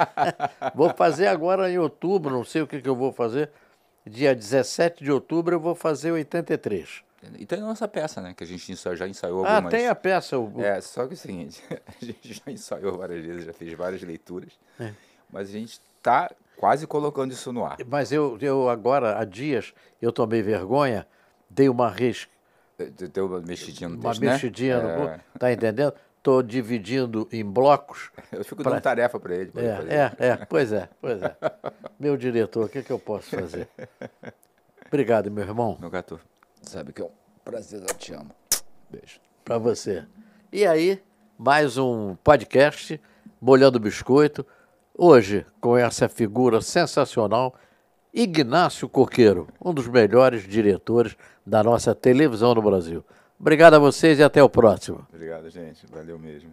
vou 0.74 0.90
fazer 0.94 1.26
agora 1.26 1.70
em 1.70 1.78
outubro, 1.78 2.30
não 2.32 2.44
sei 2.44 2.62
o 2.62 2.66
que, 2.66 2.80
que 2.80 2.88
eu 2.88 2.96
vou 2.96 3.12
fazer. 3.12 3.50
Dia 4.04 4.34
17 4.34 5.02
de 5.04 5.10
outubro 5.12 5.54
eu 5.56 5.60
vou 5.60 5.74
fazer 5.74 6.12
83. 6.12 7.02
E 7.38 7.44
tem 7.46 7.58
a 7.58 7.62
nossa 7.62 7.88
peça, 7.88 8.20
né? 8.20 8.34
Que 8.36 8.44
a 8.44 8.46
gente 8.46 8.74
já 8.94 9.08
ensaiou 9.08 9.44
Ah, 9.44 9.56
algumas... 9.56 9.70
tem 9.72 9.88
a 9.88 9.94
peça. 9.94 10.38
O, 10.38 10.52
É, 10.62 10.80
só 10.80 11.04
que 11.06 11.12
é 11.12 11.14
o 11.14 11.16
seguinte, 11.18 11.60
a 12.00 12.04
gente 12.04 12.32
já 12.34 12.52
ensaiou 12.52 12.96
várias 12.98 13.24
vezes, 13.24 13.44
já 13.46 13.52
fez 13.52 13.72
várias 13.72 14.02
leituras, 14.02 14.52
É. 14.78 14.92
mas 15.30 15.48
a 15.48 15.52
gente 15.52 15.80
tá 16.02 16.30
quase 16.56 16.86
colocando 16.86 17.32
isso 17.32 17.52
no 17.52 17.64
ar. 17.64 17.78
Mas 17.86 18.12
eu, 18.12 18.38
eu 18.40 18.68
agora, 18.68 19.18
há 19.18 19.24
dias, 19.24 19.74
eu 20.00 20.12
tomei 20.12 20.40
vergonha, 20.40 21.04
dei 21.50 21.68
uma 21.68 21.88
risca, 21.90 22.30
Deu- 23.12 23.26
uma 23.26 23.40
mexidinha 23.40 23.88
no 23.88 23.96
uma 23.96 24.10
texto, 24.10 24.22
né? 24.22 24.32
mexidinha 24.32 24.80
no. 24.82 25.04
É, 25.08 25.20
Tá 25.38 25.52
entendendo? 25.52 25.94
Estou 26.18 26.42
dividindo 26.42 27.28
em 27.32 27.44
blocos. 27.44 28.10
Eu 28.32 28.44
fico 28.44 28.62
Pra- 28.62 28.72
dando 28.72 28.82
tarefa 28.82 29.18
para 29.20 29.34
ele. 29.34 29.50
pra 29.50 29.62
ele 29.62 29.76
fazer. 29.76 29.92
É, 29.92 30.12
é, 30.18 30.26
é, 30.28 30.36
pois 30.36 30.72
é, 30.72 30.88
pois 31.00 31.22
é. 31.22 31.36
Meu 31.98 32.16
diretor, 32.16 32.66
o 32.66 32.68
que, 32.68 32.82
que 32.82 32.90
eu 32.92 32.98
posso 32.98 33.30
fazer? 33.30 33.68
Obrigado, 34.88 35.30
meu 35.30 35.44
irmão, 35.44 35.76
Meu 35.80 35.90
gato, 35.90 36.20
sabe 36.62 36.92
que 36.92 37.00
é 37.02 37.04
um 37.04 37.10
prazer, 37.44 37.80
eu 37.80 37.94
te 37.94 38.12
amo. 38.12 38.30
Beijo. 38.90 39.20
para 39.44 39.58
você. 39.58 40.04
E 40.52 40.66
aí, 40.66 41.02
mais 41.38 41.76
um 41.78 42.14
podcast, 42.16 43.00
Molhando 43.40 43.78
Biscoito. 43.80 44.44
Hoje, 44.98 45.44
com 45.60 45.76
essa 45.76 46.08
figura 46.08 46.60
sensacional, 46.60 47.54
Ignácio 48.18 48.88
Coqueiro, 48.88 49.46
um 49.62 49.74
dos 49.74 49.86
melhores 49.86 50.48
diretores 50.48 51.14
da 51.44 51.62
nossa 51.62 51.94
televisão 51.94 52.54
no 52.54 52.62
Brasil. 52.62 53.04
Obrigado 53.38 53.74
a 53.74 53.78
vocês 53.78 54.18
e 54.18 54.22
até 54.22 54.42
o 54.42 54.48
próximo. 54.48 55.06
Obrigado, 55.12 55.50
gente. 55.50 55.84
Valeu 55.92 56.18
mesmo. 56.18 56.48